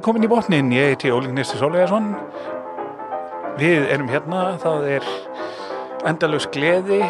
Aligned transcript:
Velkomin 0.00 0.24
í 0.24 0.28
botnin, 0.32 0.70
ég 0.72 0.94
heiti 0.94 1.10
Óling 1.12 1.34
Nýsti 1.36 1.58
Sólvegarsson. 1.60 2.06
Við 3.58 3.82
erum 3.92 4.06
hérna, 4.08 4.54
það 4.62 4.86
er 4.94 5.08
endalus 6.08 6.46
gleði. 6.54 7.02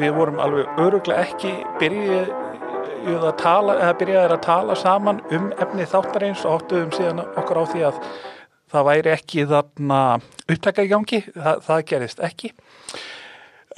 Við 0.00 0.14
vorum 0.16 0.40
alveg 0.40 0.80
öruglega 0.80 1.26
ekki 1.26 1.50
byrjuð 1.76 3.26
að 3.28 3.34
tala, 3.42 3.74
eða 3.82 3.98
byrjaðir 4.00 4.34
að 4.38 4.40
tala 4.46 4.78
saman 4.80 5.20
um 5.28 5.50
efni 5.60 5.84
þáttarins 5.92 6.46
og 6.48 6.62
áttuðum 6.62 6.96
síðan 6.96 7.20
okkur 7.26 7.60
á 7.60 7.64
því 7.74 7.84
að 7.90 8.00
það 8.72 8.88
væri 8.88 9.12
ekki 9.18 9.44
þarna 9.52 10.00
upptaka 10.48 10.88
í 10.88 10.92
gangi, 10.94 11.22
það, 11.36 11.62
það 11.68 11.86
gerist 11.92 12.26
ekki. 12.30 12.54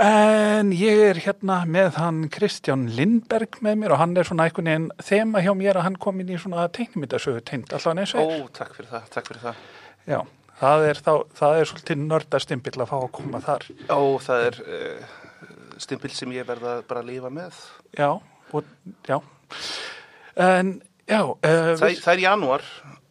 En 0.00 0.70
ég 0.72 0.96
er 1.10 1.18
hérna 1.20 1.58
með 1.68 1.98
hann 2.00 2.20
Kristján 2.32 2.86
Lindberg 2.96 3.58
með 3.60 3.74
mér 3.82 3.92
og 3.92 3.98
hann 4.00 4.14
er 4.16 4.24
svona 4.24 4.46
einhvern 4.48 4.70
veginn 4.70 4.86
þema 5.04 5.42
hjá 5.44 5.50
mér 5.58 5.76
að 5.76 5.84
hann 5.90 5.98
kom 6.00 6.22
inn 6.22 6.30
í 6.32 6.38
svona 6.40 6.64
teiknumindasögu 6.72 7.42
teint 7.44 7.74
alltaf 7.76 7.92
eins 8.00 8.14
og 8.16 8.22
er. 8.22 8.40
Ó, 8.40 8.48
takk 8.56 8.72
fyrir 8.78 8.88
það, 8.94 9.10
takk 9.12 9.28
fyrir 9.28 9.42
það. 9.42 9.58
Já, 10.08 10.18
það 10.62 10.84
er, 10.88 11.02
þá, 11.04 11.12
það 11.42 11.58
er 11.58 11.68
svolítið 11.68 12.00
nördastimpill 12.06 12.74
að 12.80 12.88
fá 12.94 12.96
að 12.96 13.10
koma 13.18 13.42
þar. 13.44 13.66
Ó, 13.92 14.00
það 14.24 14.46
er 14.46 14.58
uh, 14.64 15.12
stimpil 15.84 16.12
sem 16.16 16.32
ég 16.38 16.48
verða 16.48 16.78
bara 16.88 17.04
að 17.04 17.12
lifa 17.12 17.32
með. 17.36 17.60
Já, 18.00 18.08
og, 18.56 18.72
já. 19.10 19.18
En, 20.48 20.78
já. 21.04 21.20
Uh, 21.20 21.74
Það, 21.76 22.00
það 22.06 22.14
er 22.14 22.24
janúar, 22.24 22.64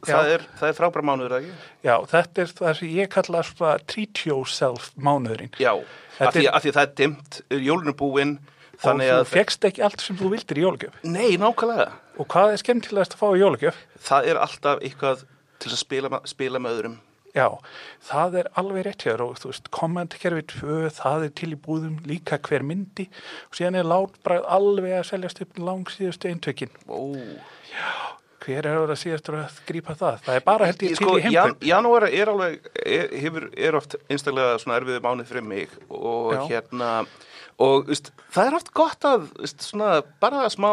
það 0.07 0.31
er, 0.35 0.45
það 0.59 0.69
er 0.69 0.77
frábæra 0.77 1.07
mánuður, 1.09 1.35
ekki? 1.39 1.57
Já, 1.87 1.95
þetta 2.13 2.43
er 2.43 2.53
það 2.59 2.77
sem 2.79 2.93
ég 2.95 3.11
kalla 3.15 3.43
svona 3.47 3.73
treat 3.89 4.23
yourself 4.27 4.91
mánuðurinn. 4.95 5.51
Já, 5.59 5.73
af 6.19 6.35
því, 6.35 6.45
af 6.51 6.63
því 6.63 6.73
það 6.77 6.85
er 6.85 6.95
dimmt, 7.01 7.41
jólun 7.67 7.91
er 7.91 7.99
búinn, 7.99 8.37
Og 8.79 8.95
þú 8.95 9.09
að... 9.11 9.25
fegst 9.27 9.65
ekki 9.67 9.83
allt 9.83 9.99
sem 9.99 10.15
þú 10.15 10.29
vildir 10.31 10.59
í 10.61 10.63
jólugjöf. 10.63 11.01
Nei, 11.03 11.35
nákvæmlega. 11.35 11.89
Og 12.15 12.27
hvað 12.31 12.53
er 12.53 12.61
skemmtilegast 12.61 13.17
að 13.17 13.19
fá 13.19 13.27
í 13.35 13.41
jólugjöf? 13.41 13.79
Það 14.07 14.29
er 14.31 14.39
alltaf 14.39 14.83
eitthvað 14.87 15.25
til 15.59 15.71
að 15.73 15.81
spila, 15.81 16.19
spila 16.31 16.61
með 16.63 16.77
öðrum. 16.77 16.97
Já, 17.35 17.45
það 18.07 18.37
er 18.41 18.47
alveg 18.57 18.85
rétt 18.87 19.03
hér 19.05 19.21
og 19.21 19.35
þú 19.37 19.51
veist, 19.51 19.67
kommentkerfi 19.75 20.45
2, 20.49 20.77
það 20.97 21.25
er 21.27 21.33
til 21.37 21.51
í 21.53 21.59
búðum 21.61 21.99
líka 22.09 22.39
hver 22.47 22.65
myndi 22.65 23.05
og 23.45 23.59
síðan 23.59 23.77
er 23.81 23.89
látbræð 23.89 24.47
alveg 24.57 24.95
að 24.97 25.05
seljast 25.11 25.43
upp 25.45 25.59
langsíðustu 25.61 26.31
eintökin. 26.31 26.73
Ó, 26.89 27.13
Hver 28.49 28.65
er 28.65 28.79
að 28.81 28.97
síðastur 28.97 29.35
að 29.43 29.57
grípa 29.67 29.93
það? 29.97 30.21
Það 30.25 30.37
er 30.39 30.45
bara 30.47 30.69
held 30.69 30.79
ég 30.81 30.93
til 30.95 30.97
sko, 30.97 31.17
í 31.19 31.25
jan, 31.29 31.51
heimkaup. 31.51 31.65
janúar 31.69 32.05
er 32.09 32.31
alveg, 32.31 32.69
er, 32.81 33.11
hefur, 33.21 33.49
er 33.53 33.75
oft 33.77 33.97
einstaklega 34.09 34.55
svona 34.61 34.79
erfiðu 34.79 35.03
mánuð 35.05 35.29
fyrir 35.29 35.45
mig 35.45 35.75
og 35.89 36.31
Já. 36.33 36.39
hérna, 36.55 36.93
og 37.61 37.91
veist, 37.91 38.09
það 38.33 38.49
er 38.49 38.57
oft 38.57 38.73
gott 38.79 39.05
að, 39.05 39.27
veist, 39.37 39.67
svona, 39.67 39.99
bara 40.23 40.47
smá, 40.49 40.71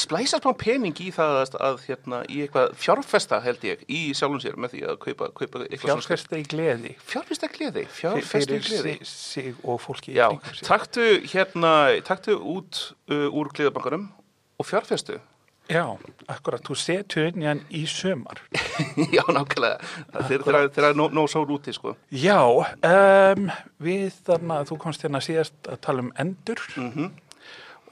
splæsa 0.00 0.40
smá 0.40 0.54
pening 0.56 0.96
í 1.04 1.10
það 1.12 1.42
að, 1.42 1.58
að 1.68 1.84
hérna, 1.90 2.22
í 2.32 2.40
eitthvað 2.46 2.72
fjárfesta 2.86 3.42
held 3.44 3.68
ég, 3.68 3.84
í 3.84 4.00
sjálfum 4.16 4.40
sér 4.46 4.56
með 4.64 4.78
því 4.78 4.82
að 4.94 4.98
kaupa, 5.04 5.30
kaupa 5.36 5.66
eitthvað 5.66 5.84
svona 5.84 6.06
Fjárfesta 6.06 6.40
í 6.40 6.48
gleði 6.54 6.94
fjárfesta 7.04 7.52
gleði, 7.52 7.84
fjárfesta 8.00 8.32
fyrir 8.38 8.64
gleði. 8.64 8.96
sig, 9.04 9.12
sig 9.12 9.60
og 9.60 9.82
fólki 9.84 10.14
í 10.14 10.18
Já, 10.22 10.30
taktu 10.64 11.10
hérna, 11.28 11.76
taktu 12.08 12.40
út 12.40 12.80
uh, 13.12 13.28
úr 13.28 13.52
gleðabankarum 13.52 14.08
og 14.56 14.70
fjárfestu. 14.70 15.20
Já, 15.64 15.84
akkurat, 16.28 16.60
þú 16.60 16.74
setur 16.76 17.30
inn 17.30 17.40
í 17.40 17.48
hann 17.48 17.62
í 17.72 17.86
sömar. 17.88 18.42
Já, 19.16 19.22
nákvæmlega. 19.32 19.78
Það 20.12 20.88
er 20.90 20.98
nóg, 20.98 21.28
sól 21.32 21.46
úti, 21.56 21.72
sko. 21.72 21.94
Já, 22.12 22.40
um, 22.44 23.48
við 23.80 24.18
þarna, 24.26 24.60
þú 24.68 24.80
komst 24.82 25.06
hérna 25.06 25.22
síðast 25.24 25.56
að 25.70 25.80
tala 25.86 26.04
um 26.04 26.12
endur 26.20 26.60
Mm 26.76 27.12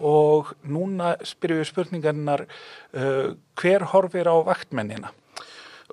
og 0.02 0.52
núna 0.66 1.14
spyrjum 1.22 1.60
við 1.60 1.68
spurningarnar 1.68 2.40
uh, 2.48 3.34
hver 3.58 3.84
horfir 3.92 4.26
á 4.26 4.34
vaktmennina? 4.42 5.12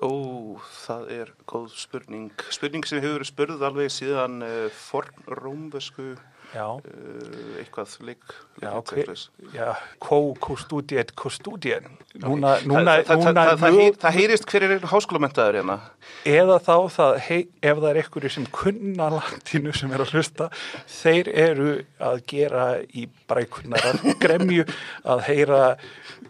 Ó, 0.00 0.10
það 0.86 1.10
er 1.12 1.32
góð 1.48 1.74
spurning. 1.76 2.32
Spurning 2.50 2.86
sem 2.88 3.02
hefur 3.04 3.26
spurð 3.28 3.62
alveg 3.68 3.92
síðan 3.92 4.40
uh, 4.42 4.66
forn 4.72 5.28
rómvesku 5.28 6.14
Já, 6.14 6.16
uh, 6.16 6.39
eitthvað 7.60 7.92
leik. 8.06 8.24
já, 8.60 8.70
leik- 8.74 8.90
hver, 8.90 8.96
leiklis. 8.98 9.28
já, 9.54 9.76
kó, 10.02 10.34
kostúdien, 10.40 11.06
kostúdien. 11.14 11.86
Núna, 12.18 12.56
núna, 12.66 12.96
það, 13.06 14.16
heyrist 14.16 14.48
hver 14.50 14.66
er 14.66 14.80
háskólamentaður 14.90 15.60
hérna. 15.60 15.78
eða 16.26 16.58
þá 16.58 16.74
það, 16.96 17.18
hei, 17.28 17.40
ef 17.62 17.78
það 17.78 17.88
er 17.90 18.02
einhverju 18.02 18.30
sem 18.30 18.46
kunna 18.46 19.10
landinu 19.14 19.72
sem 19.72 19.92
er 19.92 20.04
að 20.04 20.14
hlusta, 20.14 20.50
þeir 20.86 21.32
eru 21.46 21.72
að 22.00 22.22
gera 22.26 22.68
í 22.82 23.06
að 23.78 24.16
gremju 24.24 24.66
að 25.04 25.26
heyra 25.30 25.76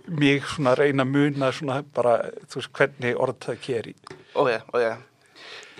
mig 0.07 0.45
svona 0.45 0.75
reyna 0.77 1.05
muna 1.05 1.53
svona 1.53 1.83
bara, 1.95 2.19
þú 2.51 2.61
veist, 2.61 2.73
hvernig 2.77 3.17
orð 3.17 3.39
það 3.47 3.63
geri. 3.67 3.95
Ó, 4.37 4.45
já, 4.47 4.61
ó, 4.73 4.79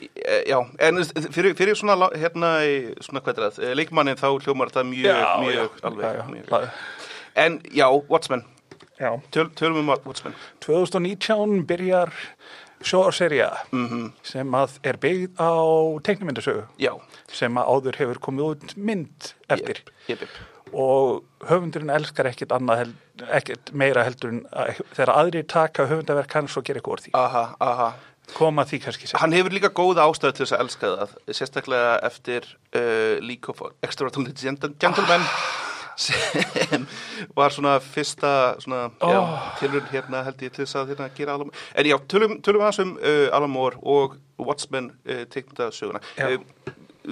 já. 0.01 0.09
Eh, 0.25 0.43
Já, 0.51 0.59
en 0.79 1.03
fyrir, 1.33 1.55
fyrir 1.59 1.75
svona, 1.77 2.09
hérna, 2.17 2.51
í- 2.65 2.95
svona 3.05 3.21
hvað 3.21 3.39
er 3.39 3.51
það, 3.51 3.59
eh, 3.69 3.75
leikmannin 3.75 4.17
þá 4.17 4.29
hljómar 4.45 4.71
það 4.75 4.89
mjög, 4.91 5.21
mjög, 5.45 5.71
alveg, 5.83 6.05
já, 6.05 6.15
já, 6.15 6.25
mjög. 6.31 6.71
En 7.37 7.61
já, 7.75 7.87
Watchmen, 8.09 8.45
já. 9.01 9.21
Töl, 9.31 9.49
tölum 9.55 9.79
um 9.79 9.89
Watchmen. 10.05 10.35
2019 10.61 11.65
byrjar 11.67 12.11
sjóarserja 12.83 13.51
Mm 13.73 14.13
sem 14.25 14.55
að 14.57 14.79
er 14.89 14.97
byggð 14.97 15.37
á 15.37 15.53
teiknumyndasögu 16.07 16.63
Já, 16.81 16.95
sem 17.29 17.53
að 17.61 17.69
áður 17.75 17.99
hefur 18.01 18.21
komið 18.25 18.47
út 18.55 18.77
mynd 18.77 19.35
eftir 19.53 19.83
Jep, 20.09 20.23
jep. 20.25 20.29
og 20.73 21.25
höfundurinn 21.45 21.93
elskar 21.93 22.25
ekkit 22.31 22.55
annað 22.57 22.79
held, 22.85 22.95
ekkit 23.37 23.73
meira 23.77 24.05
heldur 24.07 24.33
en 24.33 24.41
að, 24.53 24.81
þegar 24.97 25.13
aðrir 25.17 25.47
taka 25.47 25.87
höfundaverk 25.91 26.33
hans 26.39 26.57
og 26.57 26.65
gera 26.65 26.81
eitthvað 26.81 26.97
úr 26.97 27.05
því 27.05 27.13
Aha, 27.21 27.45
aha. 27.61 27.91
Koma 28.37 28.65
því 28.69 28.81
kannski 28.85 29.09
sér 29.11 29.21
Hann 29.23 29.33
hefur 29.37 29.53
líka 29.55 29.71
góða 29.75 30.07
ástæðu 30.09 30.33
til 30.39 30.45
þess 30.47 30.57
að 30.57 30.63
elska 30.67 30.93
það, 30.97 31.17
sérstaklega 31.41 31.97
eftir 32.11 32.47
uh, 32.75 33.17
League 33.25 33.49
of 33.53 33.63
Extraordinary 33.83 34.35
Gent- 34.41 34.71
Gentlemen 34.81 35.27
sem 36.01 36.87
var 37.37 37.53
svona 37.53 37.75
fyrsta 37.85 38.31
svona, 38.63 38.87
Oh. 39.05 39.11
já, 39.13 39.21
tilrun 39.61 39.89
hérna 39.93 40.23
held 40.25 40.41
ég 40.47 40.53
til 40.55 40.65
þess 40.65 40.79
að 40.81 40.93
hérna, 40.95 41.09
gera 41.17 41.35
Alan 41.37 41.51
Moore. 41.51 41.65
En 41.75 41.87
já, 41.91 41.97
tölum, 42.09 42.39
tölum 42.41 42.63
aðeins 42.65 42.79
um 42.87 42.95
uh, 42.97 43.29
Alan 43.37 43.51
Moore 43.53 43.77
og 43.83 44.15
Watchmen 44.41 44.93
uh, 45.05 45.25
teiknda 45.29 45.69
söguna. 45.77 46.01
Uh, 46.17 46.39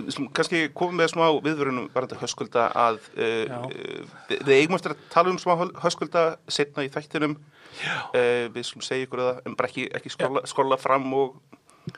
slum, 0.08 0.30
kannski 0.32 0.62
komum 0.76 1.00
við 1.02 1.12
smá 1.12 1.26
viðvörunum 1.44 1.90
varandi 1.92 2.16
höskulda 2.22 2.70
að 2.86 3.00
uh, 3.18 3.68
uh, 3.68 4.08
við, 4.30 4.42
við 4.48 4.54
eigum 4.62 4.78
eftir 4.78 4.94
að 4.96 5.04
tala 5.12 5.34
um 5.34 5.40
smá 5.42 5.54
höskulda 5.84 6.24
setna 6.48 6.86
í 6.86 6.92
þættinum 6.94 7.36
uh, 7.68 8.48
við 8.54 8.64
skulum 8.68 8.86
segja 8.88 9.06
ykkur 9.08 9.24
það 9.26 9.42
en 9.50 9.58
bara 9.58 9.70
ekki, 9.72 9.86
ekki 10.00 10.14
skrolla, 10.16 10.44
skrolla 10.50 10.80
fram 10.80 11.06
og 11.18 11.38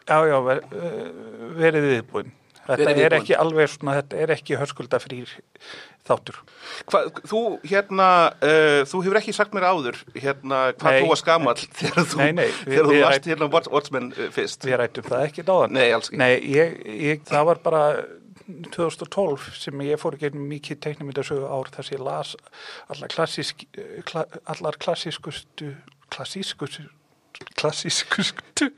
já, 0.07 0.19
já, 0.31 0.37
ver, 0.47 0.65
uh, 0.71 1.55
verið 1.61 1.89
viðbúin 1.95 2.37
þetta 2.61 2.85
Verið 2.87 3.01
er 3.09 3.15
ekki 3.17 3.35
alveg 3.41 3.71
svona 3.73 3.95
þetta 3.99 4.19
er 4.23 4.31
ekki 4.37 4.59
hörskulda 4.61 4.99
frýr 5.03 5.31
þáttur 6.07 6.37
Hva, 6.93 7.01
þú, 7.27 7.41
hérna, 7.67 8.07
uh, 8.45 8.83
þú 8.87 9.01
hefur 9.07 9.19
ekki 9.19 9.35
sagt 9.35 9.57
mér 9.57 9.67
áður, 9.73 9.99
hérna, 10.15 10.61
hvað 10.79 10.95
Nei. 10.95 11.01
þú 11.03 11.09
var 11.11 11.21
skamall 11.23 11.57
þegar 11.81 12.07
þú, 12.13 12.21
Nei, 12.21 12.31
nei, 12.37 12.47
við- 12.47 12.61
þegar 12.69 12.87
þú 12.87 12.95
við 12.95 13.03
varst 13.07 13.17
rætt- 13.17 13.29
hérna 13.33 13.49
Watch, 13.57 13.73
Watchmen 13.75 14.11
uh, 14.15 14.29
fyrst. 14.37 14.69
við 14.69 14.79
rættum 14.85 15.09
það 15.09 15.25
ekki 15.27 15.47
dáðan 15.49 15.75
Nei, 15.81 15.87
alls 15.97 16.13
ekki. 16.13 16.21
Nei, 16.23 16.33
ég, 16.53 16.77
ég, 17.09 17.25
það 17.33 17.49
var 17.51 17.63
bara 17.67 17.83
2012 18.71 19.50
sem 19.59 19.83
ég 19.87 20.00
fór 20.00 20.16
gegnum 20.21 20.47
mikið 20.50 20.81
teiknumyndasögu 20.87 21.49
ár 21.50 21.71
þar 21.75 21.88
sem 21.88 21.99
ég 21.99 22.06
las 22.06 22.37
allar 22.92 23.13
klassísk 23.13 23.66
kla, 24.09 24.25
allar 24.51 24.78
klassískustu 24.80 25.75
klassískustu 26.10 26.89
klassískustu. 27.57 28.71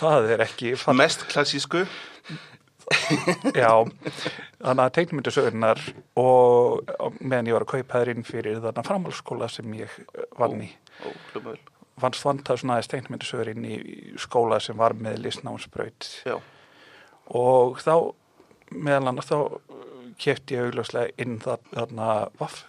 Það 0.00 0.30
er 0.34 0.44
ekki 0.46 0.74
fall, 0.80 0.96
Mest 0.98 1.26
klassísku. 1.30 1.84
já, 3.56 3.70
þannig 4.62 4.82
að 4.84 4.92
teiknumyndasögunar 4.94 5.80
og 6.22 6.92
meðan 7.18 7.48
ég 7.50 7.56
var 7.56 7.64
að 7.66 7.72
kaupa 7.72 8.02
þær 8.02 8.12
inn 8.12 8.26
fyrir 8.26 8.60
þarna 8.62 8.84
framhaldsskóla 8.86 9.48
sem 9.50 9.72
ég 9.74 9.90
eh, 9.90 10.28
vann 10.38 10.60
í. 10.62 10.68
Ó, 11.02 11.08
vel. 11.42 11.56
vannst 12.02 12.22
vant 12.22 12.52
að 12.52 12.60
svona 12.62 12.76
aðeins 12.76 12.92
teiknumyndasögur 12.92 13.50
inn 13.52 13.66
í 13.66 13.80
skóla 14.22 14.60
sem 14.62 14.78
var 14.78 14.94
með 14.94 15.18
listnámsbraut. 15.24 16.12
Já, 16.28 16.38
og 17.34 17.82
þá 17.82 17.96
meðal 18.72 19.12
annars 19.12 19.30
þá 19.30 19.38
kefti 20.22 20.56
ég 20.56 20.68
augljóslega 20.70 21.12
inn 21.22 21.38
það, 21.44 21.66
þarna 21.74 22.10
vaff, 22.40 22.62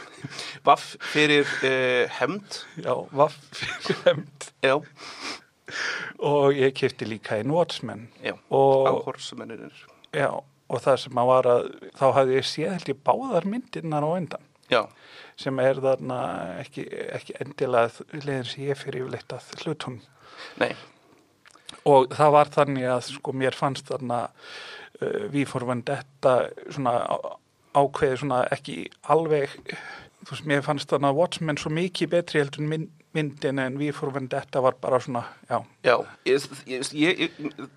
vaff 0.66 0.86
fyrir 1.12 1.46
uh, 1.62 2.10
hemd. 2.18 2.60
já, 2.82 2.94
vaff 3.14 3.36
fyrir 3.54 4.00
hefnd. 4.08 4.48
Já, 4.66 4.74
og 6.26 6.56
ég 6.58 6.74
kefti 6.76 7.06
líka 7.06 7.38
inn 7.40 7.54
Watchmen. 7.54 8.08
Já, 8.24 8.34
og, 8.50 8.88
áhorsmennir. 8.90 9.70
já, 10.12 10.30
og 10.70 10.82
það 10.84 11.02
sem 11.04 11.20
að 11.22 11.30
var 11.30 11.48
að 11.50 11.66
þá 11.98 12.06
hafði 12.18 12.38
ég 12.38 12.48
séð 12.50 12.72
held 12.74 12.92
ég 12.92 13.02
báðar 13.06 13.48
myndirnar 13.50 14.06
á 14.06 14.10
endan 14.18 14.46
Já, 14.70 14.84
sem 15.40 15.58
er 15.62 15.80
þarna 15.82 16.18
ekki, 16.62 16.84
ekki 17.10 17.34
endilega 17.42 18.04
leiðin 18.22 18.46
sem 18.46 18.66
ég 18.68 18.78
fyrir 18.78 19.04
yfirleitt 19.04 19.34
að 19.34 19.64
hlutum 19.64 19.96
nei, 20.62 20.70
og 21.90 22.12
það 22.14 22.34
var 22.36 22.52
þannig 22.54 22.86
að 22.92 23.00
sko 23.08 23.34
mér 23.34 23.58
fannst 23.58 23.90
þarna 23.90 24.20
við 25.32 25.46
fórum 25.48 25.82
þetta 25.88 26.34
svona 26.70 26.94
ákveði 27.76 28.16
svona 28.22 28.40
ekki 28.52 28.78
alveg 29.12 29.52
þú 30.20 30.32
veist, 30.34 30.46
mér 30.50 30.64
fannst 30.66 30.90
þarna 30.90 31.12
Watchmen 31.16 31.56
svo 31.60 31.70
mikið 31.72 32.10
betri 32.12 32.40
heldur 32.42 32.66
mynd, 32.68 32.88
myndin 33.16 33.58
en 33.62 33.78
en 34.20 34.28
þetta 34.30 34.60
var 34.62 34.76
bara 34.82 34.98
svona, 35.02 35.22
já, 35.48 35.60
Já, 35.86 35.94
ég, 36.28 36.44
ég, 36.66 36.90
ég, 36.94 37.22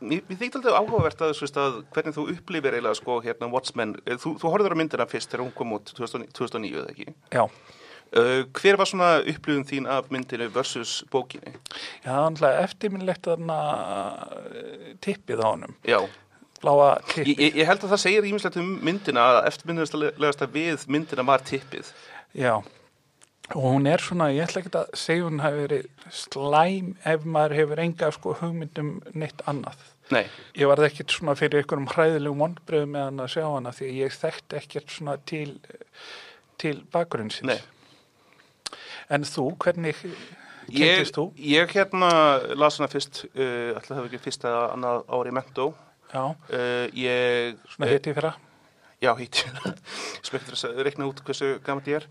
ég, 0.01 0.25
þykti 0.29 0.59
alltaf 0.59 0.75
áhugavert 0.81 1.21
að, 1.25 1.31
veist, 1.45 1.57
að 1.57 1.77
hvernig 1.95 2.17
þú 2.17 2.25
upplifir 2.35 2.75
eiginlega 2.75 2.99
sko 2.99 3.21
hérna 3.23 3.49
Watchmen, 3.53 3.95
Eh, 4.05 4.17
þú, 4.17 4.35
þú 4.41 4.51
horfður 4.53 4.75
á 4.75 4.79
myndina 4.81 5.07
fyrst 5.09 5.31
þegar 5.31 5.45
hún 5.47 5.55
kom 5.55 5.73
út 5.77 5.93
2009, 5.95 6.29
2009 6.37 6.83
eða 6.83 6.93
ekki? 6.93 7.15
já. 7.31 7.47
Uh, 8.13 8.43
hver 8.53 8.77
var 8.77 8.85
svona 8.85 9.07
upplifun 9.25 9.63
þín 9.65 9.87
af 9.89 10.11
myndinu 10.13 10.45
versus 10.53 10.99
bókinni? 11.09 11.55
Já, 12.05 12.13
eftirminnlegt 12.61 13.25
þarna 13.25 13.55
eh, 14.53 14.91
tippið 15.01 15.41
á 15.41 15.47
honum, 15.49 15.73
Já, 15.81 15.97
bláa 16.63 16.87
tippið. 17.11 17.33
ég, 17.43 17.57
ég 17.61 17.67
held 17.69 17.83
að 17.83 17.93
það 17.93 18.01
segir 18.05 18.29
ímislegt 18.31 18.57
um 18.61 18.71
myndina 18.87 19.27
að 19.33 19.41
eftirminnilegasta 19.51 20.49
við 20.55 20.87
myndina 20.95 21.27
var 21.27 21.43
tippið. 21.45 21.91
Já, 22.33 22.55
og 23.53 23.63
hún 23.67 23.87
er 23.91 24.01
svona, 24.01 24.31
ég 24.33 24.47
ætla 24.47 24.63
ekki 24.63 24.71
að 24.79 24.93
segja 24.97 25.25
hún 25.27 25.41
hafi 25.43 25.65
verið 25.67 26.13
slæm 26.23 26.93
ef 27.13 27.25
maður 27.27 27.57
hefur 27.59 27.81
enga 27.83 28.11
sko 28.15 28.37
hugmyndum 28.39 28.95
neitt 29.13 29.43
annað. 29.51 29.89
Nei, 30.11 30.25
Ég 30.59 30.67
varð 30.67 30.83
ekkert 30.89 31.13
svona 31.15 31.33
fyrir 31.39 31.61
einhverjum 31.61 31.87
hræðilegum 31.93 32.41
vonbröðum 32.43 32.89
með 32.91 33.05
hann 33.07 33.21
að 33.23 33.29
sjá 33.37 33.45
hana 33.47 33.71
því 33.71 33.85
að 33.87 33.99
ég 34.01 34.17
þekkti 34.19 34.57
ekkert 34.59 34.91
svona 34.91 35.13
til, 35.29 35.53
til 36.59 36.81
bakgrunnsins. 36.91 37.47
nei. 37.47 37.61
En 39.13 39.23
þú, 39.27 39.45
hvernig 39.63 39.99
kynntist 40.67 41.15
þú? 41.17 41.25
ég 41.37 41.71
hérna 41.75 42.09
las 42.55 42.79
hana 42.79 42.89
fyrst, 42.91 43.23
uh, 43.35 43.73
alltaf 43.77 43.95
hefur 43.97 44.09
ekki 44.11 44.21
fyrst 44.27 44.45
eða 44.47 44.65
annað 44.75 45.03
ári 45.19 45.33
mentó. 45.35 45.69
Uh, 46.13 46.87
ég... 46.97 47.55
svona 47.73 47.89
hitt 47.91 48.07
í 48.09 48.13
fyrra. 48.15 48.33
Já, 49.03 49.11
hýtt. 49.19 49.41
Spektur 50.23 50.55
að 50.55 50.77
reikna 50.87 51.09
út 51.09 51.17
hversu 51.27 51.57
gammalt 51.65 51.89
ég 51.91 51.97
er. 51.99 52.05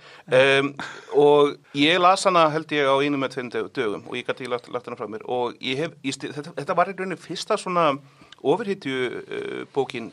Um, 0.60 0.72
og 1.16 1.54
ég 1.78 1.96
las 2.02 2.26
hana 2.28 2.42
held 2.52 2.74
ég 2.76 2.84
á 2.84 2.92
einu 3.00 3.16
með 3.22 3.32
tveim 3.36 3.48
dög- 3.54 3.70
dögum 3.78 4.02
og 4.10 4.18
ég 4.18 4.26
gæti 4.28 4.48
lagt, 4.50 4.68
lagt 4.68 4.90
hana 4.90 4.98
frá 4.98 5.08
mér 5.08 5.24
og 5.24 5.54
ég 5.64 5.80
hef, 5.80 5.94
ég, 6.04 6.12
sti- 6.12 6.34
þetta, 6.34 6.52
þetta 6.58 6.76
var 6.76 6.90
í 6.92 6.96
rauninni 6.98 7.16
fyrsta 7.22 7.56
svona 7.56 7.86
ofurhýtju 8.42 8.98
uh, 9.22 9.62
bókin 9.72 10.10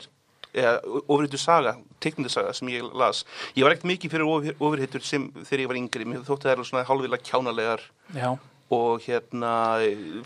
eða 0.56 0.78
ofurhýtju 1.04 1.38
saga, 1.38 1.74
teiknundisaga 2.02 2.54
sem 2.56 2.70
ég 2.72 2.86
las. 2.96 3.26
Ég 3.58 3.66
var 3.66 3.74
ekkert 3.76 3.90
mikið 3.92 4.14
fyrir 4.16 4.30
ofur, 4.32 4.56
ofurhýtjur 4.56 5.04
sem 5.06 5.28
þegar 5.44 5.66
ég 5.66 5.70
var 5.74 5.78
yngri. 5.82 6.08
Mér 6.08 6.24
þótti 6.26 6.48
það 6.48 6.54
eru 6.56 6.64
svona 6.70 6.86
hálfvila 6.88 7.20
kjánalegar 7.28 7.84
Já, 8.16 8.30
og 8.72 9.04
hérna 9.04 9.52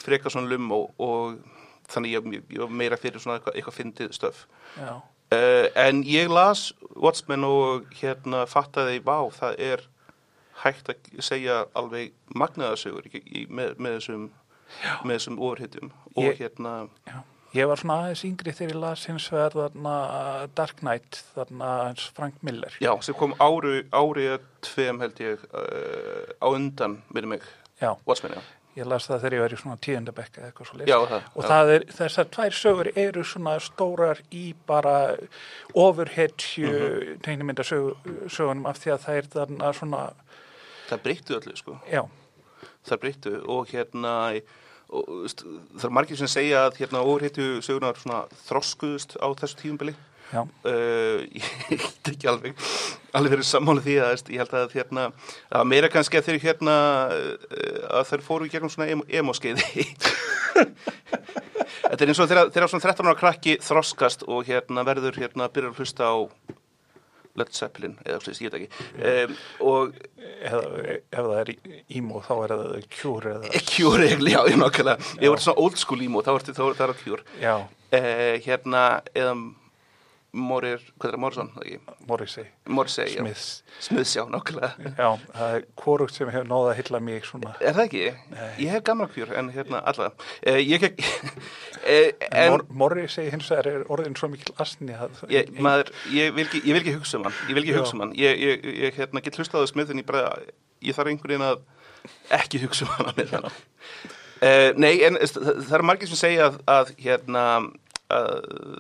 frekar 0.00 0.32
svona 0.32 0.55
lum 0.55 0.70
og, 0.78 0.94
og 1.02 1.34
þannig 1.88 2.14
ég, 2.16 2.28
ég 2.54 2.60
var 2.64 2.69
meira 2.82 2.96
fyrir 3.00 3.20
svona 3.20 3.38
eitthvað, 3.40 3.56
eitthvað 3.60 3.78
fyndið 3.81 4.12
stöf. 4.20 4.46
já, 4.78 5.00
Uh, 5.34 5.66
en 5.75 6.02
ég 6.06 6.28
las 6.31 6.72
Watchmen 7.00 7.42
og 7.48 7.86
hérna 7.98 8.44
fattaði, 8.46 9.00
vá, 9.02 9.16
það 9.34 9.54
er 9.58 9.81
hægt 10.62 10.90
að 10.92 11.22
segja 11.25 11.64
alveg 11.75 12.12
í, 13.25 13.46
með, 13.50 13.72
með 13.81 13.96
þessum 13.96 14.26
með 15.02 15.14
þessum 15.16 15.38
ofurhitjum 15.40 15.90
og 16.14 16.22
Ég- 16.28 16.38
hérna, 16.38 16.75
já. 17.08 17.16
Ég 17.54 17.66
var 17.70 17.76
svona 17.81 17.96
aðeins 18.04 18.22
yngri 18.28 18.52
þegar 18.52 18.72
ég 18.75 18.80
las 18.84 19.04
hins 19.06 19.26
vegar 19.32 19.52
þarna 19.56 19.96
Dark 20.54 20.76
Knight, 20.82 21.20
þarna 21.34 21.72
hans 21.88 22.06
Frank 22.14 22.34
Miller. 22.42 22.76
já, 22.80 22.92
sem 23.02 23.14
kom 23.14 23.34
ári 23.40 23.82
ári 23.94 24.28
að 24.37 24.46
tveim 24.60 25.00
held 25.00 25.19
ég 25.25 25.42
uh, 25.54 26.30
á 26.42 26.46
undan, 26.52 27.00
minni 27.14 27.28
mig 27.34 27.42
Já, 27.80 27.96
Watchmen, 28.06 28.32
já, 28.38 28.42
ég 28.75 28.88
las 28.91 29.06
það 29.09 29.23
þegar 29.23 29.37
ég 29.37 29.44
var 29.44 29.55
í 29.55 29.59
svona 29.61 29.76
tíundabekka 29.87 30.41
eða 30.41 30.50
eitthvað 30.50 30.69
svo 30.69 30.79
það, 30.81 31.29
Og 31.35 31.44
já. 31.44 31.49
það 31.50 31.73
er, 31.75 31.87
þessar 31.99 32.29
tvær 32.37 32.56
sögur 32.59 32.91
eru 33.05 33.25
svona 33.25 33.55
stórar 33.62 34.23
í 34.35 34.44
bara 34.67 34.97
overheadju 35.75 36.67
mm. 36.67 36.81
-hmm. 36.81 37.23
tegnimyndasögunum 37.26 38.67
af 38.67 38.82
því 38.82 38.94
að 38.94 39.05
það 39.06 39.21
er 39.21 39.31
þarna 39.37 39.73
svona, 39.73 40.03
það 40.88 41.03
breyttu 41.06 41.38
öllu, 41.38 41.56
sko 41.56 41.79
já, 41.91 42.03
það 42.88 43.00
breyttu 43.00 43.35
og 43.47 43.69
hérna 43.71 44.15
og, 44.88 45.31
það 45.79 45.85
er 45.85 45.94
margir 45.94 46.17
sem 46.17 46.29
segja 46.29 46.67
að 46.67 46.82
hérna 46.82 47.05
ofurhitju 47.05 47.62
sögunar 47.62 47.97
svona 47.99 48.25
þroskuðust 48.49 49.17
á 49.23 49.26
þessu 49.38 49.56
tífumbili 49.62 49.94
já, 49.94 50.13
Uh, 50.34 51.22
ég 51.38 51.44
held 51.70 52.10
ekki 52.10 52.31
alveg 52.31 52.64
alveg 53.14 53.34
verið 53.36 53.46
sammála 53.46 53.84
því 53.84 53.94
að 54.02 54.32
ég 54.34 54.42
held 54.42 54.56
að 54.58 54.75
hérna, 54.75 55.04
að 55.54 55.69
meira 55.70 55.90
kannski 55.92 56.19
að 56.19 56.31
þeir 56.31 56.40
hérna 56.48 56.75
uh, 57.14 58.00
að 58.00 58.08
þeir 58.10 58.25
fóru 58.26 58.48
í 58.48 58.52
gegnum 58.52 58.72
svona 58.72 58.90
emo- 58.96 59.06
emo-skeiði 59.08 59.86
Þetta 61.84 62.00
er 62.00 62.10
eins 62.10 62.20
og 62.22 62.28
þegar, 62.31 62.50
þegar 62.54 62.70
svona 62.72 62.86
13 62.88 63.08
ára 63.08 63.19
krakki 63.20 63.56
þroskast 63.62 64.25
og 64.26 64.46
hérna 64.48 64.84
verður 64.88 65.19
hérna 65.20 65.50
byrjar 65.52 65.75
að 65.75 65.82
hlusta 65.82 66.10
á 66.10 66.16
Led 67.34 67.50
Zeppelin 67.50 67.96
eða 68.06 68.20
eitthvað, 68.20 68.40
ég 68.44 68.52
veit 68.52 68.60
ekki. 68.60 69.38
Og 69.66 69.96
ef 70.46 71.14
það 71.14 71.32
er 71.40 71.50
ímó 71.98 72.22
þá 72.22 72.32
er 72.37 72.54
það 72.54 72.75
kjúr 72.94 73.26
eða, 73.32 73.62
Cure, 73.70 74.10
já, 74.30 74.38
ég 74.50 74.58
nákvæmlega. 74.60 75.10
Ég 75.19 75.34
var 75.34 75.42
svona 75.42 75.64
old 75.64 75.80
school 75.82 76.04
emo, 76.06 76.22
þá 76.22 76.30
var 76.37 76.46
það 76.46 76.84
að 76.84 77.02
uh, 77.94 78.40
hérna, 78.46 78.84
eða 79.14 79.34
Morir, 80.34 80.82
hvað 80.98 81.08
er 81.08 81.14
það, 81.14 81.20
Morrison? 81.22 81.50
Morrissey, 82.08 82.44
Morrissey, 82.66 83.10
já 83.14 83.20
Smiths, 83.20 83.46
Smiths, 83.86 84.14
já, 84.16 84.22
nákvæmlega 84.32 84.94
já, 84.98 85.08
það 85.36 85.54
er 85.58 85.66
korugt 85.78 86.16
sem 86.16 86.31
hefur 86.32 86.48
náða 86.50 86.72
að 86.72 86.78
hylla 86.81 87.00
mig 87.06 87.28
svona, 87.28 87.52
Er 87.60 87.76
það 87.76 87.84
ekki? 87.84 88.02
Nei. 88.32 88.48
Ég 88.64 88.72
hef 88.75 88.84
gamla 88.88 89.06
kjur, 89.14 89.31
en 89.38 89.52
hérna 89.54 89.82
allavega. 89.86 90.26
Uh, 90.42 90.58
ég 90.58 90.82
hef, 90.82 91.12
en 92.40 92.56
Mor 92.56 92.66
Morrissey 92.82 93.31
hins 93.31 93.52
vegar 93.52 93.70
er 93.70 93.86
orðin 93.94 94.19
svo 94.19 94.31
mikil 94.32 94.56
asni 94.64 94.96
að 94.96 95.22
ég, 95.31 95.54
maður, 95.62 95.94
ég, 96.14 96.34
vil 96.34 96.48
ekki, 96.48 96.64
ég 96.64 96.72
vil 96.75 96.82
ekki 96.82 96.96
hugsa 96.98 97.20
um 97.20 97.28
hann, 97.28 97.38
ég 97.46 97.58
vil 97.58 97.64
ekki 97.64 97.76
Já. 97.76 97.80
hugsa 97.82 97.96
um 97.98 98.04
hann. 98.06 98.19
Ég, 98.19 98.42
ég, 98.42 98.69
ég 98.88 98.98
hérna, 98.98 99.22
get 99.25 99.38
hlustað 99.38 99.69
á 99.69 99.70
smiðin 99.70 100.02
í 100.02 100.06
bara, 100.08 100.34
ég 100.84 100.98
þarf 100.98 101.14
einhvern 101.14 101.37
veginn 101.37 101.48
að 101.52 101.64
ekki 102.40 102.64
hugsa 102.66 102.88
um 102.88 102.94
hann 102.98 103.14
með 103.20 103.38
hann. 103.38 103.48
Uh, 104.44 104.75
nei, 104.76 104.98
en 105.06 105.16
það, 105.22 105.62
það 105.62 105.76
er 105.78 105.87
margir 105.88 106.10
sem 106.10 106.20
segja 106.20 106.48
að, 106.50 106.56
að 106.69 106.90
hérna, 107.00 107.44
að 108.12 108.34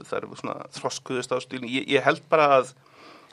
það 0.08 0.16
er 0.18 0.26
svona 0.40 0.56
þroskuðust 0.76 1.32
á 1.32 1.38
stílinn. 1.42 1.70
Ég, 1.70 1.86
ég 1.96 2.04
held 2.04 2.22
bara 2.30 2.50
að 2.58 2.74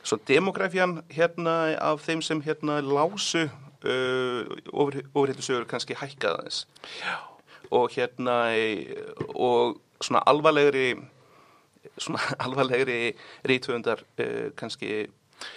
svo 0.03 0.17
demografjan 0.27 0.99
hérna 1.13 1.75
af 1.81 2.05
þeim 2.05 2.23
sem 2.25 2.41
hérna 2.45 2.79
lásu 2.85 3.45
uh, 3.47 4.43
ofurhittu 4.71 5.45
sögur 5.45 5.67
kannski 5.69 5.97
hækkaða 5.97 6.47
þess. 6.47 6.65
Já. 7.01 7.15
Og 7.71 7.91
hérna 7.95 8.37
og 9.35 9.79
svona 10.01 10.23
alvarlegri 10.27 10.95
svona 11.97 12.21
alvarlegri 12.45 13.15
rítvöndar 13.47 14.03
uh, 14.19 14.49
kannski 14.57 15.07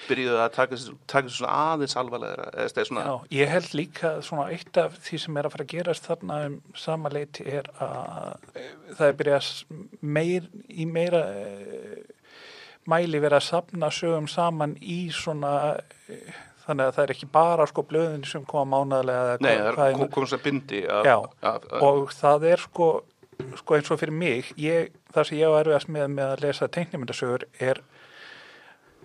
byrjuðu 0.09 0.41
að 0.41 0.51
taka 0.55 0.79
taka 1.11 1.33
svona 1.33 1.59
aðeins 1.73 1.97
alvarlegra 2.01 2.49
eða 2.65 2.87
svona, 2.89 3.05
Já, 3.05 3.15
ég 3.39 3.53
held 3.53 3.71
líka 3.77 4.15
svona 4.25 4.49
eitt 4.55 4.81
af 4.81 4.97
því 5.05 5.21
sem 5.25 5.39
er 5.41 5.49
að 5.49 5.55
fara 5.57 5.67
að 5.67 5.75
gerast 5.75 6.09
þarna 6.09 6.41
um 6.49 6.57
sama 6.79 7.13
leiti 7.13 7.47
er 7.49 7.71
að 7.83 8.51
eh, 8.55 8.73
það 8.95 9.07
er 9.09 9.19
byrjað 9.21 9.51
meir, 10.01 10.51
í 10.69 10.89
meira 10.89 11.23
eh, 11.35 12.03
mæli 12.91 13.21
verið 13.21 13.39
að 13.41 13.47
sapna 13.49 13.93
sögum 13.95 14.29
saman 14.31 14.77
í 14.81 14.99
svona 15.15 15.55
eh, 16.09 16.35
þannig 16.65 16.89
að 16.89 16.95
það 16.97 17.03
er 17.05 17.15
ekki 17.15 17.31
bara 17.33 17.67
sko 17.69 17.85
blöðin 17.89 18.29
sem 18.29 18.45
koma 18.49 18.79
mánaðlega 18.79 19.41
nei, 19.45 19.57
það 19.57 19.89
er 19.89 19.99
kom, 19.99 20.13
kom 20.17 20.29
svona 20.29 20.45
bindi 20.45 20.85
af, 20.89 21.09
Já, 21.09 21.17
af, 21.41 21.67
af, 21.71 21.83
og 21.85 22.15
það 22.17 22.47
er 22.53 22.65
sko, 22.65 22.91
sko 23.61 23.77
eins 23.79 23.91
og 23.93 24.01
fyrir 24.01 24.17
mig 24.17 24.53
ég, 24.61 24.95
það 25.15 25.29
sem 25.29 25.41
ég 25.41 25.53
á 25.53 25.61
erfiðast 25.61 25.93
með 25.93 26.15
með 26.17 26.33
að 26.33 26.47
lesa 26.47 26.71
teiknimyndasögur 26.77 27.49
er 27.61 27.83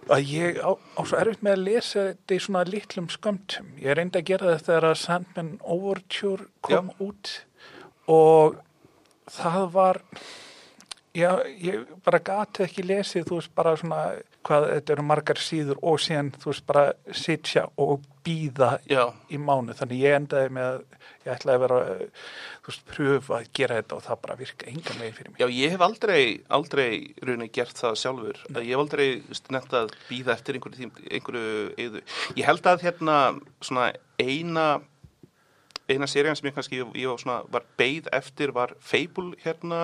að 0.10 0.32
ég 0.34 0.60
á, 0.62 0.72
á 0.74 1.02
svo 1.06 1.20
erfitt 1.20 1.44
með 1.46 1.56
að 1.56 1.66
lesa 1.68 2.06
þetta 2.10 2.36
í 2.36 2.42
svona 2.44 2.66
litlum 2.68 3.10
skömmtum. 3.14 3.72
Ég 3.82 3.98
reyndi 3.98 4.22
að 4.22 4.30
gera 4.32 4.54
þetta 4.56 4.72
þegar 4.72 4.88
að 4.90 5.00
Sandman 5.04 5.52
Overture 5.62 6.50
kom 6.66 6.92
út 7.04 7.34
og 8.10 8.60
það 9.30 9.66
var 9.76 10.02
já, 11.16 11.32
ég 11.62 11.86
bara 12.06 12.22
gati 12.24 12.66
ekki 12.66 12.86
lesið, 12.86 13.28
þú 13.30 13.40
veist, 13.40 13.54
bara 13.58 13.76
svona 13.80 14.04
hvað 14.50 14.70
þetta 14.74 14.96
eru 14.96 15.06
margar 15.06 15.42
síður 15.42 15.82
og 15.86 16.00
síðan 16.04 16.32
þú 16.42 16.52
veist, 16.52 16.66
bara 16.70 16.86
sitja 17.16 17.68
og 17.80 18.06
býða 18.26 18.76
í 18.90 19.40
mánu, 19.42 19.76
þannig 19.78 20.02
ég 20.04 20.18
endaði 20.18 20.54
með 20.58 20.70
að 20.70 20.82
ég 21.26 21.32
ætlaði 21.36 21.56
að 21.56 21.64
vera 21.64 21.80
þú 22.66 22.72
veist, 22.72 22.84
pröfa 22.90 23.38
að 23.40 23.50
gera 23.60 23.80
þetta 23.80 23.98
og 23.98 24.06
það 24.08 24.22
bara 24.26 24.38
virka 24.40 24.70
engan 24.72 25.02
veginn 25.02 25.18
fyrir 25.18 25.32
mig. 25.32 25.40
já, 25.42 25.48
ég 25.60 25.74
hef 25.76 25.86
aldrei 25.86 26.22
aldrei 26.60 26.90
raunin 27.26 27.54
gert 27.56 27.80
það 27.80 27.98
sjálfur. 28.04 28.44
Ég 28.58 28.72
hef 28.74 28.84
aldrei 28.84 29.08
nefnt 29.56 29.76
að 29.80 29.96
býða 30.10 30.36
eftir 30.36 30.60
einhverju, 30.60 30.92
einhverju 31.10 31.58
eðu 31.86 32.04
ég 32.40 32.48
held 32.50 32.72
að 32.72 32.88
hérna 32.88 33.18
svona 33.62 33.92
eina 34.20 34.70
eina 35.90 36.08
serían 36.10 36.38
sem 36.38 36.48
ég 36.50 36.56
kannski 36.58 36.80
ég, 36.80 36.90
ég 37.02 37.10
var, 37.12 37.20
svona, 37.22 37.38
var 37.54 37.66
beið 37.80 38.10
eftir 38.16 38.54
var 38.56 38.74
Fable 38.80 39.34
hérna 39.44 39.80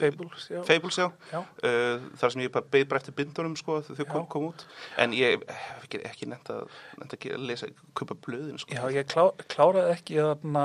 Fables, 0.00 0.48
já. 0.52 0.60
Fables, 0.68 0.98
já. 1.00 1.08
Já. 1.32 1.40
Uh, 1.62 2.06
þar 2.20 2.34
sem 2.34 2.44
ég 2.44 2.52
bara 2.54 2.68
beið 2.74 2.86
bara 2.90 3.02
eftir 3.02 3.16
bindunum 3.18 3.56
sko 3.58 3.80
þau 3.88 4.04
kom, 4.12 4.26
kom 4.30 4.46
út 4.52 4.64
en 5.02 5.14
ég 5.16 5.42
hef 5.48 5.84
ekki, 5.88 6.02
ekki 6.08 6.28
nefnt 6.30 6.52
að, 6.54 6.78
að 7.02 7.26
lesa, 7.48 7.68
kaupa 7.98 8.16
blöðin 8.26 8.58
sko. 8.62 8.74
Já, 8.76 8.84
ég 8.94 9.08
klá, 9.10 9.24
kláraði 9.50 9.94
ekki 9.96 10.18
þarna, 10.20 10.64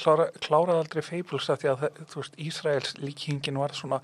klára, 0.00 0.28
kláraði 0.44 0.82
aldrei 0.84 1.04
Fables 1.06 1.50
af 1.52 1.62
því 1.62 1.72
að 1.72 1.84
þú 2.12 2.22
veist, 2.22 2.38
Ísraels 2.46 2.94
líkingin 3.02 3.58
var 3.60 3.74
svona 3.76 4.00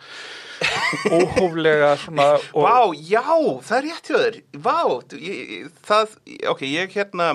óhóflega 1.15 1.93
svona 2.01 2.29
og 2.53 2.65
Vá, 2.65 2.79
já, 2.97 3.23
það 3.65 3.77
er 3.79 3.87
rétt 3.89 4.09
hjá 4.11 4.19
þér 4.23 4.39
Vá, 4.65 4.79
ég, 5.15 5.53
ég- 5.59 5.73
það, 5.89 6.17
ok, 6.53 6.65
ég 6.69 6.97
hérna 6.97 7.29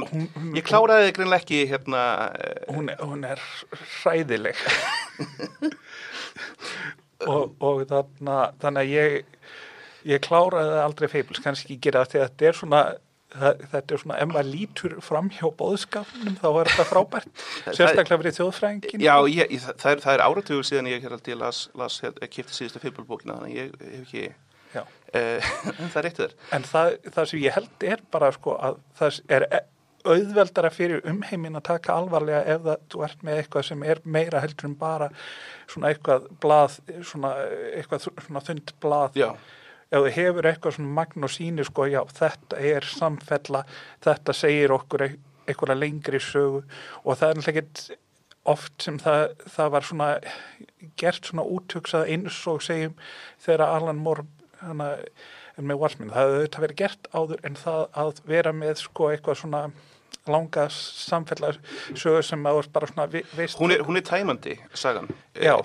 ég 0.58 0.66
kláraði 0.68 1.14
greinlega 1.16 1.42
ekki 1.44 1.62
hérna 1.72 2.04
eh, 2.34 2.73
hún, 2.76 2.92
hún 3.00 3.24
er 3.28 3.42
hræðileg. 4.02 4.60
Og, 7.24 7.54
og 7.64 7.86
þarna, 7.88 8.38
þannig 8.60 8.82
að 8.82 8.92
ég 8.92 9.20
ég 10.10 10.24
kláraði 10.24 10.80
aldrei 10.84 11.10
Fables, 11.12 11.42
kannski 11.44 11.70
ekki 11.70 11.82
gera 11.88 12.04
það 12.04 12.28
þetta 12.28 12.48
er 12.50 12.58
svona 12.60 12.84
þetta 13.34 13.96
er 13.96 14.02
svona, 14.02 14.18
ef 14.22 14.30
maður 14.30 14.50
lítur 14.52 14.96
fram 15.02 15.30
hjá 15.34 15.46
bóðskapnum 15.58 16.36
þá 16.38 16.48
er 16.52 16.70
þetta 16.70 16.86
frábært 16.86 17.44
sérstaklega 17.78 18.20
verið 18.22 18.38
þjóðfrængin 18.38 19.02
Já, 19.02 19.16
ég, 19.32 19.54
það, 19.72 19.88
er, 19.96 20.04
er 20.14 20.26
áratugur 20.28 20.68
síðan 20.68 20.92
ég 20.92 21.06
hér 21.06 21.16
aldrei 21.18 21.38
las, 21.40 21.66
las 21.80 22.02
kipti 22.04 22.54
síðustu 22.54 22.84
Fable-bókina 22.84 23.40
þannig 23.40 23.58
ég 23.58 23.78
hef 23.80 24.04
ekki 24.04 24.26
en 25.14 25.92
það 25.94 25.98
er 26.00 26.08
eitt 26.10 26.20
þér. 26.20 26.32
En 26.58 26.64
það, 26.66 26.96
það 27.14 27.28
sem 27.30 27.42
ég 27.44 27.54
held 27.54 27.84
er 27.86 28.00
bara 28.14 28.32
sko 28.34 28.56
að 28.58 28.80
það 28.98 29.20
er 29.38 29.44
auðveldara 30.04 30.72
fyrir 30.74 31.04
umheimin 31.08 31.58
að 31.60 31.68
taka 31.70 31.96
alvarlega 31.96 32.44
ef 32.56 32.64
það, 32.68 32.86
þú 32.92 33.04
ert 33.08 33.26
með 33.26 33.42
eitthvað 33.42 33.68
sem 33.70 33.84
er 33.88 34.02
meira 34.04 34.44
heldur 34.44 34.70
en 34.70 34.78
bara 34.80 35.10
svona 35.72 35.92
eitthvað 35.94 36.30
blað, 36.44 36.80
svona 37.08 37.34
eitthvað 37.74 38.08
svona 38.10 38.44
þund 38.48 38.74
blað. 38.84 39.20
Já. 39.20 39.30
ef 39.94 40.02
þú 40.02 40.14
hefur 40.18 40.50
eitthvað 40.50 40.78
svona 40.78 40.96
magn 41.00 41.28
og 41.28 41.32
síni 41.32 41.66
sko, 41.68 41.88
já, 41.88 42.02
þetta 42.20 42.62
er 42.74 42.88
samfella 42.90 43.64
þetta 44.04 44.36
segir 44.36 44.74
okkur 44.76 45.08
eitthvað 45.08 45.78
lengri 45.78 46.20
sögu. 46.24 46.64
Og 47.04 47.20
það 47.20 47.30
er 47.30 47.40
náttúrulega 47.40 47.64
ekkert 47.64 47.86
oft 48.44 48.84
sem 48.84 49.00
það, 49.00 49.38
það 49.48 49.74
var 49.76 49.88
svona 49.88 50.10
gert 51.00 51.30
svona 51.30 51.46
úttöksað 51.48 52.10
eins 52.12 52.40
og 52.52 52.64
segjum 52.66 52.96
þegar 53.44 53.70
Alan 53.70 54.02
Moore 54.04 54.26
hana, 54.64 54.90
með 55.58 55.80
Watchmen, 55.80 56.12
það 56.12 56.30
hefur 56.30 56.46
þetta 56.46 56.64
verið 56.64 56.80
gert 56.82 57.10
áður 57.14 57.44
en 57.48 57.58
það 57.60 57.84
að 58.04 58.22
vera 58.28 58.54
með 58.56 58.80
sko 58.82 59.10
eitthvað 59.14 59.40
svona 59.44 59.64
langa 60.32 60.68
samfellar 60.72 61.58
sögur 61.92 62.24
sem 62.26 62.46
að 62.48 62.60
bara 62.74 62.90
svona 62.90 63.08
veist 63.12 63.60
hún 63.60 63.74
er, 63.76 63.84
hún 63.84 64.00
er 64.00 64.06
tæmandi, 64.08 64.56
sagan. 64.78 65.10
Já, 65.36 65.56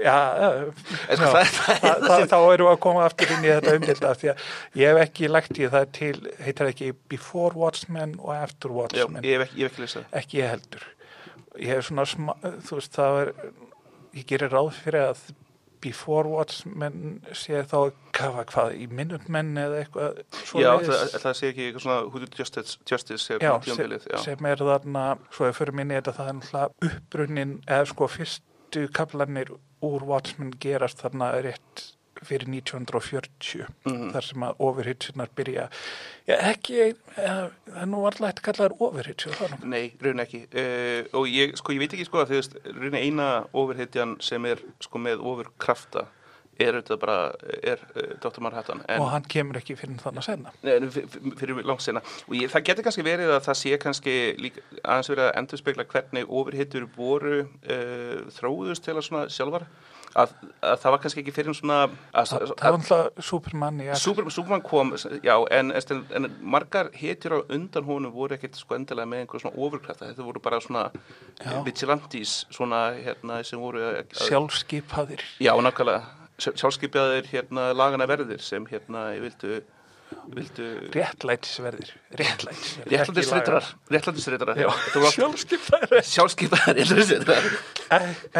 já, 0.00 0.16
já. 0.40 0.72
Það, 1.10 1.36
það, 1.52 2.06
það, 2.06 2.24
þá 2.32 2.38
eru 2.40 2.68
að 2.70 2.78
koma 2.86 3.04
aftur 3.04 3.34
inn 3.36 3.44
í 3.44 3.52
þetta 3.52 3.76
umdelda 3.76 4.14
því 4.16 4.32
að 4.32 4.44
ég 4.80 4.92
hef 4.92 5.02
ekki 5.04 5.30
lagt 5.32 5.60
í 5.60 5.70
það 5.76 5.88
til, 6.00 6.14
heitar 6.46 6.72
ekki 6.72 6.92
Before 7.12 7.58
Watchmen 7.58 8.16
og 8.22 8.32
After 8.36 8.72
Watchmen? 8.72 9.20
já, 9.22 9.28
ég 9.28 9.40
hef 9.40 9.48
ekki, 9.50 9.68
ekki 9.68 9.84
lesað 9.84 10.20
ekki 10.22 10.40
ég 10.42 10.52
heldur. 10.54 10.86
Ég 11.56 11.72
hef 11.72 11.86
svona, 11.88 12.04
þú 12.68 12.80
veist, 12.80 12.96
það 12.96 13.22
er 13.22 13.32
ég 14.16 14.28
gerir 14.28 14.52
ráð 14.52 14.72
fyrir 14.80 15.10
að 15.10 15.26
Before 15.82 16.28
Watchmen 16.30 17.20
sé 17.36 17.62
þá 17.68 17.76
hvað, 18.16 18.40
hvað 18.52 18.74
í 18.76 18.86
Minutemen 18.90 19.52
eða 19.60 19.82
eitthvað 19.82 20.20
Já, 20.60 20.70
það, 20.84 21.16
það 21.24 21.36
sé 21.40 21.50
ekki 21.50 21.66
eitthvað 21.66 21.84
svona 21.86 21.98
Who 22.06 22.22
Did 22.22 22.38
Justice, 22.40 22.78
Justice 22.88 23.38
já, 23.42 23.52
sem, 23.66 23.96
sem 24.24 24.50
er 24.50 24.64
þarna, 24.64 25.06
svo 25.34 25.48
er 25.48 25.56
fyrir 25.56 25.76
minni 25.76 25.98
þetta 25.98 26.16
það 26.18 26.32
er 26.32 26.38
náttúrulega 26.40 26.90
uppbrunnin 26.90 27.54
eða 27.66 27.90
sko 27.92 28.10
fyrstu 28.16 28.86
kaplanir 28.96 29.52
úr 29.86 30.08
Watchmen 30.08 30.54
gerast 30.62 31.04
þarna 31.04 31.34
rétt 31.44 31.86
fyrir 32.24 32.48
1940 32.48 33.66
mm. 33.86 34.10
þar 34.14 34.28
sem 34.28 34.46
að 34.46 34.62
overhitsunar 34.68 35.32
byrja. 35.36 35.68
Já, 36.26 36.34
ekki, 36.52 36.90
það 37.14 37.80
er 37.82 37.90
nú 37.92 38.02
alltaf 38.08 38.28
hægt 38.30 38.42
að 38.42 38.46
kalla 38.48 38.66
það 38.66 38.84
overhitsu 38.88 39.50
Nei, 39.66 39.84
raun 40.02 40.24
ekki. 40.24 40.44
Uh, 40.50 41.00
og 41.20 41.30
ég, 41.30 41.56
sko, 41.60 41.76
ég 41.76 41.84
veit 41.84 41.96
ekki 41.96 42.08
sko 42.08 42.22
að 42.22 42.32
því 42.32 42.42
að 42.42 42.78
raun 42.80 43.00
eina 43.00 43.30
overhitjan 43.52 44.16
sem 44.24 44.48
er 44.48 44.62
sko 44.84 45.02
með 45.02 45.24
overkrafta 45.26 46.08
er 46.62 46.78
þetta 46.78 46.96
bara, 47.00 47.16
er 47.60 47.82
uh, 47.94 48.14
Dr. 48.22 48.40
Manhattan 48.44 48.82
en, 48.88 49.02
og 49.02 49.10
hann 49.12 49.26
kemur 49.28 49.58
ekki 49.60 49.76
fyrir 49.78 49.98
þannig 50.00 50.22
að 50.22 50.28
senna 50.30 50.52
Nei, 50.64 51.32
fyrir 51.38 51.60
langt 51.66 51.84
senna 51.84 52.02
og 52.26 52.36
ég, 52.38 52.48
það 52.52 52.66
getur 52.70 52.86
kannski 52.86 53.06
verið 53.06 53.32
að 53.34 53.42
það 53.48 53.58
sé 53.60 53.80
kannski 53.82 54.16
líka, 54.40 54.64
aðeins 54.82 55.12
verið 55.12 55.26
að 55.26 55.34
endur 55.42 55.62
spekla 55.62 55.88
hvernig 55.90 56.32
overhittur 56.40 56.88
voru 56.96 57.42
uh, 57.44 58.24
þróðust 58.38 58.86
til 58.86 58.96
að 58.96 59.04
svona 59.08 59.26
sjálfar 59.32 59.68
Að, 60.16 60.30
að 60.64 60.78
það 60.80 60.92
var 60.94 61.00
kannski 61.02 61.20
ekki 61.20 61.32
fyrir 61.36 61.56
svona 61.56 61.78
að, 61.84 62.30
það, 62.30 62.44
það 62.48 62.62
var 62.62 62.76
alltaf 62.78 63.24
Superman 63.26 63.80
Super, 64.00 64.28
Superman 64.32 64.62
kom, 64.64 64.94
já, 65.20 65.34
en, 65.52 65.74
en, 65.76 66.02
en 66.16 66.28
margar 66.40 66.88
hetjur 66.96 67.36
á 67.36 67.40
undan 67.52 67.84
honum 67.84 68.14
voru 68.14 68.38
ekkert 68.38 68.56
sko 68.56 68.78
endilega 68.78 69.10
með 69.10 69.24
einhver 69.24 69.44
svona 69.44 69.60
overkræfta 69.66 70.08
þetta 70.08 70.24
voru 70.24 70.40
bara 70.46 70.62
svona 70.64 70.86
vigilantis 71.66 72.38
svona 72.48 72.80
hérna 72.96 73.42
sem 73.44 73.60
voru 73.60 73.84
sjálfskeipaðir 74.22 75.24
já, 75.44 75.52
nákvæmlega, 75.52 76.00
sjálfskeipaðir 76.48 77.28
hérna 77.34 77.68
lagana 77.76 78.08
verðir 78.08 78.40
sem 78.44 78.64
hérna 78.72 79.10
vildu 79.20 79.60
vildu... 80.34 80.66
réttlætisverðir 80.94 81.90
réttlætisreitrar 82.18 83.66
réttlætisreitrar 83.90 84.60
sjálfskeipaðir 85.14 86.04
sjálfskeipaðir 86.06 87.56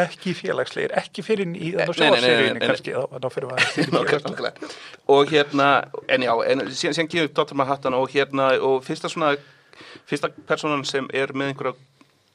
ekki 0.03 0.35
félagslegir 0.39 0.95
ekki 1.01 1.25
fyrir 1.27 1.51
í 1.55 1.73
þannig 1.77 1.99
sjálfsseríunni 2.01 2.63
kannski 2.65 2.95
þá 2.95 3.29
fyrir 3.35 3.49
maður 3.51 4.61
og 5.17 5.33
hérna 5.33 5.71
en 6.09 6.27
já, 6.27 6.33
en 6.53 6.67
síðan, 6.71 6.99
síðan 6.99 7.11
kemur 7.15 7.33
Dr. 7.41 7.59
Manhattan 7.63 7.99
og 7.99 8.15
hérna 8.15 8.53
og 8.61 8.79
fyrsta 8.87 9.11
svona 9.13 9.35
fyrsta 10.07 10.31
personan 10.47 10.87
sem 10.89 11.11
er 11.15 11.35
með 11.35 11.55
einhverja 11.55 11.77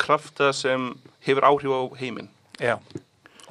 krafta 0.02 0.52
sem 0.56 0.92
hefur 1.28 1.48
áhrif 1.52 1.72
á 1.72 1.82
heiminn 2.02 2.32
já 2.60 2.78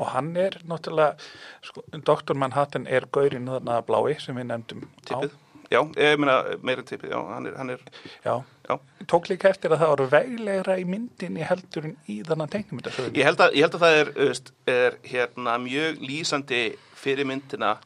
og 0.01 0.09
hann 0.15 0.33
er 0.37 0.57
náttúrulega 0.65 1.15
sko, 1.63 1.85
Dr. 1.93 2.35
Manhattan 2.35 2.87
er 2.89 3.05
gaurinn 3.13 3.49
þarna 3.51 3.81
blái 3.85 4.17
sem 4.23 4.37
við 4.37 4.49
nefndum 4.49 4.87
Tippið. 5.05 5.35
Já, 5.71 5.85
ég 6.03 6.17
meina 6.19 6.41
meira 6.67 6.83
tippið, 6.83 7.13
já, 7.13 7.19
hann 7.31 7.45
er, 7.47 7.53
hann 7.55 7.69
er 7.71 7.83
já. 8.25 8.33
já, 8.67 8.73
tók 9.07 9.29
líka 9.31 9.53
eftir 9.53 9.71
að 9.71 9.85
það 9.85 9.93
voru 9.93 10.07
veglegra 10.11 10.75
í 10.81 10.87
myndinni 10.89 11.45
heldur 11.47 11.85
en 11.87 11.93
í 12.11 12.17
tengum 12.27 12.81
þetta 12.83 13.05
ég 13.15 13.29
held, 13.29 13.43
ég 13.55 13.63
held 13.63 13.77
að 13.79 13.85
það 13.85 13.99
er, 14.01 14.11
öst, 14.25 14.51
er 14.67 14.97
hérna, 15.07 15.55
mjög 15.63 16.01
lýsandi 16.03 16.65
fyrir 16.99 17.29
myndina 17.31 17.77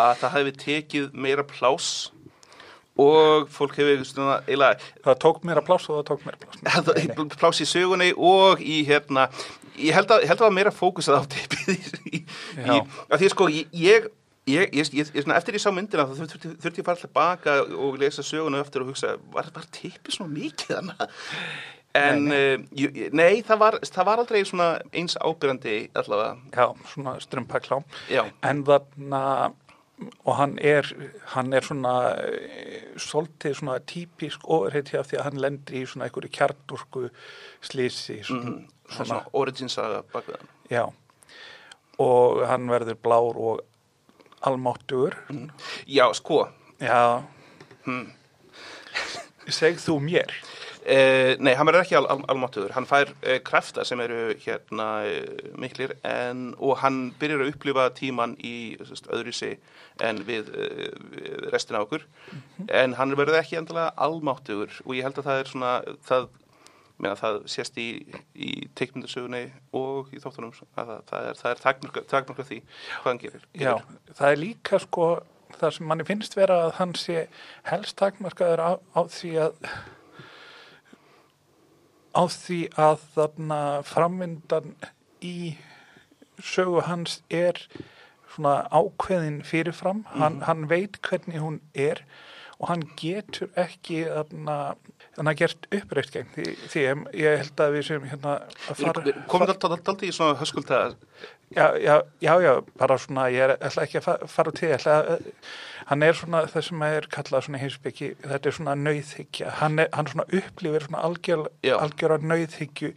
að 0.00 0.14
það 0.22 0.32
hefði 0.38 0.54
tekið 0.64 1.10
meira 1.26 1.44
plás 1.44 1.90
og 3.00 3.50
fólk 3.52 3.76
hefur 3.76 4.00
eiginlega 4.00 4.70
það 5.04 5.18
tók 5.26 5.42
meira 5.44 5.64
plás 5.66 5.90
og 5.90 6.00
það 6.00 6.08
tók 6.14 6.24
meira 6.24 6.40
plás 6.40 7.36
plás 7.42 7.60
í 7.60 7.66
sögunni 7.68 8.14
og 8.16 8.64
í 8.64 8.80
hérna, 8.88 9.28
ég 9.76 9.92
held 9.92 10.08
að, 10.08 10.24
ég 10.24 10.32
held 10.32 10.38
að 10.38 10.46
það 10.46 10.48
var 10.48 10.56
meira 10.56 10.72
fókusað 10.72 11.20
á 11.20 11.22
tippið 11.36 11.68
í, 11.76 11.78
í, 12.16 12.22
í, 12.64 12.80
að 12.80 13.20
því 13.20 13.30
sko, 13.34 13.50
ég 13.76 14.08
Ég, 14.50 14.72
ég, 14.74 14.94
ég, 14.98 15.10
svona, 15.14 15.36
eftir 15.38 15.58
ég 15.58 15.62
sá 15.62 15.70
myndina 15.74 16.06
þá 16.08 16.16
þurfti 16.18 16.54
þurft 16.62 16.80
ég 16.80 16.86
að 16.86 16.88
fara 16.90 17.12
baka 17.20 17.58
og 17.86 18.00
lesa 18.00 18.24
söguna 18.26 18.62
eftir 18.64 18.84
og 18.84 18.92
hugsa, 18.92 19.14
var 19.34 19.50
það 19.54 19.68
tippið 19.76 20.16
svona 20.16 20.34
mikið 20.34 20.74
þannig 20.76 21.04
en 22.00 22.28
nei, 22.28 22.36
nei. 22.70 22.84
Uh, 22.86 23.00
nei 23.18 23.40
það, 23.46 23.56
var, 23.64 23.78
það 23.82 24.06
var 24.06 24.22
aldrei 24.22 24.38
eins 24.40 25.16
ábyrgandi 25.18 25.78
allavega. 25.98 26.36
Já, 26.54 26.92
svona 26.92 27.16
strömpaklám 27.22 27.86
en 28.46 28.62
þarna 28.68 29.24
og 30.24 30.36
hann 30.38 30.54
er, 30.64 30.86
hann 31.34 31.52
er 31.52 31.66
svona 31.66 31.94
svolítið 32.96 33.56
svona 33.58 33.80
típisk 33.84 34.46
ofurheit 34.48 34.92
hjá 34.92 35.02
því 35.04 35.18
að 35.18 35.26
hann 35.26 35.42
lendir 35.44 35.80
í 35.80 35.82
svona 35.88 36.06
einhverju 36.06 36.32
kjarturku 36.32 37.08
slísi 37.66 38.20
svona, 38.24 38.54
mm, 38.54 38.86
svona, 38.86 39.08
svona 39.10 39.34
originsaga 39.42 40.00
baka 40.12 40.38
það 40.38 40.48
Já. 40.70 40.84
Og 42.00 42.44
hann 42.48 42.70
verður 42.70 42.96
blár 43.02 43.36
og 43.36 43.64
almáttugur 44.40 45.16
mm. 45.28 45.50
Já, 45.86 46.12
sko 46.14 46.48
Já 46.80 47.22
mm. 47.86 48.06
Segð 49.60 49.82
þú 49.84 49.98
mér 50.04 50.32
eh, 50.84 51.36
Nei, 51.40 51.52
hann 51.58 51.68
verður 51.68 51.84
ekki 51.84 51.98
al, 51.98 52.08
al, 52.12 52.24
almáttugur 52.32 52.74
hann 52.76 52.88
fær 52.88 53.12
eh, 53.22 53.40
krafta 53.44 53.84
sem 53.88 54.00
eru 54.04 54.34
hérna 54.44 54.88
eh, 55.08 55.50
miklir 55.60 55.96
en, 56.06 56.50
og 56.58 56.80
hann 56.84 57.10
byrjar 57.20 57.44
að 57.44 57.54
upplifa 57.54 57.88
tíman 57.96 58.36
í 58.38 58.76
sest, 58.88 59.10
öðru 59.12 59.34
sig 59.36 59.58
en 60.00 60.22
við 60.28 60.52
eh, 60.56 60.92
restina 61.52 61.82
okkur 61.84 62.06
mm 62.06 62.38
-hmm. 62.38 62.70
en 62.82 62.98
hann 63.00 63.16
verður 63.16 63.40
ekki 63.42 63.58
endilega 63.60 63.92
almáttugur 63.96 64.70
og 64.84 64.94
ég 64.94 65.04
held 65.04 65.18
að 65.18 65.28
það 65.28 65.40
er 65.40 65.52
svona 65.54 65.74
það 66.08 66.30
Meina, 67.00 67.16
það 67.16 67.38
sést 67.48 67.78
í, 67.80 67.88
í 68.36 68.50
teikmyndasögunni 68.76 69.46
og 69.76 70.10
í 70.12 70.20
þáttunum 70.20 70.52
að 70.52 70.90
það, 70.92 71.04
það 71.10 71.28
er, 71.30 71.42
er 71.50 71.62
takmörka 72.12 72.44
því 72.44 72.58
hvað 72.60 73.06
hann 73.06 73.22
gerir, 73.22 73.46
gerir. 73.54 73.64
Já, 73.64 74.12
það 74.18 74.34
er 74.34 74.42
líka 74.42 74.80
sko 74.84 75.06
það 75.56 75.72
sem 75.76 75.88
manni 75.90 76.06
finnst 76.06 76.36
vera 76.38 76.58
að 76.66 76.74
hann 76.78 76.92
sé 76.98 77.24
helst 77.68 77.96
takmörkaður 78.00 78.62
á, 78.62 78.70
á 78.94 79.00
því 79.10 79.32
að 79.46 79.56
á 82.10 82.22
því 82.26 82.60
að 82.80 83.06
þarna 83.14 83.60
framvindan 83.86 84.74
í 85.22 85.54
sögu 86.42 86.84
hans 86.86 87.20
er 87.30 87.58
svona 88.30 88.64
ákveðin 88.70 89.40
fyrirfram, 89.46 90.04
mm. 90.04 90.20
hann, 90.20 90.40
hann 90.46 90.68
veit 90.70 91.00
hvernig 91.06 91.42
hún 91.42 91.60
er 91.74 92.04
og 92.60 92.68
hann 92.68 92.82
getur 93.00 93.48
ekki 93.58 94.02
þannig 94.04 95.30
að 95.32 95.38
gert 95.40 95.68
uppreist 95.78 96.12
gegn 96.14 96.32
því, 96.34 96.46
því 96.68 96.82
ég 97.16 97.38
held 97.40 97.62
að 97.64 97.76
við 97.76 97.86
sem 97.88 98.08
hérna 98.10 98.34
komum 99.30 99.48
þetta 99.48 99.70
alltaf 99.70 100.04
í 100.04 100.10
svona 100.12 100.36
höskulda 100.40 100.80
já, 101.56 101.66
já, 101.80 101.94
já, 102.20 102.34
já, 102.44 102.52
bara 102.80 102.98
svona 103.00 103.26
ég 103.32 103.46
er 103.46 103.54
ætla 103.56 103.86
ekki 103.86 104.02
að 104.02 104.26
fara 104.30 104.52
í 104.52 104.70
ætla, 104.76 104.98
hann 105.88 106.06
er 106.06 106.20
svona 106.20 106.44
það 106.52 106.68
sem 106.68 106.86
er 106.90 107.10
kallað 107.16 107.48
svona 107.48 107.64
heimsbyggi, 107.64 108.12
þetta 108.26 108.52
er 108.52 108.58
svona 108.60 108.76
nöyðhyggja 108.84 109.56
hann, 109.62 109.84
hann 109.96 110.12
svona 110.12 110.28
upplifir 110.28 110.86
svona 110.86 111.04
algjör, 111.08 111.48
algjör 111.80 112.16
að 112.18 112.30
nöyðhyggju 112.34 112.94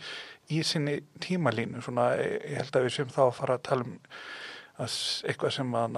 í 0.52 0.64
sinni 0.68 1.00
tímalínu 1.24 1.82
svona, 1.86 2.12
ég 2.20 2.60
held 2.60 2.76
að 2.76 2.90
við 2.90 2.98
sem 3.00 3.14
þá 3.16 3.22
að 3.30 3.38
fara 3.40 3.60
að 3.60 3.68
tala 3.70 3.88
um 3.88 4.00
að 4.82 4.94
eitthvað 5.30 5.52
sem 5.54 5.74
að 5.78 5.98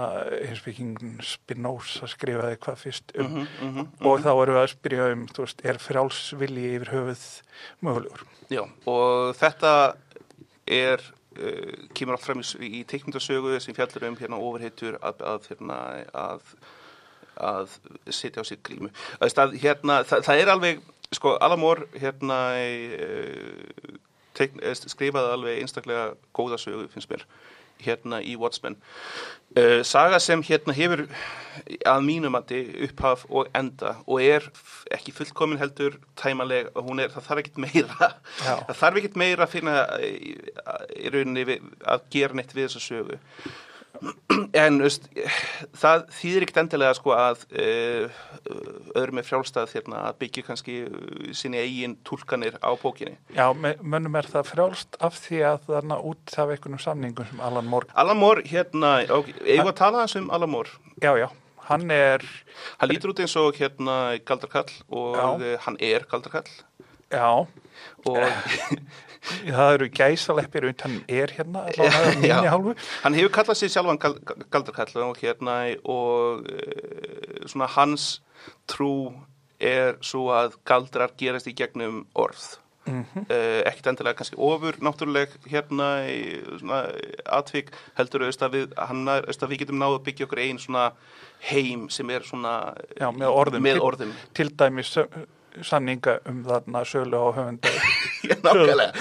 hinsbyggingin 0.50 1.14
Spinoza 1.24 2.10
skrifaði 2.12 2.58
hvað 2.60 2.82
fyrst 2.82 3.14
um 3.22 3.30
Mhm, 3.30 3.46
mhm, 3.70 3.86
og 4.10 4.20
þá 4.26 4.32
erum 4.34 4.56
við 4.58 4.62
að 4.64 4.72
spyrja 4.74 5.06
um, 5.14 5.22
þú 5.32 5.46
veist, 5.46 5.62
er 5.64 5.80
frjálsvilji 5.80 6.66
yfir 6.76 6.92
höfuð 6.92 7.24
mögulegur? 7.88 8.26
Já, 8.52 8.64
og 8.92 9.32
þetta 9.40 9.72
er, 10.68 11.00
uh, 11.40 11.88
kemur 11.96 12.18
allt 12.18 12.26
fram 12.28 12.44
í, 12.44 12.46
s- 12.46 12.58
í 12.60 12.84
teikmyndasögu 12.90 13.56
sem 13.64 13.74
fjallar 13.78 14.10
um 14.10 14.18
hérna 14.20 14.42
ofurheitur 14.44 15.00
að, 15.02 15.24
að, 15.24 15.48
hérna, 15.54 15.80
að, 16.14 16.52
að 17.40 17.78
sitja 18.12 18.44
á 18.44 18.46
sér 18.48 18.60
grímu. 18.66 18.92
Stað, 19.32 19.56
hérna, 19.64 20.02
það, 20.04 20.28
það 20.28 20.42
er 20.44 20.52
alveg, 20.52 20.84
sko, 21.16 21.38
Alamor 21.48 21.86
hérna 21.96 22.42
uh, 22.60 23.98
teikn, 24.36 24.60
skrifaði 24.84 25.32
alveg 25.32 25.62
einstaklega 25.64 26.10
góða 26.36 26.60
sögu, 26.60 26.90
finnst 26.92 27.08
mér, 27.12 27.24
hérna 27.84 28.22
í 28.24 28.36
Watchmen. 28.40 28.78
Uh, 29.56 29.82
saga 29.88 30.20
sem 30.20 30.42
hérna 30.44 30.74
hefur 30.76 31.06
að 31.88 32.02
mínum 32.04 32.36
að 32.36 32.56
upphaf 32.88 33.24
og 33.30 33.48
enda 33.56 33.94
og 34.04 34.20
er 34.24 34.48
ekki 34.94 35.14
fullkomin 35.16 35.62
heldur 35.62 35.96
tæmaleg 36.20 36.68
og 36.76 36.90
hún 36.90 37.00
er, 37.00 37.14
það 37.14 37.30
þarf 37.30 37.44
ekkit 37.44 37.62
meira 37.64 38.10
Já. 38.42 38.56
það 38.68 38.82
þarf 38.82 39.00
ekkit 39.00 39.20
meira 39.22 39.46
að 39.46 39.54
finna 39.54 39.78
í, 40.04 40.34
í 41.00 41.14
rauninni 41.14 41.60
að 41.94 42.10
gera 42.12 42.36
neitt 42.36 42.52
við 42.56 42.68
þessa 42.68 42.84
sögu 42.84 43.22
en 44.64 44.80
veist, 44.84 45.08
það 45.78 46.04
þýðir 46.18 46.46
ekkit 46.46 46.60
endilega 46.64 46.96
sko 46.98 47.14
að 47.16 47.46
uh, 47.52 48.20
öðrum 48.96 49.22
er 49.22 49.28
frjálstað 49.28 49.74
hérna, 49.76 50.02
að 50.10 50.20
byggja 50.24 50.46
kannski 50.50 50.76
uh, 50.88 51.32
sinni 51.38 51.62
eigin 51.62 51.96
túlkanir 52.08 52.58
á 52.60 52.72
bókinni. 52.82 53.16
Já, 53.36 53.48
mönnum 53.56 54.20
er 54.20 54.30
það 54.32 54.52
frjálst 54.52 55.00
af 55.06 55.18
því 55.24 55.42
að 55.52 55.66
þarna 55.70 56.02
út 56.12 56.36
af 56.36 56.54
einhvernum 56.56 56.84
samningum 56.84 57.30
sem 57.32 57.42
Alan 57.46 57.72
Moore, 57.72 57.90
Alan 57.96 58.22
Moore, 58.22 58.46
hérna, 58.50 58.98
eigum 59.08 59.72
að 59.72 59.80
tala 59.82 60.06
hans 60.06 60.18
um 60.20 60.30
Alan 60.36 60.52
Moore? 60.52 60.78
Já, 61.04 61.14
já, 61.20 61.28
hann 61.70 61.90
er, 61.94 62.24
hann 62.80 62.92
lítur 62.92 63.14
út 63.16 63.24
eins 63.24 63.36
og 63.40 63.58
hérna 63.60 64.00
galdarkall 64.28 64.72
og 64.90 65.20
Já. 65.20 65.28
uh, 65.36 65.52
hann 65.68 65.80
er 65.84 66.08
galdarkall 66.12 66.50
já, 67.12 67.30
og 68.06 68.18
það 69.26 69.72
eru 69.76 69.88
gæsaleppir 69.90 70.68
utan 70.70 71.00
er 71.10 71.32
hérna, 71.38 71.64
hann 73.04 73.18
hefur 73.18 73.34
kallað 73.40 73.60
sér 73.62 73.74
sjálfan 73.74 74.00
gal, 74.02 74.18
gal- 74.26 74.44
galdarkall 74.54 75.02
og 75.10 75.18
hérna 75.22 75.56
og 75.86 76.46
uh, 76.46 77.48
svona 77.50 77.70
hans 77.78 78.20
trú 78.70 78.92
er 79.60 79.96
svo 80.06 80.28
að 80.36 80.58
galdrar 80.68 81.14
gerast 81.18 81.48
í 81.50 81.56
gegnum 81.58 82.04
orð. 82.20 82.58
Mm 82.86 83.00
uh, 83.18 83.62
ekkert 83.66 83.88
endilega 83.90 84.20
kannski 84.20 84.38
ofur 84.38 84.76
náttúruleg 84.86 85.32
hérna 85.50 85.88
í 86.06 86.36
svona 86.60 86.84
atvik 87.34 87.72
heldur 87.98 88.28
auðvitað 88.28 88.46
að 88.46 88.58
við, 88.60 88.76
hann 88.78 89.08
er, 89.10 89.24
auðvitað 89.26 89.48
að 89.48 89.54
við 89.56 89.62
getum 89.64 89.80
náðu 89.82 89.96
að 89.98 90.04
byggja 90.06 90.28
okkur 90.28 90.42
einn 90.44 90.60
svona 90.62 90.84
heim 91.50 91.88
sem 91.90 92.12
er 92.14 92.28
svona 92.30 92.52
Já, 93.00 93.08
með 93.10 93.32
orðum. 93.42 93.66
með 93.66 93.80
Til- 93.80 93.86
orðum. 93.88 94.14
Til 94.38 94.48
dæmis 94.62 94.92
sö- 95.00 95.10
sanninga 95.64 96.20
um 96.30 96.44
þarna 96.48 96.84
sölu 96.88 97.22
á 97.22 97.28
höfunda. 97.38 97.72
Já, 98.26 98.36
nákvæmlega 98.42 98.92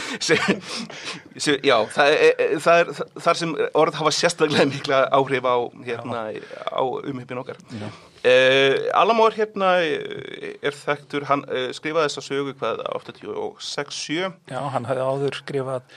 Já, 1.64 1.76
það 1.94 2.14
er, 2.14 2.56
það 2.62 2.80
er 2.80 2.90
þar 3.24 3.38
sem 3.40 3.54
orð 3.80 4.00
hafa 4.00 4.12
sérstaklega 4.14 4.66
mikla 4.70 4.98
áhrif 5.16 5.46
á, 5.48 5.56
hérna, 5.86 6.24
á 6.68 6.82
umhypin 6.82 7.40
okkar 7.40 7.60
Já. 7.72 7.86
uh, 7.88 8.74
Alamór 9.00 9.36
hérna 9.36 9.70
eh, 9.84 10.58
er 10.62 10.76
þekktur, 10.76 11.26
hann 11.30 11.46
uh, 11.48 11.70
skrifaði 11.76 12.10
þessa 12.10 12.26
sögu 12.26 12.56
hvað 12.60 12.84
86-7 12.90 14.20
Já, 14.52 14.60
hann 14.74 14.88
hafði 14.90 15.08
áður 15.08 15.40
skrifað 15.40 15.88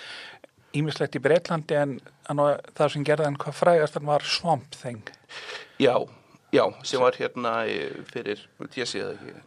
ímislegt 0.78 1.18
í 1.18 1.24
Breitlandi 1.24 1.78
en 1.80 1.98
það 2.28 2.94
sem 2.94 3.06
gerði 3.08 3.30
hann 3.30 3.42
hvað 3.42 3.60
frægast 3.62 3.98
hann 3.98 4.10
var 4.10 4.26
Swamp 4.28 4.76
Thing. 4.76 5.04
Já, 5.82 5.96
já, 6.54 6.66
sem 6.88 7.02
var 7.02 7.18
hérna 7.18 7.60
eh, 7.70 8.02
fyrir, 8.12 8.44
ég 8.76 8.90
sé 8.90 9.04
það 9.04 9.16
ekki 9.16 9.47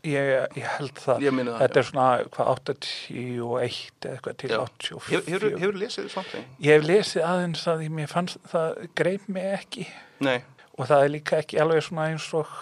Ég, 0.00 0.30
ég 0.56 0.64
held 0.78 0.96
það. 0.96 1.24
Ég 1.26 1.34
það, 1.36 1.56
Þetta 1.60 1.80
er 1.80 1.86
svona 1.90 2.06
hvað 2.32 2.50
81 2.54 3.18
eða 3.20 4.14
eitthvað 4.14 4.36
til 4.40 4.50
Já. 4.50 4.58
84. 4.64 5.00
Hefur, 5.10 5.26
hefur, 5.34 5.56
hefur 5.60 5.80
lesið 5.82 6.10
svampi? 6.14 6.42
Ég 6.64 6.78
hef 6.78 6.86
lesið 6.88 7.26
aðeins 7.28 7.64
að 7.68 7.84
ég 7.86 8.12
fannst 8.12 8.40
það 8.48 8.82
greip 9.00 9.28
mig 9.28 9.48
ekki 9.58 9.86
Nei, 10.24 10.38
og 10.76 10.88
það 10.88 11.04
er 11.04 11.12
líka 11.16 11.40
ekki 11.40 11.60
alveg 11.60 11.84
svona 11.84 12.08
eins 12.12 12.30
og 12.36 12.54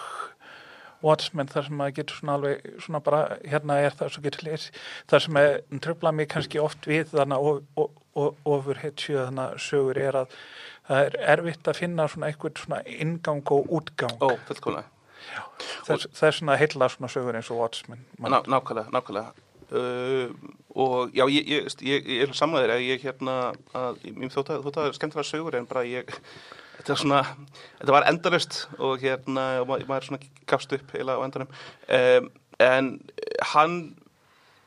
Watchmen 0.99 1.47
þar 1.47 1.67
sem 1.67 1.77
maður 1.79 1.95
getur 2.01 2.19
svona 2.19 2.35
alveg 2.35 2.69
svona 2.83 2.99
bara 3.03 3.21
hérna 3.47 3.79
er 3.79 3.95
það 3.95 4.13
svo 4.13 4.23
getur 4.25 4.45
lesið 4.49 4.79
það 5.11 5.25
sem 5.25 5.39
tröfla 5.85 6.11
mig 6.15 6.27
kannski 6.33 6.59
oft 6.59 6.89
við 6.89 7.13
þannig 7.13 7.49
og, 7.79 7.99
ofur 8.43 8.81
hetju 8.83 9.21
þannig 9.21 9.45
að 9.45 9.61
sögur 9.63 10.01
er 10.03 10.17
að 10.25 10.37
það 10.89 11.03
er 11.05 11.19
erfitt 11.37 11.69
að 11.71 11.79
finna 11.79 12.07
svona 12.11 12.31
eitthvað 12.31 12.63
svona 12.65 12.81
ingang 12.99 13.53
og 13.55 13.71
útgang 13.79 14.17
ó, 14.19 14.35
þess, 14.49 14.65
það 15.87 16.27
er 16.29 16.37
svona 16.37 16.57
heilla 16.59 16.89
svona 16.93 17.11
sögur 17.11 17.37
eins 17.39 17.51
og 17.53 17.61
Watchmen 17.61 18.01
Ná, 18.19 18.39
nákvæmlega, 18.45 18.89
nákvæmlega. 18.95 19.31
Uh, 19.69 20.31
og 20.73 21.11
já, 21.13 21.27
ég, 21.29 21.45
ég, 21.45 21.67
ég, 21.85 22.07
ég 22.09 22.23
er 22.25 22.33
samlaðir 22.33 22.73
að 22.73 22.85
ég 22.87 23.03
hérna 23.05 23.35
að, 23.77 23.99
þótt 24.33 24.49
að, 24.55 24.63
þótt 24.65 24.79
að 24.81 24.95
skemmtilega 24.97 25.29
sögur 25.29 25.57
en 25.59 25.67
bara 25.69 25.83
ég 25.85 26.09
þetta 26.79 26.93
var 26.95 27.01
svona, 27.03 27.21
þetta 27.81 27.95
var 27.95 28.07
endalust 28.09 28.59
og 28.79 29.03
hérna, 29.03 29.45
og 29.61 29.69
ma- 29.69 29.79
maður 29.89 30.07
svona 30.09 30.21
gafst 30.49 30.73
upp 30.73 30.95
eila 30.97 31.19
á 31.19 31.23
endanum. 31.25 31.53
Um, 31.85 32.31
en 32.59 32.91
hann 33.53 33.77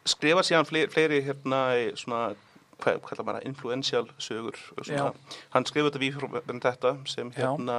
skrifa 0.08 0.44
síðan 0.46 0.68
fleiri, 0.68 0.90
fleiri 0.92 1.20
hérna 1.26 1.64
svona 1.98 2.22
hvað 2.80 3.18
er 3.18 3.24
maður, 3.28 3.44
influential 3.46 4.06
sögur 4.18 4.56
og 4.78 4.84
svona, 4.86 5.12
hann 5.50 5.64
skrifa 5.68 5.90
þetta 5.90 6.00
við 6.02 6.14
fyrir 6.16 6.60
þetta 6.64 6.92
sem 7.06 7.30
hérna 7.36 7.76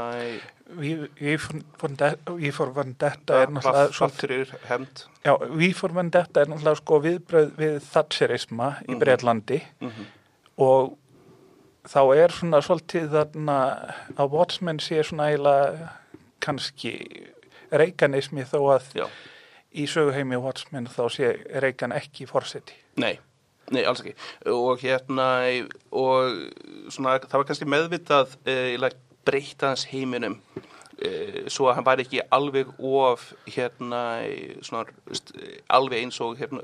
Við 0.74 2.52
for 2.56 2.72
Vendetta 2.74 3.42
er 3.44 3.52
náttúrulega 3.52 4.10
fyrir 4.16 4.54
við 5.58 5.74
for 5.76 5.90
Vendetta 5.98 6.42
er 6.42 6.48
náttúrulega 6.54 6.80
sko 6.82 7.00
viðbröð 7.04 7.52
við 7.60 7.80
Thatcherisma 7.94 8.70
í 8.88 8.92
Mhm. 8.94 9.00
Breitlandi 9.00 9.62
mm 9.82 10.06
og 10.58 10.98
þá 11.90 12.00
er 12.16 12.30
svona 12.30 12.62
svolítið 12.62 13.10
þarna 13.10 13.56
að 14.16 14.30
Watchmen 14.30 14.78
sé 14.80 15.02
svona 15.04 15.32
eiginlega 15.32 15.90
kannski 16.40 16.92
reikanismi 17.72 18.44
þó 18.46 18.60
að 18.78 18.84
já. 18.94 19.08
í 19.74 19.88
söguheimi 19.90 20.38
Watchmen 20.38 20.86
þá 20.88 21.10
sé 21.10 21.32
reikan 21.60 21.92
ekki 21.92 22.28
fórseti. 22.30 22.74
Nei, 23.02 23.18
nei, 23.74 23.84
alls 23.90 24.04
ekki. 24.04 24.16
Og 24.52 24.84
hérna 24.84 25.30
og 25.92 26.38
svona, 26.94 27.18
það 27.24 27.40
var 27.40 27.50
kannski 27.50 27.70
meðvitað 27.70 28.38
uh, 28.44 28.88
breyta 29.24 29.74
hans 29.74 29.88
heiminum 29.92 30.40
uh, 30.54 31.42
svo 31.52 31.70
að 31.70 31.80
hann 31.80 31.90
væri 31.90 32.08
ekki 32.08 32.24
alveg 32.36 32.72
of 32.78 33.30
hérna 33.50 34.04
svona, 34.66 34.86
alveg 35.74 36.06
eins 36.06 36.22
og 36.24 36.40
hérna, 36.40 36.64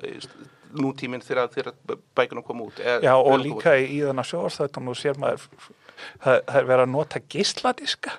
nútíminn 0.78 1.24
þegar, 1.26 1.74
bækunum 2.16 2.46
kom 2.46 2.66
út 2.68 2.80
er, 2.80 3.04
Já 3.06 3.16
og 3.18 3.40
líka 3.42 3.76
í, 3.80 3.88
í 3.98 4.02
þannig 4.06 4.28
sjóðarstættan 4.30 4.86
nú 4.86 4.96
sér 4.98 5.18
maður 5.22 5.48
það, 5.50 6.36
það 6.36 6.58
er 6.60 6.68
verið 6.72 6.84
að 6.84 6.92
nota 6.94 7.22
geisladiska. 7.34 8.16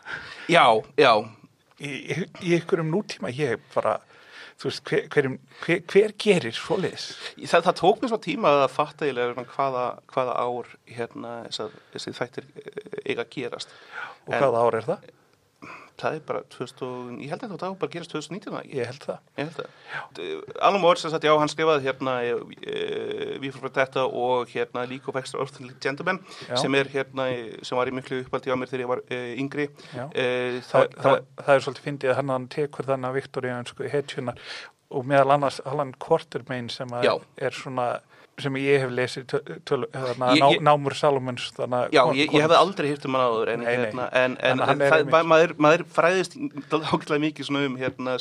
Já, 0.50 0.64
já, 0.98 1.12
í, 1.79 1.90
í, 1.90 2.55
ykkurum 2.59 2.90
nútíma 2.92 3.33
ég 3.35 3.62
bara 3.74 3.98
veist 4.68 4.83
hver, 4.90 5.07
hver, 5.14 5.29
hver, 5.64 5.81
hver 5.92 6.12
gerir 6.20 6.53
svoleiðis? 6.57 7.07
það, 7.49 7.64
það 7.68 7.79
tók 7.81 8.03
mér 8.03 8.12
svo 8.12 8.18
tíma 8.27 8.53
að 8.59 8.66
fatta 8.75 9.07
eiginlega 9.09 9.44
hvaða, 9.55 9.85
hvaða 10.12 10.35
ár 10.44 10.68
hérna 10.90 11.33
þessi 11.94 12.12
þættir 12.18 12.51
eh, 12.61 12.83
eiga 13.07 13.25
að 13.25 13.33
gerast 13.38 13.73
Og 14.27 14.35
En- 14.37 14.42
hvaða 14.44 14.64
ár 14.66 14.77
er 14.83 14.88
það? 14.90 15.09
Það 16.00 16.16
er 16.16 16.22
bara 16.30 16.40
2000, 16.54 17.18
ég 17.22 17.30
held 17.32 17.44
að 17.46 17.52
þetta 17.54 17.68
á 17.68 17.72
bara 17.80 17.88
að 17.90 17.94
gerast 17.94 18.14
2019 18.14 18.50
eða 18.54 18.62
ekki? 18.64 18.78
Ég 18.80 18.88
held 18.90 19.04
það. 19.06 19.18
Ég 19.36 19.50
held 19.50 19.60
það. 19.60 20.56
Alan 20.68 20.82
Moore 20.82 21.00
sem 21.02 21.12
sagt, 21.14 21.26
já, 21.28 21.32
hann 21.40 21.52
skrifaði 21.52 21.86
hérna 21.86 22.14
e, 22.24 22.32
Við 23.42 23.54
fyrir 23.56 23.74
þetta 23.76 24.06
og 24.24 24.50
hérna 24.54 24.84
League 24.90 25.12
of 25.12 25.18
Extraordinary 25.20 25.76
Gentlemen 25.84 26.20
Já. 26.48 26.56
sem 26.62 26.74
er 26.80 26.90
hérna, 26.92 27.28
sem 27.66 27.78
var 27.78 27.90
í 27.90 27.94
miklu 27.96 28.20
uppaldi 28.24 28.52
á 28.52 28.56
mér 28.60 28.72
þegar 28.72 28.84
ég 28.84 28.92
var 28.94 29.04
e, 29.08 29.20
yngri. 29.40 29.68
E, 30.10 30.26
Það, 30.60 30.66
það, 30.70 30.90
það, 31.04 31.16
það 31.40 31.54
er 31.54 31.64
svolítið 31.64 31.86
fyndið 31.88 32.12
að 32.12 32.18
hann, 32.20 32.34
hann 32.34 32.50
tekur 32.52 32.88
þannig 32.90 33.10
að 33.10 33.18
Viktoríansku 33.20 33.90
hetjunar 33.92 34.44
og 34.90 35.06
meðal 35.06 35.36
annars 35.36 35.60
Alan 35.70 35.92
Quartermain 36.02 36.68
sem 36.72 36.90
er 37.00 37.54
svona 37.54 37.92
sem 38.44 38.57
ég 38.61 38.81
hef 38.85 38.90
lesið 38.96 39.26
töl, 39.68 39.85
þarna, 39.92 40.29
Ég- 40.37 40.42
ná, 40.42 40.48
ég- 40.55 40.62
Námur 40.66 40.94
Salomons 40.98 41.50
þarna, 41.57 41.81
já, 41.92 42.03
kon- 42.05 42.16
ég, 42.18 42.31
ég 42.33 42.44
hefði 42.46 42.59
aldrei 42.59 42.88
hýrt 42.92 43.05
um 43.09 43.14
hann 43.18 43.26
áður 43.29 43.53
en, 43.55 43.61
Nei, 43.64 43.76
nei. 43.76 43.85
hérna, 43.87 44.09
en, 44.12 44.37
en, 44.40 44.61
En 44.61 44.61
en 44.61 44.79
það, 44.85 44.96
einmitt- 45.00 45.11
ma- 45.12 45.22
maður, 45.35 45.55
maður 45.66 45.85
fræðist 45.96 46.37
ákveðlega 46.70 47.24
mikið 47.26 47.48
svona 47.50 47.64
um 47.66 47.76
hérna 47.81 48.16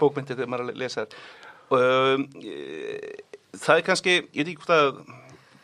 bókmyndir 0.00 0.36
þegar 0.38 0.52
maður 0.54 0.70
að 0.70 0.80
lesa 0.84 1.06
um, 1.70 2.26
það 3.60 3.76
er 3.76 3.86
kannski, 3.86 4.16
ég 4.34 4.44
veit 4.44 4.52
ekki 4.54 4.66
hvað 4.66 5.00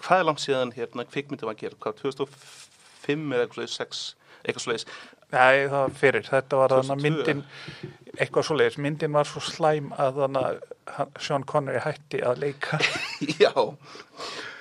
hvað 0.06 0.20
er 0.20 0.26
langt 0.28 0.42
síðan 0.44 0.72
hérna 0.76 1.04
kvikmyndum 1.08 1.50
að 1.50 1.60
gera, 1.64 1.78
hvað, 1.80 2.00
2005 2.04 3.32
eða 3.32 3.46
eitthvað 3.46 3.70
6, 3.72 4.02
eitthvað 4.44 4.64
svoleiðis? 4.66 4.86
Nei, 5.32 5.66
það 5.66 5.72
var 5.80 5.94
fyrir, 5.98 6.26
þetta 6.28 6.58
var 6.60 6.74
þannig 6.76 7.02
2002. 7.02 7.06
myndin 7.06 7.95
eitthvað 8.16 8.48
svoleiðis, 8.48 8.80
myndin 8.82 9.14
var 9.16 9.28
svo 9.28 9.42
slæm 9.44 9.92
að 9.96 10.22
þannig 10.22 10.48
að 10.96 11.22
Sean 11.22 11.46
Connery 11.48 11.82
hætti 11.84 12.22
að 12.24 12.42
leika 12.44 12.80
Já, 13.42 13.52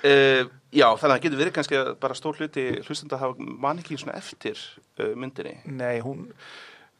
Uh, 0.06 0.44
já, 0.74 0.86
þannig 0.92 1.02
að 1.02 1.12
það 1.12 1.22
getur 1.24 1.40
verið 1.40 1.54
kannski 1.56 1.76
að 1.80 1.88
bara 2.02 2.16
stór 2.16 2.36
hluti 2.38 2.64
hlustandi 2.84 3.16
að 3.16 3.22
hafa 3.24 3.46
man 3.64 3.80
ekki 3.80 3.96
svona 3.98 4.18
eftir 4.20 4.60
uh, 5.00 5.14
myndinni. 5.18 5.54
Nei, 5.72 6.02
hún, 6.04 6.28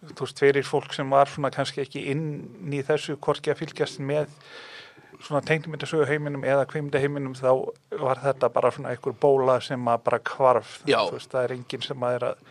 þú 0.09 0.25
veist, 0.25 0.41
fyrir 0.43 0.67
fólk 0.67 0.97
sem 0.97 1.13
var 1.13 1.31
svona 1.31 1.53
kannski 1.55 1.85
ekki 1.85 2.07
inn 2.13 2.25
í 2.73 2.81
þessu 2.87 3.19
korki 3.23 3.53
að 3.53 3.61
fylgjast 3.61 4.01
með 4.01 4.33
svona 5.21 5.43
tegnmyndasögu 5.49 6.09
heiminum 6.09 6.45
eða 6.45 6.67
kvimda 6.69 7.01
heiminum 7.01 7.37
þá 7.37 7.51
var 8.01 8.21
þetta 8.25 8.51
bara 8.53 8.73
svona 8.75 8.93
einhver 8.93 9.15
bóla 9.21 9.61
sem 9.65 9.93
að 9.93 10.03
bara 10.09 10.23
kvarf. 10.33 10.81
Já. 10.89 10.99
Þú 11.05 11.21
veist, 11.21 11.31
það 11.33 11.45
er 11.45 11.57
enginn 11.57 11.87
sem 11.87 12.09
að 12.09 12.19
er 12.19 12.29
að 12.33 12.43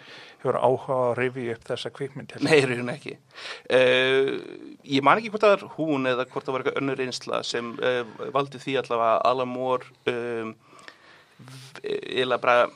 hefur 0.41 0.57
áhuga 0.59 0.97
að 1.09 1.13
rifi 1.19 1.45
upp 1.53 1.63
þessa 1.69 1.91
kvikmynd. 1.95 2.35
ég. 2.35 2.43
Nei, 2.45 2.59
raun 2.69 2.91
ekki. 2.93 3.15
Uh, 3.69 4.29
ég 4.85 5.05
man 5.05 5.21
ekki 5.21 5.31
hvort 5.33 5.45
það 5.45 5.55
var 5.55 5.75
hún 5.77 6.09
eða 6.11 6.27
hvort 6.29 6.45
það 6.47 6.55
var 6.57 6.63
eitthvað 6.65 6.81
önnur 6.83 7.01
reynsla 7.01 7.41
sem 7.47 7.71
uh, 7.79 8.03
valdi 8.35 8.61
því 8.61 8.77
allavega 8.81 9.17
Moore 9.49 9.89
um, 10.11 10.53
eða 11.83 12.39
bara 12.41 12.67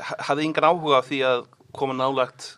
ha- 0.00 0.20
hafði 0.30 0.48
yngan 0.48 0.68
áhuga 0.70 1.02
á 1.02 1.06
því 1.06 1.20
að 1.28 1.44
koma 1.76 1.94
nálagt 1.94 2.56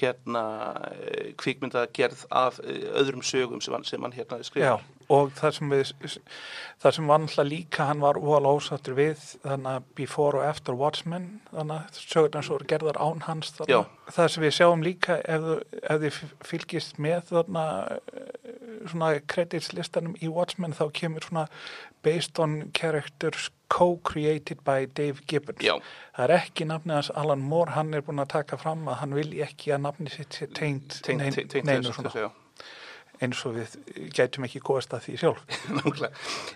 hérna 0.00 0.42
uh, 0.90 1.30
kvikmynda 1.40 1.86
gerð 1.96 2.26
af 2.30 2.60
uh, 2.62 2.84
öðrum 3.00 3.24
sögum 3.26 3.62
sem 3.64 3.74
hann, 3.76 3.86
sem 3.88 4.02
hann 4.02 4.14
hérna 4.16 4.40
Já, 4.40 4.46
skrifa. 4.48 4.76
og 5.08 5.32
það 5.38 5.56
sem 5.58 5.74
við, 5.74 6.18
það 6.82 6.96
sem 6.98 7.10
var 7.12 7.22
náttúrulega 7.22 7.50
líka 7.50 7.88
hann 7.90 8.04
var 8.04 8.20
óal 8.20 8.48
ásattur 8.54 8.98
við 8.98 9.26
þannig 9.44 9.70
að 9.72 9.90
Before 10.00 10.40
og 10.40 10.48
After 10.48 10.78
Watchmen 10.78 11.28
þannig 11.52 11.76
að 11.76 12.00
sögurnar 12.04 12.48
svo 12.48 12.58
eru 12.60 12.70
gerðar 12.74 13.00
án 13.00 13.24
hans 13.28 13.54
Já. 13.54 13.60
þannig 13.64 13.94
það 14.12 14.30
sem 14.34 14.44
við 14.44 14.54
sjáum 14.58 14.84
líka 14.84 15.16
ef, 15.24 15.46
ef 15.82 16.02
þið 16.02 16.20
fylgist 16.44 16.98
með 17.02 17.30
þarna 17.30 17.64
eh, 18.12 18.52
svona 18.90 19.10
kreditslistanum 19.32 20.16
í 20.20 20.30
Watchmen 20.32 20.76
þá 20.76 20.84
kemur 20.96 21.24
svona 21.24 21.46
based 22.04 22.38
on 22.44 22.70
characters 22.76 23.50
co-created 23.74 24.60
by 24.64 24.86
Dave 24.94 25.24
Gibbons 25.26 25.64
Já. 25.64 25.74
það 26.16 26.24
er 26.28 26.34
ekki 26.38 26.66
nafnið 26.70 26.94
hans 26.98 27.10
Alan 27.22 27.42
Moore 27.42 27.74
hann 27.74 27.94
er 27.94 28.04
búin 28.06 28.22
að 28.22 28.28
taka 28.36 28.58
fram 28.60 28.86
að 28.92 29.00
hann 29.02 29.14
vilji 29.18 29.42
ekki 29.46 29.72
að 29.74 29.82
nafnið 29.88 30.16
sitt 30.20 30.38
sé 30.38 30.46
tengt 30.60 31.00
Tengt- 31.02 31.18
nein- 31.24 31.32
tengt- 31.34 31.50
tengt 31.56 31.66
neinu 31.70 31.92
svona. 31.96 32.30
Eins 33.22 33.40
og 33.46 33.56
við 33.58 33.74
gætum 34.14 34.46
ekki 34.48 34.62
góðast 34.64 34.94
að 34.96 35.08
því 35.08 35.18
sjálf. 35.22 35.44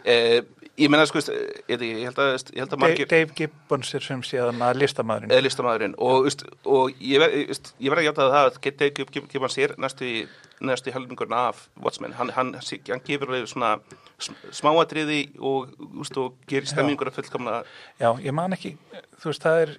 Eh, 0.08 0.40
ég 0.78 0.90
menna, 0.90 1.04
sko, 1.08 1.20
ég, 1.68 1.82
ég 1.82 2.06
held 2.06 2.18
að, 2.22 2.28
ég 2.54 2.62
held 2.62 2.72
að 2.72 2.72
Dave, 2.72 2.80
margir... 2.82 3.08
Dave 3.10 3.34
Gibbons 3.36 3.90
er 3.96 4.04
sem 4.04 4.22
séðan 4.26 4.62
að 4.64 4.78
listamæðurinn 4.82 5.34
eða 5.34 5.44
listamæðurinn 5.44 5.96
og, 6.04 6.28
og 6.70 7.00
ég, 7.02 7.24
verði 7.90 8.04
að 8.04 8.06
hjáta 8.06 8.28
það 8.28 8.38
að 8.40 8.60
geta 8.66 8.88
ekki 8.88 9.04
uppgifan 9.04 9.32
hann 9.34 9.52
sér 9.52 9.74
næstu 9.82 10.06
í, 10.08 10.22
í 10.90 10.94
helmingurinn 10.94 11.36
af 11.36 11.64
Watchmen, 11.82 12.14
hann, 12.18 12.32
hann, 12.36 12.54
hann 12.56 13.04
gefur 13.06 13.32
alveg 13.32 13.50
svona 13.50 13.74
sm- 14.16 14.38
smáatriði 14.60 15.20
og, 15.38 15.74
og 16.22 16.38
gerir 16.50 16.70
stemmingur 16.70 17.10
að 17.10 17.20
fullkomna. 17.20 17.60
Já, 18.00 18.12
ég 18.24 18.34
man 18.38 18.56
ekki, 18.56 18.76
þú 19.18 19.32
veist, 19.32 19.44
það 19.44 19.64
er 19.66 19.76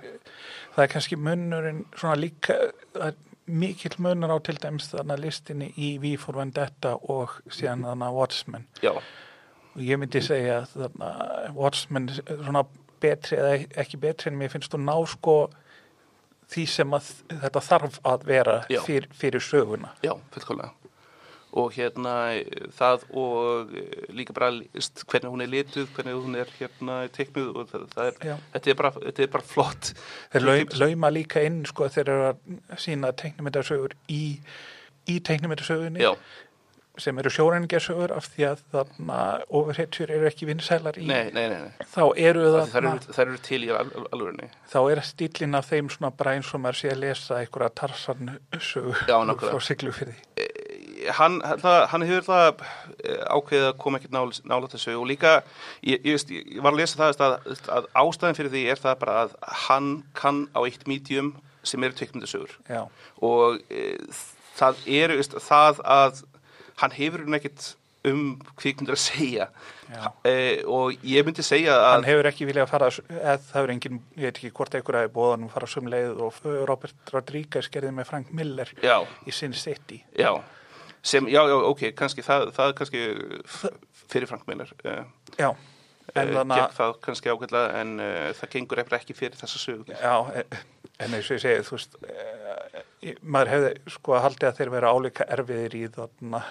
það 0.76 0.86
er 0.86 0.94
kannski 0.94 1.20
munnurinn 1.20 1.82
svona 1.96 2.20
líka, 2.20 2.60
það 2.96 3.10
er 3.12 3.18
mikill 3.50 3.98
munur 4.02 4.34
á 4.34 4.38
til 4.46 4.58
dæmis 4.62 4.90
þarna 4.92 5.18
listinni 5.20 5.72
í 5.78 5.96
V 6.02 6.16
for 6.22 6.40
Vendetta 6.40 6.96
og 7.12 7.40
síðan 7.50 7.86
þarna 7.88 8.12
Watchmen. 8.16 8.68
Já, 8.84 8.94
og 8.96 9.82
ég 9.86 10.02
myndi 10.02 10.22
segja 10.26 10.64
þarna 10.74 11.14
Watchmen 11.58 12.10
svona 12.16 12.66
betri 13.00 13.40
eða 13.40 13.56
ekki 13.80 14.02
betri 14.02 14.32
en 14.32 14.40
mér 14.40 14.52
finnst 14.54 14.74
þú 14.74 14.82
ná 14.84 14.96
sko 15.08 15.38
því 16.50 16.66
sem 16.68 16.98
að 16.98 17.14
þetta 17.30 17.62
þarf 17.62 18.00
að 18.10 18.28
vera 18.28 18.60
fyr, 18.86 19.08
fyrir 19.14 19.44
söguna. 19.44 19.94
Já, 20.06 20.16
fullkomlega 20.34 20.74
og 21.58 21.72
hérna 21.74 22.16
það 22.78 23.06
og 23.18 23.72
eh, 23.74 24.10
líka 24.14 24.36
bara 24.38 24.52
hvernig 24.54 25.32
hún 25.34 25.46
er 25.46 25.50
lituð, 25.50 25.88
hvernig 25.96 26.18
hún 26.20 26.38
er 26.38 26.52
hérna 26.60 27.00
teiknuð 27.16 27.56
og 27.56 27.72
það, 27.72 27.88
það 27.96 28.12
er, 28.12 28.44
þetta 28.54 28.74
er 28.74 28.82
bara, 28.82 28.92
þetta 29.06 29.26
er 29.26 29.32
bara 29.38 29.48
flott. 29.54 29.94
Þeir 30.34 30.46
laum, 30.46 30.76
lauma 30.84 31.14
líka 31.14 31.46
inn 31.46 31.64
sko 31.70 31.90
þeir 31.90 32.14
eru 32.14 32.28
að 32.34 32.84
sína 32.86 33.14
teiknumyndasögur 33.18 33.98
í, 34.14 34.22
í 35.10 35.18
teiknumyndasögunni 35.26 36.06
já, 36.06 36.14
sem 37.00 37.18
eru 37.22 37.32
sjóræningasögur 37.34 38.12
af 38.14 38.28
því 38.34 38.46
að 38.50 38.64
þarna 38.74 39.20
ofurhetjur 39.56 40.12
eru 40.14 40.28
ekki 40.30 40.48
vinsælar 40.50 40.98
í 41.00 41.08
nei, 41.10 41.30
nei, 41.36 41.46
nei, 41.52 41.88
þá 41.88 42.02
eru 42.20 42.46
Það, 42.46 42.72
þarna 42.74 42.94
eru, 42.94 43.14
það 43.16 43.22
eru 43.26 43.42
til 43.48 43.62
í 43.64 43.70
al, 43.74 43.86
al, 43.88 44.06
alvörinni 44.18 44.50
þá 44.70 44.80
er 44.84 45.04
stílinn 45.08 45.60
af 45.60 45.70
þeim 45.72 45.92
svona 45.94 46.12
bara 46.20 46.36
eins 46.38 46.52
og 46.54 46.64
maður 46.64 46.82
sé 46.82 46.92
að 46.94 47.04
lesa 47.06 47.40
einhverja 47.40 47.72
tarsan 47.82 48.34
sögu 48.58 48.96
Já, 49.08 49.16
nákvæmlega. 49.16 49.54
frá 49.54 49.68
Siglufyrði 49.70 50.18
hann, 51.18 51.40
það, 51.62 51.78
hann 51.92 52.06
hefur 52.08 52.26
það 52.28 52.64
eh, 53.04 53.22
ákveðið 53.30 53.68
að 53.70 53.78
koma 53.84 54.00
ekkert 54.00 54.16
nála, 54.16 54.40
nála 54.52 54.72
þessu 54.72 54.96
og 55.00 55.08
líka, 55.10 55.36
ég, 55.86 56.00
ég, 56.04 56.16
veist, 56.16 56.34
ég 56.34 56.62
var 56.64 56.76
að 56.76 56.82
lesa 56.82 57.00
það 57.00 57.24
að, 57.28 57.54
að 57.78 57.90
ástæðin 58.04 58.40
fyrir 58.40 58.54
því 58.56 58.66
er 58.74 58.84
það 58.84 59.00
bara 59.04 59.18
að 59.24 59.38
hann 59.68 59.90
kann 60.18 60.46
á 60.56 60.60
eitt 60.64 60.86
medium 60.90 61.34
sem 61.68 61.84
eru 61.84 61.98
teikmyndasögur 62.00 62.56
Já, 62.70 62.86
og 63.26 63.60
e, 63.72 63.92
það 64.60 64.86
er 65.00 65.16
veist, 65.20 65.36
það 65.46 65.84
að 65.84 66.24
hann 66.80 66.96
hefur 66.96 67.26
hún 67.26 67.40
ekkert 67.40 67.74
um 68.08 68.22
kvikmyndir 68.56 68.96
að 68.96 69.02
segja. 69.02 69.46
E, 70.24 70.62
og 70.70 71.02
ég 71.04 71.26
myndi 71.28 71.44
segja 71.44 71.74
hann 71.76 72.06
að 72.06 72.12
hefur 72.14 72.30
ekki 72.30 72.46
viljað 72.48 72.64
að 72.64 72.72
fara 72.72 72.88
eða 73.18 73.34
það 73.50 73.66
er 73.66 73.74
engin, 73.74 73.98
ég 74.16 74.30
veit 74.30 74.40
ekki 74.40 74.54
hvort 74.56 74.78
einhverja 74.78 75.10
er 75.10 75.12
bóðan 75.12 75.44
að 75.50 75.58
fara 75.58 75.70
sum 75.74 75.90
leið 75.92 76.22
og 76.24 76.40
Robert 76.70 77.12
Rodriguez 77.12 77.68
gerði 77.74 77.92
með 77.98 78.08
Frank 78.08 78.32
Miller 78.32 78.72
já, 78.80 78.96
í 79.28 79.36
Sin 79.36 79.58
City. 79.58 80.00
Já 80.16 80.32
sem, 81.04 81.28
já, 81.32 81.42
já, 81.48 81.56
ok, 81.72 81.84
kannski 81.98 82.26
það, 82.26 82.50
það 82.56 82.74
kannski 82.80 83.04
fyrir 84.10 84.28
Frank 84.28 84.48
Miller 84.50 84.72
uh, 84.86 85.04
Já, 85.38 85.50
en 86.16 86.22
en 86.24 86.34
þannig 86.36 86.64
gekk 86.64 86.76
það 86.80 86.98
kannski 87.06 87.32
ágætlega 87.34 87.82
en 87.84 87.96
uh, 88.00 88.28
það 88.40 88.54
gengur 88.56 88.84
eftir 88.84 89.00
ekki 89.00 89.18
fyrir 89.18 89.40
þessa 89.40 89.62
sögu. 89.62 89.88
Já, 89.94 90.16
e- 90.42 90.64
en 91.00 91.16
eins 91.16 91.30
og 91.30 91.38
ég 91.38 91.44
segi, 91.44 91.66
þú 91.68 91.78
veist, 91.78 92.00
e, 92.04 93.14
maður 93.24 93.54
hefði 93.54 93.94
sko 93.96 94.16
að 94.18 94.26
haldi 94.28 94.50
að 94.50 94.58
þeir 94.60 94.74
vera 94.74 94.94
álíka 94.96 95.28
erfiðir 95.36 95.78
í 95.80 95.84
þarna 95.96 96.42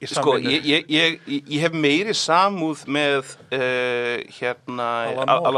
í 0.00 0.08
Sko, 0.08 0.34
samvinnu. 0.36 0.52
ég, 0.54 0.68
ég, 0.70 1.18
ég, 1.26 1.48
ég 1.50 1.64
hef 1.64 1.74
meiri 1.76 2.14
samúð 2.16 2.84
með 2.90 3.32
uh, 3.54 4.22
hérna. 4.38 4.88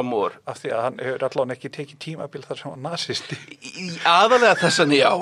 Moore. 0.03 0.41
af 0.49 0.63
því 0.63 0.73
að 0.75 0.83
hann 0.87 0.99
hefur 1.07 1.27
allan 1.29 1.55
ekki 1.55 1.73
tekið 1.77 2.01
tímabil 2.07 2.43
þar 2.47 2.61
sem 2.61 2.75
hann 2.75 2.87
nazisti. 2.89 3.39
Aðalega 4.09 4.57
þessan 4.65 4.97
já. 4.97 5.13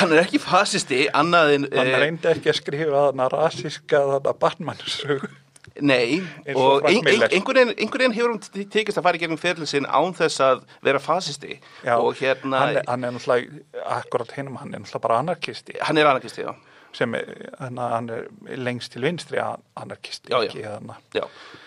hann 0.00 0.12
er 0.12 0.22
ekki 0.22 0.42
fasisti 0.42 1.06
annað 1.16 1.56
en... 1.56 1.66
Hann 1.74 1.92
eh, 1.92 1.98
reyndi 2.04 2.30
ekki 2.30 2.52
að 2.52 2.60
skrifa 2.60 3.08
þarna 3.08 3.28
rasíska 3.32 4.04
þarna 4.12 4.36
Batman-sögu. 4.44 5.32
Nei, 5.80 6.22
og 6.54 6.56
og 6.82 6.86
ein, 6.88 7.06
ein, 7.06 7.22
einhvern 7.30 7.74
veginn- 7.74 8.14
hefur 8.14 8.32
hún 8.34 8.40
tekist 8.70 8.98
að 8.98 9.02
fara 9.02 9.16
í 9.18 9.20
gegnum 9.20 9.38
ferlið 9.40 9.68
sinn 9.72 9.86
án 9.86 10.14
þess 10.16 10.40
að 10.40 10.62
vera 10.82 10.98
fasisti. 11.02 11.58
Já, 11.84 11.96
og 11.98 12.14
hérna, 12.20 12.58
Hann 12.62 12.76
er, 12.76 12.82
hann 12.88 13.04
er 13.04 13.10
náttúrulega, 13.16 13.64
akkurat 13.98 14.32
hinum, 14.36 14.56
hann 14.62 14.74
er 14.74 14.80
náttúrulega 14.80 15.02
bara 15.08 15.18
anarkisti. 15.24 15.76
Hann 15.82 15.98
er 15.98 16.06
anarkisti, 16.06 16.42
já. 16.46 16.54
sem 16.96 17.12
er, 17.14 17.26
hann, 17.60 17.76
hann 17.76 18.08
er 18.08 18.22
lengst 18.56 18.92
til 18.92 19.02
vinstri 19.04 19.36
an- 19.38 19.60
anarkisti, 19.76 20.30
Já, 20.32 20.38
ekki 20.46 20.62
þarna. 20.64 20.94
Já, 21.12 21.26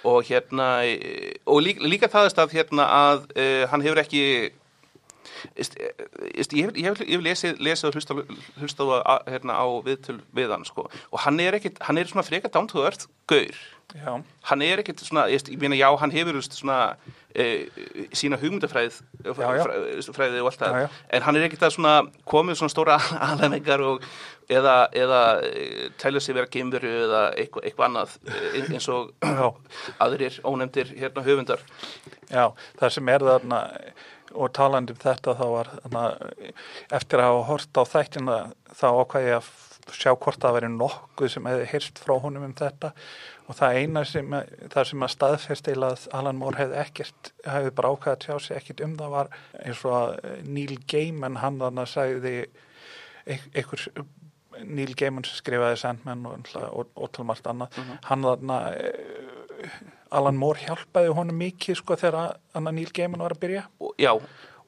og 0.10 0.24
hérna 0.26 0.70
e, 0.90 1.36
og 1.46 1.62
líka, 1.62 1.84
líka 1.86 2.08
það 2.10 2.26
er 2.26 2.34
stað 2.34 2.56
hérna 2.58 2.88
að 2.90 3.28
uh, 3.38 3.68
hann 3.70 3.82
hefur 3.86 4.02
ekki 4.02 4.24
ég 6.56 6.88
hef, 6.88 7.02
lesið, 7.26 7.60
og 7.90 7.98
hlustað 8.62 8.94
á, 9.04 9.16
hérna, 9.28 9.60
á 9.60 9.66
viðtöl 9.86 10.20
við 10.36 10.56
hann 10.56 10.66
sko. 10.68 10.90
og 10.90 11.20
hann 11.26 11.40
er 11.40 11.60
ekkit, 11.60 11.82
hann 11.88 11.98
er 11.98 12.10
svona 12.10 12.26
frekar 12.28 12.52
earth 12.54 13.08
gaur, 13.28 13.60
Já, 13.90 14.22
hann 14.46 14.62
er 14.62 14.84
ekkit 14.84 15.02
svona, 15.02 15.24
ég, 15.34 15.42
meina 15.58 15.78
já, 15.78 15.88
hann 15.98 16.12
hefur 16.14 16.38
svona 16.46 16.96
e, 17.34 17.66
sína 18.14 18.38
hugmyndafræð 18.38 19.00
já. 19.26 19.34
fræði, 19.34 20.04
fræði 20.14 20.42
og 20.44 20.50
allt 20.52 20.62
það 20.62 20.76
en 21.10 21.26
hann 21.26 21.40
er 21.40 21.46
ekkit 21.48 21.66
að 21.66 21.74
svona 21.74 21.94
komið 22.30 22.60
svona 22.60 22.74
stóra 22.76 23.00
alhengar 23.32 23.82
og 23.82 24.06
eða, 24.46 24.76
eða 24.94 25.24
e, 25.42 25.90
tælja 25.98 26.22
sig 26.22 26.38
vera 26.38 26.52
geimveru 26.54 26.94
eða 27.08 27.24
eitthvað, 27.34 27.66
eitthvað 27.66 27.90
annað 27.90 28.16
e, 28.30 28.64
eins 28.68 28.90
og 28.94 29.10
já. 29.26 29.50
aðrir 30.06 30.40
ónefndir 30.46 30.94
hérna 30.94 31.26
höfundar 31.26 31.66
Já, 32.30 32.52
það 32.78 32.94
sem 32.94 33.10
er 33.10 33.26
þarna 33.26 33.64
og 34.36 34.52
talandi 34.54 34.94
um 34.96 35.02
þetta 35.02 35.34
þá 35.40 35.46
var 35.54 35.72
þarna, 35.84 36.04
eftir 37.00 37.22
að 37.24 37.30
hafa 37.32 37.48
hort 37.50 37.80
á 37.82 37.84
þættina 37.94 38.38
þá 38.76 38.86
ákvæði 39.02 39.32
ég 39.32 39.40
að 39.40 39.50
sjá 39.90 40.12
hvort 40.22 40.38
það 40.44 40.56
veri 40.60 40.70
nokkuð 40.76 41.32
sem 41.34 41.48
hefði 41.50 41.68
hyrst 41.72 42.00
frá 42.04 42.14
honum 42.22 42.44
um 42.46 42.54
þetta. 42.54 42.92
Og 43.50 43.58
það 43.58 43.78
eina 43.82 44.04
sem, 44.06 44.36
það 44.70 44.84
sem 44.92 45.06
að 45.08 45.14
staðfest 45.16 45.70
eila 45.72 45.88
að 45.96 46.04
Alan 46.20 46.38
Moore 46.38 46.60
hefði 46.62 46.78
ekkert 46.84 47.32
hefði 47.50 47.72
bara 47.80 47.94
ákvæði 47.96 48.14
að 48.14 48.26
sjá 48.28 48.46
sig 48.46 48.60
ekkert 48.60 48.84
um 48.86 48.94
það 49.00 49.16
var 49.16 49.32
eins 49.64 49.82
og 49.90 49.96
að 49.98 50.44
Neil 50.46 50.78
Gaiman 50.94 51.40
hann 51.42 51.58
þarna 51.64 51.88
sagði 51.90 52.36
eit- 53.26 53.50
einhver 53.58 53.88
Neil 54.60 54.94
Gaiman 55.00 55.26
sem 55.26 55.40
skrifaði 55.40 55.80
Sandman 55.82 56.22
og, 56.30 56.38
náttúrulega- 56.44 56.74
og, 56.84 56.94
og 57.00 57.12
til 57.16 57.26
margt 57.26 57.48
annað 57.50 57.80
hann 58.12 58.26
þarna 58.30 58.60
eh, 58.76 59.74
Alan 60.12 60.38
Moore 60.42 60.60
hjálpaði 60.66 61.14
honum 61.14 61.38
mikið 61.38 61.78
sko 61.82 61.96
þegar 62.00 62.38
Anna 62.58 62.72
Neil 62.74 62.90
Gaiman 62.96 63.22
var 63.22 63.36
að 63.36 63.42
byrja. 63.44 63.64
Og, 63.80 63.94
já, 64.02 64.12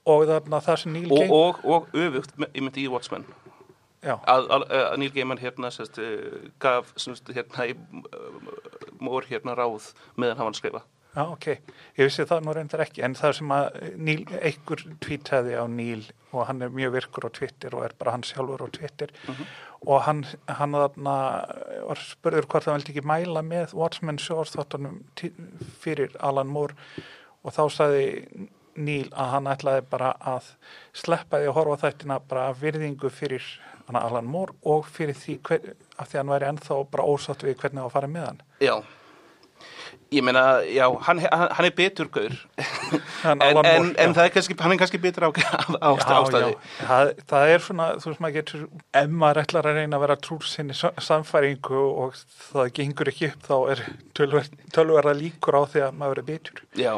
og 0.05 0.25
þarna 0.29 0.59
það 0.65 0.79
sem 0.83 0.93
Neil 0.93 1.07
og, 1.11 1.17
Gaiman 1.17 1.37
og, 1.37 1.61
og 1.65 1.87
öfugt 1.97 2.35
með- 2.37 2.53
ég 2.59 2.65
myndi 2.67 2.85
í 2.85 2.91
Watchmen. 2.93 3.25
Já, 4.01 4.15
að, 4.25 4.47
að, 4.57 4.63
að 4.77 4.95
Neil 5.01 5.11
Gaiman 5.13 5.37
hérna 5.41 5.69
sérst, 5.73 5.99
uh, 6.01 6.47
gaf 6.61 6.93
semst, 6.97 7.27
hérna 7.35 7.67
í 7.69 7.75
uh, 7.75 8.55
mór 9.01 9.27
hérna 9.29 9.53
ráð 9.57 9.91
meðan 10.17 10.37
hann 10.39 10.47
var 10.49 10.55
að 10.55 10.61
skrifa 10.61 10.83
Já, 11.11 11.25
ok. 11.27 11.45
Ég 11.99 12.07
vissi 12.07 12.23
það 12.23 12.45
nú 12.45 12.53
reyndar 12.55 12.83
ekki, 12.85 13.01
en 13.03 13.17
það 13.19 13.33
sem 13.41 13.49
að 13.51 13.65
Níl, 13.99 14.21
einhver 14.39 14.83
tvítæði 15.03 15.57
á 15.59 15.65
Níl 15.67 16.05
og 16.31 16.45
hann 16.47 16.63
er 16.63 16.71
mjög 16.71 16.93
virkur 16.95 17.27
á 17.27 17.35
Twitter 17.35 17.75
og 17.75 17.83
er 17.83 17.95
bara 17.99 18.13
hann 18.15 18.23
sjálfur 18.23 18.63
á 18.63 18.67
Twitter 18.71 19.11
og 19.83 20.05
hann, 20.05 20.21
hann 20.47 20.77
þarna 20.77 21.15
var 21.89 21.99
spurður 21.99 22.47
hvort 22.47 22.63
það 22.67 22.77
veldi 22.77 22.93
ekki 22.93 23.03
mæla 23.11 23.43
með 23.43 23.75
Watchmen 23.75 24.21
sjóðstáttunum 24.23 25.01
fyrir 25.83 26.15
Alan 26.23 26.47
Moore 26.47 26.79
og 27.43 27.57
þá 27.57 27.63
sagði 27.75 28.07
Níl 28.79 29.09
að 29.11 29.33
hann 29.33 29.51
ætlaði 29.51 29.83
bara 29.91 30.13
að 30.23 30.53
sleppa 30.95 31.41
því 31.41 31.51
að 31.51 31.57
horfa 31.57 31.79
þættina 31.81 32.21
bara 32.31 32.47
virðingu 32.55 33.11
fyrir 33.11 33.43
Alan 33.91 34.29
Moore 34.31 34.55
og 34.63 34.87
fyrir 34.87 35.17
því 35.17 35.37
hver, 35.43 35.73
af 35.99 36.07
því 36.07 36.15
að 36.15 36.21
hann 36.21 36.31
væri 36.31 36.49
ennþá 36.53 36.77
bara 36.93 37.11
ósátt 37.11 37.43
við 37.43 37.57
hvernig 37.59 37.81
það 37.81 37.83
var 37.83 37.89
að 37.89 37.95
fara 37.97 38.11
með 38.13 38.27
hann. 38.29 38.41
Já, 38.63 38.75
ég 40.11 40.23
meina, 40.27 40.41
já, 40.67 40.83
hann, 41.07 41.21
hann, 41.31 41.65
er 41.65 41.71
betur 41.75 42.09
gaur, 42.11 42.33
Hann 43.23 43.39
en, 43.45 43.59
en, 43.63 43.91
en 43.95 44.15
það 44.17 44.25
er 44.25 44.33
kannski, 44.35 44.55
hann 44.59 44.73
er 44.75 44.79
kannski 44.81 44.99
betur 44.99 45.27
á, 45.27 45.31
á, 45.31 45.89
ástæði. 45.95 46.49
Já, 46.51 46.87
það, 46.89 47.11
það 47.31 47.51
er 47.53 47.63
svona, 47.67 47.85
þú 48.01 48.09
veist 48.11 48.23
maður 48.25 48.35
getur, 48.39 48.65
ef 49.01 49.13
maður 49.23 49.41
ætlar 49.45 49.69
að 49.71 49.79
reyna 49.79 49.99
að 49.99 50.03
vera 50.07 50.17
trúr 50.27 50.49
sinni 50.51 50.75
sa- 50.75 50.91
sannfæringu 50.99 51.79
og 52.03 52.19
það 52.51 52.73
gengur 52.81 53.11
ekki 53.13 53.29
upp, 53.31 53.47
þá 53.47 53.55
er 53.75 53.85
tölverða 54.75 55.15
líkur 55.21 55.59
á 55.59 55.63
því 55.71 55.85
að 55.87 55.97
maður 56.03 56.23
er 56.23 56.27
bitur. 56.33 56.61
Já, 56.75 56.93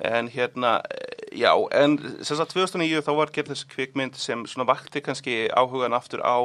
en 0.00 0.32
hérna, 0.32 0.72
já, 1.36 1.52
en 1.76 1.98
sem 2.24 2.38
sagt 2.40 2.56
2009 2.56 3.04
þá 3.04 3.12
var 3.20 3.34
gerð 3.36 3.52
þessi 3.52 3.68
kvikmynd 3.74 4.16
sem 4.16 4.46
svona 4.48 4.68
vakti 4.72 5.04
kannski 5.04 5.42
áhugan 5.52 5.92
aftur 5.98 6.24
á 6.24 6.40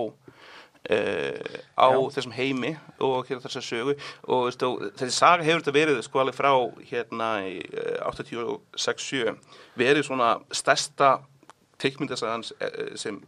uh, 0.89 1.59
á 1.75 1.87
Já. 1.91 1.99
þessum 2.15 2.35
heimi 2.35 2.73
og 2.99 3.27
hérna 3.27 3.43
þessar 3.43 3.65
sögu 3.65 3.95
og 4.23 4.47
veistu, 4.47 4.71
þessi 4.99 5.17
saga 5.17 5.45
hefur 5.45 5.63
þetta 5.63 5.75
verið 5.79 6.01
sko 6.05 6.21
alveg 6.21 6.37
frá 6.37 6.51
hérna 6.89 7.29
í 7.47 7.59
eh, 7.65 7.99
86-7 8.05 9.35
verið 9.79 10.07
svona 10.07 10.35
stærsta 10.53 11.17
teikmyndasagan 11.81 12.45
sem 12.99 13.19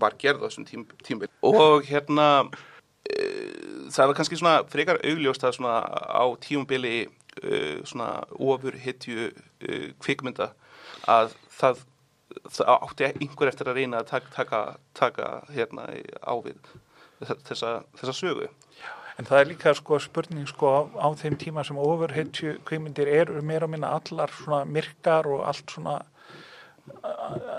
var 0.00 0.16
gerð 0.18 0.42
á 0.42 0.48
þessum 0.48 0.66
tím, 0.66 0.86
tímbil 1.04 1.30
og 1.46 1.86
hérna 1.86 2.28
uh, 2.48 3.88
það 3.92 4.10
var 4.10 4.18
kannski 4.18 4.40
svona 4.40 4.56
frekar 4.72 5.02
augljóst 5.04 5.44
að 5.44 5.58
svona 5.58 5.78
á 5.86 6.24
tímubili 6.42 7.06
uh, 7.06 7.80
svona 7.84 8.24
ofur 8.38 8.78
hitju 8.78 9.30
uh, 9.30 9.88
kvikmynda 10.02 10.52
að 11.10 11.34
það, 11.52 11.84
það 12.48 12.72
átti 12.78 13.10
einhver 13.10 13.52
eftir 13.52 13.70
að 13.70 13.80
reyna 13.80 14.02
að 14.02 14.14
taka, 14.14 14.32
taka, 14.36 14.62
taka 14.98 15.28
hérna 15.52 15.88
ávið 16.22 16.58
þessa, 17.26 17.72
þessa 18.00 18.14
sögu. 18.16 18.48
En 19.20 19.26
það 19.28 19.40
er 19.42 19.48
líka 19.50 19.74
sko 19.76 19.98
spurning 20.00 20.46
sko 20.48 20.66
á, 20.72 20.80
á 21.04 21.08
þeim 21.20 21.36
tíma 21.38 21.64
sem 21.68 21.76
overheitju 21.78 22.54
kvikmyndir 22.64 23.08
eru 23.12 23.42
meira 23.44 23.66
og 23.68 23.70
minna 23.74 23.90
allar 23.98 24.32
svona 24.32 24.64
myrkar 24.64 25.26
og 25.28 25.44
allt 25.46 25.70
svona 25.74 25.98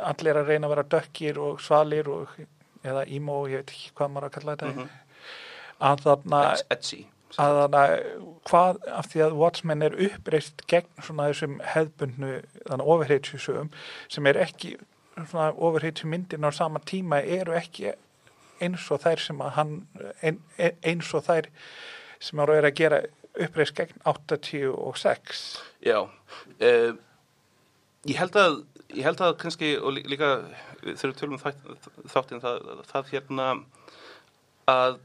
allir 0.04 0.36
að 0.40 0.50
reyna 0.52 0.68
að 0.68 0.74
vera 0.76 0.86
dökkir 0.96 1.38
og 1.40 1.62
svalir 1.64 2.10
og 2.12 2.34
eða 2.84 3.06
emo, 3.16 3.44
ég 3.48 3.62
veit 3.64 3.72
ekki 3.72 3.92
hvað 3.96 4.12
maður 4.16 4.28
að 4.30 4.34
kalla 4.38 4.56
þetta 4.56 4.72
Mhm. 4.74 4.90
að 5.82 6.02
þarna 6.04 6.42
Etsy. 6.76 7.06
að 7.38 7.60
þarna 7.60 7.84
hvað 8.50 8.82
af 9.00 9.08
því 9.14 9.22
að 9.28 9.38
Watchmen 9.40 9.82
er 9.82 9.96
uppreist 10.08 10.66
gegn 10.68 10.90
svona 11.02 11.30
þessum 11.32 11.60
hefðbundnu 11.62 12.34
þannig 12.68 12.88
overheitju 12.96 13.40
sögum 13.40 13.70
sem 14.10 14.28
er 14.28 14.34
ekki 14.44 14.76
svona 15.30 15.54
overheitju 15.56 16.06
myndin 16.10 16.44
á 16.46 16.52
sama 16.52 16.80
tíma 16.80 17.22
eru 17.24 17.54
ekki 17.54 17.94
eins 18.62 18.86
og 18.92 19.02
þær 19.04 19.20
sem 19.20 19.42
að 19.42 19.52
hann 19.58 19.74
ein, 20.22 20.40
ein- 20.58 20.78
eins 20.84 21.14
og 21.14 21.24
þær 21.26 21.50
sem 22.20 22.40
eru 22.40 22.60
að 22.62 22.76
gera 22.76 23.02
uppreist 23.34 23.76
gegn 23.76 23.98
86 24.06 25.42
Já, 25.84 26.00
uh, 26.04 26.94
ég 28.06 28.20
held 28.20 28.36
að 28.38 28.60
ég 28.94 29.04
held 29.08 29.22
að 29.26 29.38
kannski 29.42 29.74
og 29.82 29.96
lí- 29.96 30.06
líka 30.06 30.30
við 30.84 31.02
tölum 31.18 31.34
um 31.38 31.42
þátt, 31.42 31.90
þáttinn 32.14 32.44
það, 32.44 32.84
það 32.92 33.12
hérna 33.16 33.48
að 34.70 35.00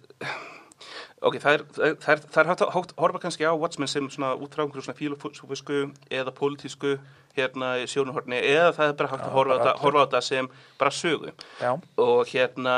ok, 1.22 1.38
það 1.42 1.52
er, 1.56 1.64
það 1.74 2.12
er, 2.12 2.20
það 2.28 2.40
er 2.42 2.50
hægt 2.52 2.62
að 2.66 2.92
horfa 3.00 3.18
kannski 3.24 3.46
á 3.48 3.52
Watchmen 3.58 3.88
sem 3.90 4.10
svona 4.12 4.34
út 4.38 4.54
frá 4.54 4.62
einhverju 4.66 4.84
svona 4.86 4.98
fílofísku 4.98 5.80
eða 6.14 6.34
pólitísku 6.36 6.98
hérna 7.38 7.70
í 7.80 7.86
sjónuhorni 7.90 8.38
eða 8.38 8.74
það 8.76 8.92
er 8.92 8.96
bara 9.00 9.10
hægt 9.12 9.24
Já, 9.24 9.28
að 9.28 9.36
horfa, 9.38 9.74
horfa 9.82 10.02
á 10.02 10.04
þetta 10.04 10.22
sem 10.28 10.50
bara 10.80 10.94
sögu. 10.94 11.34
Já, 11.62 11.70
og 12.04 12.32
hérna 12.32 12.76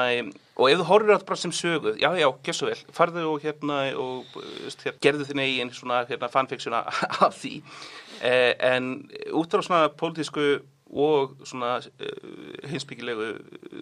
og 0.60 0.66
ef 0.68 0.80
þú 0.80 0.88
horfir 0.90 1.12
á 1.12 1.14
þetta 1.16 1.30
bara 1.30 1.42
sem 1.42 1.54
sögu 1.56 1.94
já, 2.00 2.10
já, 2.20 2.28
gjör 2.46 2.58
svo 2.58 2.68
vel, 2.70 2.80
farðu 2.96 3.24
og 3.30 3.46
hérna 3.46 3.78
og 4.00 4.36
veist, 4.36 4.84
hér, 4.86 4.98
gerðu 5.02 5.28
þinn 5.30 5.44
eigin 5.46 5.72
svona 5.76 6.02
hérna 6.10 6.32
fanfictiona 6.32 6.84
af 7.26 7.40
því. 7.40 7.54
Eh, 8.20 8.52
en 8.72 8.92
út 9.32 9.56
á 9.56 9.60
svona 9.64 9.88
pólitísku 9.88 10.60
og 10.90 11.36
svona 11.46 11.78
uh, 11.78 12.66
hinsbyggilegu 12.66 13.32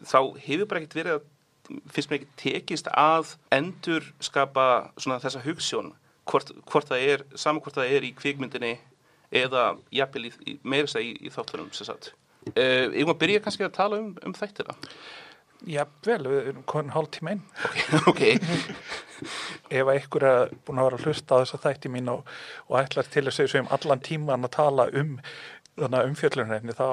þá 0.06 0.18
hefur 0.44 0.68
bara 0.68 0.82
ekkert 0.82 0.98
verið 0.98 1.16
að 1.16 1.26
finnst 1.92 2.10
mér 2.10 2.20
ekki 2.20 2.36
tekist 2.40 2.90
að 2.92 3.34
endur 3.52 4.04
skapa 4.24 4.90
svona 5.00 5.18
þessa 5.22 5.42
hugssjón 5.44 5.90
hvort, 6.28 6.52
hvort 6.68 6.88
það 6.90 7.04
er, 7.12 7.24
saman 7.36 7.62
hvort 7.64 7.78
það 7.78 7.94
er 7.96 8.06
í 8.08 8.12
kvikmyndinni 8.16 8.74
eða 9.34 9.70
jafnvel 9.94 10.32
meira 10.62 10.90
segja 10.90 11.12
í, 11.12 11.14
í 11.28 11.32
þáttunum 11.32 11.70
sem 11.76 11.88
sagt. 11.88 12.12
Ég 12.54 13.04
maður 13.04 13.20
byrja 13.22 13.44
kannski 13.44 13.66
að 13.66 13.74
tala 13.76 13.98
um, 14.00 14.12
um 14.24 14.36
þættina. 14.36 14.76
já, 15.66 15.82
vel, 16.06 16.22
við 16.30 16.50
erum 16.52 16.64
konin 16.70 16.94
hálf 16.94 17.10
tíma 17.16 17.32
inn 17.34 17.40
ok, 18.10 18.20
ef 19.74 19.88
að 19.90 19.98
ykkur 19.98 20.26
er 20.28 20.52
búin 20.64 20.78
að 20.78 20.86
vera 20.86 21.00
að 21.00 21.06
hlusta 21.08 21.34
á 21.34 21.40
þessa 21.42 21.58
þætti 21.64 21.90
mín 21.92 22.12
og, 22.12 22.28
og 22.70 22.78
ætlar 22.78 23.08
til 23.10 23.24
að 23.26 23.34
segja 23.34 23.52
svo 23.52 23.64
um 23.64 23.72
allan 23.74 24.04
tíman 24.06 24.46
að 24.46 24.54
tala 24.54 24.86
um 24.94 25.16
þannig 25.78 25.98
að 25.98 26.12
umfjöllunarefni 26.12 26.76
þá 26.78 26.86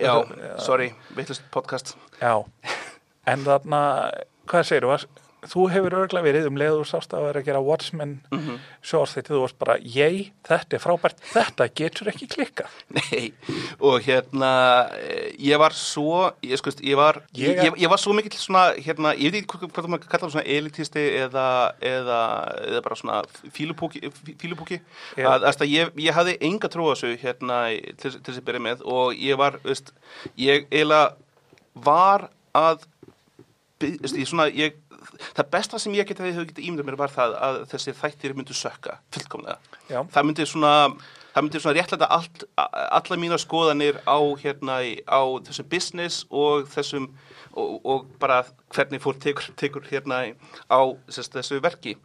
já, 0.00 0.14
já 0.40 0.56
sorry, 0.64 0.88
veitlust 1.16 1.44
podcast. 1.54 1.94
Já, 2.20 2.44
en 3.30 3.44
þarna, 3.46 3.82
hvað 4.50 4.66
segir 4.70 4.88
þú? 4.88 5.23
Þú 5.50 5.66
hefur 5.72 5.96
örglega 5.98 6.24
verið 6.24 6.48
um 6.48 6.58
leiður 6.58 6.88
sást 6.88 7.14
að 7.16 7.26
vera 7.28 7.42
að 7.42 7.48
gera 7.48 7.62
Watchmen 7.64 8.14
mm. 8.30 8.38
-hmm. 8.38 8.58
sjóðsþitt, 8.82 9.28
þú 9.30 9.40
varst 9.42 9.58
bara, 9.58 9.76
ég, 9.78 10.30
þetta 10.48 10.76
er 10.76 10.82
frábært, 10.82 11.20
þetta 11.32 11.68
getur 11.80 12.10
ekki 12.12 12.28
klikka. 12.34 12.68
Nei, 12.96 13.32
og 13.80 14.00
hérna 14.02 14.52
eh, 14.98 15.34
ég 15.38 15.58
var 15.58 15.72
svo 15.72 16.32
ég, 16.42 16.56
sko, 16.58 16.70
ég, 16.80 16.96
var, 16.96 17.22
Ég- 17.34 17.62
ég, 17.64 17.72
ég 17.84 17.88
var 17.88 17.98
svo 17.98 18.12
mikill 18.12 18.38
svona 18.38 18.72
hérna, 18.76 19.14
ég 19.14 19.32
veit 19.32 19.42
ekki 19.42 19.68
hvað, 19.68 19.88
maður 19.88 20.08
kallar 20.08 20.30
svona 20.30 20.46
elitisti 20.46 21.04
eða, 21.24 21.74
eða, 21.80 22.20
eða 22.68 22.82
bara 22.82 22.96
svona 22.96 23.22
fílupúki, 23.52 24.00
fílupúki 24.38 24.80
að, 25.16 25.44
að 25.44 25.66
ég, 25.68 25.92
ég 25.96 26.14
hafði 26.14 26.38
enga 26.40 26.68
trú 26.68 26.88
á 26.88 26.94
þessu 26.94 27.16
hérna 27.20 27.68
til, 28.00 28.10
til 28.16 28.32
þess 28.32 28.40
að 28.40 28.46
byrja 28.48 28.64
með 28.68 28.82
og 28.84 29.14
ég 29.14 29.38
var, 29.38 29.60
veist, 29.64 29.92
ég 30.36 30.66
eiginlega 30.70 31.14
var 31.74 32.28
að 32.54 32.84
svona, 34.28 34.46
ég, 34.54 34.76
það 35.36 35.50
besta 35.52 35.80
sem 35.82 35.94
ég 35.96 36.08
geti 36.08 36.24
hefði 36.24 36.48
getið 36.50 36.68
ímyndað 36.68 36.88
mér 36.88 36.98
var 37.00 37.12
það 37.12 37.36
að 37.46 37.60
þessi 37.72 37.94
þættir 37.98 38.34
myndu 38.38 38.56
sökka 38.56 38.98
fullkomlega. 39.14 39.58
Já, 39.90 40.00
það 40.14 40.28
myndi 40.28 40.46
svona 40.48 40.74
það 41.34 41.46
myndi 41.46 41.62
svona 41.62 41.76
réttlega 41.78 42.10
allt, 42.14 42.44
alla 42.56 43.18
mína 43.20 43.38
skoðanir 43.42 44.00
á 44.06 44.18
hérna 44.42 44.78
á 45.10 45.22
þessum 45.48 45.70
business 45.70 46.22
og 46.30 46.68
þessum 46.74 47.08
og, 47.54 47.74
og 47.82 48.06
bara 48.22 48.42
hvernig 48.74 49.02
fólk 49.02 49.20
tekur, 49.22 49.50
tekur 49.58 49.86
hérna 49.90 50.22
á 50.70 50.80
þessu 51.10 51.60
verki. 51.62 51.96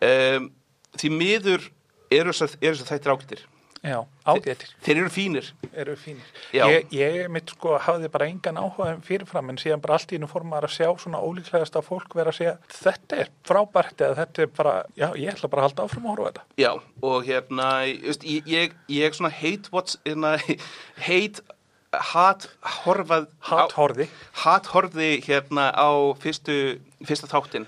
Um, 0.00 0.50
því 0.96 1.12
miður 1.16 1.70
eru 2.10 2.34
þessar 2.34 2.88
þættir 2.90 3.14
ágættir 3.14 3.46
já, 3.80 3.96
ágættir, 4.28 4.70
þeir 4.84 4.98
eru 5.00 5.10
fínir 5.14 5.46
eru 5.72 5.94
fínir. 5.96 6.26
Já. 6.52 6.64
Ég, 6.68 6.88
ég 6.92 7.28
mitt 7.32 7.52
sko 7.54 7.76
hafði 7.80 8.10
bara 8.12 8.26
engan 8.28 8.58
áhuga 8.60 8.96
fyrirfram 9.06 9.52
en 9.52 9.60
síðan 9.62 9.80
bara 9.84 9.96
allt 9.96 10.12
í 10.12 10.18
einu 10.18 10.28
formar 10.30 10.66
að 10.66 10.74
sjá 10.74 10.88
svona 11.00 11.20
ólíklegast 11.24 11.78
að 11.78 11.86
fólk 11.86 12.16
vera 12.18 12.32
að 12.34 12.38
segja, 12.40 12.56
þetta 12.74 13.20
er 13.24 13.30
frábært 13.48 14.04
eða 14.04 14.18
þetta 14.24 14.44
er 14.44 14.50
bara, 14.58 14.74
já, 14.98 15.06
ég 15.16 15.32
ætla 15.32 15.48
bara 15.52 15.62
að 15.64 15.68
halda 15.70 15.86
áfram 15.88 16.04
að 16.08 16.12
horfa 16.16 16.28
þetta. 16.32 16.44
Já, 16.60 16.70
og 17.12 17.24
hérna, 17.30 17.70
ég, 17.88 18.44
ég, 18.50 18.76
ég 19.00 19.16
svona 19.16 19.32
hate 19.32 19.72
what's, 19.72 19.96
hérna, 20.04 20.34
hate, 21.08 21.42
hat, 22.12 22.48
horfað, 22.84 23.30
Hatt 23.48 23.72
horði. 23.78 24.10
hat 24.44 24.68
horfði 24.74 25.12
hérna 25.26 25.70
á 25.74 25.88
fyrstu, 26.22 26.78
fyrsta 27.06 27.30
þáttinn 27.30 27.66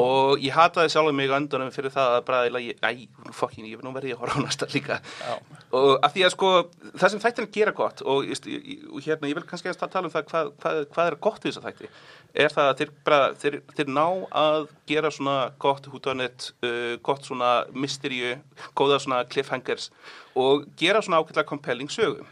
og 0.00 0.44
ég 0.44 0.54
hataði 0.56 0.92
sjálfum 0.94 1.18
mig 1.20 1.32
á 1.32 1.36
endanum 1.38 1.72
fyrir 1.74 1.92
það 1.94 2.16
að 2.16 2.24
bara, 2.28 2.62
ég, 2.62 2.78
æ, 2.80 3.06
fokkin, 3.36 3.68
ég 3.68 3.80
vil 3.80 3.86
nú 3.86 3.94
verði 3.94 4.14
að 4.14 4.22
horfa 4.22 4.40
á 4.40 4.44
næsta 4.44 4.70
líka. 4.72 5.00
Já. 5.20 5.34
og 5.76 5.90
af 6.06 6.14
því 6.14 6.24
að 6.26 6.34
sko, 6.34 6.52
það 6.94 7.12
sem 7.12 7.22
þættin 7.26 7.50
gera 7.54 7.76
gott 7.76 8.02
og, 8.02 8.30
og 8.30 9.04
hérna, 9.04 9.30
ég 9.30 9.38
vil 9.38 9.46
kannski 9.48 9.72
að 9.72 9.84
tala 9.86 10.08
um 10.08 10.14
það 10.14 10.26
hvað, 10.32 10.52
hvað, 10.62 10.80
hvað 10.94 11.12
er 11.12 11.20
gott 11.28 11.44
í 11.44 11.50
þess 11.50 11.62
að 11.62 11.68
þætti 11.68 11.92
er 12.34 12.52
það 12.54 12.68
að 12.70 12.80
þeir, 12.80 12.90
bara, 13.06 13.20
þeir, 13.42 13.56
þeir 13.76 13.92
ná 13.94 14.04
að 14.40 14.66
gera 14.90 15.12
svona 15.14 15.36
gott 15.62 15.88
hútanett, 15.90 16.50
uh, 16.66 16.96
gott 17.06 17.26
svona 17.26 17.52
mysteríu, 17.74 18.36
góða 18.78 19.00
svona 19.02 19.22
cliffhangers 19.30 19.90
og 20.38 20.68
gera 20.78 21.02
svona 21.02 21.22
ákveðlega 21.22 21.48
compelling 21.50 21.90
sögu 21.92 22.26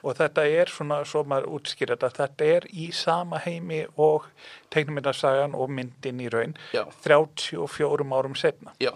Og 0.00 0.16
þetta 0.16 0.46
er 0.48 0.72
svona, 0.72 1.02
svo 1.04 1.24
maður 1.28 1.50
útskýr 1.58 1.92
þetta, 1.94 2.10
þetta 2.16 2.48
er 2.56 2.66
í 2.72 2.88
sama 2.96 3.40
heimi 3.44 3.82
og 4.00 4.30
teiknumindarsagan 4.72 5.56
og 5.58 5.72
myndin 5.76 6.22
í 6.24 6.30
raun 6.32 6.56
Já. 6.74 6.86
34 7.04 8.08
árum 8.16 8.36
setna. 8.38 8.74
Já, 8.80 8.94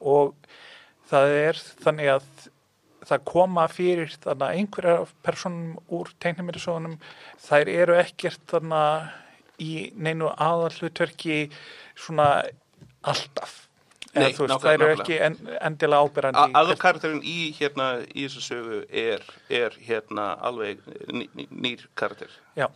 Og 0.00 0.34
það 1.08 1.34
er 1.40 1.60
þannig 1.84 2.10
að 2.16 2.26
það 3.06 3.22
koma 3.30 3.66
fyrir 3.70 4.10
þannig 4.18 4.42
að 4.48 4.58
einhverja 4.60 4.96
personum 5.24 5.76
úr 5.94 6.10
teiknumyndisóðunum 6.24 6.98
þær 7.46 7.70
eru 7.70 7.98
ekkert 8.00 8.42
þannig 8.50 8.82
að 8.82 9.62
í 9.62 9.72
neinu 9.94 10.32
aðallutverki 10.34 11.46
svona 11.96 12.28
alltaf 13.06 13.65
Nei, 14.16 14.32
veist, 14.32 14.64
þær 14.64 14.74
eru 14.74 14.90
ekki 14.96 15.20
en, 15.26 15.38
endilega 15.68 16.08
ábyrrandi 16.08 16.44
í 16.48 16.58
aður 16.60 16.80
karakterin 16.82 17.22
í 17.22 17.36
hérna 17.58 17.88
í 18.08 18.26
þessu 18.26 18.44
sögu 18.44 18.82
er, 19.04 19.24
er 19.52 19.78
hérna 19.86 20.32
alveg 20.48 20.82
ný, 21.12 21.26
ný, 21.36 21.46
nýr 21.50 21.86
karakter. 21.98 22.32
Já, 22.58 22.68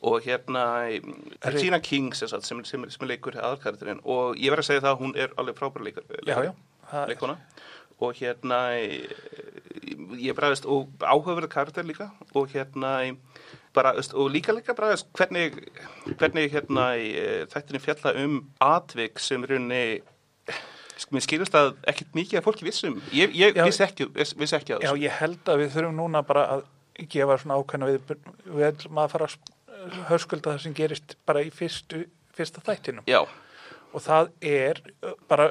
og 0.00 0.24
hérna 0.24 0.64
Regina 1.44 1.80
King 1.84 2.14
sem, 2.16 2.30
sem, 2.42 2.64
sem, 2.64 3.08
leikur 3.08 3.38
aður 3.38 3.62
karakterin 3.64 4.04
og 4.04 4.38
ég 4.40 4.52
verð 4.52 4.64
að 4.64 4.70
segja 4.70 4.86
það 4.86 4.94
að 4.94 5.02
hún 5.04 5.18
er 5.26 5.34
alveg 5.40 5.60
frábær 5.60 5.86
leikar, 5.88 6.08
já, 6.24 6.38
já. 6.48 6.54
Það, 6.90 7.12
leikona 7.12 7.38
og 8.00 8.16
hérna 8.16 8.60
ég 10.20 10.36
bræðist 10.36 10.66
og 10.68 10.88
áhugaverð 11.00 11.50
karakter 11.52 11.84
líka. 11.84 12.10
Og 12.34 12.48
hérna 12.52 13.16
bara, 13.74 13.94
og 14.14 14.30
líka 14.32 14.54
líka 14.56 14.74
bræðist 14.76 15.10
hvernig, 15.16 15.58
hvernig 16.16 16.50
hérna 16.52 16.90
þættinni 17.52 17.82
fjalla 17.82 18.14
um 18.24 18.40
atvik 18.64 19.20
sem 19.20 19.44
sko, 19.44 20.00
mér 21.10 21.24
skilast 21.24 21.54
að 21.58 21.70
ekkert 21.92 22.14
mikið 22.14 22.38
að 22.40 22.44
fólki 22.48 22.66
vissum 22.68 22.98
ég, 23.16 23.32
ég 23.34 23.56
Já. 23.56 23.64
vissi 23.64 23.82
ekki, 23.86 24.06
viss, 24.14 24.34
vissi 24.36 24.56
ekki 24.58 24.74
að 24.76 24.82
já, 24.84 24.90
þessu 24.90 25.02
ég 25.06 25.18
held 25.20 25.50
að 25.54 25.60
við 25.64 25.74
þurfum 25.76 25.96
núna 26.02 26.22
bara 26.26 26.46
að 26.56 26.64
gefa 27.08 27.38
svona 27.40 27.56
ákveðna 27.60 27.86
við, 27.90 28.16
við 28.44 28.66
ætlum 28.72 28.98
að 29.00 29.12
fara 29.14 29.28
að 29.30 30.00
hörskulda 30.10 30.52
það 30.54 30.64
sem 30.66 30.74
gerist 30.76 31.16
bara 31.26 31.40
í 31.46 31.50
fyrstu, 31.50 32.02
fyrsta 32.36 32.60
þættinum. 32.66 33.06
já, 33.08 33.22
og 33.90 34.02
það 34.04 34.28
er 34.46 34.80
bara 35.30 35.46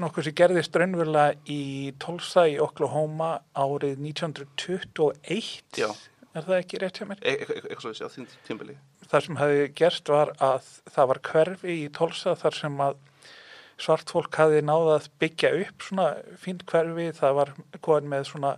nokkuð 0.00 0.28
sem 0.28 0.36
gerðist 0.38 0.76
raunverulega 0.80 1.34
í 1.50 1.92
Tulsa 2.00 2.46
í 2.48 2.54
Oklahoma 2.62 3.34
árið 3.52 3.98
1921 4.06 5.76
Já. 5.76 5.90
er 6.36 6.44
það 6.46 6.60
ekki 6.60 6.80
rétt 6.80 7.00
hjá 7.00 7.08
mér? 7.10 7.18
e- 7.22 7.34
e- 7.34 7.42
e- 7.42 7.60
eitthvað 7.68 7.82
svo 7.82 7.92
þessi 7.92 8.06
á 8.06 8.10
þín 8.14 8.28
tímbili 8.46 8.76
Það 9.06 9.22
sem 9.26 9.36
hefði 9.38 9.66
gerst 9.78 10.08
var 10.10 10.32
að 10.42 10.64
það 10.94 11.06
var 11.12 11.18
hverfi 11.28 11.74
í 11.84 11.88
Tulsa 11.94 12.34
þar 12.34 12.54
sem 12.58 12.80
að 12.82 12.96
svart 13.80 14.10
fólk 14.12 14.38
hafði 14.40 14.62
náða 14.64 14.96
að 15.00 15.10
byggja 15.20 15.52
upp 15.60 15.84
svona 15.84 16.06
fínt 16.40 16.64
hverfi, 16.70 17.10
það 17.18 17.38
var 17.40 17.52
komin 17.84 18.10
með 18.12 18.28
svona 18.30 18.56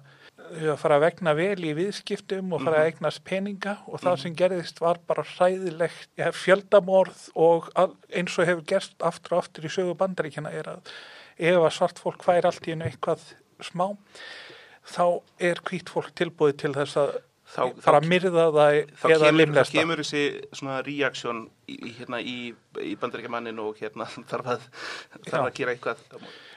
að 0.49 0.79
fara 0.81 0.97
að 0.97 1.05
vegna 1.05 1.35
vel 1.37 1.59
í 1.67 1.75
viðskiptum 1.77 2.55
og 2.57 2.63
fara 2.65 2.83
að 2.83 2.91
eignast 2.93 3.23
peninga 3.27 3.75
og 3.91 4.01
það 4.01 4.21
sem 4.23 4.37
gerðist 4.39 4.81
var 4.81 5.01
bara 5.09 5.25
hræðilegt. 5.35 6.09
Ja, 6.17 6.31
fjöldamorð 6.33 7.27
og 7.37 7.69
eins 7.77 8.39
og 8.39 8.49
hefur 8.49 8.65
gerst 8.71 8.97
aftur 9.05 9.37
og 9.37 9.45
aftur 9.45 9.69
í 9.69 9.73
sögu 9.73 9.97
bandaríkjana 9.99 10.55
er 10.57 10.73
að 10.77 10.93
ef 11.39 11.61
að 11.61 11.75
svart 11.77 12.01
fólk 12.03 12.25
fær 12.27 12.49
allt 12.49 12.67
í 12.67 12.75
einu 12.75 12.89
eitthvað 12.89 13.27
smá 13.63 13.91
þá 14.89 15.05
er 15.51 15.61
hvít 15.69 15.93
fólk 15.93 16.15
tilbúið 16.17 16.57
til 16.63 16.73
þess 16.77 17.01
að 17.03 17.17
Þá- 17.49 17.79
bara 17.85 18.01
þá- 18.03 18.09
myrða 18.13 18.43
það 18.53 18.59
þá 18.59 19.07
eða 19.09 19.19
kemur, 19.19 19.23
þá 19.33 19.39
limlesta. 19.41 19.79
kemur 19.79 20.03
þessi 20.03 20.23
svona 20.59 20.77
reaksjón 20.85 21.39
í, 21.69 21.79
hérna, 21.99 22.21
í, 22.21 22.37
í 22.85 22.93
bandaríkjamannin 23.01 23.63
og 23.65 23.81
hérna 23.81 24.05
þarf 24.31 24.51
að, 24.55 24.67
þarf 25.31 25.47
að 25.47 25.55
gera 25.57 25.75
eitthvað 25.75 26.03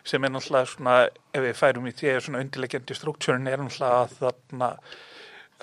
sem 0.04 0.24
er 0.28 0.34
náttúrulega 0.34 0.72
svona, 0.74 0.96
ef 1.32 1.46
við 1.46 1.56
færum 1.62 1.88
í 1.88 1.96
því 1.96 2.12
að 2.16 2.24
svona 2.28 2.44
undirlegjandi 2.44 2.98
struktúrin 2.98 3.48
er 3.48 3.62
náttúrulega 3.64 4.04
að 4.04 4.16
þarna 4.20 4.70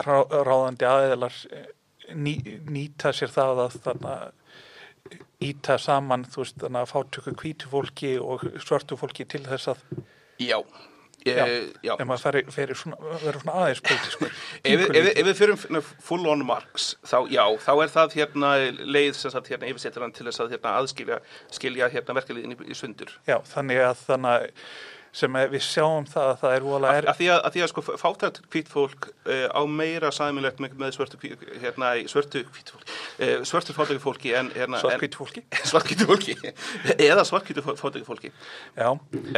rá, 0.07 0.17
ráðandi 0.49 0.89
aðeinar 0.89 1.39
ný, 2.17 2.35
nýta 2.73 3.13
sér 3.13 3.33
það 3.35 3.65
að 3.67 3.79
þarna 3.85 4.17
íta 5.45 5.77
saman, 5.79 6.25
þú 6.29 6.43
veist, 6.43 6.57
þannig 6.65 6.83
að 6.85 6.91
fátöku 6.93 7.33
hvítu 7.43 7.69
fólki 7.71 8.15
og 8.21 8.43
svörtu 8.65 8.97
fólki 8.99 9.25
til 9.31 9.45
þess 9.47 9.71
að, 9.75 9.85
já, 10.43 10.59
E, 11.27 11.35
já. 11.83 11.95
ef 11.99 12.07
maður 12.07 12.37
verður 12.55 12.79
svona 12.79 13.55
aðeins 13.59 13.81
politískur. 13.83 14.35
Ef, 14.63 14.85
ef, 14.87 15.09
ef 15.11 15.27
við 15.27 15.41
svona 15.41 15.81
full 15.83 16.29
on 16.31 16.45
marks 16.47 16.93
þá, 17.03 17.19
já, 17.33 17.43
þá 17.65 17.73
er 17.75 17.93
það 17.95 18.15
hérna 18.21 18.53
leið 18.79 19.17
sem 19.19 19.35
sagt 19.35 19.51
hérna 19.51 19.71
yfirsettur 19.73 20.07
hann 20.07 20.15
til 20.15 20.29
þess 20.29 20.45
að 20.45 20.55
hérna 20.55 20.77
aðskilja 20.79 21.19
skilja 21.55 21.91
hérna 21.91 22.17
verkefliðin 22.21 22.55
í, 22.55 22.61
í 22.71 22.79
sundur 22.79 23.11
Já, 23.29 23.41
þannig 23.51 23.83
að 23.89 24.05
þannig 24.07 24.37
að 24.37 24.47
sem 25.19 25.39
við 25.53 25.63
sjáum 25.67 26.07
það 26.09 26.29
að 26.33 26.37
það 26.43 26.55
er 26.57 26.67
vola 26.67 26.93
er, 26.99 27.09
að 27.11 27.19
því 27.21 27.29
að, 27.35 27.41
að 27.49 27.55
því 27.57 27.63
að 27.65 27.71
sko 27.73 27.85
fátækt 28.03 28.41
hvít 28.55 28.71
fólk 28.73 29.09
uh, 29.11 29.47
á 29.51 29.63
meira 29.67 30.11
sæmilegt 30.15 30.63
með, 30.63 30.93
svörtu 30.95 31.21
hvít- 31.23 31.45
hérna 31.63 31.91
svörtu 32.11 32.45
hvít 32.47 32.73
fólk 32.75 32.93
uh, 32.93 33.35
svörtu 33.51 33.77
fátækt 33.77 34.05
fólki 34.05 34.35
en 34.39 34.53
hérna 34.55 34.81
svart 34.83 35.03
hvítu 35.03 35.21
fólki. 35.23 35.45
en, 35.59 35.67
svartkvítu 35.73 36.09
fólki. 36.09 36.37
Eða 36.97 37.25
svartkvítu 37.29 37.67
fátækt 37.69 38.07
fólki. 38.07 38.33
Já, 38.79 38.91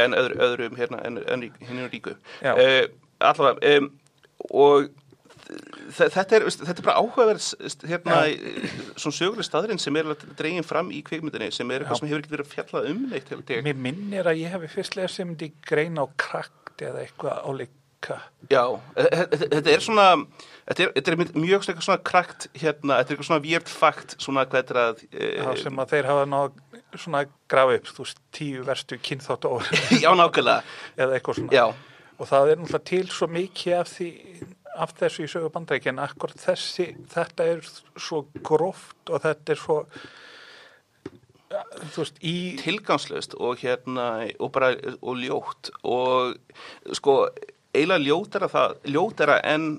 en 0.05 0.17
öðru, 0.17 0.39
öðrum 0.47 0.77
hérna 0.79 1.01
en, 1.07 1.21
en 1.25 1.47
hinn 1.49 1.83
er 1.85 1.91
ríku. 1.91 2.15
Uh, 2.45 2.85
allavega 3.21 3.89
og 4.49 4.89
þetta 5.95 6.37
er, 6.37 6.45
þetta 6.51 6.77
er 6.77 6.85
bara 6.85 7.01
áhugaverð 7.01 7.47
hérna, 7.89 8.19
svona 8.99 9.17
söguleg 9.17 9.47
staðurinn 9.47 9.81
sem 9.81 9.99
er 9.99 10.13
dregin 10.39 10.65
fram 10.67 10.91
í 10.93 11.01
kvikmyndinni 11.07 11.51
sem 11.55 11.69
er 11.71 11.83
eitthvað 11.83 11.97
Já. 11.97 12.01
sem 12.01 12.09
hefur 12.11 12.23
ekki 12.23 12.33
verið 12.35 12.49
fjallað 12.55 12.89
um 12.91 13.03
neitt 13.11 13.35
mér 13.67 13.83
minnir 13.87 14.29
að 14.31 14.41
ég 14.43 14.55
hefði 14.55 14.71
fyrst 14.75 14.97
lesið 14.99 15.29
myndi 15.29 15.51
greina 15.67 16.05
á 16.05 16.07
krakt 16.21 16.81
eða 16.81 17.03
eitthvað 17.05 17.43
álíka. 17.45 18.17
Já, 18.49 18.63
e- 18.97 19.03
e- 19.05 19.27
e- 19.27 19.49
þetta 19.51 19.73
er 19.75 19.83
svona 19.85 20.07
þetta 20.65 20.83
er, 20.87 20.93
þetta 20.95 21.11
er 21.11 21.19
mjög 21.37 21.67
svona, 21.67 21.85
svona 21.85 22.01
krakt 22.11 22.47
hérna, 22.55 22.97
þetta 22.97 23.11
er 23.11 23.15
eitthvað 23.15 23.29
svona 23.29 23.45
weird 23.45 23.69
fact 23.69 24.15
svona 24.17 24.45
hvað 24.49 24.73
er 24.73 24.81
að 24.81 25.03
Já, 25.11 25.51
e, 25.51 25.57
sem 25.61 25.83
að 25.83 25.93
þeir 25.93 26.09
hafa 26.09 26.25
náð 26.31 26.57
svona 26.97 27.21
grafa 27.51 27.77
upp, 27.77 27.91
þú 27.93 28.03
veist, 28.07 28.23
tíu 28.35 28.65
verstu 28.67 28.97
kynþátt 28.97 29.45
og 29.47 29.69
já, 30.03 30.09
nákvæmlega 30.17 30.61
eða 30.97 31.19
eitthvað 31.19 31.41
svona. 31.41 31.55
Já, 31.55 31.67
Og 32.21 32.27
það 32.29 32.51
er 32.51 32.59
náttúrulega 32.61 32.85
til 32.85 33.07
svo 33.09 33.27
mikið 33.33 33.77
af 33.79 33.87
því 33.89 34.09
af 34.81 34.95
þessu 34.97 35.25
í 35.25 35.29
sögu 35.31 35.51
bandaríkja 35.53 35.93
en 35.93 36.01
akkur 36.03 36.33
þessi, 36.39 36.91
þetta 37.11 37.47
er 37.53 37.63
svo 37.99 38.25
gróft 38.45 39.11
og 39.11 39.23
þetta 39.25 39.53
er 39.53 39.61
svo 39.61 39.77
veist, 41.95 42.19
í 42.23 42.35
tilgangslöst 42.61 43.35
og 43.39 43.61
hérna 43.61 44.27
og 44.39 44.51
bara, 44.55 44.73
og 45.01 45.19
ljótt. 45.19 45.71
Og 45.83 46.37
sko, 46.97 47.25
eiginlega 47.75 48.05
ljótara 48.05 48.51
það, 48.51 48.77
ljótara 48.95 49.39
en 49.47 49.73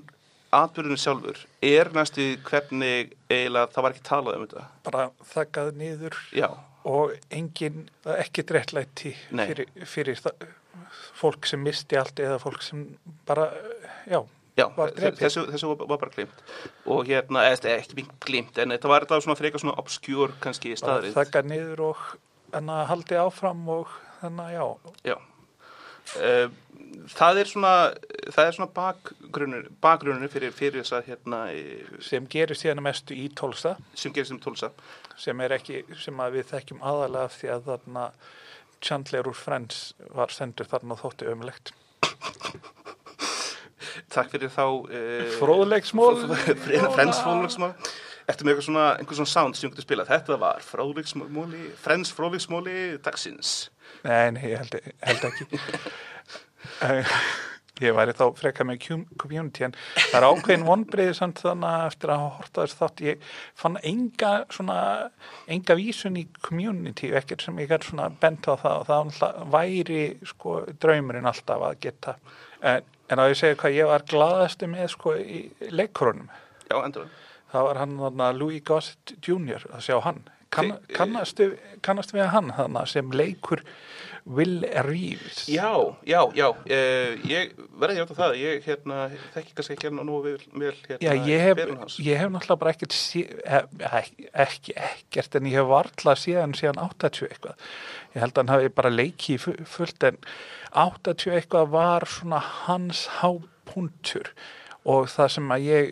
atbyrðinu 0.53 0.99
sjálfur 1.01 1.39
er 1.65 1.89
næstu 1.95 2.33
hvernig 2.45 3.13
eiginlega 3.31 3.71
það 3.73 3.85
var 3.85 3.95
ekki 3.95 4.05
talað 4.09 4.37
um 4.37 4.45
þetta. 4.45 4.67
Bara 4.85 5.07
þakkað 5.33 5.71
niður 5.79 6.19
Já, 6.35 6.49
og 6.89 7.15
engin, 7.33 7.87
réttlæti 8.05 9.15
Nei. 9.33 9.47
fyrir, 9.49 9.73
fyrir 9.89 10.21
það, 10.21 10.47
fólk 11.17 11.49
sem 11.49 11.61
misti 11.63 11.97
allt 11.99 12.21
eða 12.21 12.39
fólk 12.43 12.61
sem 12.65 12.85
bara, 13.27 13.49
já, 14.09 14.21
já, 14.59 14.65
þessu, 15.17 15.45
þessu 15.49 15.71
var, 15.73 15.97
bara 15.97 16.11
glimt 16.13 16.43
og 16.85 17.07
hérna, 17.09 17.45
eða 17.49 17.77
ekki 17.77 17.99
mikið 18.01 18.17
glimt 18.27 18.61
en 18.61 18.75
þetta 18.75 18.91
var 18.91 19.05
þetta 19.05 19.21
svona 19.25 19.39
frekar 19.39 19.63
svona 19.63 19.77
obskjúr 19.81 20.35
kannski 20.43 20.75
staðrið 20.79 21.17
þakkað 21.17 21.51
niður 21.51 21.85
og 21.89 22.03
þannig 22.53 22.75
að 22.79 22.89
haldi 22.91 23.21
áfram 23.23 23.63
og 23.73 23.95
þannig 24.21 24.49
að 24.49 24.57
já, 24.57 24.65
Já. 25.13 25.15
Uh, 26.19 26.49
það 27.09 27.39
er 27.41 27.49
svona, 27.49 27.73
það 28.27 28.47
er 28.47 28.55
svona 28.57 28.71
bakgrunnur, 28.75 29.67
bakgrunnur 29.83 30.31
fyrir, 30.31 30.53
fyrir 30.55 30.83
þess 30.83 30.97
að 30.97 31.09
hérna, 31.11 31.39
eh, 31.53 31.97
sem 32.03 32.27
gerir 32.29 32.59
síðan 32.59 32.83
mestu 32.85 33.15
í 33.17 33.29
tólsa 33.33 33.75
sem 33.95 34.13
gerist 34.13 34.35
um 34.35 34.41
tólsa. 34.43 34.71
sem 35.17 35.39
er 35.41 35.55
ekki, 35.57 35.83
sem 36.01 36.19
að 36.19 36.39
við 36.39 36.49
þekkjum 36.51 36.81
aðalega 36.81 37.33
því 37.37 37.51
að 37.55 37.67
þarna 37.71 38.05
Chandler 38.83 39.29
úr 39.29 39.37
Friends 39.39 39.93
var 40.11 40.33
sendur 40.33 40.67
þarna 40.67 40.97
og 40.97 41.03
þótti 41.05 41.29
ömulegt. 41.31 41.73
Takk 44.13 44.33
fyrir 44.33 44.51
þá... 44.53 44.65
Uh, 44.87 45.27
Fróðleiksmól. 45.39 46.15
Frens 46.95 47.21
fróðleiksmól. 47.21 47.73
Eftir 48.23 48.47
með 48.47 48.55
eitthvað 48.55 49.17
svona, 49.19 49.29
sound 49.29 49.57
sem 49.59 49.67
ég 49.67 49.73
getur 49.73 49.87
spilað. 49.87 50.11
Þetta 50.13 50.39
var 50.39 50.63
fróðleiksmóli, 50.63 51.63
Frens 51.83 52.13
fróðleiksmóli 52.15 52.77
dagsins. 53.03 53.55
Nei, 54.03 54.31
nei, 54.35 54.45
ég 54.53 54.61
held, 54.63 54.77
held 55.03 55.25
ekki. 55.27 55.63
Eh, 56.83 57.17
ég 57.81 57.95
væri 57.97 58.13
þá 58.15 58.23
freka 58.37 58.65
með 58.67 58.85
community 59.19 59.65
en 59.65 59.75
það 59.97 60.17
er 60.19 60.27
ákveðin 60.29 60.65
vonbreiði 60.67 61.15
samt 61.17 61.41
þannig 61.41 61.69
að 61.69 61.85
eftir 61.89 62.13
að 62.13 62.25
horta 62.37 62.65
þess 62.65 62.79
þátt 62.79 63.03
ég 63.07 63.27
fann 63.59 63.77
enga 63.89 64.31
svona 64.53 64.77
enga 65.55 65.77
vísun 65.79 66.19
í 66.21 66.25
community 66.45 67.09
ekkert 67.17 67.45
sem 67.45 67.59
ég 67.63 67.71
gæti 67.71 67.89
svona 67.89 68.09
bent 68.21 68.45
á 68.45 68.53
það 68.61 68.77
og 68.77 69.15
það 69.17 69.39
væri 69.55 70.03
sko 70.29 70.59
draumurinn 70.83 71.29
alltaf 71.29 71.65
að 71.69 71.79
geta 71.87 72.15
en, 72.61 72.85
en 73.09 73.19
að 73.19 73.33
ég 73.33 73.39
segja 73.41 73.55
hvað 73.63 73.77
ég 73.79 73.89
var 73.91 74.05
gladastu 74.09 74.69
með 74.71 74.87
sko 74.95 75.15
í 75.19 75.41
leikurunum 75.71 76.29
Já, 76.69 76.77
endur. 76.85 77.09
það 77.51 77.67
var 77.69 77.81
hann 77.83 77.97
þarna 77.99 78.31
Louis 78.37 78.63
Gossett 78.65 79.15
Jr. 79.21 79.65
að 79.73 79.83
sjá 79.89 79.99
hann. 80.05 80.23
Kann, 80.53 80.69
Þi- 80.71 80.93
kannastu, 80.95 81.45
kannastu 81.81 82.13
við 82.19 82.27
hann 82.29 82.51
þarna 82.53 82.85
sem 82.87 83.09
leikur 83.11 83.63
Will 84.25 84.61
Reeves? 84.85 85.47
Já, 85.51 85.73
já, 86.07 86.21
já, 86.37 86.45
uh, 86.47 87.15
ég 87.27 87.51
verði 87.81 87.97
hjátt 87.97 88.13
á 88.13 88.19
það, 88.21 88.35
ég 88.39 88.63
hérna, 88.69 88.99
þekki 89.33 89.55
kannski 89.57 89.73
ekki 89.75 89.87
hérna 89.89 90.05
nú 90.07 90.21
vel, 90.23 90.37
vel 90.53 90.71
hérna, 90.85 91.01
Já, 91.03 91.11
ég 91.27 91.41
hef, 91.43 91.97
ég 91.99 92.21
hef 92.21 92.31
náttúrulega 92.31 92.59
bara 92.61 92.71
ekkert 92.71 92.95
sé, 92.95 93.25
ekki, 93.89 94.29
ekki, 94.45 94.75
ekkert 94.85 95.35
en 95.41 95.49
ég 95.51 95.57
hef 95.59 95.67
varla 95.73 96.15
síðan 96.21 96.55
síðan 96.55 96.79
80 96.85 97.27
eitthvað. 97.33 97.67
Ég 98.15 98.21
held 98.23 98.31
að 98.37 98.41
hann 98.45 98.53
hafi 98.55 98.71
bara 98.79 98.93
leikið 98.93 99.41
fu- 99.43 99.57
fullt 99.73 100.07
en 100.07 100.21
80 100.73 101.31
eitthvað 101.37 101.69
var 101.73 102.05
svona 102.09 102.39
hans 102.65 103.05
hápuntur 103.19 104.31
og 104.83 105.05
það 105.07 105.29
sem 105.37 105.51
að 105.55 105.67
ég 105.69 105.91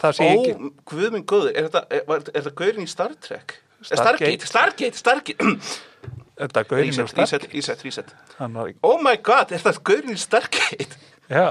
það 0.00 0.16
sem 0.18 0.26
Ó, 0.26 0.30
ég 0.32 0.40
ekki 0.40 0.70
guð 0.90 1.12
minn 1.14 1.26
góður, 1.30 1.52
er 1.54 1.68
þetta, 1.68 1.82
er, 1.94 2.30
er 2.40 2.48
gaurin 2.58 2.82
í 2.86 2.90
Star 2.90 3.12
Trek? 3.22 3.58
Stargate. 3.82 4.46
Stargate, 4.46 4.46
Stargate, 4.46 4.98
Stargate, 4.98 5.52
þetta 6.42 6.64
gaurin 6.70 6.90
reset, 6.90 7.14
reset, 7.18 7.46
reset, 7.54 7.84
reset. 7.86 8.10
hann 8.38 8.54
var, 8.58 8.72
Oh 8.82 8.98
my 9.02 9.14
god, 9.22 9.52
er 9.54 9.62
þetta 9.62 9.82
gaurin 9.86 10.14
í 10.16 10.18
Stargate? 10.18 10.98
já, 11.30 11.46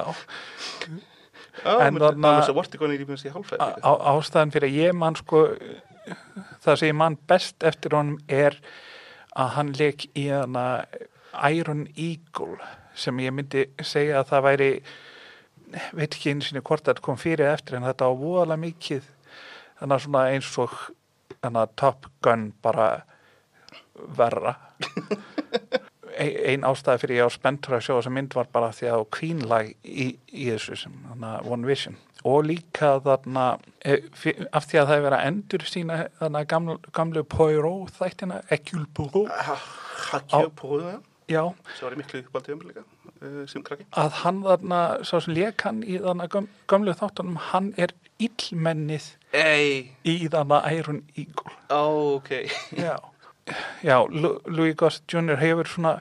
Á, 1.62 1.74
En 1.86 1.94
mér- 2.00 2.16
er 2.40 2.46
svo 2.48 2.56
vortikon 2.58 2.94
í 2.96 2.98
lífins 2.98 3.26
í 3.28 3.32
hálfæði. 3.32 3.60
á, 3.62 3.70
á, 3.86 3.92
ástæðan 4.16 4.52
fyrir 4.56 4.70
að 4.72 4.78
ég 4.82 4.96
man 4.98 5.16
sko 5.20 5.42
það 6.64 6.78
sem 6.80 6.88
ég 6.90 6.96
man 6.98 7.18
best 7.30 7.64
eftir 7.68 7.94
honum 7.94 8.18
er 8.32 8.56
að 9.38 9.52
hann 9.58 9.70
leik 9.78 10.08
í 10.18 10.24
hana 10.32 10.86
Iron 11.52 11.86
Eagle 11.96 12.60
sem 12.98 13.20
ég 13.24 13.34
myndi 13.36 13.68
segja 13.84 14.20
að 14.20 14.32
það 14.34 14.46
væri 14.50 14.72
veit 15.96 16.10
ekki 16.12 16.34
einu 16.34 16.44
sinni 16.44 16.64
hvort 16.68 16.84
þetta 16.88 17.04
kom 17.06 17.20
fyrir 17.20 17.54
eftir 17.54 17.78
en 17.78 17.88
þetta 17.88 18.10
var 18.10 18.20
voðalega 18.20 18.64
mikið 18.66 19.06
þannig 19.80 19.96
að 19.96 20.04
svona 20.06 20.26
eins 20.34 20.52
og 20.60 20.76
að 21.42 21.72
Top 21.80 22.06
Gun 22.22 22.52
bara 22.62 22.92
verra. 24.18 24.56
Ein, 26.22 26.34
ein 26.44 26.66
ástæði 26.68 27.00
fyrir 27.02 27.18
ég 27.22 27.30
á 27.32 27.32
spenntur 27.32 27.78
að 27.78 27.86
sjá 27.86 27.92
þessa 27.94 28.12
mynd 28.12 28.34
var 28.36 28.50
bara 28.52 28.74
því 28.76 28.90
að 28.92 29.04
Queen 29.16 29.40
lag 29.48 29.70
í, 29.88 30.08
í 30.28 30.48
þessu 30.50 30.76
sem 30.82 30.98
One 31.48 31.64
Vision. 31.66 31.96
Og 32.28 32.44
líka 32.50 32.98
þarna 33.02 33.46
eh, 33.80 34.04
af 34.52 34.68
því 34.68 34.82
að 34.82 34.90
það 34.90 34.96
er 34.98 35.06
verið 35.06 35.16
að 35.18 35.30
endur 35.30 35.64
sína 35.72 36.02
þarna 36.20 36.42
gamlu, 36.52 36.76
gamlu 36.94 37.24
Poirot 37.32 37.96
þættina 37.96 38.42
Ekkjul 38.52 38.84
Poirot. 38.92 39.32
Hakju 40.12 40.52
på 40.60 40.82
það, 40.82 41.00
já, 41.32 41.42
sem 41.78 41.88
var 41.88 41.96
í 41.96 42.00
miklu 42.02 42.22
uppaldið 42.26 42.56
umlega, 42.58 42.84
uh, 43.22 43.42
sem 43.52 43.64
krakki. 43.68 43.88
að 44.04 44.18
hann 44.22 44.42
þarna 44.46 44.82
sá 45.08 45.16
sem 45.26 45.36
leik 45.38 45.66
hann 45.68 45.82
í 45.84 45.98
þarna 46.04 46.28
göm, 46.34 46.50
gamlu 46.72 46.96
þáttunum 47.00 47.40
hann 47.52 47.72
er 47.82 47.96
illmennið 48.22 49.10
Ei, 49.34 49.92
í 50.04 50.18
þarna 50.28 50.62
Iron 50.76 51.02
Eagle 51.16 51.56
ó, 51.72 52.18
ok. 52.20 52.34
Já, 52.78 52.98
já 53.84 53.98
Louis 54.12 54.76
Gossett 54.78 55.08
Jr. 55.12 55.40
hefur 55.42 55.70
svona 55.72 55.96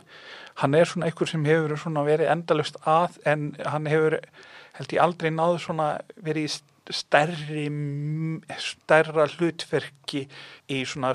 hann 0.60 0.74
er 0.76 0.84
svona 0.90 1.06
einhver 1.08 1.30
sem 1.30 1.44
hefur 1.48 1.78
svona 1.80 2.02
verið 2.04 2.28
endalust 2.34 2.76
að 2.84 3.16
en 3.30 3.54
hann 3.64 3.86
hefur 3.88 4.18
held 4.76 4.92
ég 4.92 5.00
aldrei 5.04 5.30
náðu 5.32 5.62
svona 5.64 5.86
verið 6.20 6.50
í 6.50 6.52
stærri 6.90 7.64
stærra 8.60 9.26
hlutverki 9.30 10.24
í 10.72 10.80
svona 10.88 11.12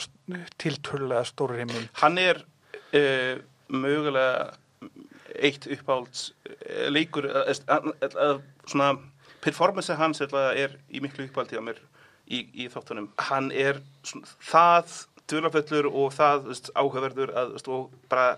tiltölulega 0.61 1.25
stórri 1.27 1.65
mynd 1.67 1.89
Hann 2.01 2.17
er 2.21 2.41
uh, 2.95 3.35
mögulega 3.71 4.53
eitt 5.35 5.67
uppálds 5.71 6.29
uh, 6.49 6.87
leikur, 6.91 7.27
uh, 7.29 7.49
uh, 7.49 7.91
uh, 8.13 8.39
svona 8.69 8.93
performance 9.43 9.93
hans 9.93 10.21
er 10.21 10.77
í 10.89 11.01
miklu 11.03 11.27
uppáldi 11.27 11.59
á 11.59 11.63
mér 11.65 11.81
í, 12.25 12.45
í 12.53 12.69
þáttunum. 12.71 13.11
Hann 13.29 13.51
er 13.51 13.81
svona, 14.05 14.29
það 14.41 14.95
dölaföllur 15.29 15.89
og 15.89 16.13
það 16.13 16.47
veist, 16.49 16.71
áhugaverður 16.77 17.33
að, 17.33 17.53
veist, 17.57 17.69
og 17.69 17.93
bara 18.09 18.35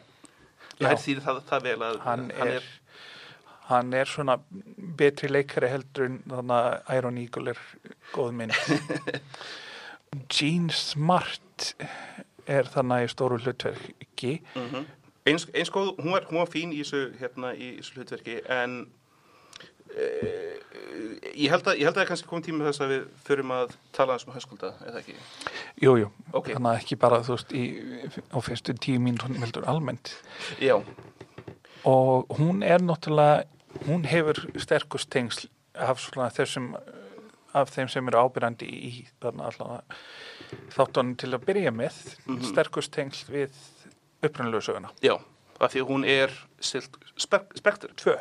lær 0.80 1.00
því 1.02 1.18
það, 1.24 1.40
það 1.50 1.70
vel 1.70 1.80
að 1.88 2.04
hann 2.06 2.28
er 2.32 2.68
hann 3.68 3.96
er 3.98 4.08
svona 4.08 4.38
betri 5.00 5.28
leikari 5.32 5.70
heldur 5.72 6.08
en 6.08 6.20
þannig 6.32 6.54
að 6.58 6.94
Iron 6.96 7.18
Eagle 7.20 7.52
er 7.52 7.64
góð 8.14 8.38
mynd. 8.40 8.56
Gene 10.32 10.72
Smart 10.72 11.74
er 12.48 12.70
þannig 12.72 13.10
í 13.10 13.12
stóru 13.12 13.42
hlutverki. 13.44 14.38
Mm 14.56 14.86
eins, 15.28 15.48
eins 15.54 15.72
góð, 15.74 15.94
hún 16.02 16.14
var, 16.16 16.26
hún 16.32 16.40
var 16.42 16.50
fín 16.52 16.72
í 16.76 16.82
þessu, 16.84 17.02
hérna, 17.22 17.54
í 17.56 17.74
þessu 17.80 17.98
hlutverki 17.98 18.38
en 18.54 18.78
uh, 19.92 20.54
ég 21.38 21.52
held 21.54 21.68
að 21.70 21.80
ég 21.82 21.88
held 21.88 21.96
að 21.96 22.00
það 22.00 22.04
er 22.06 22.10
kannski 22.12 22.30
komið 22.32 22.48
tíma 22.50 22.68
þess 22.70 22.84
að 22.86 22.94
við 22.94 23.04
þurfum 23.28 23.54
að 23.58 23.76
tala 23.98 24.18
um 24.22 24.36
höskulda, 24.38 24.72
eða 24.88 25.02
ekki? 25.04 25.18
Jú, 25.84 25.96
jú, 26.04 26.10
Ok. 26.34 26.52
þannig 26.56 26.72
að 26.74 26.80
ekki 26.82 27.00
bara 27.04 27.22
þú 27.26 27.36
veist 27.38 27.54
í, 27.58 27.64
á 28.34 28.38
fyrstu 28.44 28.78
tíu 28.84 29.00
mínútur 29.04 29.38
heldur 29.42 29.68
almennt 29.70 30.16
Já, 30.64 30.78
og 31.88 32.34
hún 32.40 32.64
er 32.66 32.82
náttúrulega 32.84 33.46
hún 33.88 34.06
hefur 34.10 34.40
sterkust 34.60 35.10
tengsl 35.14 35.48
af 35.78 36.02
þessum 36.34 36.72
af 37.58 37.70
þeim 37.74 37.88
sem 37.90 38.08
eru 38.10 38.20
ábyrjandi 38.26 38.68
í 38.68 38.90
þáttunum 40.74 41.16
til 41.18 41.32
að 41.34 41.46
byrja 41.48 41.72
með 41.74 41.96
Mhm. 42.28 42.44
sterkust 42.52 42.92
tengsl 42.94 43.32
við 43.34 43.52
upprunalegu 44.24 44.62
söguna. 44.62 44.90
Já, 45.02 45.16
af 45.60 45.74
því 45.74 45.86
hún 45.90 46.06
er 46.06 46.34
silt, 46.60 46.98
spek, 47.18 47.54
spektur, 47.58 47.94
Tvö. 47.98 48.18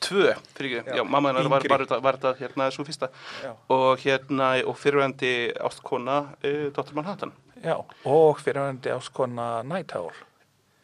Tvö, 0.00 0.34
fyrir 0.54 0.78
ekki, 0.82 0.90
Já, 0.90 0.96
já, 0.96 1.04
mamma 1.08 1.30
hennar 1.32 1.48
var, 1.48 1.62
var, 1.68 2.00
var, 2.04 2.16
þetta 2.20 2.34
hérna 2.38 2.66
svo 2.70 2.84
fyrsta. 2.84 3.08
Já, 3.42 3.54
og 3.72 3.98
hérna, 4.04 4.50
og 4.68 4.76
fyrirvændi 4.76 5.52
ástkona, 5.56 6.18
uh, 6.44 6.66
Dr. 6.76 6.92
Manhattan. 6.94 7.32
Já. 7.64 7.78
og 8.04 8.38
fyrirvændi 8.44 8.90
áskona 8.92 9.62
Night 9.64 9.94
Owl 9.96 10.12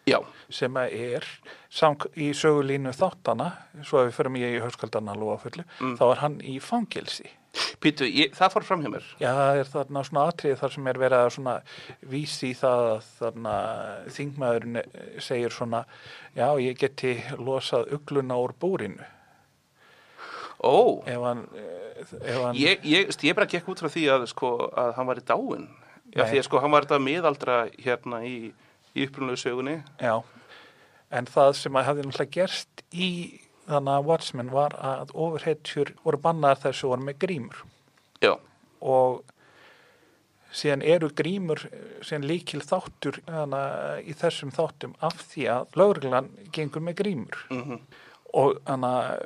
Já, 0.08 0.18
sem 0.50 0.76
er 0.76 1.22
í 2.16 2.32
sögulínu 2.34 2.90
þáttana 2.96 3.50
svo 3.84 4.00
að 4.00 4.08
við 4.08 4.16
förum 4.16 4.36
í 4.40 4.60
höskaldana 4.64 5.14
lofa 5.14 5.44
fullu 5.44 5.64
Mm. 5.80 5.96
þá 6.00 6.02
er 6.10 6.16
hann 6.22 6.40
í 6.40 6.56
fangilsi 6.60 7.28
Pítu, 7.82 8.06
ég, 8.08 8.30
það 8.36 8.52
fór 8.54 8.64
fram 8.64 8.84
hjá 8.84 8.90
mér. 8.94 9.08
Já, 9.20 9.28
það 9.36 9.58
er 9.60 9.70
þarna 9.72 10.02
svona 10.08 10.26
atrið 10.30 10.54
þar 10.60 10.72
sem 10.74 10.86
er 10.88 11.00
verið 11.02 11.24
að 11.24 11.32
svona 11.34 11.54
vísi 12.12 12.52
í 12.52 12.56
það 12.56 12.84
að 12.88 13.08
þarna 13.18 13.56
þingmaðurinn 14.16 14.78
eh, 14.80 15.02
segir 15.20 15.52
svona 15.52 15.82
já, 16.38 16.46
ég 16.62 16.78
geti 16.80 17.16
losað 17.40 17.92
ugluna 17.98 18.38
úr 18.40 18.54
búrinu. 18.62 19.10
Ó, 20.62 21.02
ef 21.10 21.26
hann, 21.26 21.44
eh, 21.58 22.02
ef 22.22 22.40
hann 22.40 22.56
ég, 22.56 22.84
ég, 22.86 23.12
ég 23.26 23.36
bara 23.36 23.50
gekk 23.50 23.68
út 23.72 23.82
frá 23.82 23.90
því 23.92 24.06
að, 24.14 24.28
sko, 24.30 24.54
að 24.78 24.92
hann 24.96 25.10
var 25.10 25.20
í 25.20 25.26
dáin 25.26 25.66
Já, 26.12 26.26
því 26.28 26.38
að 26.38 26.46
sko, 26.46 26.60
hann 26.60 26.72
var 26.74 26.86
þetta 26.86 27.00
miðaldra 27.02 27.56
hérna 27.80 28.20
í, 28.28 28.36
í 28.92 29.06
upprunlegu 29.06 29.40
sögunni. 29.40 29.78
Já, 30.00 30.20
en 31.12 31.28
það 31.28 31.54
sem 31.60 31.78
að 31.78 31.88
hafði 31.88 32.04
náttúrulega 32.06 32.34
gerst 32.36 32.84
í 32.92 33.08
þannig 33.68 33.92
að 33.96 34.08
Watchmen 34.08 34.52
var 34.52 34.76
að 34.78 35.12
ofurhetjur 35.14 35.94
voru 36.04 36.22
bannaðar 36.22 36.64
þessu 36.66 36.92
voru 36.92 37.06
með 37.08 37.20
grímur. 37.24 37.62
Já, 38.22 38.34
og 38.82 39.22
síðan 40.52 40.84
eru 40.84 41.10
grímur 41.16 41.64
eh, 41.70 41.98
síðan 42.04 42.28
líkil 42.28 42.62
þáttur 42.64 43.20
í 43.22 44.16
þessum 44.20 44.52
þáttum 44.54 44.96
af 45.00 45.20
því 45.32 45.48
að 45.56 45.76
lögreglan 45.80 46.32
gengur 46.54 46.84
með 46.84 46.98
grímur. 47.02 47.44
Mhm. 47.50 47.84
Og 48.32 48.56
hana, 48.64 49.18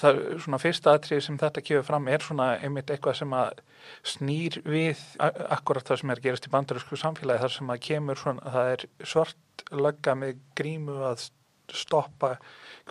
það 0.00 0.18
er 0.18 0.38
svona 0.40 0.58
fyrsta 0.62 0.94
atrið 0.96 1.18
sem 1.26 1.36
þetta 1.36 1.60
kefur 1.60 1.84
fram 1.84 2.06
er 2.08 2.22
svona 2.24 2.46
einmitt 2.64 2.88
eitthvað 2.88 3.18
sem 3.18 3.34
að 3.36 3.58
snýr 4.00 4.56
við 4.64 5.02
akkurat 5.20 5.84
það 5.84 6.00
sem 6.00 6.12
er 6.14 6.22
að 6.22 6.24
gerast 6.24 6.48
í 6.48 6.52
bandarísku 6.54 6.96
samfélagi 6.96 7.42
þar 7.42 7.52
sem 7.52 7.74
að 7.74 7.82
kemur 7.84 8.22
svona, 8.22 8.54
það 8.54 8.70
er 8.72 8.86
svart 9.12 9.66
lagga 9.76 10.14
með 10.16 10.40
grímu 10.56 10.96
að 11.04 11.26
stoppa 11.74 12.36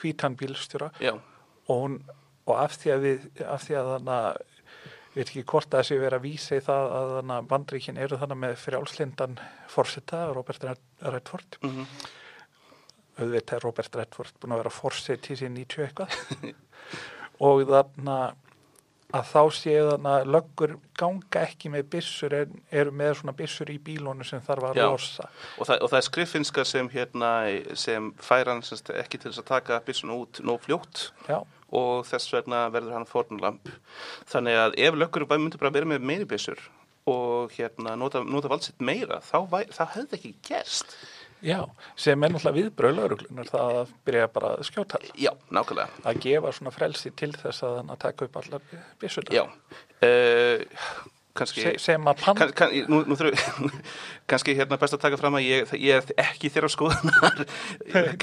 hvítan 0.02 0.36
bílstjóra. 0.40 0.92
Og, 1.68 1.80
hún, 1.80 1.96
og 2.46 2.60
af 2.60 2.76
því 2.82 2.94
að 2.96 3.06
við 3.06 3.26
af 3.46 3.64
því 3.64 3.80
að 3.80 3.92
þannig 3.94 4.14
að 4.18 4.44
veit 5.16 5.30
ekki 5.30 5.46
hvort 5.48 5.72
það 5.72 5.86
sé 5.88 5.98
verið 6.00 6.18
að 6.18 6.26
vísa 6.26 6.58
í 6.58 6.64
það 6.66 6.94
að 6.98 7.14
þannig 7.16 7.36
að 7.38 7.50
bandríkin 7.54 8.00
eru 8.04 8.20
þannig 8.20 8.40
með 8.42 8.56
frjálslindan 8.60 9.36
forseta, 9.72 10.22
Robert 10.36 10.66
Redford. 10.68 11.60
Mhm. 11.64 11.86
Auðvitað 13.16 13.56
er 13.56 13.64
Robert 13.64 13.96
Redford 13.96 14.40
búin 14.42 14.56
að 14.56 14.62
vera 14.66 14.74
forseti 14.76 15.32
í 15.32 15.40
síðan 15.40 15.60
90 15.62 15.86
eitthvað. 15.86 16.56
Og 17.46 17.64
þarna 17.70 18.18
að 19.16 19.32
þá 19.32 19.42
séu 19.58 19.88
þarna 19.90 20.14
að 20.20 20.32
löggur 20.36 20.76
ganga 21.00 21.44
ekki 21.46 21.72
með 21.74 21.90
byssur 21.96 22.38
en 22.42 22.56
eru 22.72 22.94
með 22.96 23.14
svona 23.20 23.36
byssur 23.40 23.72
í 23.72 23.80
bílónu 23.86 24.28
sem 24.28 24.44
þarf 24.46 24.70
að 24.70 24.80
Já. 24.82 24.86
losa. 24.92 25.28
Og 25.60 25.70
það, 25.70 25.82
og 25.82 25.92
það 25.92 26.00
er 26.00 26.08
skriffinska 26.10 26.66
sem 26.68 26.90
hérna 26.94 27.34
sem 27.80 28.10
fær 28.24 28.54
hann 28.54 28.64
ekki 28.64 29.20
til 29.20 29.32
þess 29.32 29.44
að 29.44 29.52
taka 29.52 29.84
byssuna 29.88 30.20
út 30.24 30.42
nóg 30.46 30.64
fljótt. 30.68 31.10
Já, 31.30 31.40
og 31.76 32.06
þess 32.08 32.34
vegna 32.34 32.66
verður 32.74 32.98
hann 33.00 33.10
fórnlamp 33.10 33.70
þannig 34.32 34.60
að 34.62 34.80
ef 34.86 34.98
löggur 35.00 35.28
myndir 35.34 35.62
bara 35.62 35.74
vera 35.76 35.90
með 35.90 36.06
meiri 36.06 36.28
byssur 36.30 36.62
og 37.10 37.54
hérna 37.54 37.94
nota, 38.00 38.24
nota 38.26 38.50
valdsitt 38.50 38.82
meira 38.82 39.20
þá, 39.22 39.38
væ, 39.50 39.60
þá 39.74 39.84
hefði 39.98 40.20
ekki 40.20 40.34
gerst 40.48 40.96
já, 41.46 41.60
sem 42.00 42.24
er 42.26 42.34
náttúrulega 42.34 42.58
viðbröð 42.60 43.00
lauruglunar 43.00 43.50
það 43.52 43.82
að 43.82 43.96
byrja 44.08 44.30
bara 44.36 44.54
að 44.56 44.64
skjóta 44.70 45.02
Já, 45.14 45.32
nákvæmlega. 45.54 46.06
Að 46.10 46.22
gefa 46.26 46.54
svona 46.58 46.74
frelsi 46.76 47.12
til 47.18 47.34
þess 47.36 47.66
að 47.68 47.76
hann 47.82 47.92
að 47.94 48.02
taka 48.08 48.30
upp 48.30 48.40
allar 48.42 48.72
byssur 49.02 49.30
Já, 49.36 49.44
uh, 49.46 50.64
kannski 51.36 51.66
Se, 51.66 51.74
sem 51.84 52.06
að 52.08 52.22
pann 52.24 52.38
kann, 52.40 52.54
kann, 52.56 52.76
nú, 52.92 53.02
nú 53.10 53.18
þurfum 53.20 53.74
kannski 54.32 54.56
hérna 54.58 54.80
best 54.82 54.96
að 54.98 55.04
taka 55.06 55.20
fram 55.20 55.36
að 55.38 55.48
ég, 55.48 55.74
ég 55.84 56.00
er 56.00 56.24
ekki 56.26 56.52
þeirra 56.54 56.72
skoðunar. 56.72 57.42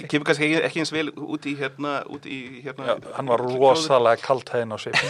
Kemur 0.09 0.27
kannski 0.29 0.49
ekki, 0.49 0.63
ekki 0.69 0.83
eins 0.83 0.95
vel 0.95 1.11
út 1.13 1.47
í 1.47 1.55
hérna, 1.61 2.01
út 2.11 2.27
í 2.27 2.41
hérna 2.65 2.93
Já, 2.93 2.97
hann 3.19 3.31
var 3.31 3.45
rosalega 3.45 4.25
kaldhæðin 4.25 4.75
á 4.75 4.79
sig 4.81 4.97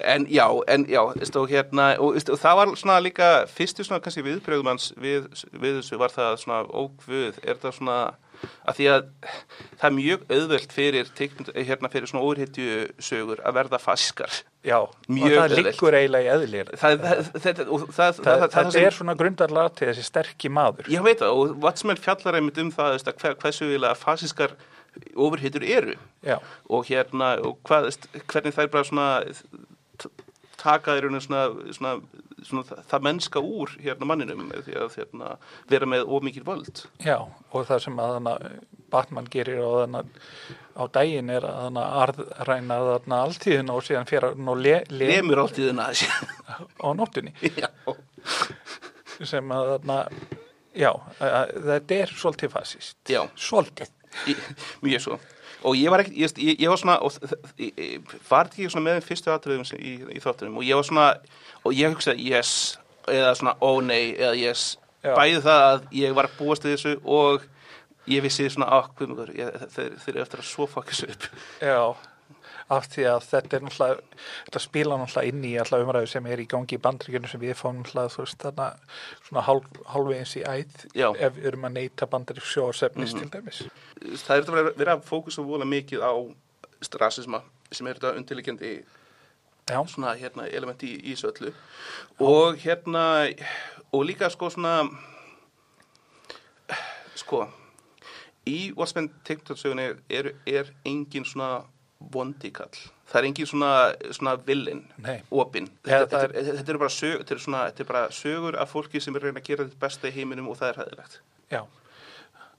En 0.00 0.26
já, 0.26 0.46
en 0.68 0.86
já, 0.90 1.00
og 1.00 1.48
hérna, 1.48 1.92
og, 2.02 2.16
og 2.18 2.38
það 2.40 2.56
var 2.58 2.72
svona 2.76 2.98
líka, 3.00 3.28
fyrstu 3.46 3.84
svona 3.86 4.02
kannski 4.02 4.24
viðbröðum 4.26 4.72
hans 4.72 4.90
við, 4.98 5.28
við 5.54 5.78
þessu 5.78 5.98
var 6.00 6.12
það 6.12 6.34
svona, 6.42 6.58
ógvöð, 6.66 7.38
er 7.46 7.60
það 7.62 7.76
svona, 7.76 7.98
að 8.66 8.80
því 8.80 8.88
að 8.90 9.04
það 9.78 9.86
er 9.88 9.94
mjög 9.98 10.24
auðvelt 10.34 10.74
fyrir, 10.74 11.12
teiknund, 11.18 11.52
hérna 11.54 11.92
fyrir 11.92 12.10
svona 12.10 12.24
óriðtju 12.26 12.80
sögur 12.98 13.44
að 13.46 13.56
verða 13.60 13.80
faskar. 13.82 14.42
Já, 14.66 14.76
Mjög 15.10 15.30
og 15.30 15.38
það 15.38 15.56
liggur 15.58 15.98
eiginlega 15.98 16.26
í 16.26 16.34
eðlir 16.36 16.68
Það, 16.78 17.06
það, 17.42 17.62
það, 17.96 18.44
það, 18.52 18.76
er 18.82 18.94
svona 18.94 19.16
grundarlega 19.18 19.72
til 19.78 19.88
þessi 19.88 20.04
sterki 20.06 20.50
maður. 20.52 20.90
Ég 20.92 21.06
veit 21.06 21.22
það, 21.22 21.38
og 21.38 21.56
Watchmen 21.64 21.98
fjallar 22.02 22.38
einmitt 22.38 22.60
um 22.62 22.74
það, 22.74 22.98
hversu 23.42 23.70
vilja 23.70 23.94
fasískar 23.98 24.54
ofurhittur 25.16 25.64
eru 25.64 25.94
Já, 26.26 26.38
og 26.70 26.84
hérna, 26.88 27.34
og 27.44 27.58
hvað, 27.64 27.90
hvernig 28.28 28.54
þær 28.56 28.70
bara 28.74 28.84
svona 28.84 29.06
taka 30.62 30.94
í 30.98 31.00
rauninu 31.02 31.20
svona, 31.24 31.46
svona, 31.74 31.94
svona 32.46 32.62
það- 32.68 32.84
það 32.90 33.02
mennska 33.08 33.40
úr 33.42 33.72
hérna 33.82 34.06
manninum 34.06 34.44
með 34.50 34.60
því 34.68 34.76
að 34.78 34.96
hérna, 35.00 35.30
vera 35.68 35.86
með 35.86 36.04
ómikið 36.06 36.44
völd. 36.46 36.84
já, 37.02 37.16
og 37.52 37.66
það 37.66 37.80
sem 37.82 37.96
að 37.96 38.12
hana, 38.18 38.36
Batman 38.92 39.26
gerir 39.32 39.58
á, 39.58 39.70
hana, 39.86 40.04
á 40.76 40.82
daginn 40.92 41.30
er 41.30 41.40
að 41.48 41.58
hana, 41.64 41.84
arðræna 42.04 42.78
þarna 42.86 43.18
alltíðin 43.26 43.70
og 43.74 43.82
síðan 43.82 44.06
fyrir 44.06 44.36
og 44.48 44.56
le, 44.60 44.84
le, 44.90 45.06
Lemur 45.16 45.42
alltíðina 45.46 45.88
þessi. 45.90 46.06
á 46.78 46.88
nóttunni 46.94 47.32
Já, 47.56 47.68
sem 49.24 49.48
að 49.56 49.72
þarna, 49.72 49.98
já, 50.76 50.92
að, 51.18 51.56
þetta 51.72 51.98
er 52.02 52.14
svolítið 52.22 52.50
fasist. 52.54 52.96
Svolítið. 53.36 53.90
Í- 54.28 54.36
mjög 54.84 55.04
svo. 55.06 55.18
Og 55.62 55.76
ég 55.78 55.92
var 55.94 56.02
ekki, 56.02 56.16
ég, 56.18 56.32
ég, 56.58 56.68
var 56.68 56.80
svona 56.80 56.98
var 58.28 58.48
ekki 58.50 58.68
svona 58.70 58.84
með 58.88 58.96
þeim 58.98 59.08
fyrstu 59.08 59.30
atriðum 59.30 59.66
í, 59.78 59.92
í 60.16 60.22
þáttunum. 60.22 60.56
Og 60.58 60.66
ég 60.66 60.78
var 60.78 60.88
svona 60.88 61.08
og 61.62 61.76
ég 61.78 61.94
hugsaði 61.94 62.30
yes 62.32 62.54
eða 63.10 63.34
svona 63.38 63.54
ó 63.62 63.70
nei 63.84 64.14
eða 64.16 64.34
yes. 64.38 64.64
Já. 65.02 65.16
bæði 65.18 65.40
það 65.42 65.64
að 65.68 65.86
ég 65.98 66.12
var 66.14 66.28
búast 66.38 66.66
við 66.66 66.76
þessu 66.76 66.92
og 67.10 67.46
ég 68.10 68.22
vissi 68.22 68.46
svona 68.50 68.68
á 68.70 68.78
hvað 68.86 69.16
þeir, 69.74 69.96
þeir 70.02 70.12
eru 70.14 70.22
eftir 70.22 70.42
að 70.42 70.46
svo 70.50 70.66
fokka 70.70 70.94
þessu 70.94 71.08
upp. 71.10 71.26
Já, 71.62 71.78
af 72.68 72.88
því 72.92 73.06
að 73.10 73.26
þetta 73.28 73.56
er 73.56 73.64
náttúrulega, 73.66 74.20
þetta 74.46 74.62
spila 74.62 74.98
náttúrulega 75.00 75.32
inn 75.32 75.44
í 75.48 75.52
alltaf 75.62 75.84
umræðu 75.84 76.10
sem 76.12 76.28
er 76.30 76.42
í 76.42 76.48
gangi 76.50 76.78
í 76.78 76.82
bandryggjunum 76.86 77.32
sem 77.32 77.42
við 77.42 77.54
fáum 77.58 77.80
náttúrulega, 77.80 78.14
þú 78.14 78.24
veist, 78.24 78.38
þarna 78.42 78.68
svona 79.28 79.44
hálf, 79.48 79.68
hálfvegins 79.94 80.34
í 80.38 80.44
æð 80.46 80.86
Já. 80.94 81.08
ef 81.12 81.36
við 81.38 81.50
erum 81.52 81.68
að 81.68 81.76
neyta 81.78 82.10
bandrygg 82.12 82.48
sjósefnis 82.48 83.14
til 83.18 83.30
dæmis. 83.32 83.62
það 84.24 84.36
er 84.36 84.46
þetta 84.46 84.58
að 84.58 84.72
vera, 84.82 84.96
að 84.98 85.06
fókusa 85.08 85.46
vola 85.46 85.68
mikið 85.68 86.04
á 86.04 86.12
rasisma 87.00 87.42
sem 87.72 87.86
er 87.86 87.98
þetta 87.98 88.18
undirliggjandi 88.18 88.74
Já, 89.70 89.78
svona 89.86 90.16
hérna 90.18 90.48
elementi 90.50 90.88
í, 90.90 90.96
í 91.06 91.14
þessu 91.14 91.30
öllu 91.30 91.52
og 92.26 92.58
hérna 92.58 93.30
og 93.94 94.06
líka 94.08 94.26
sko 94.32 94.50
svona 94.50 94.80
sko 97.14 97.44
í 98.48 98.72
Watchmen 98.74 99.10
TikTok-sögunni 99.26 99.92
er, 100.10 100.32
er 100.46 100.72
engin 100.88 101.26
svona 101.28 101.62
vondikall 102.12 102.82
það 103.12 103.20
er 103.20 103.28
engin 103.28 103.48
svona, 103.48 103.72
svona 104.14 104.38
villin 104.46 104.82
Nei. 105.04 105.18
opin. 105.30 105.68
Eða 105.84 106.06
þetta, 106.06 106.22
það 106.22 106.34
þetta, 106.38 106.64
þetta, 106.72 106.88
sög, 106.96 107.28
þetta, 107.28 107.84
er 107.84 107.90
bara 107.92 108.02
sögur 108.16 108.58
af 108.62 108.72
fólki 108.72 109.02
sem 109.02 109.14
er 109.14 109.22
að 109.22 109.30
reyna 109.30 109.42
að 109.42 109.48
gera 109.50 109.68
þetta 109.68 109.84
besta 109.84 110.08
í 110.08 110.16
heiminum 110.16 110.50
og 110.52 110.58
það 110.60 110.72
er 110.72 110.82
hæðilegt 110.82 111.22
já. 111.52 111.62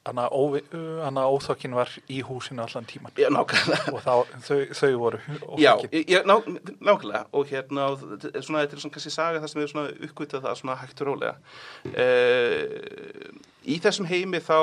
Anna, 0.03 0.25
óvi, 0.35 0.59
anna 0.99 1.21
óþokkin 1.31 1.75
var 1.77 1.87
í 2.11 2.17
húsinu 2.27 2.59
allan 2.59 2.83
tíman 2.83 3.13
Já, 3.15 3.29
nákvæmlega. 3.31 3.93
Og 3.95 4.01
þá, 4.03 4.33
þau, 4.43 4.57
þau 4.75 4.97
voru 4.99 5.19
Já, 5.55 5.77
óþokkin. 5.77 6.09
ég, 6.11 6.27
ná, 6.27 6.33
nákvæmlega. 6.83 7.21
Og 7.31 7.47
hérna, 7.47 7.85
þetta 8.01 8.33
er 8.33 8.43
svona, 8.43 8.65
er 8.67 8.81
svona 8.83 8.97
kannski 8.97 9.13
saga 9.15 9.39
það 9.39 9.53
sem 9.53 9.63
er 9.63 9.71
svona 9.71 9.93
uppgötað 10.09 10.43
það 10.43 10.57
svona 10.59 10.75
hægt 10.81 11.03
og 11.05 11.07
rólega. 11.07 11.37
Uh, 11.87 13.31
Í 13.63 13.79
þessum 13.79 14.09
heimi 14.11 14.43
þá 14.43 14.59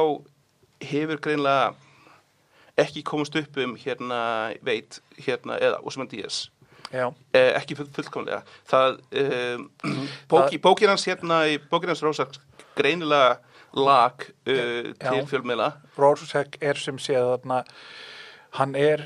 hefur 0.91 1.25
greinlega 1.25 1.73
ekki 2.81 3.03
komast 3.07 3.37
upp 3.39 3.59
um 3.63 3.77
hérna 3.81 4.21
veit, 4.67 5.01
hérna, 5.21 5.59
eða 5.61 5.83
Osman 5.87 6.09
Díaz. 6.11 6.49
Eh, 6.91 7.53
ekki 7.55 7.77
full, 7.79 7.87
fullkomlega. 7.95 8.41
Það, 8.71 8.97
um, 9.23 9.69
bóki, 10.33 10.59
bókin 10.59 10.91
hans 10.91 11.05
hérna 11.07 11.45
í 11.47 11.61
bókin 11.71 11.93
hans 11.93 12.03
Rósar 12.03 12.33
greinilega 12.79 13.37
lag 13.79 14.25
uh, 14.27 14.91
til 14.99 15.21
Já. 15.21 15.27
fjölmiðla. 15.31 15.69
Rorschach 16.01 16.57
er 16.61 16.79
sem 16.81 16.99
séð 16.99 17.29
þarna, 17.37 17.61
hann 18.59 18.75
er, 18.75 19.05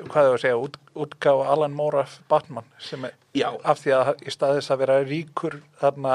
hvað 0.00 0.30
er 0.30 0.36
að 0.38 0.40
segja, 0.46 0.60
út, 0.64 0.78
útgáfa 0.96 1.50
Alan 1.52 1.74
Moore 1.76 2.06
af 2.06 2.14
Batman 2.32 2.64
sem 2.80 3.04
er 3.04 3.12
Já, 3.36 3.50
af 3.68 3.82
því 3.84 3.92
að 3.98 4.24
í 4.26 4.32
staðis 4.32 4.70
að 4.72 4.80
vera 4.86 4.96
ríkur 5.06 5.58
þarna 5.82 6.14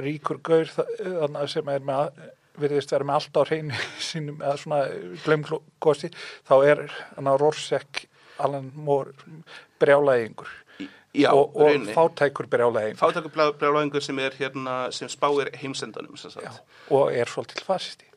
ríkur 0.00 0.40
gaur 0.42 0.70
þa- 0.72 0.88
þarna 1.04 1.44
sem 1.52 1.68
er 1.70 1.84
með 1.86 2.24
virðist 2.62 2.94
vera 2.94 3.06
með 3.08 3.18
allt 3.18 3.40
á 3.40 3.42
hreinu 3.48 3.82
sínum 4.10 4.40
eða 4.40 4.56
svona 4.62 4.80
glemkosti 5.24 6.12
þá 6.48 6.54
er 6.60 6.86
hann 7.16 7.30
að 7.30 7.40
Rorschach 7.44 8.04
Alan 8.40 8.70
Moore 8.74 9.12
brjálæðingur. 9.80 10.48
Já, 11.10 11.32
og, 11.34 11.56
og 11.58 11.88
fátækur 11.90 12.46
brjálæðingur 12.46 13.00
fátækur 13.00 13.32
brjálæðingur 13.58 14.04
sem 14.04 14.18
er 14.22 14.36
hérna 14.38 14.76
sem 14.94 15.10
spáir 15.10 15.50
heimsendanum 15.58 16.14
og 16.14 17.10
er 17.10 17.26
svolítil 17.26 17.66
fasisti 17.66 18.09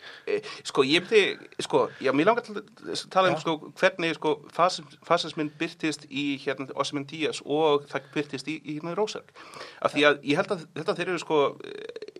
sko 0.64 0.84
ég 0.88 1.04
myndi, 1.04 1.38
sko, 1.60 1.89
já, 2.01 2.12
mér 2.16 2.30
langar 2.30 2.43
til 2.45 2.58
að 2.60 3.04
tala 3.14 3.32
um 3.34 3.39
sko 3.41 3.58
hvernig 3.80 4.16
sko 4.16 4.36
fasism- 4.56 4.97
fasisminn 5.08 5.51
byrtist 5.60 6.06
í 6.10 6.38
hérna 6.43 6.68
Osman 6.76 7.06
Díaz 7.10 7.41
og 7.45 7.86
það 7.91 8.10
byrtist 8.14 8.47
í, 8.47 8.60
í 8.64 8.78
hérna 8.80 8.95
Rósak 8.97 9.34
af 9.82 9.93
því 9.93 10.08
að 10.10 10.24
ég 10.24 10.39
held 10.41 10.56
að 10.56 10.66
þetta 10.76 10.97
þeir 10.99 11.14
eru 11.14 11.20
sko 11.24 11.39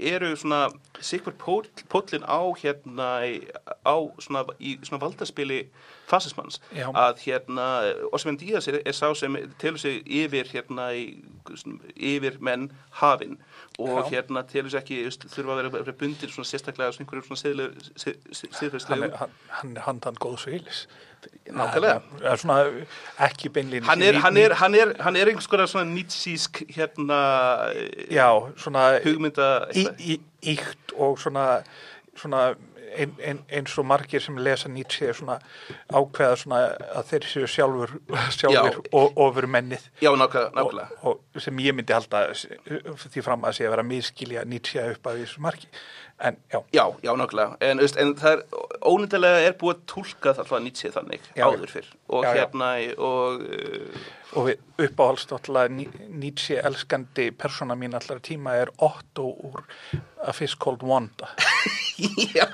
eru 0.04 0.36
svona 0.36 0.68
sikkur 1.00 1.36
póll, 1.40 1.68
póllin 1.90 2.26
á 2.28 2.42
hérna 2.60 3.10
á 3.88 3.96
svona 4.20 4.44
í 4.60 4.78
svona 4.84 5.00
valdaspili 5.04 5.68
fasismans. 6.10 6.60
Já. 6.76 6.90
að 6.92 7.22
hérna 7.24 7.66
Osman 8.12 8.38
Díaz 8.38 8.68
er, 8.68 8.82
er 8.86 8.92
sá 8.94 9.08
sem 9.16 9.38
telur 9.62 9.80
sig 9.80 10.02
yfir 10.06 10.50
hérna 10.52 10.90
í, 10.94 11.24
yfir 11.96 12.38
menn 12.44 12.72
hafin 13.00 13.38
og 13.80 14.04
Já. 14.04 14.10
hérna 14.10 14.44
telur 14.48 14.70
sig 14.70 14.84
ekki 14.84 15.00
þurfa 15.10 15.56
að 15.56 15.72
vera, 15.74 15.96
bundir 15.98 16.30
svona 16.30 16.50
sérstaklega 16.50 16.94
svona 16.94 17.08
einhverjum 17.08 17.26
svona 17.30 17.42
siðlegu 18.60 18.86
hann 18.90 19.16
hann, 19.18 19.34
hann 19.50 19.76
er 19.78 19.88
handan 19.88 20.20
góðs 20.22 20.46
vilis 20.50 20.86
Nákvæmlega. 21.48 22.02
Það 22.20 22.32
er 22.32 22.42
svona 22.42 22.58
ekki 23.28 23.50
beinlín 23.56 23.88
hann 23.88 24.04
er, 24.04 24.20
hann 24.20 24.38
er, 24.38 24.56
hann 24.60 24.76
er, 24.76 24.94
hann 25.04 25.16
er 25.16 25.32
einhvers 25.32 25.48
konar 25.48 25.70
svona 25.72 25.88
nýtsísk 25.90 26.64
hérna 26.76 27.20
já, 28.12 28.28
svona 28.60 29.00
hugmynda 29.06 29.50
í, 29.72 29.88
í, 30.00 30.20
íkt 30.54 30.96
og 31.00 31.20
svona, 31.24 31.64
svona 32.20 32.54
ein, 32.98 33.16
ein, 33.24 33.42
eins 33.50 33.78
og 33.78 33.88
margir 33.90 34.22
sem 34.24 34.38
lesa 34.38 34.72
Nietzsche 34.72 35.14
svona 35.16 35.40
ákveða 35.92 36.40
svona 36.44 36.62
að 36.94 37.12
þeir 37.12 37.30
séu 37.32 37.52
sjálfur, 37.56 37.96
sjálfur 38.38 38.82
ofur 38.94 39.50
mennið 39.50 39.88
já, 40.04 40.12
nákvæmlega, 40.12 40.52
nákvæmlega. 40.58 40.90
og, 41.02 41.08
og 41.14 41.23
sem 41.42 41.60
ég 41.64 41.74
myndi 41.74 41.94
halda 41.96 42.20
því 42.36 43.24
fram 43.26 43.46
að 43.48 43.58
sé 43.58 43.66
að 43.68 43.74
vera 43.74 43.86
miskilja 43.88 44.44
Nietzsche 44.46 44.84
upp 44.94 45.08
að 45.10 45.22
þessu 45.24 45.42
margi 45.44 45.70
en 46.24 46.38
já, 46.52 46.60
Já, 46.72 46.84
já, 47.04 47.12
nákvæmlega, 47.18 47.58
en, 47.66 47.80
veist, 47.82 47.98
en 47.98 48.12
það 48.20 48.36
er 48.36 48.44
ónýndilega 48.86 49.40
er 49.48 49.56
búið 49.60 49.74
að 49.80 49.86
tólka 49.90 50.34
alltaf 50.34 50.52
Nietzsche 50.62 50.92
þannig 50.94 51.26
Já. 51.36 51.48
áður 51.48 51.72
fyrr 51.74 51.88
og 52.14 52.24
Já, 52.24 52.30
já. 52.30 52.44
hérna 52.44 52.70
og 52.98 53.42
uh, 53.48 54.04
og 54.34 54.48
við 54.50 54.86
uppáhalst 54.88 55.34
náttúrulega 55.34 56.10
Nietzsche 56.10 56.60
elskandi 56.66 57.30
persóna 57.38 57.76
mín 57.78 57.98
allar 57.98 58.22
tíma 58.26 58.56
er 58.62 58.72
Otto 58.78 59.26
úr 59.50 59.66
A 60.24 60.34
Fish 60.34 60.56
Called 60.58 60.86
Wanda 60.86 61.30
já, 62.38 62.50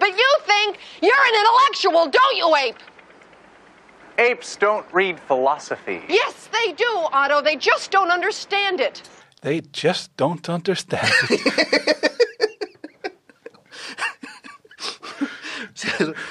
But 0.00 0.12
you 0.16 0.30
think 0.48 0.78
you're 1.00 1.26
an 1.30 1.36
intellectual, 1.40 2.08
don't 2.08 2.36
you, 2.36 2.48
Ape? 2.56 2.80
Apes 4.20 4.56
don't 4.56 4.86
read 4.92 5.18
philosophy. 5.18 6.02
Yes, 6.08 6.48
they 6.52 6.72
do, 6.72 6.92
Otto. 7.12 7.40
They 7.40 7.56
just 7.56 7.90
don't 7.90 8.10
understand 8.10 8.80
it. 8.80 9.02
They 9.40 9.62
just 9.72 10.14
don't 10.16 10.46
understand 10.48 11.10
it. 11.30 11.96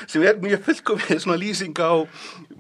sem 0.08 0.24
er 0.24 0.38
mjög 0.42 0.64
fullkomið 0.68 1.24
svona 1.24 1.40
lýsing 1.40 1.74
á 1.82 2.06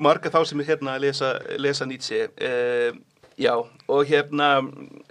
marga 0.01 0.31
þá 0.33 0.41
sem 0.47 0.61
er 0.63 0.69
hérna 0.71 0.95
að 0.95 1.05
lesa, 1.05 1.31
lesa 1.61 1.85
Nietzsche 1.85 2.27
uh, 2.29 2.97
já, 3.39 3.53
og 3.87 4.09
hérna 4.09 4.49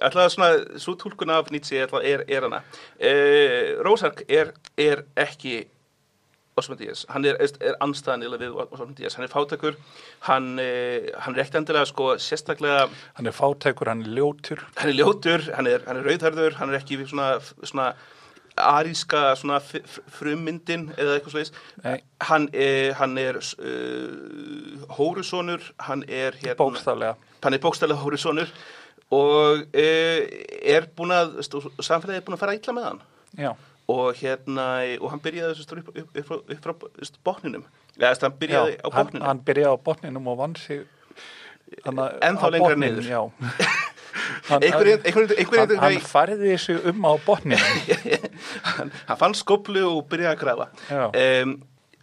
alltaf 0.03 0.35
svona, 0.35 0.51
svo 0.81 0.97
tólkun 0.99 1.33
af 1.35 1.53
Nietzsche 1.55 1.79
er, 1.79 2.25
er 2.27 2.47
hana 2.47 2.63
uh, 2.63 3.79
Rósark 3.87 4.25
er, 4.29 4.55
er 4.79 5.05
ekki 5.19 5.67
Osmond 6.59 6.81
Díaz, 6.83 7.05
hann 7.13 7.25
er, 7.25 7.39
er, 7.41 7.53
er 7.71 7.79
anstæðan 7.85 8.27
við 8.41 8.59
Osmond 8.67 8.97
Díaz, 8.99 9.15
hann 9.19 9.25
er 9.29 9.33
fátakur 9.33 9.77
hann, 10.29 10.51
eh, 10.59 11.09
hann 11.25 11.35
er 11.39 11.43
ekkert 11.45 11.61
endilega 11.63 11.87
sko 11.91 12.13
sérstaklega, 12.21 12.89
Hann 13.19 13.27
er 13.31 13.37
fátækur, 13.37 13.89
hann 13.93 14.03
er 14.07 14.13
ljótur. 14.19 14.63
hann 14.77 14.91
er 14.93 14.99
ljótur 15.01 15.49
hann 15.57 15.67
er, 15.71 15.83
hann 15.87 15.97
er 16.03 16.07
rauðhörður, 16.11 16.59
hann 16.61 16.71
er 16.75 16.81
ekki 16.83 17.01
svona, 17.09 17.37
svona 17.63 17.93
aríska 18.59 19.37
svona 19.39 19.61
frummyndin 20.11 20.89
eða 20.99 21.13
eitthvað 21.19 21.35
slags 21.37 21.53
Nei. 21.85 22.01
hann, 22.27 22.49
er- 22.53 22.95
hann 22.99 23.15
er 23.23 23.37
uh, 23.39 24.89
hórusonur 24.99 25.63
hann 25.87 26.03
er 26.09 26.35
hérna 26.43 26.57
Bókstaflega. 26.59 27.15
hann 27.45 27.55
er 27.55 27.63
bókstæðlega 27.63 28.03
hórusonur 28.03 28.51
og 29.15 29.63
uh, 29.63 30.21
er 30.75 30.89
búin 30.99 31.15
að 31.15 31.39
samfélagið 31.47 32.19
er 32.19 32.27
búin 32.27 32.37
að 32.39 32.43
fara 32.43 32.57
illa 32.59 32.75
með 32.81 32.89
hann 32.91 33.01
Já. 33.39 33.53
Og 33.89 34.15
hérna 34.21 34.69
og 35.01 35.11
hann 35.13 35.23
byrjaði 35.25 35.57
þessu 35.57 35.81
upp, 35.81 35.91
upp, 35.97 36.19
upp, 36.23 36.33
upp 36.53 36.65
frá 36.65 36.75
botninum. 37.25 37.65
Eða 37.97 38.13
þess 38.13 38.23
að 38.23 38.29
hann 38.29 38.39
byrjaði 38.43 38.75
Já, 38.75 38.81
á 38.85 38.89
hann, 38.89 38.99
botninum. 38.99 39.27
hann 39.29 39.45
byrjaði 39.49 39.73
á 39.73 39.85
botninum 39.89 40.29
og 40.33 40.41
vann 40.43 40.57
sig 40.61 40.85
hana, 41.87 42.11
Ennþá 42.25 42.51
á 42.51 42.55
lengra 42.55 42.77
niður. 42.77 43.09
hann, 44.51 44.63
einhverjum 44.63 45.09
einhver, 45.09 45.35
einhver, 45.39 45.65
hann, 45.65 45.81
hann 45.87 46.05
færði 46.05 46.59
sig 46.61 46.85
um 46.93 47.09
á 47.09 47.13
botninum. 47.25 47.65
Hann, 48.79 48.93
hann 49.09 49.19
fann 49.19 49.35
skoplu 49.35 49.83
og 49.89 50.05
byrjaði 50.13 50.53
að 50.53 50.61
Já. 50.89 51.09
um, 51.43 51.57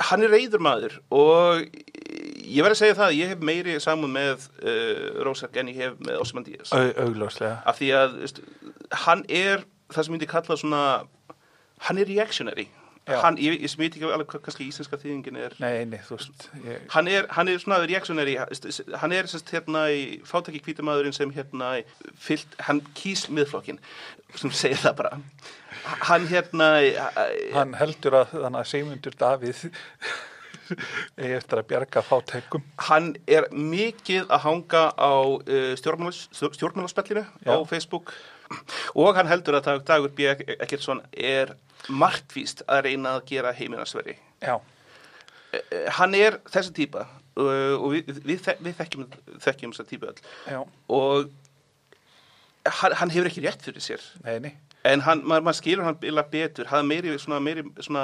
hann 0.10 0.26
er 0.26 0.34
reyður 0.34 0.64
maður 0.64 0.98
og 1.14 1.62
ég 1.66 2.64
verði 2.66 2.74
að 2.76 2.82
segja 2.82 2.98
það 3.00 3.16
ég 3.18 3.32
hef 3.32 3.44
meiri 3.46 3.76
saman 3.84 4.12
með 4.12 4.48
uh, 4.60 5.22
Rósak 5.26 5.56
en 5.62 5.72
ég 5.72 5.80
hef 5.80 5.96
með 6.04 6.20
Osman 6.24 6.46
Díaz 6.48 6.74
Au, 6.76 6.84
af 6.84 7.80
því 7.80 7.92
að 7.96 8.18
veist, 8.24 8.42
hann 9.06 9.24
er 9.30 9.64
það 9.94 10.08
sem 10.08 10.16
myndi 10.16 10.30
kalla 10.30 10.60
svona 10.60 10.84
hann 11.80 11.98
er 12.02 12.08
reactionary. 12.10 12.68
Hann, 13.06 13.36
ég, 13.38 13.60
ég 13.62 13.74
veit 13.78 13.94
ekki 13.94 14.08
alveg 14.10 14.32
hvað 14.32 14.62
íslenska 14.66 14.98
þýðingin 14.98 15.36
er. 15.38 15.54
Nei, 15.62 15.84
nei, 15.86 16.00
veist 16.10 16.48
ég, 16.66 16.80
hann 16.90 17.06
er, 17.12 17.28
hann 17.38 17.52
er 17.52 17.60
svona 17.62 17.78
reactionary 17.86 18.34
hann 18.98 19.14
er 19.14 19.30
sérst 19.30 19.52
hérna 19.54 19.84
í 19.94 20.00
fátæki 20.26 20.64
kvítumadurinn 20.66 21.14
sem 21.14 21.30
hérna 21.36 21.76
fyllt, 22.18 22.58
hann 22.66 22.82
kýs 22.98 23.28
miðflokkin 23.30 23.78
sem 24.34 24.50
segir 24.50 24.82
það 24.82 24.98
bara. 25.04 25.20
Hann 26.10 26.26
hérna 26.32 26.72
hann 27.54 27.78
heldur 27.78 28.24
að 28.24 28.34
þannig 28.40 28.64
að 28.64 28.72
Sigmundur 28.74 29.20
Davíð 29.22 29.62
eftir 31.30 31.62
að 31.62 31.68
bjarga 31.70 32.02
fátækum. 32.10 32.64
Hann 32.90 33.12
er 33.30 33.46
mikið 33.54 34.26
að 34.34 34.48
hanga 34.48 34.88
á 34.98 35.14
uh, 35.14 35.74
stjórnmálas- 35.78 36.26
stjórnmálaspellinu 36.34 37.22
á. 37.46 37.54
Facebook 37.70 38.16
og 38.96 39.16
hann 39.18 39.28
heldur 39.32 39.58
að 39.60 39.66
Dag- 39.70 39.86
Dagur 39.88 40.14
B. 40.16 40.28
Ekkertsson 40.60 41.02
er 41.14 41.56
marktvíst 41.90 42.64
að 42.68 42.84
reyna 42.90 43.18
að 43.20 43.26
gera 43.30 43.52
heiminasveri 43.54 44.16
Já, 44.42 44.56
uh, 44.58 45.90
hann 46.00 46.16
er 46.18 46.40
þessi 46.52 46.74
típa 46.78 47.06
uh, 47.06 47.76
og 47.80 47.92
við, 47.96 48.14
við, 48.26 48.46
við 48.66 48.78
þekkjum, 48.80 49.08
þekkjum 49.44 49.74
þessa 49.76 49.88
típu 49.90 50.10
öll. 50.12 50.22
Já, 50.50 50.62
og 50.96 51.32
hann, 52.82 52.96
hann 53.00 53.14
hefur 53.14 53.30
ekki 53.30 53.44
rétt 53.46 53.66
fyrir 53.66 53.84
sér. 53.84 54.04
Nei, 54.26 54.38
nei. 54.48 54.54
En 54.86 55.02
hann, 55.06 55.24
maður, 55.26 55.46
maður 55.48 55.58
skilur 55.62 55.88
hann 55.88 55.98
bila 56.02 56.24
betur. 56.30 56.68
Það 56.70 56.84
er 56.84 56.90
meiri 56.92 57.16
svona, 57.22 57.40
meiri 57.42 57.64
svona 57.82 58.04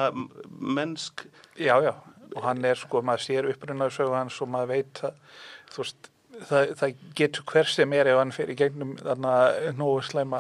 mennsk 0.58 1.28
Já, 1.62 1.76
já, 1.86 1.92
og 2.36 2.42
hann 2.46 2.64
er 2.66 2.80
sko, 2.80 3.02
maður 3.06 3.26
sér 3.28 3.50
upprunnarsögu 3.52 4.16
hans 4.16 4.38
og 4.42 4.50
maður 4.54 4.72
veit 4.76 5.02
að, 5.06 5.18
þú 5.76 5.84
veist, 5.84 6.11
það, 6.50 6.72
það 6.80 6.92
getur 7.20 7.44
hver 7.52 7.68
sem 7.70 7.94
er 7.98 8.10
ef 8.12 8.18
hann 8.20 8.32
fer 8.36 8.50
í 8.52 8.56
gegnum 8.60 8.94
þarna 9.00 9.32
nógu 9.78 10.02
slæma, 10.06 10.40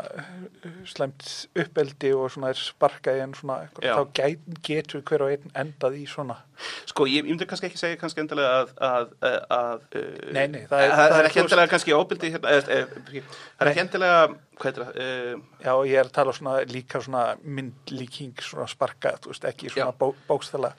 slæmt 0.90 1.26
uppeldi 1.62 2.12
og 2.18 2.30
svona 2.34 2.52
er 2.54 2.60
sparkað 2.60 3.20
en 3.24 3.34
svona, 3.38 3.58
Já. 3.84 3.94
þá 3.98 4.14
gæt, 4.20 4.46
getur 4.68 5.04
hver 5.08 5.26
og 5.26 5.34
einn 5.36 5.52
endað 5.64 5.98
í 6.00 6.06
svona. 6.10 6.38
sko 6.86 7.08
ég, 7.10 7.22
ég 7.24 7.30
myndi 7.32 7.48
kannski 7.50 7.70
ekki 7.72 7.80
segja 7.82 7.98
kannski 8.02 8.22
endilega 8.22 8.62
að, 8.62 8.72
að, 8.86 9.12
að, 9.26 9.38
að 9.58 10.00
uh, 10.02 10.32
Nei, 10.36 10.48
nei, 10.54 10.62
það 10.70 10.84
er- 10.86 10.96
það, 11.00 11.16
er 11.20 11.30
ekki 11.30 11.42
endilega 11.44 11.72
kannski 11.74 11.96
ábyldi 11.98 12.32
hérna, 12.36 12.56
eð, 12.58 12.72
eð, 12.78 12.96
það 13.12 13.66
er 13.66 13.72
ekki 13.72 13.84
endilega 13.86 14.22
það 14.62 14.82
uh, 14.92 15.36
Já, 15.66 15.74
ég 15.90 15.96
er 16.04 16.06
að 16.10 16.16
tala 16.20 16.36
svona 16.38 16.56
líka 16.70 17.02
svona 17.02 17.24
myndlíking 17.42 18.36
svona 18.46 18.68
sparkað, 18.70 19.22
þú 19.26 19.34
veist, 19.34 19.48
ekki 19.50 19.74
svona 19.74 19.96
bó, 19.98 20.12
bókstala, 20.30 20.74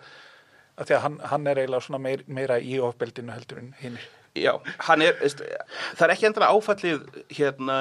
af 0.79 0.87
því 0.89 0.97
að 0.99 1.03
hann, 1.09 1.20
hann 1.35 1.51
er 1.51 1.62
eiginlega 1.64 1.87
svona 1.89 2.03
meir, 2.07 2.23
meira 2.27 2.59
í 2.62 2.79
ofbeldinu 2.83 3.35
heldur 3.35 3.59
en 3.64 3.73
hinn. 3.83 3.99
Já, 4.33 4.55
er, 4.97 5.18
það 5.20 6.05
er 6.07 6.12
ekki 6.14 6.26
endilega 6.30 6.55
áfallið 6.57 7.03
hérna 7.37 7.74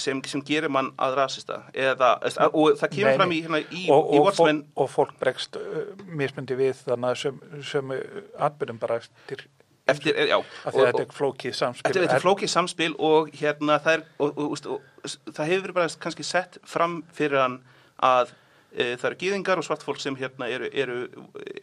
sem, 0.00 0.22
sem 0.24 0.40
gerir 0.48 0.72
mann 0.72 0.88
að 0.96 1.18
rasista 1.18 1.58
eða, 1.76 2.14
og 2.48 2.78
það 2.80 2.94
kemur 2.94 3.10
Nei, 3.10 3.18
fram 3.18 3.34
í, 3.36 3.40
hérna, 3.44 3.60
í, 3.68 3.82
og, 3.92 4.08
í 4.08 4.20
og, 4.20 4.24
Watchmen. 4.30 4.62
fólk, 4.64 4.80
og 4.80 4.90
fólk 4.94 5.12
bregst 5.20 5.58
uh, 5.60 5.82
mismundi 6.08 6.56
við 6.56 6.80
þannig 6.86 7.12
að 7.12 7.20
söm, 7.26 7.42
sömu 7.72 8.00
atbyrðum 8.48 8.80
bara 8.80 9.02
eftir 9.02 9.44
eftir, 9.90 10.16
já, 10.30 10.38
að 10.38 10.74
því 10.76 10.80
að 10.80 10.88
þetta 10.88 11.04
er 11.04 11.14
flókið 11.18 11.56
samspil. 11.60 11.92
Þetta 11.98 12.16
er 12.16 12.24
flókið 12.24 12.52
samspil 12.54 12.90
og 13.10 13.30
hérna 13.36 13.78
það 13.84 13.98
er, 13.98 14.04
og, 14.16 14.30
og, 14.30 14.52
og, 14.56 14.90
og, 15.04 15.16
það 15.28 15.52
hefur 15.52 15.66
verið 15.66 15.78
bara 15.82 15.94
kannski 16.06 16.26
sett 16.26 16.60
fram 16.68 17.00
fyrir 17.16 17.42
hann 17.42 17.60
að 18.00 18.32
e, 18.74 18.96
það 18.96 19.06
eru 19.10 19.18
gýðingar 19.22 19.58
og 19.62 19.64
svart 19.66 19.82
fólk 19.86 20.00
sem 20.02 20.16
hérna 20.20 20.48
eru, 20.52 20.68
eru, 20.72 20.98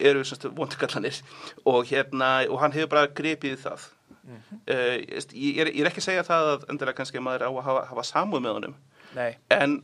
eru 0.00 0.22
vondikallanir 0.56 1.20
og 1.64 1.86
hérna, 1.90 2.30
og 2.50 2.58
hann 2.62 2.72
hefur 2.76 2.90
bara 2.96 3.06
grepið 3.20 3.56
það. 3.66 3.86
Mhm. 4.28 4.58
e, 4.68 4.76
ég, 5.32 5.58
er, 5.62 5.70
ég 5.72 5.80
er 5.80 5.88
ekki 5.88 6.02
að 6.02 6.08
segja 6.10 6.24
það 6.28 6.50
að 6.54 6.66
endilega 6.72 6.98
kannski 7.00 7.22
maður 7.24 7.46
á 7.48 7.50
að 7.52 7.62
hafa, 7.70 7.84
hafa 7.94 8.04
samúð 8.04 8.42
með 8.44 8.58
honum, 8.58 8.74
Nei, 9.16 9.30
en 9.56 9.78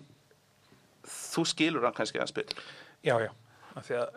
þú 1.09 1.47
skilur 1.49 1.85
hann 1.89 1.97
kannski 1.97 2.21
hans 2.21 2.33
betur. 2.37 2.61
já, 3.05 3.17
já. 3.25 3.31
Af 3.75 3.89
því 3.89 3.97
að 4.03 4.09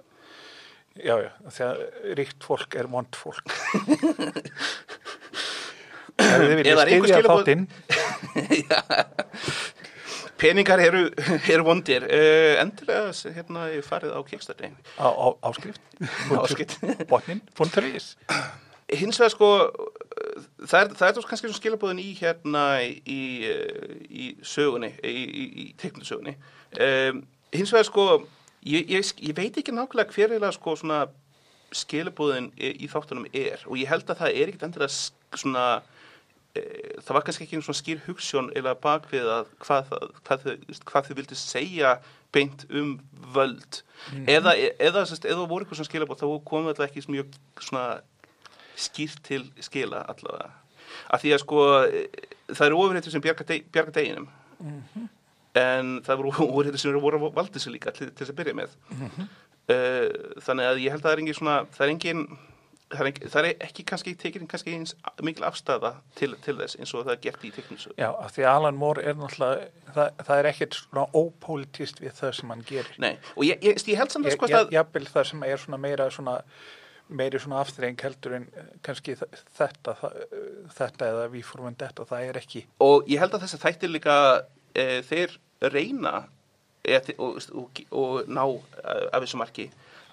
já, 0.97 1.15
já, 1.23 1.31
af 1.47 1.53
því 1.55 1.63
að 1.67 1.77
ríkt 2.19 2.43
fólk 2.43 2.75
er 2.77 2.87
vond 2.91 3.15
fólk. 3.15 3.47
Ef 6.17 6.41
þið 6.41 6.55
viljið 6.57 6.79
er 6.81 6.89
skilaboð- 7.05 7.45
þáttinn 7.45 7.63
Peningar 10.37 10.81
eru, 10.83 11.07
eru 11.53 11.65
vondir, 11.65 12.05
e, 12.09 12.21
endilega 12.61 13.33
hérna 13.35 13.67
ég 13.73 13.85
farið 13.85 14.13
á 14.13 14.19
Kickstarter. 14.27 14.73
á, 14.97 15.07
á 15.09 15.27
áskrift 15.49 15.81
Áskrift. 16.43 16.77
botnin, 17.11 17.41
funduris 17.57 18.15
hins 18.99 19.19
vegar 19.19 19.33
sko 19.33 19.51
það 20.63 20.79
er, 20.79 20.91
það 20.95 21.07
er 21.07 21.17
þá 21.17 21.29
kannski 21.31 21.53
skilabóðin 21.57 22.01
í 22.03 22.11
hérna 22.19 22.65
í, 22.85 23.21
eh, 23.49 23.97
í 24.07 24.25
sögunni 24.45 24.93
í, 25.03 25.23
í, 25.25 25.45
í 25.63 25.65
teiknusögunni 25.81 26.37
um, 26.79 27.23
hins 27.51 27.73
vegar 27.73 27.89
sko 27.89 28.07
ég, 28.63 28.87
ég, 28.87 29.13
ég 29.27 29.35
veit 29.35 29.57
ekki 29.59 29.75
nákvæmlega 29.75 30.13
hver 30.13 30.31
eiginlega 30.31 30.55
sko 30.55 30.77
svona 30.79 31.05
skilabóðin 31.75 32.51
í, 32.55 32.87
þáttunum 32.91 33.27
er. 33.35 33.63
Og 33.67 33.79
ég 33.79 33.89
held 33.91 34.07
að 34.07 34.21
það 34.21 34.39
er 34.39 34.51
ekkit 34.51 34.65
endilega 34.67 35.37
svona 35.41 35.65
það 37.03 37.15
var 37.17 37.25
kannski 37.25 37.45
ekki 37.47 37.61
svona 37.61 37.79
skýr 37.79 38.03
hugssjón 38.05 38.51
eða 38.57 38.75
bakvið 38.83 39.31
að 39.33 39.49
hvað, 39.63 39.91
hvað, 40.27 40.45
hvað 40.89 41.09
þau 41.09 41.17
vildi 41.19 41.39
segja 41.39 41.95
beint 42.35 42.65
um 42.69 42.95
völd. 43.35 43.81
Eða, 44.25 44.53
eða, 44.53 44.75
eða, 44.89 45.03
eða 45.17 45.47
voru 45.47 45.65
eitthvað 45.65 45.81
svona 45.81 45.91
skilabóð 45.91 46.21
þá 46.21 46.27
komum 46.51 46.69
þetta 46.71 46.87
ekki 46.87 47.05
mjög 47.13 47.37
svona 47.63 47.85
skýrt 48.77 49.23
til 49.25 49.43
skila 49.63 50.03
allavega. 50.11 50.51
Af 51.13 51.23
því 51.23 51.33
að 51.35 51.43
sko 51.43 51.63
e, 51.87 52.05
það 52.51 52.65
eru 52.67 52.79
ofurheitur 52.83 53.13
sem 53.13 53.23
bjarga, 53.23 53.47
deg, 53.47 53.67
bjarga 53.73 53.95
deginum. 53.95 54.29
En 55.57 55.97
það 56.05 56.21
voru 56.21 56.35
ofurheitur 56.49 56.83
sem 56.83 56.93
eru 56.93 57.03
voru 57.03 57.21
að 57.21 57.35
valda 57.39 57.63
sig 57.63 57.75
líka 57.75 57.95
til, 57.95 58.11
til 58.11 58.25
þess 58.25 58.35
að 58.35 58.41
byrja 58.41 58.57
með. 58.61 58.79
Mm 58.93 59.27
þannig 59.67 60.63
að 60.63 60.77
ég 60.79 60.93
held 60.93 61.01
að 61.01 61.07
það 61.07 61.13
er 61.13 61.21
engin 61.21 61.35
svona 61.35 61.55
það 61.75 61.81
er 61.85 61.91
engin 61.91 62.21
það 62.93 63.09
er, 63.09 63.19
það 63.33 63.47
er 63.49 63.65
ekki 63.67 63.85
kannski 63.91 64.13
tekin 64.19 64.49
kannski 64.49 64.73
eins 64.77 64.95
mikil 65.25 65.45
afstæða 65.47 65.93
til, 66.17 66.33
til 66.43 66.55
þess 66.59 66.79
eins 66.79 66.93
og 66.95 67.05
það 67.07 67.13
er 67.15 67.21
gert 67.25 67.45
í 67.47 67.51
teknísu 67.55 67.93
Já, 67.97 68.09
af 68.13 68.33
því 68.35 68.45
að 68.45 68.59
Alan 68.61 68.79
Moore 68.79 69.03
er 69.03 69.19
náttúrulega 69.19 69.93
það, 69.95 70.25
það 70.29 70.41
er 70.41 70.49
ekkert 70.51 70.79
svona 70.79 71.05
ópolítist 71.17 72.01
við 72.03 72.17
það 72.19 72.35
sem 72.39 72.53
hann 72.53 72.65
gerir. 72.67 72.99
Nei, 73.03 73.13
og 73.35 73.47
ég, 73.47 73.63
ég, 73.65 73.79
ég 73.91 74.01
held 74.01 74.13
samt 74.13 74.29
að 74.29 74.37
sko 74.37 74.51
það 74.51 74.75
jafnvel 74.77 75.07
það 75.11 75.31
sem 75.31 75.47
er 75.47 75.63
svona 75.63 75.81
meira 75.87 76.09
svona 76.13 76.37
meiri 77.07 77.39
svona 77.39 77.61
aftreng 77.63 77.99
heldur 78.03 78.37
en 78.39 78.47
eh, 78.51 78.71
kannski 78.85 79.15
þetta 79.17 79.95
þetta 80.75 81.11
eða 81.11 81.27
við 81.31 81.45
fórum 81.47 81.69
en 81.71 81.77
þetta 81.79 82.07
það 82.09 82.31
er 82.31 82.39
ekki 82.41 82.63
og 82.83 83.07
ég 83.11 83.21
held 83.23 83.35
að 83.37 83.45
þessi 83.45 83.61
þættir 83.61 83.93
líka 83.93 84.17
e, 84.75 84.87
þeir 85.07 85.37
reyna 85.71 86.15
e, 86.87 86.99
og, 87.17 87.41
og, 87.53 87.81
og 87.91 88.31
ná 88.31 88.43
e, 88.47 88.97
af 89.11 89.21
þessu 89.21 89.41
marki 89.41 89.67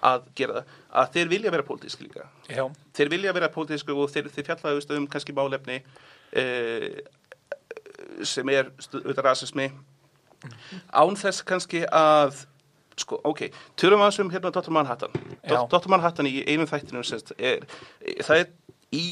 að 0.05 0.25
gera 0.37 0.59
það, 0.59 0.79
að 1.01 1.11
þeir 1.15 1.31
vilja 1.33 1.53
vera 1.55 1.67
pólitísk 1.67 2.03
líka 2.05 2.27
Já, 2.51 2.65
þeir 2.97 3.11
vilja 3.15 3.35
vera 3.35 3.51
pólitísk 3.53 3.93
og 3.95 4.09
þeir, 4.13 4.29
þeir 4.33 4.49
fjallaðu 4.51 4.99
um 4.99 5.07
kannski 5.11 5.35
málefni 5.35 5.79
e, 6.35 6.45
sem 8.23 8.49
er 8.53 8.69
auðvitað 8.91 9.25
rasismi 9.29 9.69
án 10.93 11.17
þess 11.17 11.45
kannski 11.47 11.85
að 11.89 12.43
sko, 12.99 13.19
ok, 13.27 13.47
tölum 13.79 14.03
aðeins 14.03 14.21
um 14.23 14.29
hérna 14.31 14.51
Dr. 14.53 14.71
Manhattan 14.75 15.15
Já. 15.43 15.63
Dr. 15.71 15.89
Manhattan 15.91 16.29
í 16.29 16.43
einum 16.47 16.69
þættinum 16.69 17.03
semst, 17.07 17.33
er, 17.39 17.65
það 18.23 18.43
er 18.43 18.53
í 18.95 19.07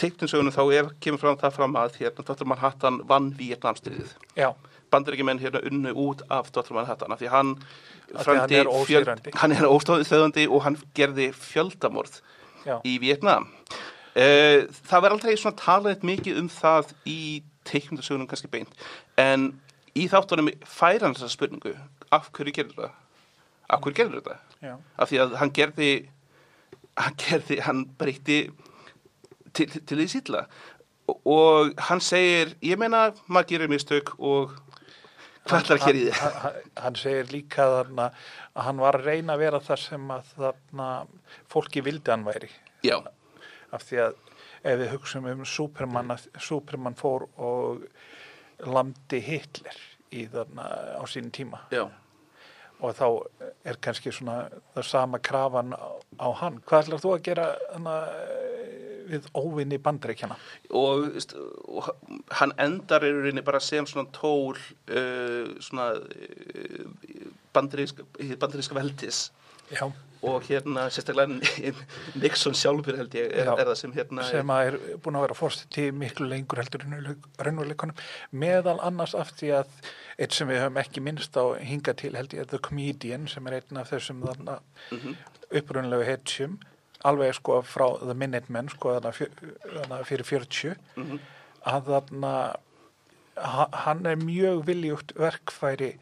teikninsögunum 0.00 0.54
þá 0.54 0.62
er, 0.74 0.90
kemur 1.02 1.20
fram 1.22 1.38
það 1.40 1.56
fram 1.56 1.78
að 1.78 1.98
hérna, 2.00 2.26
Dr. 2.28 2.46
Manhattan 2.48 3.00
vann 3.08 3.32
Vietnamstyrðið 3.38 4.14
já, 4.38 4.52
bandaríkjumenn 4.92 5.40
hérna 5.42 5.62
unnu 5.68 5.94
út 6.04 6.22
af 6.30 6.52
Dr. 6.54 6.74
Manhattan 6.76 7.12
af 7.12 7.20
því 7.22 7.32
hann 7.32 7.54
því 8.12 9.34
hann 9.40 9.56
er 9.56 9.68
óstóðandi 9.70 10.46
og 10.48 10.62
hann 10.66 10.78
gerði 10.94 11.30
fjöldamorð 11.36 12.20
Já. 12.66 12.78
í 12.84 12.98
Vietnam 13.02 13.48
uh, 13.48 14.68
það 14.68 15.04
var 15.04 15.16
aldrei 15.16 15.36
svona 15.36 15.58
talað 15.58 16.06
mikið 16.06 16.40
um 16.42 16.50
það 16.52 16.94
í 17.08 17.20
teikmyndasögunum 17.68 18.28
kannski 18.30 18.50
beint 18.52 18.72
en 19.20 19.52
í 19.98 20.08
þáttunum 20.12 20.52
færa 20.66 21.06
hann 21.06 21.16
þessa 21.16 21.32
spurningu 21.32 21.76
af 22.12 22.30
hverju 22.36 22.56
gerður 22.58 22.82
það 22.82 22.98
af 23.72 23.84
hverju 23.84 23.98
gerður 24.00 24.20
þetta 24.20 24.38
Já. 24.62 24.74
af 24.96 25.10
því 25.10 25.22
að 25.24 25.38
hann 25.40 25.54
gerði 25.56 25.92
hann 27.00 27.16
gerði, 27.20 27.58
hann 27.64 27.86
breytti 27.98 28.42
til, 29.56 29.68
til, 29.86 30.04
því 30.04 30.22
og, 31.08 31.16
og 31.26 31.72
hann 31.88 32.00
segir 32.00 32.54
ég 32.64 32.78
meina, 32.80 33.10
maður 33.26 33.48
gerir 33.52 33.72
mistök 33.72 34.14
og 34.18 34.52
hvað 35.46 35.62
ætlar 35.62 35.78
að 35.78 35.86
gera 35.86 35.98
í 36.00 36.04
þið? 36.06 36.18
Hann, 36.20 36.36
hann, 36.42 36.58
hann 36.84 36.98
segir 37.00 37.32
líka 37.32 37.68
þarna 37.76 38.08
að 38.52 38.68
hann 38.68 38.82
var 38.82 38.98
að 38.98 39.08
reyna 39.10 39.36
að 39.36 39.44
vera 39.44 39.62
þar 39.68 39.84
sem 39.84 40.12
að 40.16 40.34
þarna 40.36 40.90
fólki 41.52 41.84
vildi 41.86 42.14
hann 42.14 42.26
væri. 42.28 42.50
Já, 42.86 42.98
af 43.72 43.86
því 43.88 44.02
að 44.06 44.20
ef 44.62 44.78
við 44.82 44.92
hugsaum 44.94 45.30
um 45.32 45.46
Superman, 45.48 46.14
að 46.14 46.28
Superman 46.42 46.98
fór 46.98 47.26
og 47.42 47.82
lamdi 48.68 49.22
Hitler 49.24 49.82
í 50.12 50.28
þarna 50.30 50.68
á 50.98 51.04
sín 51.10 51.32
tíma. 51.34 51.64
Já 51.74 51.86
og 52.82 52.96
þá 52.98 53.06
er 53.68 53.78
kannski 53.82 54.12
svona 54.14 54.48
það 54.74 54.88
sama 54.88 55.20
krafan 55.22 55.74
á, 55.74 55.86
á 56.18 56.28
hann. 56.42 56.60
Hvað 56.66 56.86
ætlar 56.86 57.02
þú 57.02 57.14
að 57.14 57.24
gera 57.28 57.48
þarna, 57.70 57.96
við 59.12 59.26
óvinni 59.36 59.78
bandreikjana 59.82 60.36
og, 60.78 61.16
og 61.68 61.88
hann 62.38 62.54
endar 62.62 63.04
í 63.06 63.10
rauninni 63.12 63.44
bara 63.44 63.60
sem 63.62 63.86
svona 63.88 64.10
tól 64.14 64.56
uh, 64.56 65.50
svona 65.62 65.90
uh, 65.98 66.86
bandaríska, 67.54 68.06
bandaríska 68.40 68.78
veldis. 68.78 69.26
Já. 69.72 69.90
Og 70.22 70.42
hérna 70.46 70.84
sérstaklega 70.94 71.74
Nixon 72.22 72.54
sjálfur 72.54 72.96
held 72.96 73.14
ég 73.18 73.32
er, 73.34 73.48
Já. 73.48 73.54
er 73.58 73.66
það 73.66 73.78
sem 73.80 73.92
hérna 73.96 74.22
sem 74.28 74.50
er 74.54 74.76
búin 75.02 75.16
að 75.18 75.24
vera 75.26 75.34
fórstiti 75.38 75.88
miklu 75.92 76.28
lengur 76.30 76.60
heldur 76.62 76.84
raunveruleikunum 77.42 77.96
meðal 78.32 78.78
annars 78.86 79.14
af 79.18 79.32
því 79.38 79.50
að 79.58 79.66
eitt 80.22 80.32
sem 80.36 80.48
við 80.48 80.60
höfum 80.62 80.78
ekki 80.84 81.02
minnst 81.02 81.34
á 81.34 81.44
hinga 81.58 81.94
til 81.98 82.14
held 82.14 82.36
ég 82.38 82.46
The 82.52 82.58
Comedian 82.62 83.26
sem 83.28 83.46
er 83.50 83.58
einn 83.60 83.80
af 83.82 83.90
þessum 83.90 84.22
þarna 84.22 84.60
Mhm. 84.92 85.16
upprunalegu 85.58 86.04
hetjum 86.06 86.58
alveg 87.04 87.34
sko 87.34 87.62
frá 87.66 87.88
The 87.98 88.14
Minutemen 88.14 88.68
sko 88.70 88.94
þarna, 89.00 89.10
fjör, 89.12 89.30
þarna 89.74 90.04
fyrir 90.06 90.24
40 90.24 90.76
Mhm. 90.96 91.18
að 91.66 91.82
þarna 91.90 92.56
ha- 93.36 93.68
hann 93.72 94.06
er 94.06 94.16
mjög 94.16 94.64
viljugt 94.66 95.14
verkfæri 95.18 95.96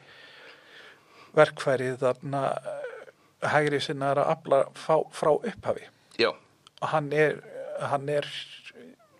verkfæri 1.37 1.97
þarna 1.97 2.43
hægri 3.43 3.81
sinna 3.81 4.13
er 4.15 4.23
að 4.23 4.33
afla 4.35 4.63
frá, 4.77 4.97
frá 5.15 5.33
upphafi. 5.35 5.87
Já, 6.21 6.33
hann 6.93 7.13
er 7.13 7.41
hann 7.81 8.09
er 8.09 8.29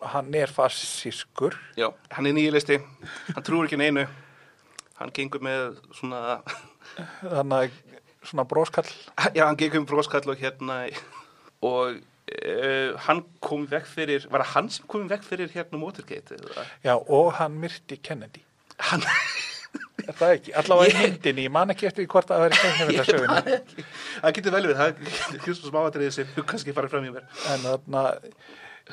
hann 0.01 0.35
er 0.35 0.49
fassískur 0.53 1.57
já, 1.77 1.91
hann 2.13 2.27
er 2.27 2.37
nýjalisti 2.37 2.81
hann 3.35 3.45
trúir 3.45 3.69
ekki 3.69 3.81
neinu. 3.81 4.07
Hann 5.01 5.13
gengur 5.17 5.41
með 5.45 5.81
svona 5.97 6.41
þannig 7.23 7.73
svona 8.25 8.45
bróskall 8.49 8.89
já, 9.37 9.47
hann 9.47 9.57
gengur 9.61 9.83
með 9.83 9.91
broskall 9.95 10.29
og 10.29 10.41
hérna 10.41 10.83
og 11.65 12.01
uh, 12.01 12.99
hann 13.07 13.25
kom 13.45 13.67
vekk 13.71 13.89
fyrir 13.89 14.27
var 14.33 14.45
það 14.45 14.55
hann 14.55 14.73
sem 14.77 14.89
kom 14.91 15.09
vekk 15.11 15.25
fyrir 15.29 15.53
hérna 15.55 15.81
Watergate 15.81 16.37
eða? 16.37 16.67
já 16.85 16.95
og 16.97 17.33
hann 17.41 17.57
myrti 17.61 18.01
Kennedy. 18.03 18.45
Hann 18.81 19.05
er 20.11 20.19
það 20.21 20.35
ekki, 20.37 20.55
allavega 20.61 20.93
í 20.93 21.01
myndinni 21.05 21.47
ég 21.47 21.55
man 21.55 21.73
ekki 21.75 21.89
eftir 21.91 22.09
hvort 22.11 22.31
að 22.35 22.43
það 22.43 22.47
er 22.49 22.59
stefnum 22.61 22.93
Ég 22.95 23.11
þetta 23.11 23.55
ekki. 23.59 23.85
það 24.21 24.35
getur 24.39 24.57
vel 24.57 24.67
við 24.71 24.81
það 24.81 24.93
getur 25.35 25.59
svo 25.61 25.71
smáatriðið 25.73 26.17
sem 26.19 26.35
þú 26.37 26.45
kannski 26.53 26.75
farið 26.77 26.95
fram 26.95 27.09
í 27.09 27.15
mér. 27.17 27.27
En 27.55 27.65
þarna 27.67 28.05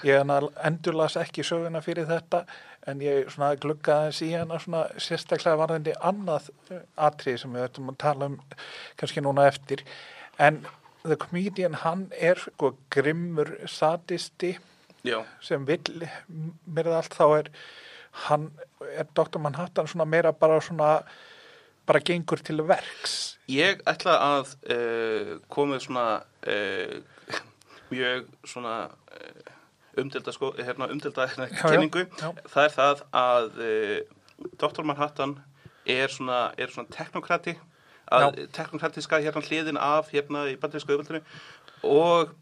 ég 0.05 0.33
endurlas 0.69 1.17
ekki 1.19 1.45
söguna 1.47 1.81
fyrir 1.85 2.07
þetta 2.09 2.43
en 2.87 3.01
ég 3.03 3.31
gluggaði 3.63 3.97
aðeins 4.07 4.21
í 4.23 4.29
hana 4.35 4.59
svona 4.63 4.83
sérstaklega 5.01 5.59
varðandi 5.59 5.95
annað 6.07 6.51
atrið 7.09 7.39
sem 7.41 7.55
við 7.57 7.65
ættum 7.67 7.91
að 7.91 7.97
tala 8.03 8.29
um 8.31 8.37
kannski 8.99 9.23
núna 9.25 9.47
eftir. 9.49 9.83
En 10.39 10.61
The 11.07 11.17
Comedian 11.19 11.75
hann 11.83 12.07
er 12.11 12.39
sko 12.41 12.73
grimmur 12.93 13.53
sadisti 13.71 14.53
já, 15.07 15.21
sem 15.41 15.65
vill 15.67 16.07
mér 16.67 16.89
allt 16.97 17.15
þá 17.15 17.25
er 17.41 17.51
hann 18.25 18.51
er 18.93 19.05
Dr. 19.15 19.39
Manhattan 19.39 19.87
svona 19.87 20.05
meira 20.05 20.31
bara 20.31 20.59
svona 20.61 21.01
bara 21.87 21.99
gengur 22.03 22.41
til 22.43 22.63
verks 22.67 23.37
ég 23.51 23.81
ætla 23.87 24.17
að 24.19 24.53
uh, 24.73 25.35
komið 25.53 25.85
svona 25.85 26.07
uh, 26.47 26.97
mjög 27.91 28.27
svona 28.43 28.75
uh, 28.89 29.53
umdelda 29.97 30.33
sko, 30.35 30.51
hérna 30.57 30.89
umdelda 30.93 31.25
hérna, 31.29 31.47
Já, 31.47 31.71
já, 31.73 31.81
já. 32.21 32.33
það 32.51 32.63
er 32.63 32.73
það 32.75 32.99
að 33.17 33.47
Dr. 34.61 34.83
Manhattan 34.85 35.39
er 35.89 36.11
svona, 36.13 36.51
er 36.57 36.69
svona 36.69 36.91
teknokrati 36.93 37.55
að 38.13 38.43
teknokratiska 38.53 39.17
hérna 39.23 39.41
hliðin 39.41 39.79
af 39.81 40.11
hérna 40.13 40.45
í 40.51 40.53
bandaríska 40.61 40.93
auðvöldinu 40.93 41.23
og 41.87 42.35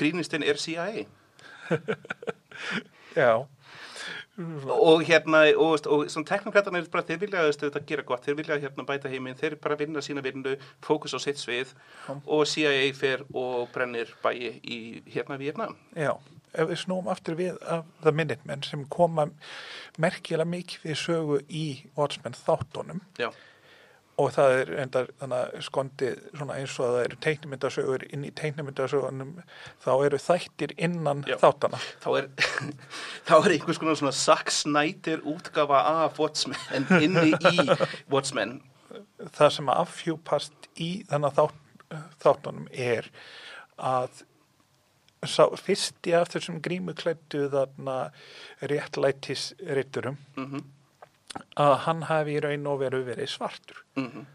grínistinn 0.00 0.46
er 0.46 0.56
CIA 0.56 1.04
já, 3.18 3.44
og 4.38 5.04
hérna 5.08 5.42
og, 5.56 5.74
veist, 5.74 5.86
og 5.90 6.06
svona 6.12 6.30
teknokratarnir 6.30 6.86
er 6.86 6.90
bara 6.92 7.06
þeir 7.08 7.20
vilja 7.24 7.44
þetta 7.50 7.84
gera 7.88 8.06
gott, 8.06 8.24
þeir 8.26 8.38
vilja 8.38 8.60
hérna 8.62 8.86
bæta 8.86 9.10
heiminn 9.12 9.38
þeir 9.38 9.58
bara 9.62 9.78
vinna 9.78 10.02
sína 10.04 10.24
vinnu, 10.24 10.56
fókus 10.84 11.16
á 11.16 11.18
sitt 11.22 11.40
svið 11.42 11.74
og 12.24 12.46
CIA 12.46 12.92
fer 12.94 13.26
og 13.34 13.68
brennir 13.74 14.14
bæi 14.22 14.58
í 14.62 14.80
hérna 15.10 15.40
Vietnam 15.40 15.76
já 15.96 16.14
ef 16.54 16.70
við 16.70 16.80
snúum 16.82 17.10
aftur 17.12 17.36
við 17.38 17.58
af 17.68 17.84
The 18.02 18.12
Minutemen 18.14 18.64
sem 18.66 18.84
koma 18.92 19.28
merkilega 20.00 20.48
mikið 20.48 20.86
við 20.88 20.98
sögu 21.02 21.38
í 21.48 21.66
Watchmen 21.96 22.36
þáttunum. 22.38 23.02
Já, 23.20 23.30
og 24.18 24.32
það 24.34 24.52
er 24.60 24.70
enda 24.82 25.02
þannig 25.20 25.38
að 25.38 25.64
skondið 25.68 26.14
svona 26.34 26.56
eins 26.58 26.72
og 26.82 26.88
það 26.90 27.00
eru 27.04 27.18
teiknumyndasögur 27.26 28.04
inn 28.12 28.24
í 28.26 28.30
teiknumyndasögunum 28.40 29.34
þá 29.84 29.90
eru 30.08 30.18
þættir 30.24 30.72
innan 30.88 31.20
Já. 31.28 31.36
þáttana 31.42 31.78
þá 32.02 32.08
er 32.18 32.28
þá 33.28 33.34
er 33.38 33.52
einhvers 33.56 33.78
konar 33.82 33.98
svona 34.00 34.14
Zack 34.18 34.50
Snyder 34.54 35.22
útgafa 35.22 35.82
af 36.06 36.18
Watchmen 36.18 36.88
inni 36.98 37.30
í 37.36 37.68
Watchmen 38.10 38.56
það 39.36 39.52
sem 39.58 39.70
afhjúpast 39.74 40.66
í 40.82 40.90
þannig 41.10 41.36
þátt, 41.38 41.62
þáttunum 42.22 42.66
er 42.72 43.06
að 43.78 44.24
sá 45.26 45.44
fyrsti 45.58 46.12
af 46.14 46.28
þessum 46.34 46.58
grímuklættu 46.62 47.46
þarna 47.54 47.94
réttlætis 48.70 49.52
ritturum 49.66 50.18
Mhm. 50.38 50.66
Að 51.56 51.76
hann 51.84 52.02
hafi 52.08 52.36
í 52.38 52.42
raun 52.42 52.66
og 52.66 52.80
veru 52.80 53.04
verið 53.04 53.28
svartur 53.28 53.82
Mhm. 53.96 54.26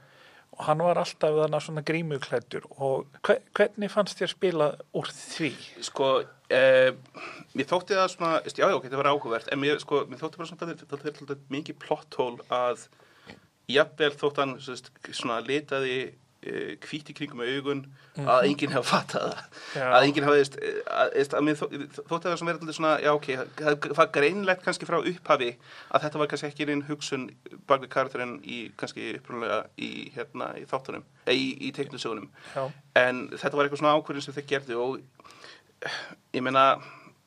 og 0.54 0.66
hann 0.68 0.78
var 0.86 0.96
alltaf 1.02 1.34
þarna 1.40 1.60
svona 1.62 1.82
grímuklættur 1.82 2.66
og 2.78 3.08
hve, 3.24 3.40
hvernig 3.56 3.90
fannst 3.92 4.20
þér 4.22 4.30
spila 4.30 4.68
úr 4.94 5.08
því? 5.10 5.52
sko 5.82 6.24
eh, 6.50 6.92
mér 7.56 7.66
þótti 7.66 7.98
það 7.98 8.10
svona 8.14 8.42
já, 8.46 8.68
já, 8.70 8.74
ok, 8.76 8.84
þetta 8.86 8.98
var 9.02 9.10
áhugavert 9.14 9.48
en 9.52 9.60
mér, 9.60 9.80
sko, 9.80 10.06
mér 10.06 10.20
þótti 10.22 10.38
bara 10.38 10.48
svona 10.48 10.76
þetta 10.76 11.32
er 11.32 11.38
mikið 11.50 11.80
plotthól 11.80 12.38
að 12.50 12.88
jafnvel 13.68 14.12
þótt 14.12 14.38
hann 14.38 14.60
svona 14.60 15.40
litaði 15.42 16.14
hvítt 16.84 17.10
í 17.12 17.16
kringum 17.18 17.42
augun 17.44 17.84
að 18.20 18.48
enginn 18.50 18.74
hefði 18.74 18.90
fattað 18.90 19.26
það. 19.26 19.60
Að 19.88 20.08
enginn 20.08 20.28
hefði 20.28 20.42
veist, 20.42 20.58
að, 20.92 21.12
veist, 21.16 21.36
að 21.38 21.50
þó, 21.60 21.66
þótti 22.10 22.28
það 22.28 22.38
svona 22.40 22.52
verið 22.52 22.64
alltaf 22.64 22.78
svona 22.78 22.94
já 23.04 23.12
ok, 23.14 23.30
það 23.60 23.96
var 24.00 24.10
greinlegt 24.18 24.66
kannski 24.66 24.90
frá 24.90 24.98
upphafi 25.00 25.52
að 25.90 26.06
þetta 26.06 26.22
var 26.22 26.32
kannski 26.34 26.50
ekki 26.50 26.68
einn 26.74 26.86
hugsun 26.90 27.28
bak 27.70 27.84
við 27.84 27.94
karakterinn 27.96 28.36
í 28.44 28.60
kannski 28.80 29.14
upprúnlega 29.20 29.62
í, 29.78 29.92
hérna, 30.16 30.52
í 30.60 30.66
þáttunum 30.70 31.06
eða 31.26 31.38
í, 31.38 31.48
í 31.68 31.72
teiknusögunum 31.76 32.30
en 33.00 33.24
þetta 33.36 33.56
var 33.56 33.68
eitthvað 33.68 33.84
svona 33.84 33.96
ákvörðin 33.98 34.28
sem 34.28 34.38
þeir 34.38 34.50
gerðu 34.52 34.82
og 34.84 35.00
eh, 35.88 36.02
ég 36.38 36.46
meina 36.46 36.68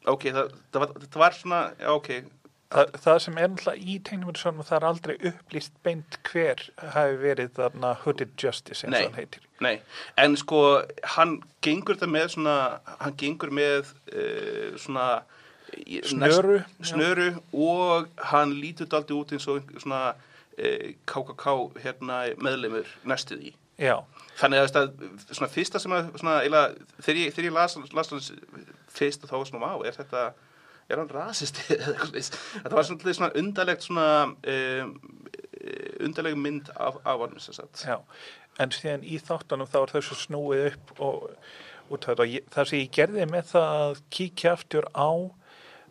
ok, 0.07 0.29
það, 0.31 0.55
það, 0.71 0.83
var, 0.83 0.95
það 1.07 1.23
var 1.23 1.37
svona 1.41 1.61
já, 1.81 1.89
ok, 1.95 2.11
Það, 2.67 2.89
það 3.05 3.19
sem 3.23 3.37
er 3.39 3.51
náttúrulega 3.53 3.85
í 3.87 3.97
teiknumyndasögunum 4.09 4.67
það 4.67 4.77
er 4.81 4.87
aldrei 4.89 5.15
upplýst 5.31 5.75
beint 5.87 6.17
hver 6.27 6.63
hafi 6.97 7.19
verið 7.21 7.53
þarna 7.61 7.93
Hooded 8.03 8.33
Justice 8.43 8.83
eins 8.87 8.97
og 8.99 9.05
hann 9.05 9.19
heitir. 9.21 9.45
nei. 9.63 9.77
En 10.19 10.35
sko, 10.37 10.63
hann 11.17 11.37
gengur 11.63 11.95
þetta 11.95 12.09
með 12.11 12.27
svona, 12.35 12.57
hann 13.05 13.15
gengur 13.21 13.53
með 13.55 13.93
uh, 14.13 14.75
svona 14.83 15.07
Snöru, 16.07 16.59
næst- 16.63 16.91
snöru 16.91 17.29
og 17.53 18.09
hann 18.33 18.55
lítur 18.59 18.87
daldi 18.91 19.15
út 19.15 19.33
eins 19.35 19.47
og 19.51 19.63
svona 19.83 20.03
uh, 20.15 20.91
KKK 21.07 21.55
hérna 21.85 22.19
meðlemur 22.43 22.91
næstuð 23.05 23.47
í. 23.51 23.55
Já, 23.79 23.99
Þannig 24.41 24.63
að, 24.77 24.93
svona 25.31 25.49
fyrsta 25.53 25.81
sem 25.81 25.93
að 25.93 26.11
svona, 26.17 26.39
eiginlega, 26.43 26.87
þegar 27.05 27.19
ég, 27.23 27.41
ég 27.45 27.53
las 27.53 27.75
hans 27.77 28.31
fyrst 28.97 29.25
og 29.25 29.31
þá 29.31 29.37
var 29.37 29.49
svona, 29.51 29.63
má, 29.67 29.87
er 29.87 29.97
þetta 29.97 30.23
er 30.89 31.03
hann 31.03 31.13
rasisti 31.13 31.67
þetta 31.77 32.75
var 32.75 32.87
svolítið 32.87 33.19
svona 33.19 33.33
undarlegt 33.41 33.87
svona 33.87 34.09
um, 34.27 34.93
undarleg 36.05 36.37
mynd 36.39 36.71
af, 36.77 37.01
af 37.05 37.25
hann 37.25 37.39
sem 37.43 37.57
sagt. 37.57 37.85
Já, 37.87 38.01
en 38.63 38.75
síðan 38.75 39.07
í 39.07 39.19
þáttunum 39.23 39.71
þá 39.71 39.81
er 39.83 39.97
þessu 39.99 40.21
snúið 40.27 40.69
upp 40.73 41.01
og. 41.01 41.31
Og 41.87 42.01
Það 42.03 42.65
sem 42.67 42.81
ég 42.81 42.89
gerði 42.91 43.25
með 43.31 43.45
það 43.53 43.73
að 43.79 43.99
kíkja 44.11 44.57
aftur 44.57 44.89
á 44.91 45.07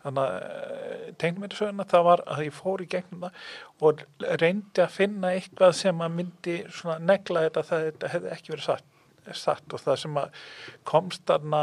þannig 0.02 0.26
að 0.26 1.14
tengmyndisöguna 1.22 1.86
það 1.88 2.04
var 2.06 2.22
að 2.34 2.42
ég 2.44 2.54
fór 2.54 2.82
í 2.84 2.88
gegnum 2.92 3.24
það 3.24 3.86
og 3.88 4.02
reyndi 4.42 4.82
að 4.84 4.92
finna 4.92 5.32
eitthvað 5.32 5.72
sem 5.78 6.02
að 6.04 6.18
myndi 6.18 6.58
svona 6.68 6.98
negla 7.00 7.46
þetta 7.46 7.64
það 7.70 7.86
þetta 7.86 8.12
hefði 8.12 8.34
ekki 8.36 8.52
verið 8.52 8.66
satt, 8.66 8.86
satt. 9.32 9.64
Og 9.72 9.82
það 9.86 9.98
sem 10.02 10.20
að 10.20 10.44
komst 10.92 11.24
þarna 11.32 11.62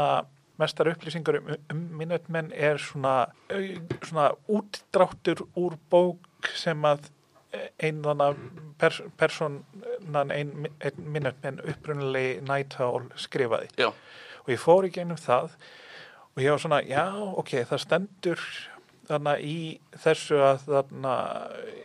mestar 0.60 0.90
upplýsingar 0.92 1.40
um, 1.40 1.50
um 1.72 1.82
minutmenn 1.98 2.52
er 2.52 2.78
svona, 2.78 3.14
au- 3.50 3.98
svona 4.06 4.28
útdráttur 4.48 5.44
úr 5.58 5.76
bók 5.90 6.50
sem 6.54 6.84
að 6.86 7.10
einn 7.78 8.02
þannig 8.02 8.38
pers 8.82 9.00
personan 9.18 10.30
einn 10.34 10.66
ein 10.82 11.00
minutmenn 11.14 11.60
upprunalegi 11.62 12.40
Night 12.48 12.74
Owl 12.82 13.06
skrifaði. 13.20 13.68
Já, 13.78 13.90
og 14.44 14.50
ég 14.52 14.60
fór 14.62 14.88
í 14.88 14.92
gegnum 14.94 15.20
það 15.20 15.54
og 16.34 16.42
ég 16.42 16.50
var 16.50 16.62
svona, 16.62 16.80
já, 16.82 17.04
ok, 17.14 17.52
það 17.70 17.82
stendur 17.84 18.42
þannig 19.06 19.44
í 19.46 19.58
þessu 20.02 20.40
að 20.42 20.64
þannig 20.66 21.84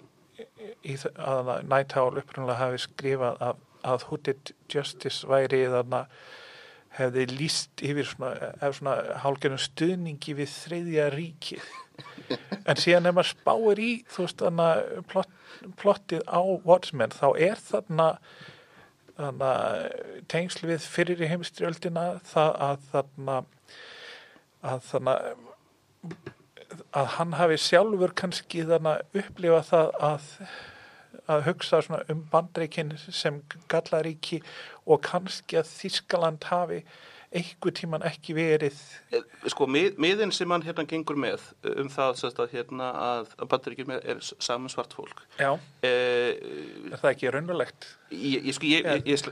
í, 0.89 0.97
að 0.97 1.51
Night 1.70 1.95
Owl 1.99 2.17
upprunalega 2.22 2.59
hafi 2.63 2.82
skrifað 2.88 3.41
að, 3.49 3.61
að 3.93 4.05
Who 4.09 4.20
Did 4.26 4.53
Justice 4.74 5.28
væri 5.30 5.65
þannig 5.70 6.17
hefði 7.00 7.26
líst 7.32 7.84
yfir 7.86 8.08
svona, 8.08 8.54
ef 8.62 8.80
svona 8.80 9.20
hálgjörnum 9.24 9.62
stuðningi 9.62 10.36
við 10.38 10.54
þriðja 10.54 11.10
ríki 11.16 11.60
en 12.70 12.80
síðan 12.80 13.10
ef 13.10 13.18
maður 13.18 13.32
spáir 13.34 13.82
í 13.84 13.89
þú 14.12 14.26
veist 14.26 14.43
þannig 14.43 14.70
að 14.70 15.04
plott, 15.12 15.36
plottið 15.82 16.24
á 16.30 16.41
Watchmen 16.68 17.16
þá 17.16 17.28
er 17.50 17.62
þarna 17.64 18.08
þannig 19.20 19.45
að 19.50 20.26
tengsl 20.32 20.68
við 20.70 20.89
fyrir 20.95 21.24
í 21.24 21.32
heimstyrjöldina 21.32 22.06
það 22.30 22.52
að 22.70 22.84
þarna 22.93 23.39
að 24.70 24.84
þannig 24.89 26.28
að 27.00 27.08
hann 27.18 27.36
hafi 27.39 27.58
sjálfur 27.62 28.14
kannski 28.18 28.66
þannig 28.68 29.00
að 29.00 29.24
upplifa 29.24 29.62
það 29.68 29.95
að 30.10 30.30
að 31.30 31.45
hugsa 31.49 31.84
svona 31.86 32.01
um 32.11 32.25
bandreikin 32.32 32.95
sem 32.97 33.41
gallaríki 33.71 34.41
og 34.89 35.03
kannski 35.05 35.59
að 35.61 35.71
Þískaland 35.75 36.49
hafi 36.49 36.84
einhver 37.30 37.73
tíman 37.77 38.01
ekki 38.09 38.34
verið. 38.34 38.77
Eh, 39.13 39.25
sko 39.53 39.67
mið, 39.69 39.99
miðin 40.01 40.32
sem 40.34 40.49
hann 40.49 40.65
hérna 40.65 40.86
gengur 40.89 41.19
með 41.19 41.43
eh, 41.61 41.75
um 41.84 41.91
það 41.93 42.23
að 42.32 42.55
hérna 42.55 42.89
að, 42.97 43.34
bandaríkjum 43.51 43.93
er, 43.99 44.23
saman 44.41 44.71
svart 44.73 44.95
fólk. 44.97 45.21
Já, 45.38 45.51
eh, 45.86 46.39
er 46.89 46.97
það 46.97 47.11
ekki 47.11 47.34
raunulegt 47.36 47.91
ég, 48.11 48.45
ég, 48.45 48.55
sko, 48.55 48.65
ég, 48.65 48.88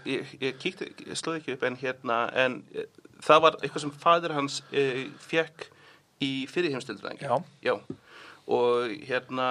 ég, 0.05 0.35
ég, 0.41 0.59
kíkti, 0.61 0.91
ég 1.07 1.17
slóði 1.17 1.41
ekki 1.41 1.55
upp 1.55 1.65
en 1.67 1.79
hérna, 1.81 2.19
en 2.37 2.59
eh, 2.75 2.87
það 3.25 3.43
var 3.47 3.59
eitthvað 3.61 3.85
sem 3.85 3.95
fadir 4.03 4.35
hans 4.37 4.61
eh, 4.71 5.07
fekk 5.23 5.69
í 6.23 6.31
fyrirheimstöldræðingi. 6.51 7.27
Já. 7.27 7.41
Já, 7.65 7.75
og 8.47 8.93
hérna, 9.09 9.49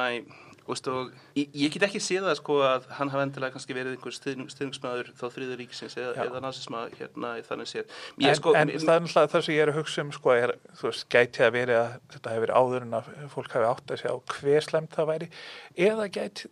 Og 0.67 1.13
ég, 1.39 1.51
ég 1.55 1.75
get 1.75 1.87
ekki 1.87 2.01
séð 2.03 2.27
það 2.27 2.39
sko 2.41 2.57
að 2.67 2.89
hann 2.99 3.11
hafa 3.13 3.27
endilega 3.27 3.55
kannski 3.55 3.77
verið 3.77 3.97
einhver 3.97 4.17
stuðning, 4.17 4.51
stuðningsmaður 4.51 5.13
þá 5.19 5.27
þriður 5.35 5.61
ríkisins 5.63 5.95
eða, 6.01 6.15
eða 6.27 6.43
nazisma 6.43 6.87
hérna 6.97 7.35
í 7.39 7.45
þannig 7.47 7.71
séð. 7.71 7.93
En, 8.17 8.25
ég, 8.27 8.39
sko, 8.41 8.55
en 8.59 8.73
það 8.75 8.95
er 8.97 9.05
náttúrulega 9.05 9.33
það 9.35 9.47
sem 9.47 9.57
ég 9.57 9.63
er 9.63 9.73
að 9.73 9.79
hugsa 9.81 10.07
um 10.07 10.11
sko, 10.17 10.35
er, 10.35 10.55
þú 10.81 10.91
veist, 10.91 11.07
gæti 11.15 11.47
að 11.47 11.55
veri 11.59 11.79
að 11.79 11.95
þetta 12.17 12.35
hefur 12.35 12.47
verið 12.47 12.59
áður 12.63 12.89
en 12.89 12.99
að 12.99 13.13
fólk 13.37 13.57
hafi 13.57 13.71
átt 13.71 13.95
að 13.95 14.03
segja 14.03 14.17
á 14.17 14.19
hver 14.35 14.67
slemt 14.67 14.99
það 14.99 15.11
væri 15.13 15.31
eða 15.87 16.11
gæti 16.19 16.51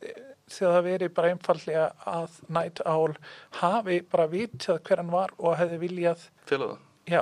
þegar 0.54 0.74
það 0.76 0.88
veri 0.88 1.10
bara 1.16 1.30
einfallega 1.32 1.84
að 2.08 2.40
Night 2.52 2.82
Owl 2.88 3.14
hafi 3.60 4.00
bara 4.12 4.26
vitað 4.30 4.82
hver 4.84 5.00
hann 5.00 5.14
var 5.14 5.32
og 5.38 5.56
hefði 5.60 5.80
viljað 5.86 6.26
fjöla 6.48 6.74
það 6.74 6.82
Já, 7.04 7.20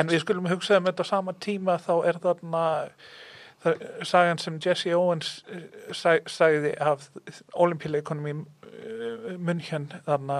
en 0.00 0.08
við 0.08 0.22
skulum 0.22 0.46
hugsa 0.48 0.78
um 0.80 0.86
þetta 0.88 1.04
á 1.04 1.10
sama 1.10 1.34
tíma 1.36 1.74
þá 1.84 1.94
er 2.08 2.18
þarna 2.22 2.62
sagan 4.06 4.38
sem 4.38 4.58
Jesse 4.64 4.94
Owens 4.96 5.44
eh, 5.50 5.64
sag, 5.92 6.28
sagði 6.30 6.74
af 6.80 7.08
olimpíuleikunum 7.58 8.28
í 8.30 8.34
uh, 8.38 9.32
München 9.38 9.88
þarna 10.06 10.38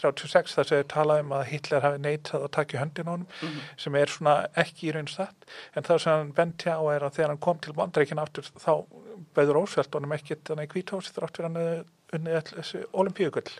36 0.00 0.56
þar 0.56 0.68
sem 0.68 0.80
þau 0.80 0.90
talaði 0.94 1.24
um 1.26 1.32
að 1.36 1.46
Hitler 1.50 1.84
hafi 1.84 2.00
neitað 2.00 2.46
að 2.46 2.52
taka 2.56 2.76
í 2.76 2.80
höndin 2.80 3.10
á 3.10 3.12
honum 3.12 3.56
sem 3.78 3.96
er 4.00 4.12
svona 4.12 4.34
ekki 4.58 4.88
í 4.88 4.94
raun 4.96 5.10
satt. 5.10 5.48
En 5.76 5.84
það 5.84 6.02
sem 6.02 6.14
hann 6.14 6.34
benti 6.36 6.72
á 6.72 6.80
er 6.94 7.04
að 7.04 7.18
þegar 7.18 7.34
hann 7.34 7.42
kom 7.46 7.60
til 7.60 7.76
bandreikin 7.76 8.22
aftur 8.22 8.48
þá 8.54 8.72
bauður 9.36 9.62
ósvelt 9.64 9.98
honum 9.98 10.16
ekkit 10.16 10.46
þannig 10.48 10.70
í 10.70 10.72
kvíthósi 10.74 11.12
þrátt 11.14 11.36
fyrir 11.36 11.50
hann 11.50 11.90
unnið 12.16 12.38
öll 12.40 12.46
þessi 12.54 12.86
olimpíugull 13.02 13.50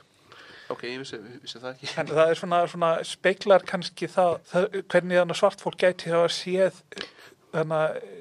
ok, 0.70 0.84
ég 0.86 1.00
vissi, 1.02 1.18
vissi 1.42 1.60
það 1.60 1.72
ekki. 1.72 1.88
En 2.00 2.10
það 2.10 2.32
er 2.32 2.38
svona, 2.38 2.60
svona 2.70 2.90
speiklar 3.06 3.64
kannski 3.66 4.08
það, 4.10 4.36
það 4.50 4.66
hvernig 4.92 5.20
þannig 5.20 5.40
svart 5.40 5.64
fólk 5.64 5.80
gæti 5.80 6.12
það 6.12 6.26
að 6.26 6.34
séð 6.36 6.80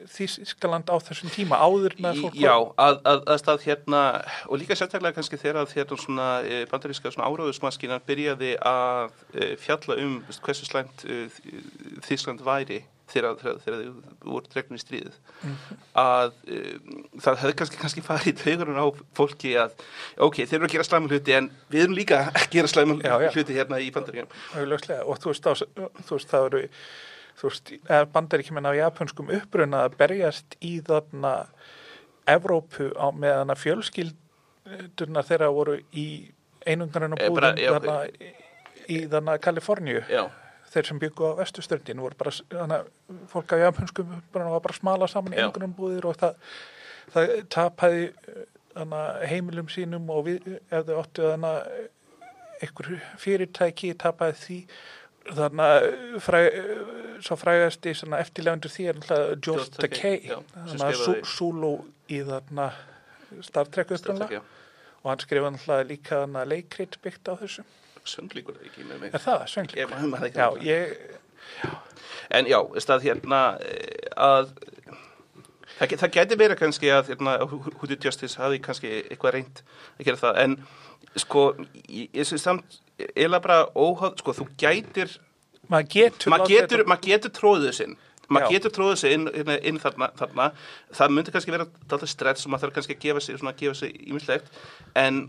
Þískaland 0.10 0.90
á 0.90 0.96
þessum 1.06 1.30
tíma 1.34 1.60
áður 1.62 1.96
Í- 2.18 2.22
fólk 2.24 2.38
Já, 2.40 2.54
að, 2.82 3.00
að, 3.12 3.24
að 3.30 3.42
stað 3.44 3.66
hérna 3.68 4.04
og 4.50 4.62
líka 4.62 4.78
sérstaklega 4.78 5.18
kannski 5.20 5.38
þegar 5.38 5.62
að 5.64 5.74
hérna 5.78 6.00
svona 6.02 6.30
e, 6.42 6.62
bandaríska 6.72 7.12
svona 7.14 7.30
áráðusmaskinan 7.30 8.06
byrjaði 8.08 8.56
að 8.66 9.12
e, 9.36 9.52
fjalla 9.62 10.00
um 10.02 10.16
hversu 10.42 10.70
slæmt 10.70 11.06
e, 11.06 11.28
Þískland 12.08 12.42
væri 12.46 12.84
þegar, 13.10 13.38
þau 13.64 13.78
voru 14.26 14.50
dregnum 14.54 14.78
í 14.78 14.82
stríðið. 14.82 15.20
Að 15.98 16.34
e, 16.46 16.60
það 17.24 17.44
hefði 17.44 17.58
kannski, 17.62 17.80
kannski 17.82 18.04
farið 18.06 18.32
í 18.32 18.36
taugurinn 18.44 18.82
á 18.82 18.88
fólki 19.18 19.54
að 19.62 19.76
ok, 20.26 20.42
þeir 20.44 20.58
eru 20.60 20.70
að 20.70 20.76
gera 20.76 20.88
slæma 20.88 21.12
hluti 21.12 21.38
en 21.38 21.52
við 21.72 21.86
erum 21.86 21.98
líka 21.98 22.24
að 22.30 22.50
gera 22.56 22.72
já. 23.26 23.30
hluti 23.36 23.58
hérna 23.58 23.82
í 23.82 23.92
augljóslega 23.94 25.06
og 25.06 25.22
þú 25.22 25.34
veist, 25.34 25.50
á, 25.50 25.54
þú 26.06 26.18
veist 26.18 26.34
það 26.34 26.50
eru 26.52 26.64
þú 27.40 27.48
veist, 27.50 27.72
bandar 28.14 28.42
ekki 28.44 28.54
menna 28.58 28.74
á 28.76 28.80
japanskum 28.84 29.30
uppruna 29.32 29.86
að 29.88 29.96
berjast 30.02 30.58
í 30.66 30.80
þarna 30.86 31.34
Evrópu 32.30 32.92
á 33.00 33.08
meðan 33.16 33.50
að 33.54 33.62
fjölskyldurna 33.64 35.24
þeirra 35.26 35.48
voru 35.56 35.80
í 35.98 36.08
einungarinn 36.68 37.16
og 37.16 37.22
Eh, 37.24 37.30
bara- 37.34 37.54
búðum 37.56 37.64
já, 37.64 37.72
þarna 37.74 37.96
í, 38.90 38.98
þarna 39.10 39.38
Kaliforníu? 39.42 40.04
Já, 40.10 40.28
þeir 40.70 40.86
sem 40.86 41.00
byggu 41.00 41.26
á 41.26 41.40
vestustöndin 41.40 42.02
voru 42.04 42.16
bara, 42.20 42.32
þannig 42.32 42.78
að 42.84 43.26
fólk 43.32 43.54
af 43.54 43.60
japanskum 43.64 44.12
uppruna 44.20 44.52
var 44.54 44.60
bara 44.68 44.74
smala 44.78 45.08
saman 45.08 45.34
í 45.34 45.38
einungarinn 45.42 45.74
búðir 45.80 46.06
og 46.06 46.18
það, 46.18 46.36
það 47.16 47.32
að 49.00 49.26
heimilum 49.32 49.68
sínum 49.74 50.10
og 50.14 50.26
við, 50.28 50.60
ef 50.70 50.86
þau 50.86 51.00
áttu 51.02 51.26
þannig 51.32 51.90
einhver 52.62 53.02
fyrirtæki 53.18 53.94
tapaði 53.98 54.36
því 54.44 54.60
þannig 55.28 55.66
að 55.66 55.88
fræ, 56.26 56.42
svo 57.26 57.38
frægasti 57.40 57.94
svona 57.98 58.22
eftirlegandur 58.24 58.74
því 58.74 58.88
er 58.92 59.02
George 59.44 59.68
Takei, 59.78 60.30
já, 60.30 60.40
Sulu 61.28 61.76
í 62.10 62.22
þarna 62.28 62.72
Star 63.46 63.70
Trek 63.70 63.92
upprunalega. 63.98 64.40
já. 64.40 64.42
og 65.04 65.12
hann 65.12 65.22
skrifaði 65.24 65.56
náttúrulega 65.56 65.90
líka 65.92 66.24
þarna 66.24 66.46
leikrit 66.50 66.98
byggt 67.04 67.30
á 67.30 67.34
þessu. 67.40 67.64
Sönglíkur 68.10 68.58
er 68.58 68.68
ekki 68.70 68.88
með 68.88 69.04
mig? 69.04 69.14
Er 69.14 69.22
það? 69.22 69.46
Ég 69.78 69.94
ekki 69.94 70.40
Já, 70.40 70.48
ég, 70.66 71.20
En 72.30 72.46
já, 72.46 72.60
stað 72.82 73.08
hérna 73.08 73.40
eh, 73.66 74.10
að 74.18 74.52
það, 75.80 75.96
það 76.04 76.12
geti 76.18 76.38
verið 76.40 76.60
kannski 76.60 76.92
að 76.94 77.14
hérna, 77.14 77.38
Hoodie 77.82 77.98
Justice 78.04 78.38
hafi 78.40 78.60
kannski 78.64 78.92
eitthvað 79.08 79.36
reynd 79.38 79.64
að 79.98 80.10
gera 80.10 80.22
það. 80.22 80.40
En 80.44 80.56
sko, 81.18 81.46
ég, 81.88 82.12
ég 82.14 82.30
syns 82.30 82.46
samt 82.46 82.80
eða 83.16 83.42
bara 83.44 83.64
óháð, 83.76 84.20
sko, 84.22 84.36
þú 84.42 84.48
gætir 84.60 85.18
maður 85.70 85.90
getur 85.96 86.34
maður 86.34 86.54
getur, 86.54 86.86
maður 86.90 87.12
getur 87.12 87.36
tróðið 87.40 87.76
sinn. 87.80 87.98
Maður 88.30 88.54
getur 88.54 88.74
tróðið 88.76 89.00
sig 89.02 89.14
inn, 89.18 89.26
inn, 89.34 89.52
inn 89.72 89.80
þarna, 89.82 90.12
þarna. 90.20 90.52
Það 90.94 91.14
myndi 91.16 91.32
kannski 91.34 91.54
vera 91.54 91.66
alltaf 91.66 92.12
stress 92.12 92.46
og 92.46 92.54
maður 92.54 92.68
þarf 92.68 92.76
kannski 92.76 92.98
að 92.98 93.06
gefa 93.08 93.24
sig, 93.26 93.40
svona, 93.42 93.56
gefa 93.58 93.78
sig 93.80 93.96
ímislegt 94.06 94.60
en 95.02 95.24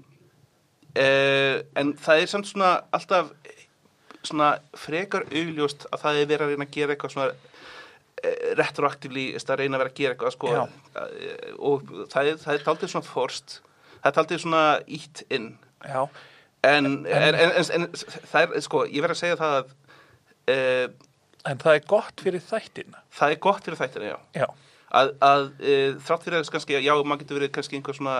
uh, 0.98 1.60
en 1.80 1.94
það 2.00 2.22
er 2.22 2.32
samt 2.32 2.50
svona 2.50 2.72
alltaf 2.96 3.30
svona 4.26 4.50
frekar 4.76 5.24
augljóst 5.30 5.86
að 5.88 6.02
það 6.02 6.18
er 6.18 6.28
verið 6.28 6.44
að 6.44 6.52
reyna 6.52 6.66
að 6.66 6.74
gera 6.76 6.94
eitthvað 6.94 7.14
svona 7.14 7.30
uh, 7.30 8.50
retroaktivlí 8.60 9.26
að 9.40 9.62
reyna 9.62 9.78
að 9.78 9.84
vera 9.84 9.92
að 9.92 10.00
gera 10.00 10.16
eitthvað 10.16 10.34
sko, 10.36 10.54
uh, 10.56 11.54
og 11.70 11.94
það 12.12 12.32
er, 12.32 12.40
það 12.42 12.56
er 12.56 12.66
taldið 12.66 12.92
svona 12.94 13.08
forst 13.08 13.56
það 14.00 14.10
er 14.10 14.18
taldið 14.18 14.44
svona 14.44 14.64
ítt 14.98 15.24
inn 15.32 15.50
Já, 15.80 16.02
en, 16.66 16.86
en, 16.86 17.06
en, 17.06 17.70
en, 17.76 17.86
það 18.32 18.42
er, 18.42 18.64
sko, 18.66 18.82
ég 18.88 19.04
verð 19.04 19.16
að 19.16 19.22
segja 19.22 19.38
það 19.40 19.54
að 19.60 19.70
uh, 20.54 20.88
en 21.48 21.62
það 21.62 21.78
er 21.78 21.86
gott 21.88 22.20
fyrir 22.20 22.44
þættina. 22.44 23.00
Það 23.16 23.34
er 23.34 23.40
gott 23.46 23.64
fyrir 23.64 23.80
þættina, 23.80 24.10
já. 24.10 24.18
Já, 24.36 24.46
að, 25.00 25.14
að 25.24 25.46
e, 25.62 25.76
þrátt 26.04 26.26
fyrir 26.26 26.42
þess 26.42 26.54
kannski, 26.56 26.76
já, 26.84 26.92
maður 27.00 27.22
getur 27.22 27.40
verið 27.40 27.52
kannski 27.56 27.78
einhver 27.78 27.96
svona 27.96 28.18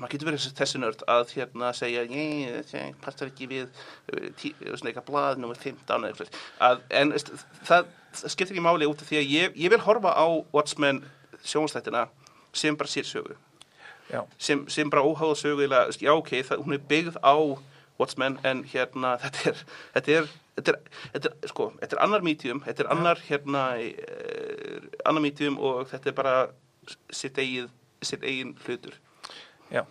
maður 0.00 0.14
getur 0.14 0.30
verið 0.30 0.46
þessi 0.58 0.80
nörd 0.80 1.02
að 1.12 1.34
hérna 1.36 1.70
segja, 1.76 2.04
ég, 2.08 2.56
það 2.70 2.94
passar 3.04 3.30
ekki 3.30 3.48
við 3.50 3.66
eh, 3.66 4.30
tí, 4.38 4.52
svona 4.64 4.90
eitthvað 4.90 5.08
blað 5.10 5.42
nummer 5.42 5.58
15 5.60 6.06
eða 6.08 6.08
eitthvað, 6.10 6.38
að, 6.68 6.80
en 7.00 7.12
veist, 7.14 7.32
það, 7.68 7.90
það 8.16 8.34
skiptir 8.34 8.56
ekki 8.56 8.64
máli 8.64 8.88
út 8.88 9.04
af 9.04 9.10
því 9.10 9.20
að 9.20 9.34
ég, 9.34 9.58
ég 9.60 9.74
vil 9.74 9.82
horfa 9.84 10.14
á 10.16 10.26
Watchmen 10.56 11.02
sjónstættina 11.44 12.06
sem 12.56 12.78
bara 12.80 12.90
sér 12.90 13.06
sögu 13.06 13.36
sem, 14.38 14.64
sem 14.68 14.90
bara 14.90 15.04
óháða 15.04 15.36
sögu 15.36 15.66
eða, 15.66 15.86
já 16.00 16.12
ok, 16.14 16.30
það, 16.50 16.62
hún 16.64 16.76
er 16.76 16.86
byggð 16.88 17.18
á 17.20 17.36
Watchmen 17.98 18.38
en 18.46 18.62
hérna 18.64 19.16
þetta 19.22 19.50
er 19.50 19.64
þetta 19.94 20.14
er, 20.14 20.30
þetta 20.56 20.74
er, 20.74 20.78
þetta 21.14 21.32
er, 21.32 21.50
sko, 21.52 21.68
þetta 21.80 21.96
er 21.98 22.02
annar 22.06 22.24
medium, 22.26 22.62
þetta 22.64 22.84
er 22.84 22.90
annar 22.94 23.22
hérna, 23.28 23.64
eh, 23.82 24.88
annar 25.04 25.24
medium 25.24 25.58
og 25.58 25.88
þetta 25.90 26.12
er 26.12 26.16
bara 26.16 26.36
sitt 27.10 27.38
eigið 27.38 27.68
sitt 28.02 28.22
eigin 28.22 28.54
hlutur. 28.62 28.94
Já, 29.74 29.82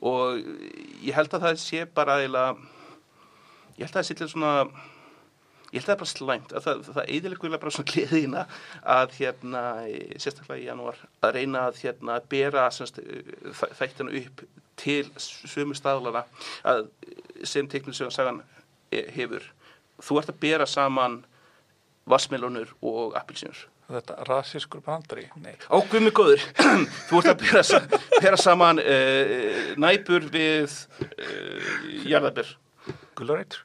og 0.00 0.38
ég 1.02 1.16
held 1.16 1.34
að 1.34 1.48
það 1.48 1.60
sé 1.60 1.84
bara 1.90 2.20
eiginlega 2.22 2.54
ég 3.76 3.84
held 3.84 3.90
að 3.90 3.98
það 3.98 4.06
sé 4.08 4.16
til 4.16 4.28
svona 4.32 4.52
ég 5.72 5.80
held 5.80 5.84
að 5.84 5.88
það 5.88 5.94
er 5.96 6.00
bara 6.02 6.12
slæmt 6.12 6.52
að 6.56 6.66
það, 6.66 6.82
það 6.96 7.10
eðilegulega 7.16 7.60
bara 7.62 7.74
svona 7.74 7.92
gleðina 7.92 8.42
að 8.96 9.16
hérna, 9.18 9.62
sérstaklega 10.22 10.60
í 10.62 10.66
janúar 10.68 11.00
að 11.26 11.34
reyna 11.38 11.64
að 11.70 11.80
hérna 11.84 12.18
bera 12.32 12.66
semst, 12.74 13.00
þæ- 13.60 13.72
þættina 13.80 14.14
upp 14.22 14.44
til 14.76 15.04
sömu 15.18 15.74
staðlana 15.78 16.24
að 16.68 16.86
sem 17.48 17.66
teknisögun 17.68 18.12
sagan 18.14 18.42
hefur. 18.92 19.42
Þú 20.04 20.18
ert 20.20 20.30
að 20.34 20.40
bera 20.44 20.66
saman 20.68 21.22
vassmelunur 22.06 22.70
og 22.86 23.16
appilsínur 23.18 23.64
þetta 23.86 24.16
rasískur 24.26 24.80
brandari, 24.82 25.28
nei, 25.38 25.52
Á 25.70 25.78
gummi 25.90 26.10
góður, 26.10 26.42
þú 27.08 27.20
ert 27.20 27.28
að 27.30 27.42
bera, 27.44 27.60
sa- 27.62 27.82
bera 28.18 28.38
saman 28.40 28.80
uh, 28.82 29.60
næpur 29.78 30.26
við 30.34 30.74
uh, 31.06 31.76
jarðabir. 32.10 32.50
gullureitur. 33.18 33.62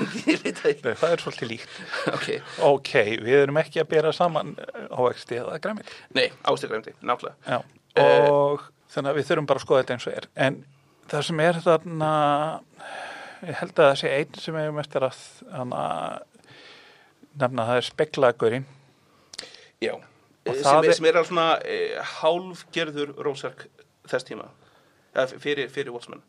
Nei, 0.00 0.94
það 0.96 1.12
er 1.12 1.22
svolítið 1.24 1.50
líkt. 1.52 1.76
Ok, 2.14 2.28
Ok, 2.70 2.90
við 3.24 3.36
erum 3.42 3.60
ekki 3.60 3.82
að 3.82 3.88
bera 3.92 4.12
saman 4.16 4.54
ávexti 4.90 5.38
eða 5.40 5.58
græmiti. 5.62 5.94
nei, 6.16 6.28
ástegræmdi, 6.48 6.94
nákvæmlega. 7.02 7.36
Já, 7.46 7.60
Eh. 8.00 8.28
og 8.30 8.62
þannig 8.92 9.10
að 9.10 9.16
við 9.18 9.26
þurfum 9.30 9.46
bara 9.50 9.58
að 9.60 9.64
skoða 9.66 9.82
þetta 9.82 9.94
eins 9.96 10.06
og 10.06 10.14
er. 10.20 10.26
En 10.36 10.58
það 11.10 11.24
sem 11.26 11.40
er 11.40 11.58
þarna, 11.64 12.10
ég 13.42 13.54
held 13.60 13.72
að 13.74 13.88
það 13.90 13.96
sé 14.02 14.12
einn 14.18 14.34
sem 14.44 14.56
er 14.56 14.70
mest 14.76 14.94
er 14.96 15.08
að 15.08 15.16
nefna 17.40 17.66
það 17.68 17.76
er 17.80 17.88
speklagurinn. 17.90 18.66
Já, 19.80 19.94
Eh, 20.46 20.54
sem, 20.56 20.84
er, 20.88 20.92
sem 20.96 21.04
er 21.04 21.16
að 21.20 21.26
svona 21.28 21.48
uh, 21.60 21.98
hálfgerður 22.22 23.10
Rósak 23.26 23.66
þess 24.08 24.24
tíma, 24.24 24.46
fyrir, 25.38 25.68
fyrir 25.68 25.92
Watchmen. 25.92 26.22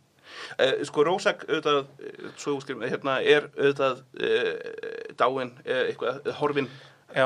Uh, 0.60 0.84
sko 0.88 1.04
Rósak 1.08 1.46
auðvitað, 1.48 1.82
eh, 2.04 2.32
svo 2.38 2.56
úrskrifum, 2.58 2.84
hérna 2.88 3.20
er 3.24 3.50
auðvitað 3.58 4.02
uh, 4.22 5.14
dáin, 5.20 5.54
eitthvað, 5.66 6.32
horfin 6.40 6.70
Já, 7.12 7.26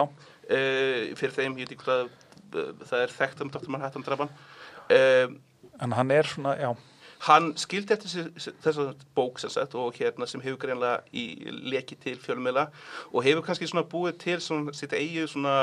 fyrir 0.49 1.34
þeim, 1.36 1.60
ég 1.62 1.70
hvað 1.78 2.08
uh, 2.08 2.72
það 2.86 3.03
er 3.03 3.12
þekkt 3.14 3.41
um 3.45 3.51
Dr. 3.53 3.70
Manhattan 3.70 4.06
drapan. 4.06 4.32
Uh, 4.89 5.36
en 5.82 5.93
hann 5.93 6.12
er 6.14 6.26
svona, 6.30 6.56
já, 6.58 6.72
hann 7.28 7.51
skildi 7.60 7.93
eftir 7.95 8.10
þessi- 8.34 8.56
þessa 8.64 8.88
bók 9.18 9.39
sem 9.41 9.49
sagt 9.53 9.76
og 9.76 9.93
hérna 9.97 10.28
sem 10.30 10.41
hefur 10.41 10.58
greinlega 10.62 11.01
í 11.14 11.26
leki 11.70 11.97
til 12.01 12.18
fjölmiðla 12.22 12.68
og 13.12 13.24
hefur 13.26 13.45
kannski 13.45 13.68
svona 13.70 13.86
búið 13.89 14.18
til 14.26 14.39
svona 14.41 14.74
sitt 14.78 14.93
eigið 14.93 15.30
svona 15.34 15.56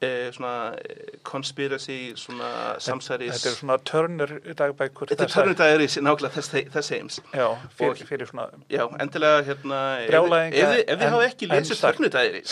eh, 0.00 0.28
svona 0.32 0.52
eh, 0.78 1.18
conspiracy 1.26 2.12
svona 2.16 2.50
samsæris 2.78 3.32
þetta 3.34 3.50
er 3.50 3.56
svona 3.58 3.76
törnur 3.90 4.30
dagbækur. 4.54 5.08
þetta 5.10 5.24
er 5.24 5.26
þessa- 5.26 5.42
törnudagri 5.42 5.86
nákvæmlega 6.06 6.34
þess, 6.36 6.50
þess 6.76 6.88
heims 6.94 7.20
Já, 7.34 7.48
fyrir, 7.78 8.06
fyrir 8.06 8.26
svona, 8.30 8.46
já, 8.70 8.84
endilega 9.02 9.42
hérna 9.48 9.80
Brjálæðinga 10.06 10.54
ef, 10.54 10.68
þið- 10.68 10.86
þið 10.86 11.02
en- 11.02 11.12
hafa 11.16 11.26
ekki 11.30 11.46
lesið 11.50 11.74
ensar. 11.74 11.92
törnudagri 11.98 12.42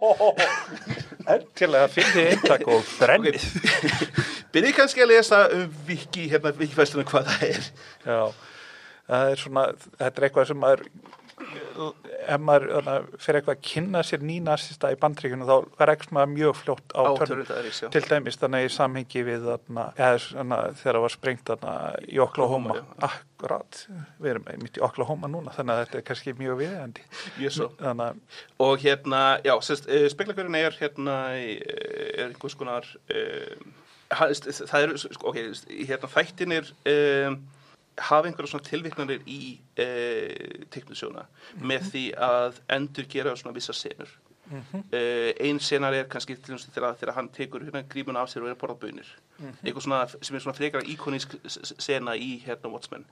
endilega 1.34 1.88
fyrir 1.94 2.30
eintak 2.34 2.66
og 2.68 2.82
brennið. 3.00 3.44
byrjið 4.54 4.74
kannski 4.80 5.04
að 5.04 5.12
lesa 5.12 5.42
um 5.54 5.66
viki 5.86 6.26
hérna 6.32 6.50
vikifæstunum 6.58 7.06
hvað 7.10 7.28
það 7.30 7.44
er 7.50 7.62
Já, 8.06 8.20
það 9.10 9.30
er 9.34 9.42
svona, 9.44 9.64
þetta 10.00 10.10
er 10.22 10.26
eitthvað 10.28 10.48
sem 10.50 10.60
maður, 10.64 10.82
ef 11.40 12.42
maður 12.42 12.66
þarna, 12.78 12.94
fyrir 13.20 13.40
eitthvað 13.40 13.56
að 13.56 13.64
kynna 13.70 14.02
sér 14.06 14.24
nýnasista 14.26 14.90
í 14.92 14.98
bandríkjunum 15.00 15.48
þá 15.48 15.84
rekst 15.90 16.12
maður 16.14 16.32
mjög 16.34 16.56
fljótt 16.60 16.94
á, 16.94 17.00
á 17.00 17.10
törn. 17.18 17.30
törnudagri 17.32 17.72
já. 17.72 17.88
Til 17.94 18.02
dæmis 18.08 18.38
þannig 18.40 18.66
í 18.66 18.70
samhengi 18.74 19.24
við 19.26 19.46
þarna, 19.48 19.86
eða 19.96 20.22
svona 20.26 20.60
þegar 20.80 20.98
það 20.98 21.04
var 21.06 21.14
sprengt 21.14 21.52
í 22.06 22.22
Oklahoma. 22.22 22.78
Akkurat, 23.08 23.82
við 24.20 24.32
erum 24.34 24.48
mitt 24.64 24.80
í 24.80 24.84
Oklahoma 24.84 25.30
núna 25.32 25.54
þannig 25.56 25.76
að 25.76 25.84
þetta 25.84 26.00
er 26.00 26.08
kannski 26.10 26.36
mjög 26.38 26.58
að, 26.60 28.10
og 28.60 28.74
hérna, 28.84 29.22
uh, 29.88 30.06
speklagurinn 30.12 30.58
er 30.60 30.76
hérna, 30.80 31.20
eh, 31.38 31.62
er 32.18 32.26
einhvers 32.28 32.58
konar 32.60 32.88
uh, 33.14 33.70
það 34.10 34.82
er, 34.82 34.94
ok, 35.22 35.40
hérna 35.86 36.10
þættinir 36.10 36.70
um, 36.90 37.40
hafa 38.00 38.28
einhverja 38.28 38.54
svona 38.54 38.66
tilviknanir 38.66 39.22
í 39.28 39.40
uh, 39.82 40.66
teiknusjóna 40.72 41.26
með 41.60 41.86
því 41.92 42.04
að 42.26 42.60
endur 42.76 43.08
gera 43.12 43.36
svona 43.38 43.56
vissa 43.56 43.76
senur. 43.76 44.12
Uh, 44.50 45.30
ein 45.38 45.60
senar 45.62 45.94
er 45.94 46.08
kannski 46.10 46.34
til 46.34 46.56
dæmis 46.56 46.66
þegar, 46.74 47.12
hann 47.14 47.28
tekur 47.30 47.62
hérna 47.62 47.84
grímuna 47.86 48.24
af 48.24 48.32
sér 48.32 48.42
og 48.42 48.50
er 48.50 48.56
að 48.56 48.62
borða 48.64 48.80
bönir 48.82 49.12
eitthvað 49.62 49.84
svona 49.84 50.00
sem 50.10 50.36
er 50.36 50.42
svona 50.42 50.56
frekar 50.58 50.88
íkonísk 50.90 51.36
sena 51.78 52.16
í 52.18 52.32
hérna 52.42 52.72
Watchmen. 52.72 53.06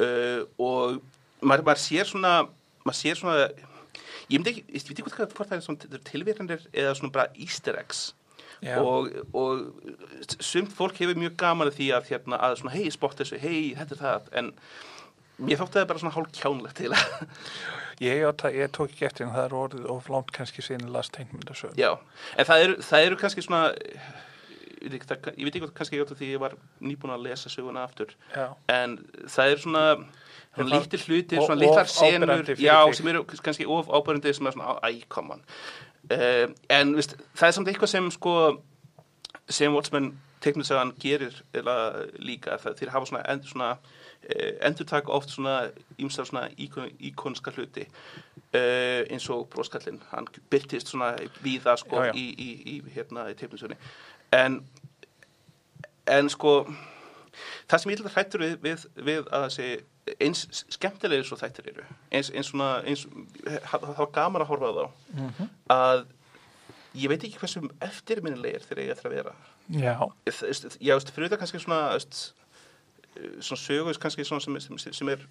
Uh, 0.00 0.48
og 0.56 1.02
maður, 1.44 1.66
maður 1.68 1.82
sér 1.84 2.08
svona 2.08 2.32
maður 2.86 2.98
sér 3.02 3.20
svona 3.20 3.36
ég 4.30 4.38
myndi 4.38 4.54
ekki, 4.54 4.64
ég 4.72 4.88
veit 4.88 5.02
ekki 5.02 5.06
hvort, 5.10 5.48
það 5.50 5.56
er 5.58 5.64
svona 5.66 6.02
tilvíðanir 6.08 6.66
eða 6.72 6.96
svona 6.96 7.14
bara 7.14 7.28
easter 7.36 7.76
eggs 7.80 8.12
Já. 8.62 8.78
og, 8.78 9.08
og 9.34 9.62
sumt 10.38 10.72
fólk 10.76 11.00
hefur 11.02 11.18
mjög 11.18 11.36
gaman 11.40 11.70
að 11.70 11.78
því 11.80 11.90
að 11.96 12.10
hérna 12.12 12.38
að 12.46 12.58
svona 12.60 12.74
hei 12.76 12.90
spott 12.94 13.18
þessu, 13.18 13.40
hei 13.42 13.72
þetta 13.78 13.96
er 13.96 14.02
það 14.02 14.28
en 14.38 14.50
mér 15.42 15.58
þótti 15.58 15.80
það 15.80 15.88
bara 15.90 16.02
svona 16.02 16.14
hálf 16.16 16.34
kjánlegt 16.38 16.78
til 16.78 16.92
að 16.94 17.06
ég, 18.06 18.20
ég, 18.22 18.44
ég 18.58 18.74
tók 18.76 18.92
ekki 18.92 19.08
eftir 19.08 19.26
en 19.26 19.34
það 19.34 19.48
er 19.48 19.56
orðið 19.62 19.88
of 19.96 20.10
langt 20.12 20.34
kannski 20.36 20.64
síðan 20.64 20.92
last 20.94 21.14
teiknmyndasögum. 21.16 21.78
já, 21.80 21.90
en 22.36 22.48
það 22.50 22.66
eru, 22.66 22.76
það 22.86 23.08
eru 23.08 23.20
kannski 23.24 23.46
svona 23.46 23.64
ég 24.82 24.90
veit 24.90 24.98
ekki, 24.98 25.08
það, 25.10 25.28
ég 25.36 25.46
veit 25.46 25.54
ekki 25.54 25.64
hvort 25.64 25.76
kannski 25.78 25.98
ég 25.98 26.04
átt 26.06 26.18
því 26.18 26.30
ég 26.32 26.42
var 26.42 26.56
nýbúin 26.82 27.14
að 27.14 27.26
lesa 27.28 27.50
söguna 27.52 27.84
aftur 27.86 28.14
Já. 28.34 28.48
en 28.72 28.98
það 29.30 29.52
er 29.54 29.62
svona 29.62 29.84
svona 30.52 30.74
lítir 30.74 31.04
hlutir, 31.06 31.40
svona 31.40 31.60
litlar 31.60 31.88
senur 31.88 32.50
já, 32.60 32.76
sem 32.96 33.08
eru 33.12 33.22
kannski 33.30 33.66
of 33.66 33.88
ábærandi 33.88 34.34
sem 34.36 34.48
er 34.50 34.56
svona, 34.56 34.76
æ, 34.84 35.02
come 35.08 35.38
on 35.38 35.44
uh, 36.10 36.50
en 36.70 36.94
veist, 36.96 37.16
það 37.34 37.48
er 37.48 37.56
samt 37.56 37.72
eitthvað 37.72 37.94
sem 37.94 38.10
sko 38.10 38.34
sem 39.48 39.74
Watchmen 39.74 40.12
teknisagan 40.42 40.94
gerir 40.98 41.34
líka 42.18 42.58
það 42.58 42.78
þeir 42.80 42.92
hafa 42.94 43.10
svona, 43.10 43.22
end, 43.30 43.44
svona 43.46 43.70
uh, 43.76 44.52
endur 44.66 44.88
taka 44.90 45.12
oft 45.14 45.30
svona 45.30 45.56
ímsar 46.02 46.26
svona 46.26 46.48
íkon, 46.58 46.90
íkonska 46.98 47.54
hluti 47.56 47.86
uh, 47.86 49.02
eins 49.06 49.28
og 49.30 49.46
broskallin 49.52 50.02
hann 50.10 50.26
byrtist 50.50 50.90
svona 50.90 51.14
víða 51.44 51.76
sko 51.78 52.02
Já, 52.02 52.10
já. 52.10 52.16
í, 52.18 52.26
í, 52.38 52.50
í, 52.74 52.94
hérna, 52.96 53.28
í 53.30 53.38
teknisagunni 53.38 53.78
en 54.32 54.62
en 56.10 56.30
sko 56.32 56.64
það 57.70 57.78
sem 57.78 57.92
ég 57.92 58.00
held 58.00 58.10
að 58.10 58.16
hrættur 58.16 58.44
við, 58.44 58.54
við, 58.64 58.86
við 59.06 59.28
að 59.30 59.48
þessi 59.48 59.68
eins 60.20 60.42
skemmtilegir 60.74 61.24
svo 61.28 61.36
þættir 61.38 61.68
eru 61.72 61.84
eins, 62.10 62.30
eins 62.34 62.48
svona 62.50 62.70
eins, 62.82 63.04
það 63.46 63.84
það 63.86 64.00
var 64.02 64.10
gaman 64.16 64.42
að 64.44 64.50
horfa 64.50 64.70
á 64.70 64.74
þá. 64.78 64.86
Að 65.76 66.04
ég 67.02 67.08
veit 67.12 67.22
ekki 67.28 67.38
hversu 67.40 67.62
eftirminnilegir 67.86 68.64
þeir 68.66 68.82
eiga 68.82 68.96
eftir 68.96 69.10
að 69.10 69.16
vera. 69.20 69.34
Já, 69.72 69.94
Ég- 70.26 70.78
já, 70.82 70.96
fyrir 71.14 71.28
þetta 71.30 71.38
kannski 71.44 71.60
svona 71.62 71.80
svona 73.44 73.60
sögus 73.62 73.98
kannski 74.00 74.24
svona 74.26 74.40
sem, 74.42 74.58
sem, 74.60 74.78
sem 74.92 75.08
er 75.12 75.22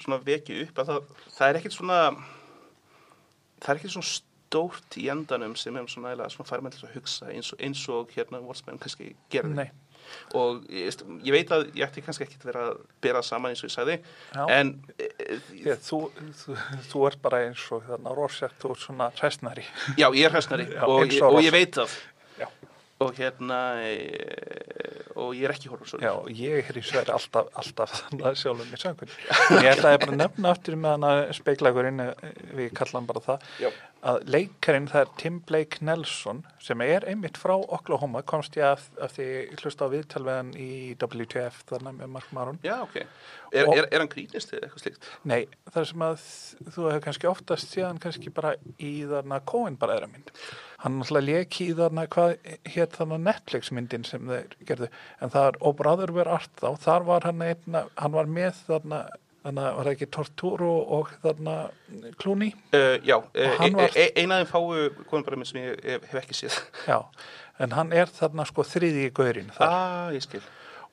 svona 0.00 0.18
vekið 0.26 0.64
upp 0.68 0.78
að 0.82 0.90
það, 0.92 1.10
það 1.36 1.48
er 1.48 1.58
ekkit 1.60 1.76
svona 1.78 1.98
það 3.60 3.70
er 3.74 3.80
ekkit 3.80 3.94
svona 3.94 4.10
stórt 4.10 4.96
í 5.00 5.06
endanum 5.12 5.54
sem 5.58 5.76
er 5.78 5.86
svona, 5.90 6.14
svona 6.32 6.48
til 6.74 6.86
að 6.88 6.94
hugsa 6.96 7.28
eins 7.30 7.52
og, 7.54 7.60
eins 7.62 7.82
og 7.92 8.10
hérna 8.16 8.40
Watchmen 8.44 8.80
kannski 8.82 9.12
gerði 9.32 9.54
nei. 9.60 9.68
Og 10.34 10.62
ég, 10.70 11.00
ég 11.26 11.32
veit 11.34 11.50
að 11.56 11.66
ég 11.74 11.84
ætti 11.86 12.04
kannski 12.06 12.24
ekki 12.26 12.38
að 12.40 12.48
vera 12.50 12.64
að 12.70 12.80
bera 13.04 13.22
saman 13.26 13.50
eins 13.54 13.62
og 13.64 13.70
ég 13.70 13.74
sagði 13.76 13.98
Já. 14.34 14.44
en 14.58 14.72
e, 14.98 15.08
Því 15.50 15.66
að 15.74 15.82
þú, 15.88 16.00
þú, 16.44 16.56
þú 16.92 17.06
ert 17.10 17.22
bara 17.22 17.42
eins 17.48 17.66
og 17.74 17.84
þarna 17.88 18.14
Rorschach, 18.16 18.54
þú 18.62 18.72
ert 18.74 18.84
svona 18.86 19.10
hræstnari. 19.20 19.64
já, 19.98 20.08
ég 20.10 20.24
er 20.28 20.34
hræstnari 20.36 20.68
og, 20.82 21.04
ég- 21.06 21.22
og 21.22 21.34
og 21.34 21.42
ég 21.44 21.52
veit 21.54 21.74
það 21.80 21.96
Já. 22.40 22.48
og 23.00 23.14
hérna 23.16 23.60
e, 23.84 23.94
og 25.16 25.34
ég 25.36 25.44
er 25.48 25.54
ekki 25.54 25.68
horfur 25.72 26.00
Já, 26.02 26.12
ég 26.30 26.68
er 26.70 26.78
í 26.78 26.82
sverði 26.84 27.12
alltaf, 27.16 27.48
alltaf 27.60 27.92
þannig 28.02 28.26
að 28.30 28.36
sjálfum 28.40 28.70
mér 28.72 28.82
sangunni. 28.82 29.16
En 29.50 29.64
ég 29.64 29.70
ætlaði 29.74 30.00
bara 30.04 30.12
að 30.14 30.20
nefna 30.22 30.52
aftur 30.54 30.76
með 30.80 30.94
hana 30.96 31.10
speiklagurinn, 31.36 32.02
við 32.58 32.70
kallam 32.78 33.08
bara 33.08 33.22
það, 33.24 33.48
Já. 33.64 33.70
Að 34.00 34.22
leikarinn 34.32 34.86
það 34.88 35.00
er 35.04 35.10
Tim 35.20 35.34
Blake 35.44 35.82
Nelson 35.84 36.38
sem 36.64 36.80
er 36.80 37.04
einmitt 37.10 37.36
frá 37.36 37.52
Oklahoma 37.58 38.22
komst 38.24 38.54
ég 38.56 38.64
að, 38.64 38.86
að 39.04 39.12
því 39.18 39.26
hlusta 39.60 39.84
á 39.84 39.92
viðtalvegan 39.92 40.54
í 40.56 40.68
WTF 40.96 41.58
þannig 41.68 41.98
með 41.98 42.12
Mark 42.14 42.30
Maron 42.36 42.60
Já, 42.64 42.78
ok. 42.86 42.96
Er, 43.52 43.66
Og- 43.68 43.74
er, 43.76 43.88
er 43.90 44.00
hann 44.04 44.08
grínist 44.12 44.54
eða 44.54 44.68
eitthvað 44.70 44.84
slíkt? 44.86 45.10
Nei, 45.28 45.40
það 45.74 45.86
sem 45.90 46.04
að 46.06 46.24
þú 46.70 46.86
hefur 46.88 47.04
kannski 47.08 47.30
oftast 47.30 47.74
síðan 47.76 48.00
kannski 48.00 48.32
bara 48.40 48.54
í 48.80 48.92
þarna 49.10 49.40
Coen 49.52 49.76
bara 49.80 49.98
eðra 49.98 50.08
mynd. 50.14 50.32
Hann 50.80 50.96
náttúrulega 51.02 51.26
leki 51.40 51.66
í 51.68 51.74
þarna 51.76 52.06
hvað 52.14 52.36
hétt 52.72 52.94
þarna 52.96 53.18
Netflix 53.26 53.72
myndin 53.76 54.06
sem 54.08 54.24
þeir 54.30 54.54
gerðu. 54.68 54.88
En 55.20 55.32
það 55.34 55.50
er 55.50 55.58
O 55.60 55.74
Brother 55.76 56.12
Were 56.16 56.30
Art 56.38 56.54
þá, 56.62 56.70
þar 56.86 57.04
var 57.10 57.26
hann 57.28 57.42
einna, 57.44 57.84
hann 58.00 58.14
var 58.16 58.30
með 58.30 58.62
þarna, 58.70 59.02
þarna 59.44 59.66
var 59.76 59.84
það 59.88 59.92
ekki 59.94 60.08
Torturo 60.16 60.72
og 60.98 61.10
þarna 61.22 61.54
Clooney. 62.20 62.52
Uh, 62.76 62.96
já, 63.06 63.16
uh, 63.18 63.54
hann 63.58 63.76
var- 63.78 63.94
e, 63.96 64.06
e, 64.08 64.12
eina 64.22 64.40
af 64.40 64.48
þeim 64.48 64.52
fáu 64.52 65.04
konum 65.10 65.24
bara 65.28 65.44
sem 65.48 65.62
ég 65.62 65.84
hef, 65.84 66.14
ekki 66.22 66.36
séð. 66.42 66.58
Já, 66.90 66.98
en 67.60 67.70
hann 67.76 67.92
er 67.92 68.06
þarna 68.06 68.46
sko 68.48 68.62
þriði 68.66 69.06
í 69.08 69.12
gaurinn 69.16 69.52
þar 69.56 69.68
Ah, 69.70 70.10
ég 70.14 70.22
skil. 70.26 70.42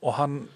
og 0.01 0.13
hann 0.19 0.47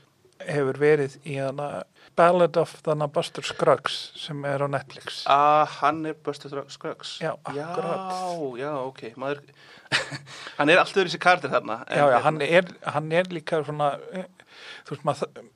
hefur 0.42 0.80
verið 0.82 1.20
í 1.26 1.36
þarna 1.38 1.84
Ballad 2.18 2.58
of 2.60 2.74
þarna 2.84 3.08
Buster 3.14 3.42
Scruggs 3.46 4.12
sem 4.20 4.42
er 4.46 4.60
á 4.60 4.68
Netflix. 4.68 5.22
Ah, 5.32 5.66
hann 5.80 6.06
er 6.06 6.14
Buster 6.14 6.50
Scruggs. 6.68 7.20
Já, 7.22 7.32
akkurat. 7.46 8.12
Já, 8.12 8.58
já, 8.60 8.72
ok. 8.84 9.04
Maður, 9.22 9.40
hann 10.58 10.70
er 10.74 10.82
alltaf 10.82 11.06
þessi 11.08 11.20
kardir 11.24 11.52
þarna. 11.54 11.78
en 11.88 11.98
Já, 12.02 12.10
já, 12.12 12.20
hann 12.26 12.42
er, 12.42 12.68
hann 12.96 13.12
er 13.16 13.30
líka 13.32 13.62
svona, 13.64 13.94
eh, 14.12 14.26
þú 14.88 14.96
veist 14.98 15.06
maður, 15.08 15.32
það- 15.32 15.50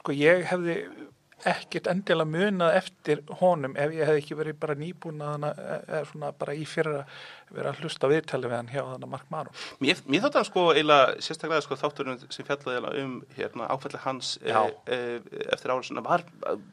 sko 0.00 0.12
ég 0.16 0.46
hefði 0.48 0.78
ekkert 1.44 1.90
endilega 1.90 2.30
munað 2.30 2.78
eftir 2.78 3.20
honum 3.40 3.76
ef 3.76 3.92
ég 3.92 4.08
hefði 4.08 4.22
ekki 4.22 4.38
verið 4.38 4.60
bara 4.62 4.76
nýbúin 4.80 5.20
að 5.20 5.32
hana, 5.34 5.50
eða 5.84 6.04
svona 6.10 6.32
bara 6.32 6.54
í 6.56 6.64
fyrir 6.68 7.02
að 7.02 7.18
vera 7.54 7.70
að 7.70 7.84
hlusta 7.84 8.10
viðtali 8.10 8.50
við 8.50 8.56
hann 8.56 8.70
hjá 8.72 8.82
þannig 8.82 9.10
Mark 9.12 9.30
Maron. 9.30 9.54
Mér, 9.82 10.00
mér 10.10 10.24
þátt 10.24 10.38
hann 10.40 10.48
sko 10.48 10.64
eiginlega 10.72 11.14
sérstaklega 11.22 11.64
sko 11.64 11.78
þátturinn 11.78 12.20
sem 12.24 12.46
fjallaði 12.46 13.04
um 13.04 13.14
hérna 13.36 13.68
áfælli 13.70 14.00
hans 14.02 14.32
e, 14.42 14.52
e, 14.52 14.98
eftir 15.54 15.72
ára 15.72 15.86
svona 15.86 16.04
var 16.06 16.24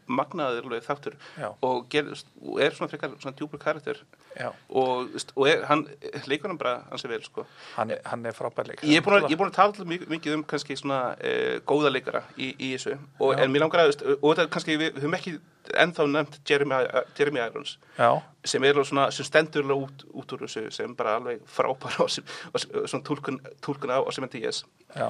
magnaður 0.07 0.79
þáttur 0.83 1.17
Já. 1.37 1.51
og, 1.53 1.85
ger, 1.93 2.09
er 2.13 2.77
svona 2.77 2.91
frekar 2.91 3.13
svona 3.19 3.37
djúpur 3.37 3.61
karakter 3.61 4.01
Já, 4.33 4.49
og, 4.69 5.13
og 5.35 5.47
er, 5.49 5.63
hann 5.69 5.85
leikur 6.25 6.49
hann 6.49 6.57
bara 6.57 6.79
hans 6.89 7.05
er 7.05 7.13
vel 7.13 7.21
sko. 7.25 7.45
hann, 7.75 7.93
hann 8.09 8.25
er 8.25 8.33
frábær 8.33 8.71
leikari. 8.71 8.89
Ég 8.89 9.01
er 9.01 9.05
búin 9.05 9.19
að, 9.19 9.29
búin 9.37 9.51
að 9.51 9.57
tala 9.59 9.73
alltaf 9.73 9.87
mikið, 9.87 10.37
um 10.39 10.45
kannski 10.49 10.77
svona 10.79 11.01
e, 11.21 11.59
góða 11.69 11.93
leikara 11.93 12.23
í, 12.33 12.53
í 12.57 12.73
þessu 12.73 12.97
og, 13.19 13.35
en 13.37 13.53
mér 13.53 13.67
langar 13.67 13.85
að, 13.85 14.01
og 14.19 14.33
þetta 14.33 14.49
kannski 14.55 14.79
við 14.81 14.97
höfum 14.97 15.17
ekki 15.19 15.37
ennþá 15.83 16.07
nefnt 16.09 16.39
Jeremy, 16.49 16.81
Jeremy 17.17 17.43
Irons 17.45 17.77
Já, 17.97 18.09
sem 18.45 18.63
er 18.67 18.79
svona, 18.83 19.09
sem 19.15 19.27
stendur 19.27 19.69
út, 19.75 20.03
út 20.11 20.33
úr 20.35 20.45
þessu 20.45 20.65
sem 20.73 20.95
bara 20.97 21.17
alveg 21.19 21.43
frábær 21.47 22.01
og, 22.03 22.09
sem, 22.15 22.25
svona 22.55 23.03
túlkun, 23.07 23.39
túlkun 23.63 23.93
á 23.93 23.99
og 24.01 24.11
sem 24.15 24.25
endi 24.27 24.43
já, 24.43 25.07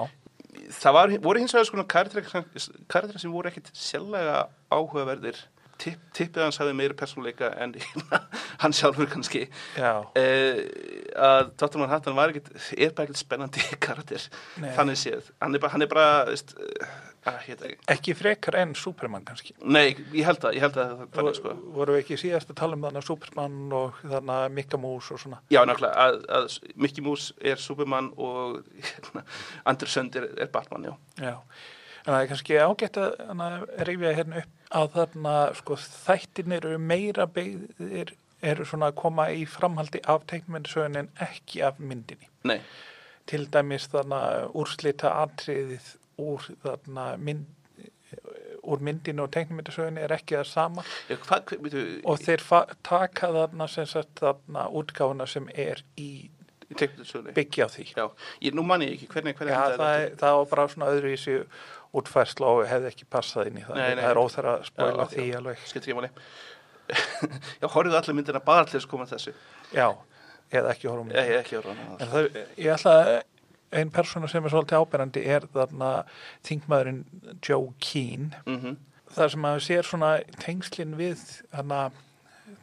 það 0.81 0.97
var, 0.97 1.15
voru 1.23 1.41
hins 1.41 1.55
vegar 1.55 1.69
svona 1.69 1.87
karakterar 1.89 3.21
sem 3.21 3.33
voru 3.33 3.49
ekkit 3.49 3.71
sjálflega 3.73 4.45
áhugaverðir 4.73 5.41
Tipp, 5.81 6.01
tippið 6.13 6.43
hans 6.45 6.59
hafði 6.61 6.75
meiri 6.77 6.95
persónuleika 6.97 7.49
en 7.63 7.73
hann 8.61 8.75
sjálfur 8.75 9.07
kannski 9.09 9.47
eh, 9.79 10.59
að 11.17 11.49
Dr. 11.59 11.79
Manhattan 11.81 12.17
var 12.17 12.33
ekkit 12.33 12.51
er 12.77 12.93
bara 12.93 13.07
ekkit 13.07 13.21
spennandi 13.23 13.63
karakter 13.87 14.27
Nei. 14.61 14.69
þannig 14.77 15.01
séð, 15.01 15.31
hann 15.41 15.57
er 15.57 15.63
bara, 15.63 15.73
hann 15.73 15.85
er 15.85 15.91
bara 15.91 16.07
veist, 16.29 16.53
að, 17.25 17.39
hérna, 17.47 17.73
ekki 17.95 18.15
frekar 18.19 18.59
en 18.61 18.75
Superman 18.77 19.25
kannski. 19.27 19.55
nei, 19.63 19.95
ég 20.13 20.27
held 20.27 20.45
að 20.45 20.57
ég 20.59 20.65
held 20.67 20.77
að 20.77 20.93
það 20.93 21.13
þannig 21.17 21.37
sko 21.39 21.55
Voru 21.77 21.95
við 21.95 22.03
ekki 22.03 22.19
síðast 22.21 22.51
að 22.53 22.59
tala 22.61 22.77
um 22.77 22.87
þannig 22.87 23.07
Superman 23.09 23.59
og 23.79 24.01
þannig 24.03 24.57
Mikka 24.59 24.79
Mús 24.81 25.11
og 25.13 25.21
svona. 25.23 25.39
Já, 25.53 25.63
nákvæmlega, 25.67 26.07
að, 26.07 26.19
að 26.37 26.75
Mickey 26.75 27.05
Mouse 27.05 27.33
er 27.41 27.61
Superman 27.61 28.11
og 28.17 28.59
hérna, 28.89 29.25
Andersson 29.73 30.11
er, 30.19 30.29
er 30.45 30.51
Batman, 30.53 30.91
já. 30.91 30.95
Já, 31.23 31.37
en 32.03 32.09
það 32.13 32.19
er 32.21 32.27
kannski 32.31 32.57
ágætt 32.59 32.97
að 32.99 33.13
hana, 33.29 33.47
rifja 33.87 34.13
hérna 34.17 34.43
upp 34.43 34.59
að 34.73 34.89
þarna 34.97 35.33
sko 35.59 35.77
þættin 35.79 36.55
eru 36.57 36.77
meira 36.81 37.27
beigðir 37.29 38.13
eru 38.43 38.65
svona 38.67 38.89
að 38.91 38.97
koma 38.99 39.29
í 39.31 39.45
framhaldi 39.47 40.01
af 40.11 40.25
teiknmyndisögun 40.27 40.97
en 40.99 41.11
ekki 41.23 41.61
af 41.63 41.77
myndinni. 41.79 42.27
Nei, 42.49 42.59
Til 43.29 43.45
dæmis 43.47 43.85
þarna 43.87 44.17
úrslita 44.51 45.13
atriðið 45.21 45.93
úr 46.19 46.43
þarna 46.65 47.05
mynd, 47.23 47.45
úr 48.67 48.83
myndinu 48.83 49.23
og 49.23 49.31
teiknmyndisögun 49.31 50.01
er 50.01 50.11
ekki 50.17 50.35
það 50.41 50.49
sama 50.49 50.83
já, 51.07 51.15
hvað, 51.23 51.53
veitu, 51.63 51.85
og 52.03 52.19
þeir 52.19 52.43
taka 52.83 53.31
þarna 53.37 53.67
sem 53.71 53.87
sagt 53.87 54.19
þarna 54.19 54.65
útgáfuna 54.75 55.29
sem 55.29 55.47
er 55.55 55.79
í 55.95 56.09
byggja 56.73 57.67
á 57.67 57.69
því. 57.69 57.85
Já, 57.95 58.05
ég, 58.41 58.53
nú 58.57 58.63
manni 58.65 58.87
ekki, 58.95 59.07
hvernig, 59.11 59.35
hvernig 59.37 59.53
Já, 59.53 59.61
endaði 59.61 59.77
það, 59.77 59.93
þetta? 59.93 60.11
er, 60.11 60.19
það 60.23 60.37
var 60.39 60.51
bara 60.53 60.67
svona 60.73 60.91
öðruvísi 60.93 61.35
útfærsla 61.93 62.49
og 62.49 62.63
hefði 62.69 62.89
ekki 62.91 63.07
passað 63.13 63.51
inn 63.51 63.59
í 63.61 63.65
það. 63.65 63.77
Nei, 63.79 63.89
nei. 63.97 64.01
Það 64.03 64.11
er 64.13 64.21
óþar 64.23 64.49
að 64.53 64.63
spóla 64.69 65.05
Já, 65.05 65.11
því 65.13 65.27
já. 65.27 65.35
alveg. 65.39 65.65
Skiptir 65.69 65.93
ekki 65.93 65.99
máli. 65.99 66.09
já, 67.61 67.67
horfðu 67.75 67.99
allir 67.99 68.17
myndina 68.17 68.41
bara 68.43 68.65
til 68.67 68.77
þess 68.77 68.87
að 68.87 68.93
koma 68.93 69.07
að 69.07 69.13
þessu. 69.15 69.35
Já, 69.73 69.87
eða 70.53 70.73
ekki 70.73 70.89
horfum. 70.89 71.13
Ég 71.13 71.35
ekki 71.41 71.59
horfðu 71.59 71.75
hana. 71.77 71.99
En 71.99 72.13
það, 72.13 72.39
ég 72.59 72.73
ætla 72.73 72.95
að 73.01 73.11
einn 73.73 73.93
persóna 73.93 74.29
sem 74.29 74.45
er 74.45 74.53
svolítið 74.53 74.83
áberandi 74.83 75.25
er 75.35 75.45
þarna 75.53 75.91
þingmaðurinn 76.49 77.03
Joe 77.41 77.69
Keane. 77.83 78.33
Mm 78.47 78.81
Það 79.13 79.27
sem 79.29 79.43
maður 79.43 79.61
sér 79.61 79.85
svona 79.85 80.07
tengslinn 80.41 80.95
við 80.97 81.19
þarna 81.53 81.79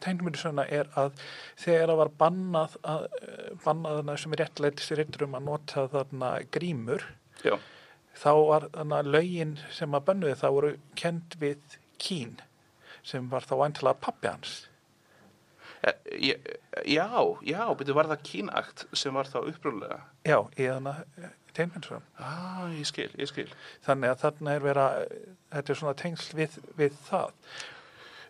tegnmyndisöguna 0.03 0.65
er 0.73 0.89
að 0.99 1.13
þegar 1.61 1.93
það 1.93 2.01
var 2.01 2.11
bannað 2.23 2.77
að, 2.83 3.05
bannað 3.65 3.99
þarna 4.01 4.17
sem 4.23 4.35
er 4.35 4.43
réttleitis 4.43 4.91
réttur 4.99 5.27
um 5.29 5.37
að 5.39 5.47
nota 5.47 5.85
þarna 5.93 6.31
grímur 6.55 7.05
Já, 7.45 7.55
þá 8.17 8.31
var 8.49 8.69
þarna 8.75 9.11
lögin 9.15 9.57
sem 9.73 9.95
að 9.95 10.05
bönnuði 10.11 10.39
það 10.41 10.57
voru 10.57 10.73
kend 10.97 11.37
við 11.41 11.79
Kín 12.01 12.39
sem 13.05 13.29
var 13.31 13.45
þá 13.45 13.55
væntilega 13.65 14.01
pappi 14.01 14.29
hans 14.33 14.67
Eh, 15.81 15.95
já, 16.85 17.07
já, 17.41 17.63
betur 17.73 17.95
var 17.97 18.05
það 18.11 18.19
kínakt 18.29 18.83
sem 18.93 19.15
var 19.17 19.25
þá 19.25 19.39
upprúlega. 19.49 19.97
já, 20.29 20.37
í 20.61 20.67
þannig 20.69 20.93
tegnmyndisögum 21.57 22.03
Ah, 22.21 22.67
ég 22.77 22.85
skil, 22.85 23.09
ég 23.17 23.31
skil. 23.31 23.47
þannig 23.87 24.11
að 24.13 24.21
þarna 24.27 24.53
er 24.59 24.61
vera 24.67 24.85
þetta 25.55 25.73
er 25.73 25.79
svona 25.81 25.95
tengsl 25.97 26.37
við, 26.37 26.59
við 26.77 26.99
það 27.09 27.33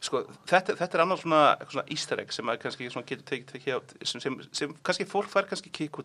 Sko, 0.00 0.22
þetta, 0.48 0.74
þetta 0.78 0.96
er 0.96 1.02
annars 1.04 1.20
svona, 1.20 1.40
svona 1.68 1.82
easter 1.92 2.20
egg 2.22 2.30
sem 2.32 2.50
kannski 2.62 2.86
svona 2.88 3.04
getur 3.08 3.26
tekið 3.28 3.90
sem, 4.08 4.22
sem, 4.24 4.38
sem 4.56 4.70
kannski 4.86 5.04
fólk 5.08 5.28
fær 5.28 5.48
kannski 5.50 5.72
kikk 5.76 6.00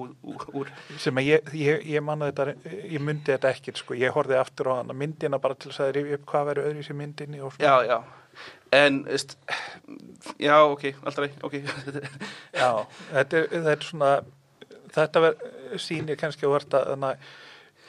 úr, 0.00 0.70
sem 1.02 1.20
að 1.20 1.28
ég, 1.28 1.50
ég, 1.60 1.84
ég 1.92 2.04
manna 2.04 2.30
þetta 2.30 2.54
ég 2.64 3.02
myndi 3.04 3.34
þetta 3.34 3.52
ekkert 3.52 3.82
sko, 3.82 3.96
ég 4.00 4.16
horfði 4.16 4.38
aftur 4.40 4.72
á 4.72 4.78
hana 4.78 4.96
myndina 4.96 5.40
bara 5.42 5.58
til 5.60 5.74
að 5.74 5.92
rifja 5.98 6.16
upp 6.16 6.24
hvað 6.32 6.48
verður 6.50 6.70
öðru 6.70 6.86
í 6.86 6.96
myndinni 7.02 7.42
og 7.44 7.52
svona. 7.58 7.68
Já, 7.68 7.92
já, 7.92 8.48
en, 8.80 9.02
veist, 9.10 9.36
já, 10.40 10.56
ok, 10.64 10.88
aldrei, 11.04 11.28
ok, 11.44 11.58
Já, 12.56 12.70
þetta 13.12 13.42
er, 13.42 13.50
þetta 13.52 13.74
er 13.76 13.88
svona 13.90 14.14
þetta 14.96 15.26
ver, 15.26 15.42
sýnir 15.82 16.16
kannski 16.20 16.48
að 16.48 16.56
verða 16.56 16.86
þannig 16.88 17.12
að 17.12 17.34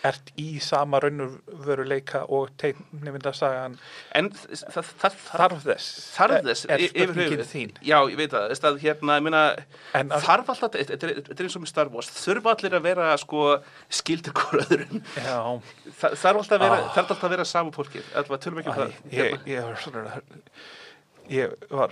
ert 0.06 0.28
í 0.38 0.60
sama 0.62 1.00
raunveruleika 1.02 2.20
og 2.30 2.52
teiknumyndasagan 2.62 3.80
en 4.18 4.28
það, 4.30 4.62
það, 4.76 4.86
það, 5.02 5.14
þarf 5.32 5.64
þess? 5.66 5.88
Þarf 6.14 6.44
þess 6.46 6.68
er 6.76 6.84
spurningin 6.92 7.42
þín? 7.50 7.72
Já, 7.82 7.98
ég 8.12 8.18
veit 8.20 8.30
það, 8.36 8.46
að 8.70 8.78
hérna, 8.84 9.16
ég 9.18 9.24
meina, 9.26 9.42
En 9.98 10.14
að- 10.14 10.22
þarf 10.28 10.48
alltaf, 10.54 10.72
þetta 10.78 11.10
er, 11.10 11.14
eins 11.48 11.58
og 11.58 11.64
með 11.66 11.72
Star 11.74 11.90
Wars, 11.94 12.10
þurfa 12.14 12.50
allir 12.54 12.74
að 12.78 12.86
vera, 12.88 13.06
sko, 13.18 13.42
skildir 13.90 14.34
Já, 15.18 15.40
Þa, 15.98 16.08
þarf 16.14 16.38
alltaf 16.44 16.58
að 16.62 16.66
vera, 16.68 16.86
saman 17.50 17.74
fólkið, 17.76 18.06
alltaf 18.14 18.38
tölum 18.46 18.62
ekki 18.64 18.74
um 18.74 18.78
það. 18.84 18.92
ég, 19.18 19.30
ég 19.50 19.60
var 21.74 21.92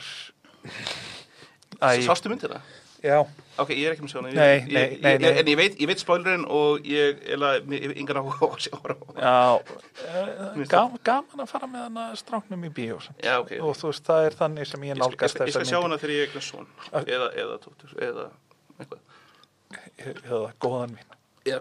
Sástu 2.05 2.29
myndina? 2.31 2.61
Já, 3.05 3.19
Ok, 3.55 3.69
ég 3.71 3.85
er 3.87 3.93
ekki 3.95 4.03
með 4.03 4.11
sjóna 4.11 4.31
Nei, 4.35 4.65
nei, 4.67 4.97
nei, 4.99 5.13
nei. 5.23 5.29
En 5.39 5.47
ég 5.47 5.55
veit, 5.55 5.77
ég 5.79 5.87
veit 5.87 6.01
spoilerinn 6.01 6.43
og 6.51 6.83
ég 6.89 7.21
eða, 7.37 7.53
yngan 7.95 8.19
á 8.19 8.23
að 8.27 8.57
sjá 8.65 8.73
hana 8.81 8.95
já. 9.15 9.35
Eh, 10.09 10.65
gam, 10.73 10.97
gaman 11.07 11.43
að 11.45 11.51
fara 11.53 11.69
með 11.71 11.85
hana 11.85 12.05
stráknum 12.19 12.65
í 12.67 12.71
bíó. 12.75 12.99
Já, 13.23 13.37
ok 13.39 13.53
og 13.61 13.77
þú 13.79 13.93
veist, 13.93 14.03
það 14.09 14.27
er 14.27 14.37
þannig 14.41 14.71
sem 14.71 14.83
ég 14.83 14.91
Ég 14.91 14.99
skal, 14.99 14.99
ég 14.99 15.03
nálgast 15.05 15.37
skal, 15.37 15.47
ég 15.47 15.55
skal 15.55 15.69
sjá 15.71 15.79
hana 15.85 15.99
þegar 16.01 16.15
ég 16.17 16.35
er 16.35 16.47
svon 16.49 16.67
Ok. 16.91 17.07
eða, 17.07 17.29
eða 17.45 17.59
tóttur, 17.63 17.95
eða 18.09 18.27
eitthvað. 18.75 19.03
Eða 20.03 20.45
góðan 20.65 20.97
mín. 20.97 21.11
Já. 21.45 21.59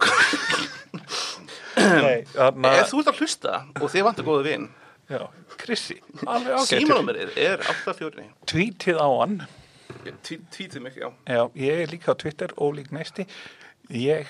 Nei, 1.79 2.25
þarna, 2.33 2.71
Ef 2.81 2.91
þú 2.91 3.03
ert 3.03 3.11
að 3.13 3.21
hlusta 3.21 3.59
og 3.79 3.91
þið 3.93 4.07
vantar 4.09 4.27
góða 4.27 4.47
vin. 4.47 4.67
Já, 5.11 5.21
Krissi, 5.61 5.99
Símanúmerið 6.65 7.35
er 7.37 7.61
84 7.61 8.25
Tweetið 8.49 8.97
á 8.97 9.09
hann 9.21 9.35
Tvítið 10.25 10.81
mig, 10.81 10.97
já 10.97 11.11
Já, 11.29 11.43
ég 11.55 11.85
er 11.85 11.93
líka 11.93 12.13
á 12.13 12.17
Twitter, 12.17 12.55
ólík 12.57 12.91
næsti. 12.95 13.27
Ég 13.93 14.27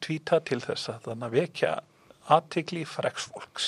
tvíta 0.00 0.38
til 0.46 0.60
þess 0.62 0.90
að 0.92 1.06
þannig 1.08 1.26
að 1.28 1.36
vekja 1.40 1.74
aðtikli 2.26 2.82
freksfólks 2.90 3.66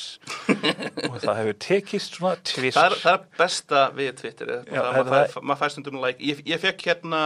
og 1.09 1.19
það 1.23 1.37
hefur 1.39 1.59
tekist 1.63 2.17
svona 2.19 2.39
tvist 2.43 2.75
Það 2.79 2.89
er, 2.89 2.97
það 3.05 3.13
er 3.15 3.27
besta 3.39 3.83
við 3.95 4.09
Twitter 4.19 4.51
er 4.57 4.65
maður, 4.73 5.61
fær 5.61 5.75
stundum 5.75 6.01
like 6.03 6.19
ég, 6.25 6.41
ég 6.49 6.63
fekk 6.63 6.89
hérna 6.89 7.21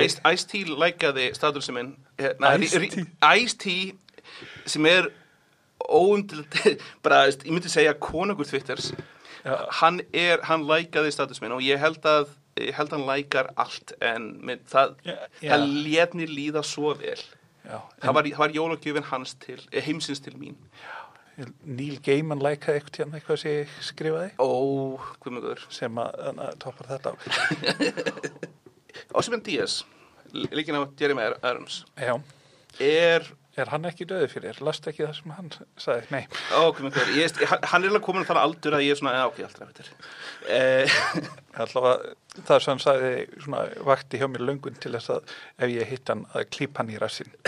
Ice- 0.00 0.18
Ice-T 0.26 0.64
likeaði 0.74 1.28
statusum 1.38 1.78
minn 1.78 1.92
Ice-T? 2.18 3.76
Sem 4.70 4.90
er 4.90 5.10
óumdild 5.86 6.58
bara, 7.04 7.24
ég 7.30 7.46
myndi 7.50 7.70
segja 7.70 7.94
konungur 7.98 8.48
Twitters 8.50 8.90
Já. 9.44 9.54
hann 9.80 10.02
er, 10.12 10.42
hann 10.50 10.66
likeaði 10.68 11.14
status 11.14 11.40
minn 11.40 11.54
og 11.56 11.62
ég 11.64 11.78
held 11.80 12.02
að 12.10 12.34
ég 12.58 12.72
held 12.76 12.90
að 12.92 12.96
hann 12.98 13.06
lækar 13.08 13.50
allt 13.60 13.92
en 14.04 14.30
minn, 14.46 14.62
það, 14.68 14.96
Já, 15.06 15.14
já. 15.40 15.50
það 15.52 15.66
let 15.86 16.16
mér 16.18 16.32
líða 16.34 16.64
svo 16.66 16.94
vel. 16.98 17.20
Já, 17.64 17.76
það 18.02 18.16
var, 18.16 18.30
var 18.40 18.56
jólagjöfin 18.56 19.06
hans 19.10 19.36
til 19.42 19.60
eh, 19.70 19.84
heimsins 19.84 20.22
til 20.24 20.34
mín. 20.40 20.56
Neil 21.64 22.00
Gaiman 22.04 22.42
lækaði 22.42 22.80
eitthvað 22.80 22.98
hérna 23.00 23.16
eitthvað 23.20 23.38
sem 23.40 23.54
ég 23.54 23.76
skrifaði. 23.86 24.32
Ó, 24.42 24.48
hvað 25.22 25.34
með 25.36 25.46
guður 25.46 25.62
sem 25.72 26.00
að, 26.02 26.40
toppar 26.60 26.90
þetta 26.90 27.12
á. 27.12 27.14
Osman 29.20 29.42
Díaz 29.46 29.80
líkin 30.32 30.76
á 30.78 30.82
Jeremy 30.98 31.30
Irons 31.42 31.80
er 32.80 33.24
er 33.58 33.70
hann 33.72 33.88
ekki 33.88 34.06
döði 34.08 34.28
fyrir? 34.30 34.60
Last 34.64 34.86
ekki 34.90 35.04
það 35.06 35.16
sem 35.18 35.34
hann 35.34 35.50
sagði? 35.80 36.06
Nei, 36.14 36.22
guður, 36.76 37.10
ég, 37.16 37.42
hann 37.50 37.82
er 37.82 37.90
alveg 37.90 38.04
komin 38.06 38.26
þannig 38.28 38.44
aldur 38.44 38.76
að 38.78 38.84
ég 38.86 38.94
er 38.94 39.00
svona, 39.00 39.16
já, 39.18 39.24
ok, 39.30 39.40
alltaf 39.48 39.66
veitir 39.70 39.88
eh, 40.54 40.86
það 42.48 42.56
sem 42.62 42.70
hann 42.72 42.84
sagði 42.84 43.12
svona 43.42 43.66
vakti 43.90 44.20
hjá 44.20 44.28
mér 44.30 44.46
löngun 44.46 44.78
til 44.80 44.94
þess 44.96 45.14
að 45.16 45.36
ef 45.58 45.74
ég 45.74 45.92
hitt 45.94 46.14
hann 46.14 46.26
að 46.34 46.48
klípa 46.54 46.82
hann 46.82 46.94
í 46.94 47.00
rassin 47.02 47.30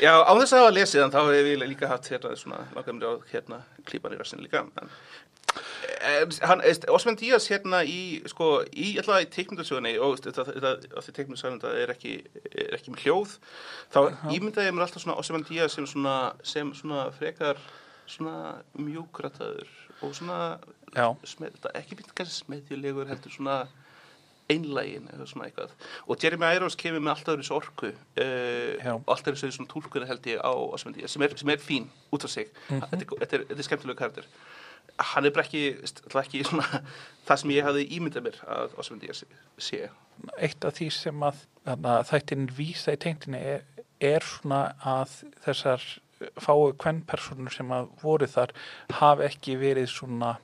Já, 0.00 0.14
á 0.24 0.32
þess 0.32 0.54
að 0.56 0.62
hafa 0.62 0.72
lesið 0.72 1.02
hann 1.02 1.12
þá 1.12 1.20
hef 1.28 1.48
ég 1.50 1.58
líka 1.60 1.88
haft 1.90 2.06
hérna 2.08 2.30
svona 2.40 2.62
langar 2.72 2.94
mér 2.96 3.10
á 3.12 3.14
hérna 3.32 3.58
klípan 3.88 4.14
í 4.16 4.20
rassinu 4.20 4.46
líka 4.46 4.62
en, 4.62 4.70
hann, 4.78 4.92
Osman 6.90 7.16
Díaz 7.20 7.48
hérna 7.50 7.82
í 7.84 8.20
sko, 8.30 8.62
í 8.72 8.94
alltaf 9.00 9.20
í 9.24 9.28
teikmyndasögunni 9.34 9.92
og 10.00 10.20
þetta 10.24 11.12
teikmyndasögunni 11.16 11.72
er 11.82 11.92
ekki, 11.94 12.14
er 12.54 12.76
ekki 12.78 12.94
með 12.94 13.04
hljóð 13.04 13.34
þá 13.92 14.00
ímyndaði 14.36 14.70
ég 14.70 14.76
mér 14.76 14.86
alltaf 14.86 15.04
svona 15.04 15.18
Osman 15.20 15.44
Díaz 15.48 15.76
sem 15.76 15.86
svona, 15.90 16.14
sem 16.42 16.72
svona 16.78 17.08
frekar 17.16 17.60
svona 18.10 18.56
mjúkrataður 18.80 19.68
og 20.00 20.14
svona 20.16 20.40
þetta 20.96 21.74
ekki 21.78 22.00
býtt 22.00 22.14
kannski 22.16 22.40
smeðjulegur 22.46 23.10
heldur 23.12 23.34
svona 23.36 23.58
einlægin 24.50 25.04
eða 25.14 25.26
svona 25.30 25.46
eitthvað. 25.46 25.70
Og 26.10 26.18
Jeremy 26.24 26.48
Irons 26.56 26.74
kemur 26.74 26.98
með 27.04 27.12
alltaf 27.12 27.36
þessu 27.38 27.54
orku 27.54 27.90
uh, 27.92 28.94
og 28.96 29.12
alltaf 29.14 29.36
þessu 29.38 29.66
tólkunni 29.70 30.08
held 30.10 30.26
ég 30.26 30.40
á 30.42 30.50
Osmandi 30.50 31.06
sem, 31.06 31.22
er- 31.22 31.36
sem 31.38 31.52
er 31.54 31.60
fín 31.62 31.86
út 32.10 32.26
af 32.26 32.32
sig. 32.32 32.48
Mhm. 32.66 32.80
þetta, 32.90 32.98
er, 32.98 33.20
þetta, 33.20 33.36
er, 33.38 33.44
þetta 33.52 33.62
er 33.62 33.68
skemmtilega 33.68 34.00
karakter 34.00 34.26
hann 35.00 35.26
er 35.26 35.34
bara 35.34 35.46
ekki, 35.46 35.64
ekki 36.22 36.44
svona, 36.46 36.82
það 37.28 37.42
sem 37.42 37.54
ég 37.54 37.66
hafði 37.66 37.86
ímyndað 37.96 38.26
mér 38.28 38.38
að 38.58 38.76
Osmandi 38.80 39.12
sé 39.16 39.88
Eitt 40.36 40.64
af 40.68 40.76
því 40.76 40.90
sem 40.92 41.22
að 41.24 41.40
þættin 42.10 42.50
vísa 42.52 42.92
í 42.92 43.00
tengtinni 43.00 43.40
er, 43.54 43.64
er 44.04 44.26
svona 44.26 44.74
að 44.84 45.14
þessar 45.46 45.86
fáu 46.36 46.74
kvennpersonur 46.76 47.54
sem 47.54 47.70
að 47.72 47.88
voru 48.02 48.28
þar 48.28 48.52
hafi 48.98 49.24
ekki 49.30 49.56
verið 49.60 49.88
svona 49.88 50.34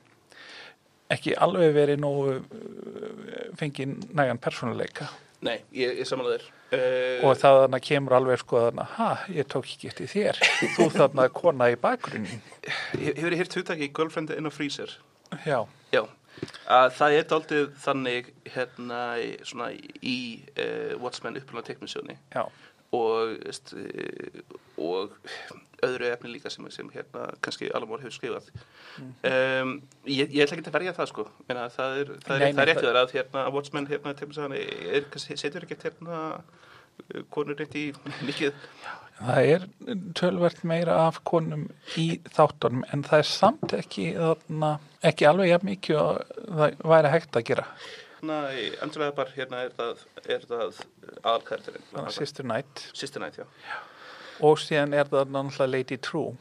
ekki 1.13 1.35
alveg 1.39 1.75
verið 1.75 2.01
nógu 2.01 2.37
uh, 2.39 3.43
fengið 3.59 3.93
nægan 4.17 4.41
persónuleika. 4.43 5.07
Nei, 5.45 5.59
ég, 5.71 5.99
ég 6.01 6.09
samanlega 6.09 6.41
þér 6.41 6.56
uh, 6.73 7.23
og 7.27 7.37
það 7.39 7.59
þarna 7.63 7.79
kemur 7.87 8.15
alveg 8.17 8.41
sko 8.43 8.61
þarna, 8.67 8.85
ha, 8.97 9.09
ég 9.33 9.47
tók 9.51 9.67
ekki 9.71 9.89
eftir 9.91 10.11
þér. 10.11 10.41
Þú 10.75 10.87
þarna 10.97 11.27
kona 11.33 11.69
í 11.73 11.77
bakgrunnin 11.79 12.41
Hefur 12.97 13.31
þið 13.31 13.39
hýrt 13.41 13.57
hugtaki 13.59 13.89
Girlfriend 13.95 14.33
in 14.35 14.49
a 14.49 14.53
Freezer? 14.53 14.91
já, 15.45 15.59
Já, 15.91 16.03
að 16.71 16.91
það 16.99 17.15
er 17.17 17.25
daldið 17.31 17.69
þannig 17.83 18.27
hérna 18.53 18.99
svona 19.47 19.71
í 20.05 20.17
uh, 20.55 20.93
Watchmen 21.01 21.39
upplunna 21.39 21.65
teknisjóni 21.67 22.15
já, 22.35 22.43
og, 22.95 23.33
veist, 23.45 23.73
eh, 23.73 24.41
og 24.77 25.11
öðru 25.85 26.07
efni 26.09 26.31
líka 26.33 26.49
sem, 26.49 26.65
sem 26.71 26.87
hérna 26.93 27.27
kannski 27.43 27.69
Alamór 27.75 28.01
hefur 28.01 28.15
skrifað. 28.15 28.47
Um, 29.27 29.73
ég, 30.09 30.31
ég 30.33 30.45
ætla 30.45 30.57
ekki 30.57 30.69
að 30.71 30.77
verja 30.79 30.93
það 30.97 31.11
sko. 31.11 31.27
Meina, 31.49 31.67
það 31.73 31.99
er, 32.01 32.13
það 32.23 32.31
er, 32.33 32.39
Nei, 32.39 32.47
nei, 32.47 32.53
það 32.53 32.63
er 32.63 32.69
rétt 32.71 32.79
það- 32.79 32.87
þar 32.87 33.01
að 33.01 33.17
hérna, 33.17 33.43
Watchmen 33.53 33.87
hérna, 33.91 34.15
setur 35.37 35.67
ekki 35.67 35.77
hérna 35.83 36.21
konur 37.29 37.59
rétt 37.59 37.75
í 37.77 37.85
mikið? 38.25 38.53
Það 39.17 39.47
er 39.51 39.63
tölvert 40.17 40.63
meira 40.69 40.95
af 41.07 41.23
konum 41.25 41.67
í 41.97 42.19
þáttunum 42.35 42.83
en 42.93 43.03
það 43.05 43.21
er 43.23 43.29
samt 43.29 43.73
ekki 43.77 44.11
þarna, 44.17 44.71
ekki 45.09 45.25
alveg 45.29 45.49
jafn 45.49 45.69
mikið 45.71 46.01
og 46.01 46.35
það 46.59 46.75
væri 46.93 47.13
hægt 47.15 47.39
að 47.39 47.47
gera. 47.51 47.65
Í 48.27 48.67
Angela 48.81 49.11
Ebar 49.11 49.29
hérna 49.35 49.63
er 49.65 49.73
það, 49.77 50.05
er 50.25 50.45
það 50.49 50.79
aðalkarakterinn. 51.23 51.85
Þannig 51.91 52.09
að 52.11 52.17
Sister 52.17 52.47
Night 52.53 52.83
Sister 52.93 53.23
Night, 53.23 53.37
já. 53.41 53.45
Og 54.45 54.59
síðan 54.61 54.93
er 54.93 55.07
það 55.09 55.31
náttúrulega 55.33 55.71
Lady 55.73 55.97
True. 55.97 56.35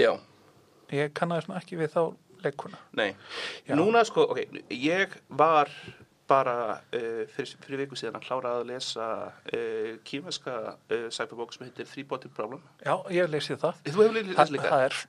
Já, 0.00 0.12
ég 0.94 1.10
kannaði 1.18 1.46
svona 1.48 1.60
ekki 1.62 1.80
við 1.80 1.90
þá 1.96 2.02
leikuna. 2.44 2.78
Nei, 2.96 3.10
Já. 3.68 3.74
núna 3.76 4.00
sko, 4.08 4.22
ok, 4.32 4.62
ég 4.72 5.12
var 5.28 5.68
bara 6.30 6.78
uh, 6.94 7.24
fyrir, 7.34 7.56
fyrir 7.66 7.80
viku 7.82 7.96
síðan 7.98 8.20
að 8.20 8.26
klára 8.28 8.52
að 8.60 8.68
lesa 8.70 9.06
uh, 9.50 9.96
kýmverska 10.06 10.54
uh, 10.70 11.08
cyberbók 11.12 11.52
sem 11.56 11.66
heitir 11.66 11.88
Three 11.90 12.06
Body 12.06 12.30
Problem. 12.30 12.62
já, 12.86 12.94
ég 13.10 13.24
hef 13.26 13.32
leysið 13.34 13.58
það. 13.64 13.80
Lesið 13.90 14.30
það, 14.38 14.52
líka? 14.54 14.70
það 14.70 14.84
er 14.86 15.00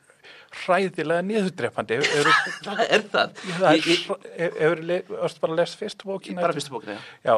hræðilega 0.64 1.26
niðurdrepandi 1.30 2.00
hefur 2.02 2.32
Það 2.68 2.82
er 2.88 3.06
það. 3.14 3.40
það 3.60 3.78
Ég- 3.78 3.88
ég- 3.92 4.58
hefur 4.58 4.84
varstu 5.22 5.44
bara 5.46 5.58
lesa 5.62 5.80
fyrstu 5.80 6.10
bókina? 6.10 6.42
Bara 6.44 6.58
fyrstu 6.58 6.74
bókina, 6.74 6.98
já. 7.26 7.36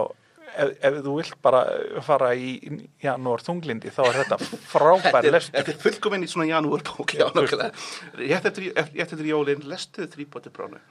Ef, 0.58 0.74
ef 0.80 1.00
þú 1.06 1.16
vilt 1.18 1.38
bara 1.46 1.64
fara 2.06 2.34
í 2.36 2.80
janúar 3.04 3.44
þunglindi 3.46 3.92
þá 3.94 4.02
er 4.06 4.20
þetta 4.22 4.40
frábær 4.72 5.30
lestur 5.30 5.58
þetta 5.60 5.74
er 5.74 5.82
fullkominn 5.86 6.26
í 6.26 6.30
svona 6.32 6.50
janúarbók, 6.52 7.16
já, 7.18 7.26
Já, 7.34 8.38
eftir, 8.40 8.70
rétt 8.76 9.02
eftir 9.08 9.26
jólinn, 9.28 9.66
lestu 9.70 10.08
Three 10.08 10.28
Body 10.30 10.52
Problem. 10.54 10.82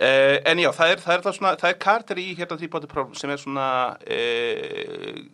Uh, 0.00 0.40
en 0.44 0.60
já, 0.62 0.70
það 0.74 0.94
er, 0.94 1.04
það 1.04 1.16
er, 1.16 1.24
það 1.26 1.38
svona, 1.38 1.54
það 1.60 1.70
er 1.70 1.80
karter 1.86 2.20
í 2.20 2.26
hérna 2.38 2.70
Body 2.74 2.90
Problem 2.90 3.16
sem 3.18 3.32
er 3.32 3.40
svona 3.40 3.68
uh, 3.94 5.24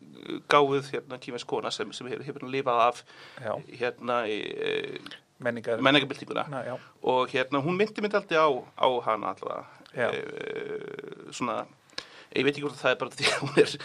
gáð 0.51 0.93
hérna 0.93 1.19
kýmversk 1.20 1.48
kona 1.48 1.73
sem, 1.74 1.90
sem 1.97 2.09
hefur, 2.11 2.24
hefur 2.27 2.47
lifað 2.51 2.85
af 2.86 3.02
Já. 3.40 3.55
hérna 3.81 4.23
í 4.31 4.39
menningar 5.40 5.81
menningabildinguna. 5.85 6.47
Og 7.02 7.32
hérna 7.32 7.62
hún 7.65 7.78
myndi 7.78 8.05
myndi 8.05 8.19
aldrei 8.19 8.40
á, 8.40 8.51
á 8.77 8.89
hana 9.07 9.35
Já. 9.97 10.11
e, 10.12 11.32
svona 11.32 11.65
ég 12.36 12.47
veit 12.47 12.55
ekki 12.55 12.65
hvort 12.66 12.81
það 12.81 12.94
er 12.94 13.01
bara 13.02 13.16
því 13.16 13.28
að 13.31 13.44
hún 13.44 13.61
er 13.65 13.77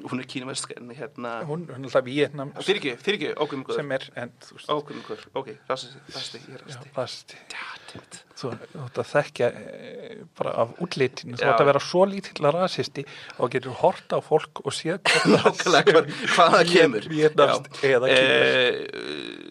hún 0.00 0.22
er 0.22 0.28
kínumersk 0.32 0.72
en 0.76 0.90
hérna 0.96 1.34
hún 1.48 1.66
hún 1.68 1.84
er 1.84 1.88
alltaf 1.90 2.04
Vietnam 2.06 2.52
fyrir 2.60 2.80
ekki, 2.80 2.94
fyrir 3.04 3.18
ekki, 3.18 3.30
ákveðum 3.36 3.64
guður 3.68 3.80
sem 3.80 3.92
er 3.96 4.06
guður, 4.88 5.26
ok, 5.36 5.50
rasti, 5.68 5.90
rasti, 6.14 6.40
þú 8.40 8.52
ert 8.84 9.00
að 9.02 9.08
þekkja 9.10 9.50
e, 9.50 10.16
bara 10.38 10.54
af 10.62 10.72
útlitinu, 10.82 11.36
þú 11.36 11.48
ert 11.50 11.62
að 11.64 11.70
vera 11.70 11.82
svo 11.84 12.04
lítill 12.08 12.50
rasisti 12.56 13.04
og 13.38 13.52
getur 13.52 13.76
hort 13.82 14.16
á 14.16 14.18
fólk 14.24 14.62
og 14.64 14.74
séð 14.74 15.00
hvað 15.10 15.36
nákvæmlega 15.36 15.94
hvað, 15.94 16.12
hvað 16.34 16.54
það 16.56 16.72
kemur. 16.72 17.08
Vietnamst 17.10 17.84
eða. 17.90 18.12
Eh, 18.14 19.50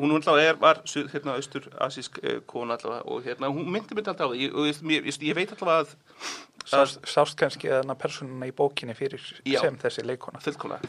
hún 0.00 0.14
alltaf 0.16 0.38
er, 0.40 0.60
var 0.60 0.82
hérna, 1.12 1.36
austur 1.36 1.66
asísk 1.86 2.20
uh, 2.22 2.38
kona 2.48 2.78
alltaf 2.78 3.02
og 3.04 3.24
hérna, 3.26 3.50
hún 3.52 3.68
myndi 3.68 3.96
myndi 3.96 4.12
alltaf 4.12 4.30
á 4.30 4.32
því 4.32 4.50
og 4.54 4.62
ég, 4.70 5.36
veit 5.36 5.50
alltaf 5.50 5.72
að, 5.74 5.78
að 5.82 6.49
sást, 6.68 7.00
sást 7.08 7.38
kannski 7.40 7.70
þarna 7.70 7.96
persónuna 7.98 8.48
í 8.48 8.54
bókinni 8.56 8.96
fyrir 8.98 9.22
Já. 9.44 9.60
sem 9.64 9.78
þessi 9.80 10.04
leikona 10.06 10.42
fullkona, 10.44 10.80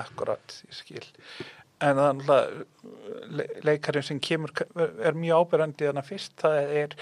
akkurat, 0.00 0.60
ég 0.68 0.76
skil. 0.76 1.04
En 1.80 1.96
þannig 1.96 2.30
að 2.34 2.54
le 3.32 3.46
leikarinn 3.64 4.04
sem 4.04 4.20
kemur 4.20 4.52
er 4.76 5.16
mjög 5.16 5.46
áberandi 5.46 5.88
þannig 5.88 6.04
að 6.04 6.10
fyrst 6.10 6.34
það 6.42 6.74
er 6.82 6.96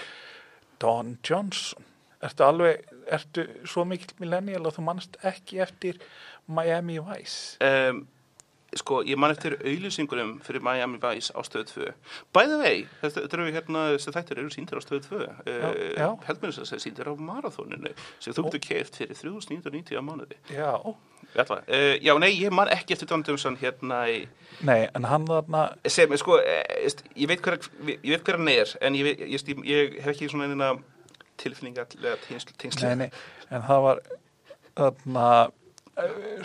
Don 0.79 1.17
Johnson. 1.25 1.87
Ertu 2.23 2.43
alveg, 2.43 2.87
ertu 3.11 3.45
svo 3.67 3.85
mikill 3.87 4.15
millennial 4.19 4.65
og 4.67 4.75
þú 4.75 4.85
mannst 4.87 5.19
ekki 5.27 5.61
eftir 5.63 5.99
Miami 6.47 6.97
Vice? 7.03 7.59
Um, 7.63 8.05
sko, 8.77 9.01
ég 9.07 9.17
man 9.19 9.33
eftir 9.33 9.55
auðlýsingunum 9.57 10.35
fyrir 10.45 10.63
Miami 10.65 10.99
Vice 11.01 11.33
á 11.33 11.41
stöðu 11.45 11.65
2 11.71 11.93
by 12.35 12.45
the 12.49 12.57
way, 12.61 12.83
þetta 13.01 13.23
eru 13.25 13.47
hérna 13.49 13.85
þessi 13.95 14.13
þættir 14.15 14.41
eru 14.43 14.53
síndir 14.53 14.77
á 14.77 14.81
stöðu 14.83 15.01
2 15.07 15.19
uh, 15.19 15.29
já. 15.97 16.09
held 16.27 16.43
mér 16.43 16.59
að 16.61 16.83
síndir 16.83 17.09
á 17.09 17.13
marathóninu 17.17 17.93
sem 18.19 18.35
þú 18.35 18.45
getur 18.49 18.63
keirt 18.67 18.99
fyrir 18.99 19.17
3990 19.17 19.97
á 19.97 20.03
mánuði. 20.05 20.37
Já, 20.53 20.71
uh, 20.85 21.95
já, 21.97 22.13
nei, 22.21 22.31
ég 22.37 22.53
man 22.53 22.71
ekki 22.73 22.97
eftir 22.97 23.09
Don 23.09 23.25
Johnson 23.25 23.57
hérna 23.59 24.03
í 24.11 24.21
nei, 24.61 24.85
en 24.93 25.09
hann 25.09 25.27
þarna 25.29 25.65
sem, 25.89 26.15
sko, 26.21 26.39
eh, 26.43 26.87
ég 27.15 27.29
veit 27.31 27.43
hver 27.45 27.59
ég 27.89 28.13
veit 28.13 28.23
hver 28.23 28.39
hann 28.39 28.53
er, 28.53 28.77
en 28.85 28.97
ég, 28.97 29.09
veit, 29.09 29.25
ég, 29.25 29.45
ég, 29.53 29.67
ég 29.69 29.99
hef 30.03 30.13
ekki 30.13 30.29
svona 30.31 30.49
einina 30.49 30.73
tilfinninga 31.39 31.87
tengsl, 31.89 32.53
tengsl. 32.59 32.85
nei, 32.85 33.05
nei, 33.07 33.47
en 33.49 33.63
það 33.65 33.85
var 33.87 34.03
þarna 34.79 35.29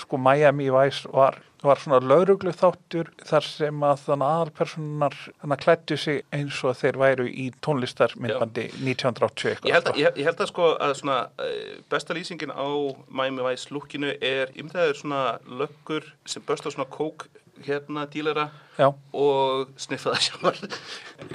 sko 0.03 0.19
Miami 0.19 0.67
Vice 0.73 1.11
var, 1.13 1.39
var 1.63 1.81
svona 1.81 2.01
lauruglu 2.03 2.53
þáttur 2.55 3.11
þar 3.27 3.47
sem 3.47 3.85
að 3.87 4.03
þannig 4.07 4.33
aðalpersonar 4.35 5.17
þannig 5.29 5.63
klættu 5.65 5.99
sig 6.01 6.21
eins 6.35 6.61
og 6.67 6.77
þeir 6.81 6.99
væru 7.03 7.29
í 7.29 7.47
tónlistarmyndbandi 7.65 8.67
1980 8.73 9.55
eitthvað. 9.55 9.71
Ég 9.71 9.79
held, 9.79 9.87
að, 9.87 9.93
sko. 9.93 10.03
ég, 10.03 10.19
ég 10.21 10.31
held 10.31 10.45
að 10.45 10.51
sko 10.53 10.73
að 10.87 10.97
svona 11.01 11.21
uh, 11.47 11.79
besta 11.95 12.19
lýsingin 12.19 12.55
á 12.55 12.67
Miami 13.09 13.47
Vice 13.49 13.75
lukkinu 13.75 14.13
er 14.19 14.53
ymræður 14.59 15.01
svona 15.01 15.25
löggur 15.63 16.13
sem 16.29 16.45
börst 16.47 16.69
á 16.69 16.71
svona 16.75 16.91
kók 16.91 17.29
hérna 17.63 18.07
dílera 18.11 18.49
Já, 18.79 18.89
og 19.15 19.69
sniffaða 19.79 20.19
sjálfar. 20.19 20.57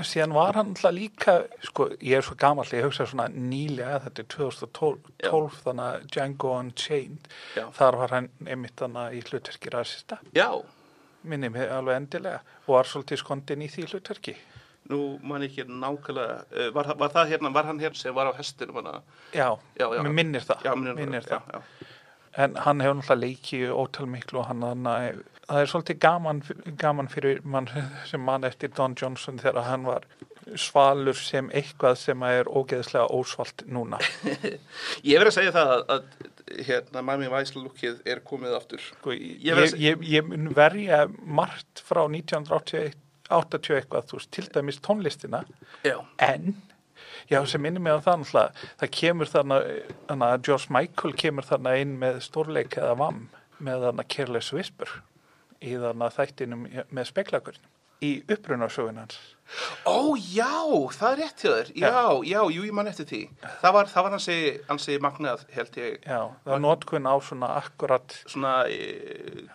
síðan 0.04 0.34
var 0.36 0.58
hann 0.60 0.74
alltaf 0.74 0.92
líka, 0.92 1.36
sko, 1.64 1.86
ég 2.04 2.18
er 2.20 2.26
svo 2.28 2.36
gamall, 2.36 2.68
ég 2.76 2.84
hugsa 2.84 3.06
svona 3.08 3.30
nýlega, 3.32 4.02
þetta 4.04 4.26
er 4.26 4.28
2012, 4.34 5.00
Já. 5.24 5.30
12, 5.30 5.62
þannig 5.64 5.86
að 5.86 6.08
Django 6.12 6.52
Unchained, 6.60 7.30
Já. 7.56 7.66
þar 7.80 8.00
var 8.02 8.16
hann 8.18 8.30
einmitt 8.46 8.76
þannig 8.76 9.16
í 9.16 9.24
hlutverki 9.30 10.18
Já, 10.36 10.50
minni 11.24 11.50
mig 11.50 11.70
alveg 11.72 11.96
endilega, 12.02 12.42
og 12.68 12.76
var 12.76 12.84
svolítið 12.92 13.24
skondin 13.24 13.62
í 13.64 13.70
því 13.72 13.88
hlutverki. 13.94 14.36
nú 14.90 15.20
man 15.22 15.44
ekki 15.46 15.64
nákvæmlega, 15.70 16.44
uh, 16.52 16.70
var, 16.74 16.96
var 16.98 17.10
það 17.14 17.28
hérna, 17.30 17.54
var 17.54 17.66
hann 17.66 17.80
hérna 17.80 17.96
sem 17.96 18.14
var 18.16 18.26
á 18.26 18.34
hestinum 18.36 18.76
hana? 18.76 19.02
Já, 19.34 19.56
Já, 19.78 19.86
já. 19.96 20.02
mér 20.02 20.12
minnir 20.14 20.42
það, 20.42 20.64
Já, 20.66 20.76
minnir, 20.76 20.96
minnir 20.96 21.22
það. 21.22 21.62
En 22.38 22.56
hann 22.56 22.80
hefur 22.82 22.96
náttúrulega 22.98 23.22
leikið 23.22 23.70
ótal 23.76 24.08
miklu 24.10 24.40
og 24.40 24.48
hann, 24.50 24.62
hann 24.64 24.88
það 25.50 25.62
er 25.62 25.72
svolítið 25.72 26.00
gaman, 26.06 26.42
gaman 26.80 27.12
fyrir 27.12 27.44
mann 27.44 27.70
sem 28.10 28.22
mann 28.24 28.48
eftir 28.48 28.72
Don 28.78 28.96
Johnson 29.00 29.40
þegar 29.42 29.66
hann 29.68 29.88
var 29.90 30.08
svalur 30.58 31.18
sem 31.18 31.50
eitthvað 31.54 31.98
sem 32.02 32.24
er 32.26 32.48
ógeðslega 32.50 33.10
ósvalt 33.14 33.66
núna. 33.70 34.00
Ég 35.06 35.20
verið 35.20 35.30
að 35.30 35.36
segja 35.36 35.54
það 35.54 35.74
að, 35.76 35.84
að 35.94 36.64
hérna, 36.70 37.04
Miami 37.06 37.30
Vice 37.34 37.60
lukkið 37.60 38.00
er 38.10 38.24
komið 38.26 38.56
aftur. 38.58 38.82
Sko, 38.82 39.14
ég, 39.14 39.36
Ég 39.46 39.62
ég, 39.62 39.76
ég, 39.84 40.08
ég 40.16 40.26
mun 40.26 40.50
verja 40.58 41.04
margt 41.22 41.84
frá 41.86 42.06
1980 42.08 42.98
80 43.30 43.78
eitthvað, 43.78 44.08
þú 44.10 44.18
veist, 44.18 44.32
til 44.34 44.48
dæmis 44.56 44.80
tónlistina, 44.82 45.44
Já. 45.86 46.00
en 46.18 46.56
já, 47.30 47.44
sem 47.46 47.62
minnir 47.62 47.84
mig 47.86 47.94
á 47.94 48.02
það 48.02 48.24
náttúrulega, 48.24 48.70
það 48.80 48.92
kemur 48.98 49.30
þarna, 49.30 49.60
þarna 50.08 50.30
George 50.48 50.74
Michael 50.74 51.14
kemur 51.14 51.46
þarna 51.46 51.76
inn 51.78 51.94
með 52.02 52.18
stórleik 52.26 52.78
eða 52.80 52.96
vamm 52.98 53.28
með 53.62 53.86
þarna 53.86 54.08
Careless 54.16 54.56
Whisper 54.56 54.96
í 55.62 55.76
þarna 55.76 56.10
þættinum 56.16 56.66
með 56.90 57.10
speklakurinn 57.12 57.68
í 58.06 58.12
upprunasögun 58.32 59.02
hans. 59.02 59.18
Ó, 59.90 60.16
já, 60.16 60.48
það 60.96 61.10
er 61.10 61.18
rétt 61.20 61.42
hjá 61.44 61.50
þér. 61.52 61.72
Já, 61.82 61.96
já, 62.30 62.40
jú, 62.54 62.64
ég 62.68 62.76
man 62.76 62.88
eftir 62.92 63.08
því. 63.10 63.22
Það 63.64 63.76
var, 63.76 63.90
það 63.92 64.06
var 64.06 64.16
hansi, 64.16 64.38
hansi 64.70 64.98
magnað, 65.04 65.44
held 65.56 65.80
ég, 65.82 65.98
Já, 66.06 66.20
það 66.46 66.54
var 66.54 66.64
notkun 66.64 67.10
á 67.10 67.16
svona 67.26 67.50
akkurat 67.58 68.16
svona 68.22 68.54
e, 68.72 68.80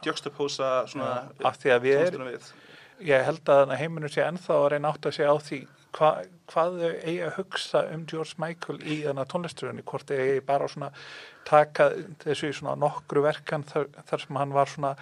djöxtapósa, 0.04 0.72
svona 0.90 1.12
af 1.46 1.56
því 1.62 1.72
að 1.76 1.86
við 1.86 2.02
er, 2.02 2.18
við. 2.28 2.50
ég 3.14 3.24
held 3.30 3.54
að 3.54 3.76
heiminu 3.80 4.12
sé 4.12 4.26
ennþá 4.26 4.58
að 4.58 4.68
reyna 4.74 4.92
átt 4.92 5.08
að 5.08 5.16
segja 5.20 5.32
á 5.32 5.38
því 5.40 5.62
hva, 5.94 6.10
hvað 6.50 6.80
þau 6.80 6.90
eigi 6.90 7.20
að 7.24 7.36
hugsa 7.38 7.84
um 7.94 8.04
George 8.10 8.38
Michael 8.42 8.80
í 8.82 8.98
þarna 9.04 9.26
tónlisturunni 9.30 9.84
hvort 9.86 10.10
þau 10.10 10.18
eigi 10.18 10.44
bara 10.46 10.68
svona 10.70 10.90
taka 11.48 11.90
þessu 12.24 12.50
í 12.50 12.56
svona 12.56 12.76
nokkru 12.80 13.24
verkan 13.24 13.66
þar, 13.68 13.90
þar 14.08 14.24
sem 14.24 14.40
hann 14.40 14.54
var 14.56 14.72
svona 14.72 14.94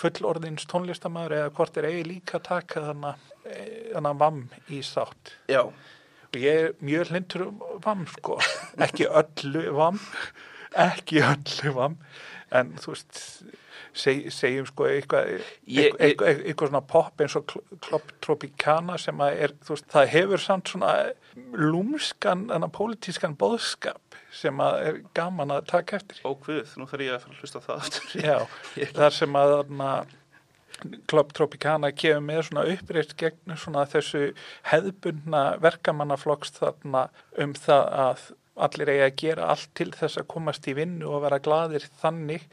fullorðins 0.00 0.68
tónlistamæður 0.70 1.38
eða 1.40 1.54
hvort 1.58 1.76
þeir 1.76 1.90
eigi 1.90 2.04
líka 2.10 2.38
að 2.38 2.48
taka 2.50 2.84
þarna, 2.90 3.14
eh, 3.48 3.88
þarna 3.94 4.14
vamm 4.20 4.44
í 4.68 4.82
sátt. 4.86 5.34
Já, 5.50 5.64
og 5.64 6.38
ég 6.38 6.68
er 6.68 6.76
mjög 6.84 7.12
hlindur 7.12 7.48
um 7.48 7.64
vamm 7.84 8.06
sko, 8.12 8.38
ekki 8.84 9.08
öllu 9.08 9.66
vamm 9.76 10.00
ekki 10.76 11.22
öllu 11.24 11.72
vamm 11.76 11.96
en 12.54 12.74
þú 12.80 12.94
veist 12.94 13.22
seg, 13.92 14.28
segjum 14.34 14.66
sko 14.68 14.88
eitthvað 14.88 15.32
eitthvað, 15.36 16.02
eitthvað, 16.06 16.42
eitthvað 16.44 16.72
svona 16.72 16.84
pop 16.92 17.24
eins 17.24 17.38
og 17.38 17.54
Club 17.86 18.12
Tropicana 18.24 18.98
sem 19.00 19.24
að 19.24 19.42
er, 19.46 19.56
veist, 19.68 19.88
það 19.92 20.12
hefur 20.14 20.44
samt 20.44 20.72
svona 20.72 20.92
lúmskan, 21.54 22.46
þannig 22.52 22.74
pólitískan 22.76 23.36
bóðskap 23.38 24.20
sem 24.34 24.60
að 24.62 24.78
er 24.84 25.02
gaman 25.16 25.54
að 25.54 25.68
taka 25.72 25.98
eftir 25.98 26.22
ó, 26.22 26.34
hvud, 26.34 26.72
nú 26.76 26.88
þarf 26.90 27.04
ég 27.06 27.14
að 27.16 27.24
fara 27.24 27.36
að 27.36 27.42
hlusta 27.42 27.64
það 27.64 27.82
aftur. 27.82 28.08
Já, 28.28 28.38
þar 28.98 29.18
sem 29.18 29.38
að 29.40 29.54
þarna 29.56 29.92
Club 31.10 31.32
Tropicana 31.34 31.90
kemur 31.90 32.22
með 32.22 32.42
svona 32.48 32.66
uppreist 32.70 33.14
gegn 33.18 33.56
svona 33.58 33.86
þessu 33.90 34.28
hefðbundna 34.70 35.44
verkamannaflokks 35.62 36.54
þarna 36.60 37.08
um 37.40 37.54
það 37.58 37.88
að 38.04 38.28
allir 38.58 38.90
eigi 38.92 39.04
að 39.06 39.18
gera 39.22 39.48
allt 39.52 39.70
til 39.78 39.90
þess 39.94 40.20
að 40.20 40.28
komast 40.32 40.66
í 40.70 40.74
vinnu 40.78 41.10
og 41.10 41.22
vera 41.26 41.40
gladir 41.42 41.84
þannig 42.00 42.46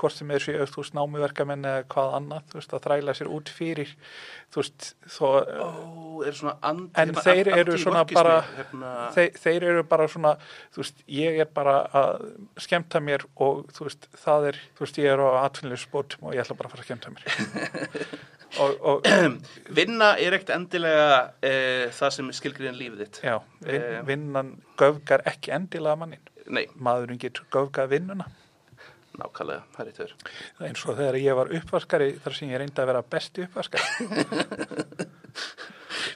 hvort 0.00 0.14
sem 0.16 0.30
er 0.32 0.40
séu, 0.42 0.64
þú 0.70 0.80
veist, 0.82 0.94
námuverkamenn 0.96 1.66
eða 1.68 1.82
hvað 1.92 2.14
annað, 2.18 2.46
þú 2.52 2.58
veist, 2.60 2.74
að 2.76 2.84
þræla 2.86 3.14
sér 3.18 3.30
út 3.36 3.52
fyrir, 3.52 3.92
þú 4.54 4.62
veist, 4.62 4.86
þó, 5.16 5.26
er 6.26 6.38
svona 6.38 6.54
and, 6.70 6.88
en 7.02 7.12
þeir 7.20 7.50
eru 7.58 7.76
svona 7.80 8.02
bara, 8.08 8.38
Hérna, 8.56 8.94
þeir, 9.16 9.30
þeir 9.44 9.68
eru 9.74 9.84
bara 9.92 10.08
svona, 10.10 10.32
þú 10.74 10.82
veist, 10.84 11.04
ég 11.20 11.38
er 11.44 11.52
bara 11.60 11.76
að 12.00 12.26
skemmta 12.64 13.02
mér 13.04 13.26
og 13.36 13.68
þú 13.76 13.86
veist, 13.90 14.08
það 14.24 14.50
er, 14.50 14.60
þú 14.78 14.86
veist, 14.86 15.00
ég 15.04 15.12
er 15.14 15.22
á 15.22 15.28
atvinnulegsbótum 15.44 16.28
og 16.30 16.36
ég 16.36 16.44
ætla 16.44 16.58
bara 16.58 16.70
að 16.72 16.76
fara 16.76 16.86
að 16.86 16.90
skemmta 16.90 17.14
mér. 17.14 17.24
og, 18.64 18.80
og, 18.80 19.08
vinna 19.78 20.14
er 20.18 20.36
ekkert 20.38 20.54
endilega 20.56 21.12
e, 21.44 21.54
það 21.94 22.16
sem 22.16 22.32
skilgriðin 22.40 22.80
lífið 22.80 23.04
þitt. 23.04 23.22
já, 23.28 23.36
vin, 23.62 23.80
Eh. 23.80 24.00
vinnan 24.08 24.54
göfgar 24.80 25.22
ekki 25.28 25.52
endilega 25.54 26.00
mannin. 26.00 26.24
Nei, 26.50 26.64
Maðurinn 26.82 27.20
getur 27.22 27.44
göfgað 27.54 27.92
vinnuna. 27.92 28.26
Nákvæmlega, 29.18 29.62
það 29.74 29.82
er 29.82 29.88
eitt 29.90 30.00
þau. 30.00 30.10
Það 30.58 30.64
er 30.64 30.68
eins 30.70 30.84
og 30.86 30.94
þegar 31.00 31.16
ég 31.20 31.34
var 31.40 31.48
uppvaskari 31.58 32.08
þar 32.24 32.34
sem 32.38 32.50
ég 32.52 32.58
reyndi 32.62 32.80
að 32.84 32.90
vera 32.92 33.02
besti 33.16 33.38
uppvaskari. 33.46 33.88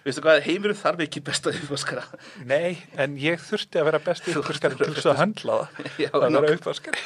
Veistu 0.05 0.21
hvað, 0.25 0.43
heimurinn 0.47 0.79
þarf 0.79 1.01
ekki 1.05 1.21
besta 1.25 1.49
uppvaskara. 1.53 2.05
Nei, 2.49 2.73
en 3.01 3.11
ég 3.21 3.41
þurfti 3.43 3.77
að 3.81 3.87
vera 3.91 4.01
besti 4.05 4.29
uppvaskari 4.37 4.75
til 4.81 4.91
þess 4.93 5.09
að 5.13 5.21
höndla 5.23 5.53
það. 5.63 5.69
Já, 6.05 6.09
að 6.11 6.19
vera 6.21 6.31
nákvæmlega. 6.35 6.59
uppvaskari. 6.61 7.01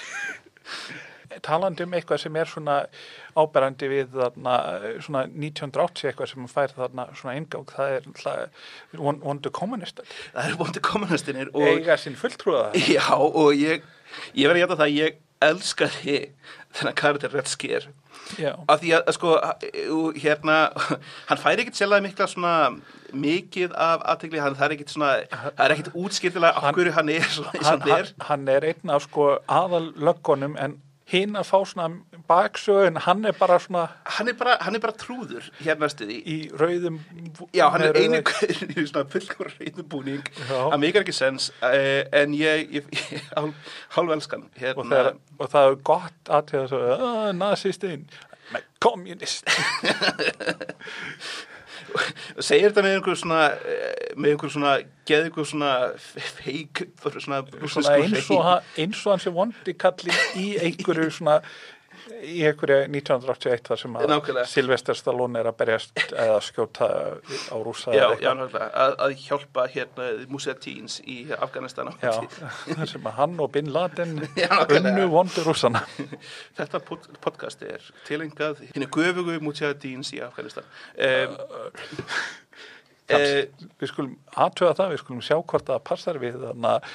Talandi 1.45 1.83
um 1.85 1.93
eitthvað 1.95 2.19
sem 2.25 2.35
er 2.41 2.49
svona 2.51 2.77
áberandi 3.39 3.87
við 3.93 4.07
þarna 4.17 4.55
svona 5.05 5.21
1980 5.29 6.09
eitthvað 6.11 6.31
sem 6.33 6.43
fær 6.51 6.71
þarna 6.75 7.05
svona 7.15 7.35
eingang, 7.39 7.69
það 7.71 7.89
er 7.99 8.03
von- 8.99 9.21
vondu 9.23 9.49
kommunistar. 9.55 10.07
Það 10.35 10.45
er 10.49 10.55
bóndi 10.59 10.81
kommunistinir 10.89 11.49
og... 11.53 11.63
Eiga 11.69 11.95
sinn 12.01 12.17
fulltrúða 12.19 12.63
það. 12.73 12.79
Já, 12.97 13.07
og 13.15 13.51
ég, 13.55 13.79
ég 14.35 14.47
verði 14.51 14.59
að 14.59 14.63
geta 14.65 14.79
það, 14.81 14.89
að 14.89 14.97
ég 14.99 15.11
elskaði 15.45 16.19
þennan 16.77 16.97
karakter 16.99 17.33
Red 17.35 17.49
Scare. 17.51 17.93
Já. 18.37 18.53
Af 18.69 18.83
því 18.83 18.91
að, 18.97 19.05
að 19.09 19.15
sko, 19.17 19.31
og 19.95 20.19
hérna, 20.21 20.57
hann 21.31 21.41
fær 21.41 21.63
ekkert 21.63 21.79
sérlega 21.79 22.05
mikla 22.05 22.27
svona 22.29 22.55
mikið 23.17 23.73
af 23.79 24.03
aðtegli, 24.13 24.43
hann 24.43 24.59
er 24.59 24.75
ekkert 24.75 24.93
svona, 24.93 25.13
það 25.31 25.63
er 25.65 25.75
ekkert 25.77 25.95
útskiptilega 25.97 26.61
af 26.61 26.75
hverju 26.77 26.93
hann 26.99 27.13
er 27.15 27.25
Hann, 27.29 27.47
hann 27.63 27.87
hann, 27.87 27.95
er. 27.99 28.13
hann 28.29 28.53
einn 28.59 28.93
af 28.93 29.07
sko 29.07 29.31
aðal 29.49 29.93
löggonum 29.97 30.59
en 30.61 30.77
hinn 31.09 31.37
að 31.41 31.47
fá 31.49 31.59
svona 31.65 31.87
baksögun, 32.29 32.99
hann 33.07 33.25
er 33.25 33.33
bara 33.39 33.57
svona 33.65 33.87
Hann 34.19 34.29
er 34.29 34.35
bara, 34.37 34.57
hann 34.61 34.77
er 34.77 34.83
bara 34.85 34.93
trúður 35.01 35.47
hérna 35.65 35.89
stuði. 35.89 36.19
í 36.21 36.37
rauðum 36.53 36.99
Já, 37.57 37.71
hann 37.73 37.83
er 37.87 37.97
einu 37.97 38.21
rauða- 38.21 38.69
í 38.77 38.85
svona 38.91 39.07
fullkomur 39.15 39.53
reyðubúning 39.59 40.23
Já. 40.51 40.59
hann 40.71 40.81
meikar 40.85 41.03
ekki 41.07 41.17
sens 41.17 41.49
uh, 41.63 42.03
en 42.13 42.37
ég, 42.37 42.69
ég, 42.79 42.91
ég 42.93 43.29
hálf, 43.37 43.55
hálf 43.97 44.15
elskan 44.19 44.45
og, 44.45 44.51
hérna, 44.61 44.89
þegar, 44.93 45.13
og 45.39 45.53
það 45.57 45.71
er 45.73 45.79
gott 45.93 46.33
að 46.39 46.47
til 46.53 46.61
þess 46.67 46.77
að 46.79 47.07
"Ah, 47.09 47.33
nazistinn, 47.41 48.05
með 48.53 48.69
kommunist 48.81 49.49
segir 52.49 52.71
þetta 52.71 52.85
með 52.85 52.97
einhver 52.99 53.19
svona 53.19 53.41
eh, 53.57 54.13
með 54.19 54.35
einhver 54.35 54.53
svona, 54.53 54.75
geð 55.09 55.29
einhver 55.29 55.49
svona 55.49 55.73
feik, 56.43 56.85
svona 57.19 57.43
svona 57.73 57.97
eins 58.77 59.03
og, 59.07 59.13
hann 59.13 59.23
sem 59.23 59.35
vondi 59.35 59.75
kallin 59.79 60.23
í 60.39 60.51
einhverju 60.63 61.11
svona 61.21 61.41
í 62.25 62.39
einhverju 62.49 62.79
1981 62.89 63.69
þar 63.69 63.81
sem 63.83 63.97
að. 63.99 64.41
Sylvester 64.51 64.99
Stallone 64.99 65.41
er 65.41 65.49
að 65.51 65.57
berjast 65.61 66.03
eða 66.09 66.39
skjóta 66.45 66.89
á 67.19 67.57
rúsa 67.65 67.95
Já, 67.97 68.07
já, 68.23 68.31
að, 68.33 68.97
að 69.05 69.15
hjálpa 69.23 69.67
hérna 69.73 70.09
Museteens 70.33 70.99
í 71.05 71.19
Afganistan 71.37 71.93
Já, 72.03 72.13
þar 72.79 72.93
sem 72.93 73.09
að 73.11 73.17
hann 73.21 73.39
og 73.45 73.53
Bin 73.55 73.71
Laden 73.75 74.19
unnu 74.79 75.07
vondu 75.13 75.45
rússana. 75.47 75.85
Þetta 76.59 76.83
pod 76.89 77.09
podcast 77.25 77.63
er 77.67 77.85
tilengað 78.09 78.65
henni 78.73 78.91
göfugu 78.95 79.39
Museteens 79.45 80.13
í 80.17 80.23
Afganistan. 80.25 80.69
Um, 80.97 81.39
við 83.09 83.89
skulum 83.89 84.19
aðtöða 84.37 84.75
það, 84.83 84.93
við 84.93 85.03
skulum 85.03 85.25
sjá 85.25 85.39
hvort 85.39 85.69
það 85.71 85.85
passar 85.89 86.21
við 86.21 86.43
þannig 86.43 86.75
að 86.75 86.93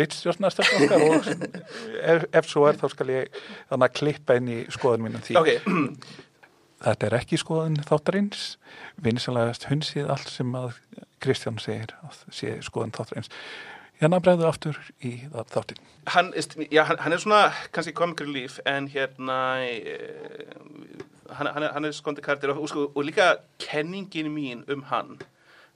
rittstjórnastöfn 0.00 0.84
okkar 0.84 1.04
og 1.06 1.28
ef, 2.12 2.24
ef 2.34 2.48
svo 2.50 2.66
er 2.68 2.78
þá 2.80 2.88
skal 2.92 3.10
ég 3.12 3.42
þannig 3.70 3.88
að 3.88 3.98
klippa 4.00 4.38
inn 4.40 4.50
í 4.50 4.60
skoðun 4.74 5.06
mínum 5.06 5.24
því. 5.24 5.38
Ok, 5.40 5.52
Þetta 6.84 7.06
er 7.06 7.14
ekki 7.16 7.38
skoðun 7.40 7.78
þáttarins, 7.88 8.40
vinsanlegast 9.00 9.70
hunsið 9.70 10.10
allt 10.12 10.28
sem 10.28 10.50
að 10.58 10.74
Kristján 11.22 11.56
segir 11.62 11.94
að 12.04 12.18
sé 12.34 12.58
skoðun 12.66 12.92
þáttarins. 12.92 13.30
Hérna 14.02 14.18
bregðu 14.20 14.48
aftur 14.48 14.78
í 15.06 15.14
þáttin. 15.32 15.78
hann, 16.12 16.32
já, 16.70 16.82
hann, 16.84 16.98
hann 17.00 17.14
er 17.14 17.22
svona 17.22 17.52
kannski 17.72 17.94
comic 17.96 18.20
relief 18.20 18.58
en 18.66 18.88
hérna 18.90 19.38
eh, 19.64 20.50
hann, 21.30 21.46
hann, 21.46 21.62
er, 21.62 21.86
er 21.88 21.94
skondi 21.94 22.20
karakter 22.20 22.52
og, 22.52 22.60
og, 22.60 22.68
sko, 22.68 22.90
og 22.94 23.06
líka 23.06 23.36
kenningin 23.62 24.28
mín 24.34 24.64
um 24.68 24.82
hann 24.90 25.16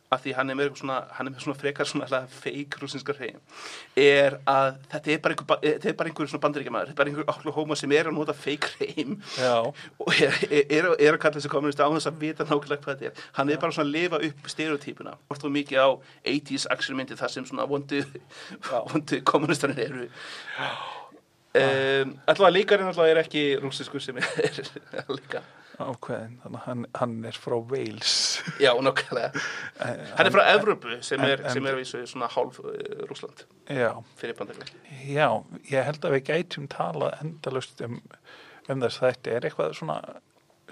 að 0.09 0.23
því 0.25 0.33
hann 0.39 0.51
er 0.53 0.57
með 0.57 0.71
svona, 0.81 0.99
hann 1.13 1.29
er 1.29 1.35
með 1.35 1.43
svona 1.45 1.59
frekar 1.61 1.89
svona 1.89 2.07
alltaf 2.07 2.37
fake 2.45 2.79
rúsinska 2.81 3.13
hreim 3.19 3.41
er 4.01 4.39
að 4.49 4.79
þetta 4.95 5.13
er 5.13 5.19
bara 5.25 5.35
einhver, 5.35 5.49
ba- 5.51 5.59
þetta 5.65 5.91
er 5.91 5.97
bara 5.99 6.09
einhver 6.13 6.31
svona 6.31 6.45
bandaríkjamaður, 6.47 6.89
þetta 6.89 6.95
er 6.95 7.01
bara 7.03 7.13
einhver 7.13 7.33
Oklahoma 7.35 7.77
sem 7.77 7.93
er 7.99 8.09
að 8.09 8.17
nota 8.17 8.37
fake 8.37 8.71
hreim 8.79 9.19
Já, 9.37 9.53
og 9.69 10.15
er, 10.17 10.39
er, 10.49 10.89
er, 10.97 11.13
að 11.13 11.21
kalla 11.25 11.37
þessi 11.37 11.53
kommunist 11.53 11.83
á 11.85 11.89
þess 11.93 12.09
að 12.09 12.23
vita 12.25 12.47
nákvæmlega 12.49 12.85
hvað 12.87 13.03
þetta 13.03 13.11
er. 13.13 13.27
Hann 13.37 13.53
er 13.53 13.61
bara 13.61 13.77
svona 13.77 13.89
að 13.89 13.95
lifa 13.99 14.23
upp 14.31 14.49
stereotypuna. 14.55 15.15
Þú 15.39 15.53
mikið 15.55 15.85
á 15.85 15.89
80s 16.25 16.67
actionmyndi 16.73 17.19
þar 17.21 17.35
sem 17.35 17.47
svona 17.49 17.69
vondu, 17.69 18.01
vondu 18.93 19.21
kommunistarnir 19.29 19.93
eru. 19.93 20.09
Um, 21.59 22.17
allavega 22.29 22.55
líkarinn 22.55 22.91
allavega 22.91 23.15
er 23.17 23.23
ekki 23.25 23.45
rússiskur 23.63 24.03
sem 24.05 24.19
er, 24.21 24.29
er 24.45 25.09
líka 25.13 25.41
ákveðin. 25.79 26.33
Þannig 26.43 26.63
hann, 26.67 26.85
hann 26.99 27.13
er 27.31 27.39
frá 27.39 27.55
Wales. 27.71 28.15
já, 28.65 28.71
nákvæmlega 28.83 29.43
hann 30.19 30.27
er 30.29 30.33
frá 30.35 30.43
Evrópu 30.55 30.97
sem 31.07 31.23
er, 31.27 31.43
en- 31.45 31.53
sem 31.55 31.67
er 31.71 31.79
vísu 31.79 32.01
svona 32.11 32.29
hálf 32.33 32.59
uh, 32.65 32.73
Rússland 33.11 33.45
Já, 33.71 33.93
fyrir 34.19 34.37
bandaríkjum 34.39 34.89
já, 35.13 35.29
ég 35.71 35.87
held 35.89 36.05
að 36.09 36.17
við 36.17 36.25
gætum 36.33 36.67
talað 36.73 37.19
endalust 37.23 37.83
um, 37.87 37.99
um 38.69 38.83
þess 38.87 39.03
að 39.03 39.13
þetta 39.13 39.35
er 39.37 39.49
eitthvað 39.51 39.77
svona 39.79 39.99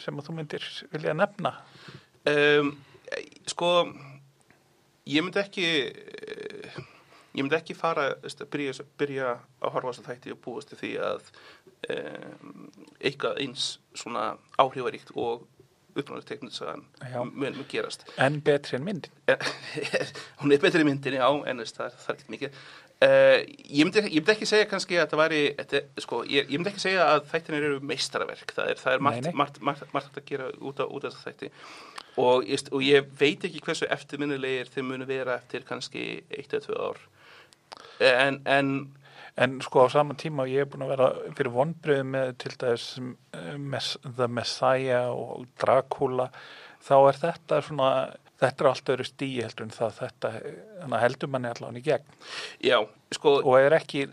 sem 0.03 0.19
að 0.21 0.27
þú 0.29 0.37
myndir 0.41 0.67
vilja 0.93 1.15
nefna. 1.17 1.55
um, 2.33 2.73
sko 3.49 3.71
ég 5.07 5.23
myndi 5.25 5.41
ekki 5.41 5.67
eh, 5.87 6.79
ég 7.37 7.45
myndi 7.45 7.57
ekki 7.59 7.77
fara 7.79 8.09
að 8.17 8.43
byrja, 8.53 8.85
byrja 8.99 9.31
að 9.37 9.73
horfa 9.77 9.93
þess 9.93 10.03
að 10.03 10.11
þætti 10.11 10.35
og 10.35 10.41
búast 10.45 10.73
til 10.73 10.79
því 10.81 10.91
að 11.07 11.31
eitthvað 11.87 13.43
eins 13.45 13.67
svona 13.97 14.33
áhrifaríkt 14.59 15.13
og 15.15 15.45
uppnáðið 15.97 16.27
teknisagan 16.29 16.83
Já. 17.01 17.21
mun, 17.25 17.55
mun 17.57 17.69
gerast 17.71 18.05
En 18.21 18.41
betri 18.45 18.77
en 18.77 18.85
myndin. 18.85 19.13
hún 20.43 20.53
er 20.53 20.61
betri 20.63 20.85
í 20.85 20.89
myndinni 20.89 21.21
á 21.23 21.31
en 21.49 21.63
það, 21.65 21.95
það 22.03 22.11
er 22.13 22.19
ekki 22.19 22.35
mikið 22.35 22.59
uh, 23.07 23.39
ég, 23.47 23.83
myndi, 23.87 24.03
ég 24.05 24.19
myndi 24.21 24.35
ekki 24.35 24.49
segja 24.51 24.69
kannski 24.71 24.99
að 25.01 25.11
það 25.13 25.23
væri 25.23 25.43
þetta, 25.61 25.83
sko, 26.05 26.23
ég, 26.29 26.51
ég 26.51 26.61
myndi 26.61 26.73
ekki 26.75 26.85
segja 26.85 27.09
að 27.15 27.25
þættinir 27.33 27.69
eru 27.71 27.81
meistaraverk 27.93 28.57
það 28.57 28.73
er, 28.73 28.83
það 28.83 28.97
er 28.99 29.07
margt, 29.09 29.23
Nei, 29.23 29.31
nei. 29.31 29.41
margt, 29.43 29.63
margt, 29.71 29.87
margt 29.97 30.21
að 30.21 30.29
gera 30.31 30.51
út 30.61 30.85
af, 30.85 30.93
þetta 31.07 31.25
þætti 31.25 31.53
og, 32.17 32.47
og 32.73 32.85
ég 32.85 33.11
veit 33.21 33.49
ekki 33.49 33.65
hversu 33.65 33.89
eftirminnilegir 33.93 34.73
þeir 34.73 34.89
munu 34.89 35.09
vera 35.09 35.37
eftir 35.41 35.67
kannski 35.69 36.07
eitt 36.33 36.53
eða 36.57 36.67
tvö 36.69 36.79
ár 36.91 37.03
en, 38.05 38.41
en 38.45 38.73
En 39.37 39.59
sko 39.65 39.85
á 39.85 39.93
sama 39.93 40.17
tíma 40.17 40.47
ég 40.49 40.65
er 40.65 40.71
búin 40.73 40.87
að 40.87 40.93
vera 40.95 41.09
fyrir 41.37 41.53
vonbröðu 41.53 42.07
með 42.09 42.31
til 42.43 42.55
dæs 42.63 42.87
mes, 43.61 43.91
The 44.07 44.29
Messiah 44.33 45.11
og 45.13 45.45
Dracula. 45.61 46.31
Þá 46.87 46.97
er 46.99 47.21
þetta 47.21 47.61
svona 47.67 47.91
þetta 48.41 48.65
er 48.65 48.71
allt 48.71 48.93
öðru 48.95 49.09
stíi 49.09 49.45
heldur 49.45 49.67
en 49.67 49.77
það. 49.77 50.01
Þetta 50.01 51.01
heldur 51.05 51.33
manni 51.33 51.53
allavega 51.53 51.83
í 51.83 51.87
gegn. 51.87 52.19
Já, 52.65 52.79
sko 53.17 53.39
og 53.43 53.57
er 53.61 53.77
ekki, 53.77 54.07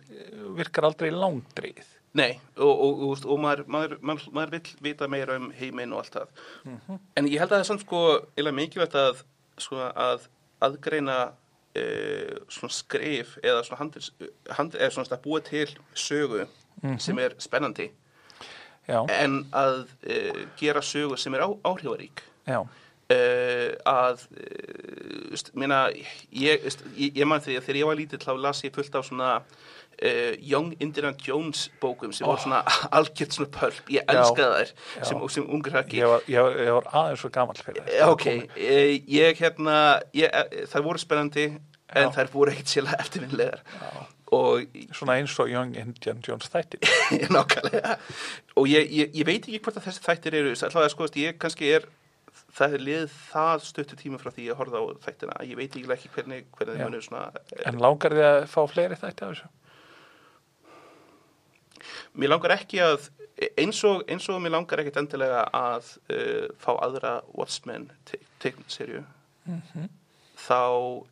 virkar 0.59 0.91
aldrei 0.91 1.11
langdrið 1.11 1.93
Nei, 2.13 2.37
og, 2.61 2.69
og, 2.69 2.99
og, 3.07 3.21
og 3.25 3.39
maður, 3.41 3.63
maður, 3.73 3.93
maður, 4.05 4.25
maður 4.35 4.51
vill 4.53 4.73
vita 4.85 5.07
meira 5.09 5.37
um 5.39 5.47
heiminn 5.57 5.95
og 5.95 6.03
allt 6.03 6.17
það. 6.19 6.43
En 7.17 7.29
ég 7.29 7.41
held 7.41 7.49
að 7.49 7.55
það 7.55 7.63
er 7.63 7.69
samt 7.71 7.85
sko 7.87 8.01
eða 8.37 8.53
mikilvægt 8.53 8.97
að, 9.01 9.23
sko, 9.65 9.79
að 9.81 10.27
aðgreina 10.63 11.17
e, 11.75 11.85
svona 12.49 12.73
skrif 12.73 13.37
eða 13.43 13.63
svona, 13.65 13.79
handils, 13.81 14.11
hand, 14.51 14.77
eða 14.79 14.91
svona 14.93 15.17
að 15.17 15.25
búa 15.25 15.41
til 15.45 15.67
sögu 15.93 16.45
sem 16.99 17.19
er 17.19 17.35
spennandi 17.39 17.89
Já, 18.83 18.99
en 19.15 19.45
að 19.55 19.85
e, 20.03 20.47
gera 20.59 20.81
sögu 20.83 21.17
sem 21.17 21.33
er 21.33 21.45
á, 21.47 21.49
áhrifarík. 21.63 22.23
já, 22.47 22.63
Uh, 23.11 23.73
að 23.83 24.21
uh, 24.31 25.33
st, 25.35 25.51
minna, 25.59 25.89
ég, 26.31 26.63
st, 26.71 26.85
ég, 26.95 27.17
ég 27.19 27.27
man 27.27 27.41
því 27.43 27.57
að 27.59 27.65
þegar 27.65 27.79
ég 27.81 27.89
var 27.89 27.97
lítill 27.99 28.19
þá 28.23 28.31
las 28.39 28.61
ég 28.63 28.71
fullt 28.73 28.95
af 28.95 29.03
svona 29.09 29.31
uh, 30.01 30.33
Young 30.41 30.73
Indiana 30.83 31.13
Jones 31.27 31.67
bókum 31.81 32.13
sem 32.13 32.25
Oh. 32.27 32.33
var 32.33 32.41
svona 32.43 32.63
algjört 32.97 33.35
svona 33.37 33.49
pölp 33.53 33.91
ég 33.93 34.03
elskaði 34.09 34.63
þær 34.63 35.05
sem, 35.09 35.21
sem 35.37 35.47
ungur 35.49 35.75
hrakki. 35.77 35.99
Ég 36.01 36.09
var, 36.11 36.25
ég, 36.27 36.57
ég 36.65 36.73
var 36.79 36.89
aðeins 37.03 37.23
svo 37.23 37.29
gamall 37.35 37.59
fyrir 37.61 37.83
Eh, 37.87 38.07
ok, 38.09 38.25
eh, 38.57 38.97
ég 39.07 39.37
hérna 39.43 39.77
ég, 40.15 40.29
eh, 40.33 40.65
þær 40.71 40.85
voru 40.89 41.01
spennandi 41.01 41.45
en 41.93 42.09
Já. 42.09 42.11
þær 42.17 42.31
voru 42.33 42.51
ekkert 42.55 42.71
sérlega 42.73 42.99
eftirminnilegar. 43.05 43.63
Og 44.33 44.63
svona 44.97 45.19
eins 45.19 45.35
og 45.37 45.49
Young 45.51 45.75
Indian 45.77 46.21
Jones 46.25 46.47
þættir. 46.49 46.81
Nákvæmlega. 47.35 47.97
Og 48.57 48.65
ég, 48.71 48.87
ég, 48.89 49.11
ég 49.13 49.27
veit 49.29 49.43
ekki 49.45 49.59
hvort 49.61 49.77
að 49.77 49.91
þessi 49.91 50.01
þættir 50.07 50.39
eru 50.39 50.55
allavega 50.55 50.89
sko, 50.89 51.09
ég 51.21 51.37
kannski 51.37 51.69
er 51.75 51.85
það 52.57 52.73
er 52.77 52.83
liðið 52.87 53.13
það 53.29 53.63
stuttu 53.67 53.97
tíma 53.97 54.17
frá 54.21 54.31
því 54.33 54.47
að 54.49 54.57
horfa 54.61 54.81
á 54.81 54.83
þættina. 55.05 55.37
Ég 55.45 55.57
veit 55.59 55.75
ekki 55.77 55.85
ekki 55.95 56.09
hvernig, 56.15 56.47
hvernig 56.57 56.81
munir 56.81 57.05
svona 57.05 57.27
en 57.69 57.77
langar 57.81 58.13
þið 58.17 58.25
að 58.29 58.39
fá 58.49 58.59
fleiri 58.73 58.97
þætti 58.97 59.25
af 59.27 59.35
þessu? 59.35 59.51
Mér 62.13 62.29
langar 62.33 62.55
ekki 62.57 62.79
að 62.83 63.09
eins 63.59 63.79
og, 63.89 64.03
eins 64.07 64.27
og 64.29 64.41
mér 64.43 64.53
langar 64.55 64.81
ekkit 64.83 64.99
endilega 65.01 65.43
að 65.57 65.89
uh, 66.13 66.47
fá 66.61 66.71
aðra 66.85 67.15
Watchmen 67.33 67.89
teiknserju 68.43 69.03
Mhm. 69.43 69.89
þá 70.39 70.59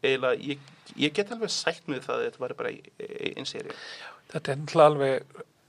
eiginlega 0.03 0.37
ég, 0.39 0.59
ég 0.95 1.11
get 1.13 1.31
alveg 1.35 1.49
sætt 1.51 1.83
með 1.91 2.05
það 2.05 2.15
að 2.15 2.21
þetta 2.29 2.39
var 2.45 2.53
bara 2.61 2.69
einn 2.71 3.45
serju 3.49 3.73
Þetta 4.31 4.51
er 4.53 4.59
náttúrulega 4.61 4.85
alveg, 4.87 5.25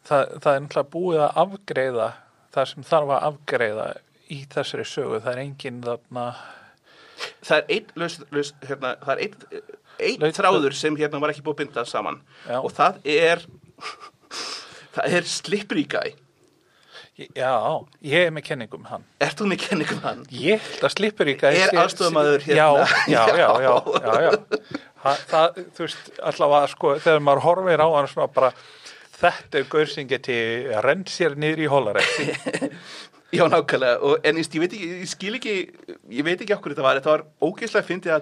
það, 0.06 0.22
það 0.44 0.54
er 0.54 0.60
náttúrulega 0.62 0.92
búið 0.92 1.22
að 1.24 1.40
afgreiða 1.42 2.06
það 2.54 2.68
sem 2.70 2.84
þarf 2.92 3.10
að 3.16 3.26
afgreiða 3.32 3.86
í 4.30 4.38
þessari 4.54 4.84
sögu. 4.86 5.18
Það 5.24 5.32
er 5.32 5.40
engin 5.42 5.80
þarna, 5.82 6.26
það 7.42 7.56
er 7.58 7.66
einn 7.74 7.90
laus, 8.04 8.16
laus, 8.30 8.52
hérna, 8.62 8.92
það 9.02 9.12
er 9.16 9.24
einn 9.26 10.22
einn 10.22 10.36
þráður 10.38 10.76
sem 10.78 10.96
hérna 11.02 11.20
var 11.22 11.34
ekki 11.34 11.42
búið 11.46 11.56
að 11.58 11.60
binda 11.64 11.84
saman 11.90 12.20
Já. 12.46 12.60
og 12.62 12.70
það 12.78 13.02
er 13.16 13.42
það 14.96 15.18
er 15.18 15.32
Slippery 15.36 15.86
Guy 15.90 16.16
já, 17.16 17.52
ég 18.04 18.26
er 18.28 18.32
með 18.32 18.46
kenningum 18.46 18.86
hann. 18.88 19.04
Ert 19.22 19.40
þú 19.40 19.48
með 19.50 19.64
kenningum 19.66 20.00
hann? 20.04 20.22
Ég 20.32 20.62
held 20.64 20.86
að 20.86 20.94
slipper 20.94 21.30
í 21.30 21.34
gæði. 21.40 21.60
Er 21.66 21.80
aðstofamaður 21.82 22.46
hérna? 22.46 22.86
Já, 23.06 23.12
já, 23.14 23.22
já, 23.36 23.48
já, 23.66 23.74
já, 24.06 24.14
já. 24.26 24.80
Ha, 25.02 25.14
það, 25.28 25.60
þú 25.76 25.84
veist, 25.84 26.10
allavega, 26.30 26.70
sko, 26.72 26.94
þegar 27.04 27.24
maður 27.26 27.44
horfir 27.46 27.84
á 27.84 27.88
hann 27.92 28.10
svona 28.10 28.28
bara, 28.32 28.52
þetta 29.18 29.60
er 29.60 29.70
gaur 29.74 29.90
sem 29.92 30.08
geti 30.10 30.38
rend 30.86 31.12
sér 31.12 31.36
niður 31.40 31.64
í 31.66 31.70
hólarætti. 31.72 32.28
Já, 33.32 33.46
nákvæmlega, 33.48 33.96
og, 34.04 34.18
en 34.28 34.36
ég, 34.36 34.48
ég 34.52 34.60
veit 34.60 34.74
ekki, 34.76 34.88
ég 35.00 35.08
skil 35.08 35.36
ekki, 35.38 35.52
ég 36.12 36.26
veit 36.26 36.42
ekki 36.44 36.52
okkur 36.52 36.74
þetta 36.74 36.84
var, 36.84 36.98
þetta 36.98 37.12
var 37.14 37.22
ógeðslega 37.40 37.88
fyndið 37.88 38.12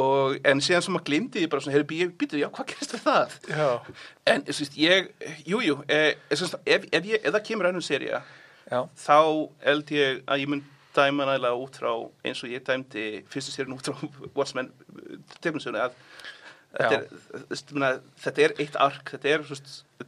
og, 0.00 0.38
en 0.48 0.62
síðan 0.64 0.84
sem 0.86 0.96
maður 0.96 1.06
glimti 1.10 1.42
því 1.42 1.50
bara 1.52 1.64
svona, 1.64 1.74
heyrðu, 1.76 1.98
ég 1.98 2.14
býtu, 2.22 2.40
já, 2.40 2.46
hvað 2.56 2.70
gerist 2.70 2.94
við 2.96 3.02
það? 3.04 3.34
já, 3.50 3.66
En, 4.32 4.46
þú 4.48 4.56
veist, 4.62 4.78
ég, 4.80 5.10
jú, 5.44 5.60
jú, 5.66 5.76
eh, 5.92 6.14
ef, 6.32 6.44
ef, 6.64 6.88
ef, 6.88 7.10
ég, 7.10 7.20
ef 7.20 7.36
það 7.36 7.44
kemur 7.50 7.68
önnum 7.68 7.84
serja, 7.84 8.22
já, 8.70 8.80
þá 9.04 9.18
held 9.68 9.94
ég 9.98 10.24
að 10.24 10.46
ég 10.46 10.54
mun 10.54 10.64
dæma 10.94 11.28
nægilega 11.28 11.60
út 11.60 11.78
frá 11.82 11.92
eins 12.24 12.40
og 12.46 12.56
ég 12.56 12.64
dæmdi 12.64 13.06
fyrstu 13.28 13.52
serjun 13.52 13.76
út 13.76 13.92
frá 13.92 14.28
Watchmen 14.38 14.72
tefninsögnu 15.44 15.84
að 15.84 15.96
þetta 16.74 18.40
er, 18.40 18.44
er 18.48 18.60
eitt 18.62 18.76
ark, 18.80 19.12
þetta 19.14 19.34
er, 19.36 19.44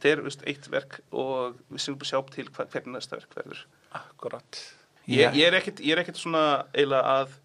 er 0.09 0.23
eitt 0.49 0.69
verk 0.71 1.03
og 1.11 1.59
við 1.69 1.83
sem 1.83 1.97
bara 1.99 2.09
sjá 2.09 2.23
til 2.33 2.49
hvernig 2.49 2.97
næsta 2.97 3.19
verk 3.19 3.37
verður. 3.37 3.67
Akkurat. 3.95 4.63
Ég, 5.07 5.35
ég 5.39 5.47
er 5.47 5.55
er 5.55 6.01
ekkit 6.01 6.19
svona 6.19 6.43
eiginlega 6.73 7.19
að 7.21 7.35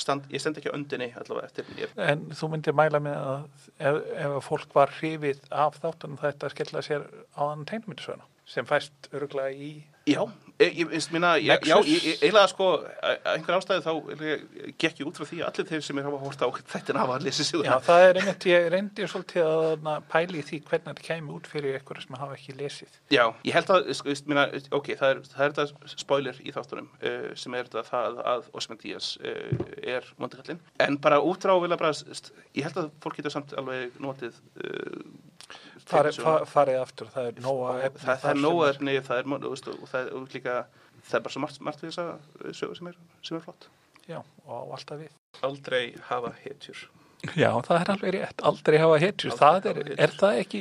stand, 0.00 0.26
ég 0.32 0.42
stend 0.42 0.58
ekki 0.58 0.72
á 0.72 0.76
öndinni 0.76 1.10
allavega 1.14 1.46
eftir 1.46 1.68
ég, 1.78 1.92
En 2.00 2.26
þú 2.34 2.50
myndir 2.54 2.76
mæla 2.76 3.00
með 3.02 3.18
að 3.20 3.44
ef, 3.78 3.98
ef 4.24 4.48
fólk 4.48 4.74
var 4.74 4.92
hrifið 4.98 5.44
af 5.54 5.78
þáttunum 5.82 6.18
þetta 6.22 6.50
skella 6.52 6.82
sér 6.84 7.06
á 7.38 7.42
þann 7.42 7.66
tegnmyndisöguna 7.70 8.26
sem 8.50 8.66
fæst 8.68 9.10
öruglega 9.14 9.54
í 9.54 9.70
Já, 10.10 10.20
ég, 10.58 10.78
ég, 10.78 10.92
ég 10.92 11.06
minna, 11.10 11.34
já, 11.36 11.54
Nexus? 11.54 11.68
já, 11.68 11.76
ég, 11.84 12.04
ég, 12.04 12.18
eiginlega 12.22 12.50
sko, 12.50 12.68
að 12.84 13.14
að 13.14 13.30
einhver 13.34 13.56
ástæði 13.58 13.84
þá 13.84 13.92
gekk 14.78 15.00
ég 15.00 15.08
út 15.08 15.18
frá 15.18 15.26
því 15.28 15.38
að 15.40 15.48
allir 15.50 15.68
þeir 15.70 15.84
sem 15.86 16.00
er 16.00 16.06
hafa 16.08 16.20
hórt 16.22 16.44
á 16.44 16.48
þetta 16.74 16.96
hafa 16.98 17.16
að 17.18 17.26
lesa 17.26 17.46
sig 17.48 17.64
Já, 17.64 17.74
það 17.88 18.06
er 18.08 18.20
einmitt, 18.20 18.46
ég 18.50 18.68
reyndi 18.74 19.08
svolítið 19.10 19.48
að 19.48 19.84
na, 19.86 19.96
pæli 20.14 20.44
því 20.46 20.60
hvernig 20.68 20.90
þetta 20.90 21.06
kæmi 21.08 21.34
út 21.34 21.50
fyrir 21.50 21.78
ykkur 21.80 22.02
sem 22.04 22.18
hafa 22.20 22.38
ekki 22.38 22.56
lesið. 22.58 22.98
Já, 23.14 23.24
ég 23.48 23.58
held 23.58 23.74
að, 23.74 23.90
sko, 23.98 24.10
veist, 24.12 24.30
minna, 24.30 24.46
ok, 24.78 24.90
það 25.00 25.14
er, 25.14 25.22
það 25.34 25.46
er 25.46 25.56
þetta 25.58 25.94
spoiler 25.94 26.40
í 26.44 26.54
þáttunum 26.54 26.90
uh, 26.94 27.28
sem 27.40 27.58
er 27.58 27.70
þetta 27.70 27.86
það 27.90 28.22
að 28.34 28.48
Osman 28.60 28.82
Díaz 28.82 29.14
uh, 29.22 29.68
er 29.82 30.10
mondikallinn, 30.22 30.62
en 30.86 30.98
bara 31.02 31.22
út 31.24 31.44
frá 31.44 31.54
vilja 31.62 31.80
bara, 31.80 31.94
ég 32.54 32.68
held 32.68 32.82
að 32.84 32.90
fólk 33.02 33.18
getur 33.20 33.34
samt 33.34 33.56
alveg 33.58 33.96
notið 34.02 34.38
uh, 34.62 35.00
Farið, 35.44 36.16
teiknisöguna. 36.16 36.38
fa, 36.38 36.50
farið 36.54 36.80
aftur, 36.80 37.10
það 37.14 37.26
er 37.30 37.40
nóga 37.44 37.74
efni. 37.84 38.00
það, 38.00 38.08
það 38.08 38.22
þar 38.24 38.34
er 38.34 38.42
nóga 38.46 38.68
efni, 38.72 38.96
það 39.04 39.18
er, 39.22 39.30
og, 39.34 39.46
veist, 39.52 39.68
og 39.74 39.88
það 39.92 40.08
er 40.08 40.34
líka, 40.38 40.56
það 41.04 41.18
er 41.20 41.24
bara 41.28 41.34
svo 41.36 41.44
margt, 41.44 41.60
margt 41.68 41.84
við 41.84 41.92
þessa 41.92 42.52
sögu 42.60 42.76
sem 42.80 42.92
er, 42.92 42.98
sem 43.22 43.36
er 43.38 43.44
flott. 43.44 43.68
Já, 44.08 44.20
og 44.48 44.74
alltaf 44.76 45.00
við. 45.00 45.12
Aldrei 45.44 45.82
hafa 46.10 46.32
hetjur. 46.44 46.84
Já, 47.40 47.48
það 47.64 47.78
er 47.80 47.90
alveg 47.94 48.10
rétt, 48.18 48.42
aldrei 48.44 48.76
hafa 48.82 48.96
hetjur, 49.00 49.30
Aldrei 49.32 49.40
það 49.40 49.54
hafa 49.54 49.70
er, 49.70 49.78
hetjur. 49.78 50.00
er 50.04 50.10
það 50.20 50.40
ekki 50.42 50.58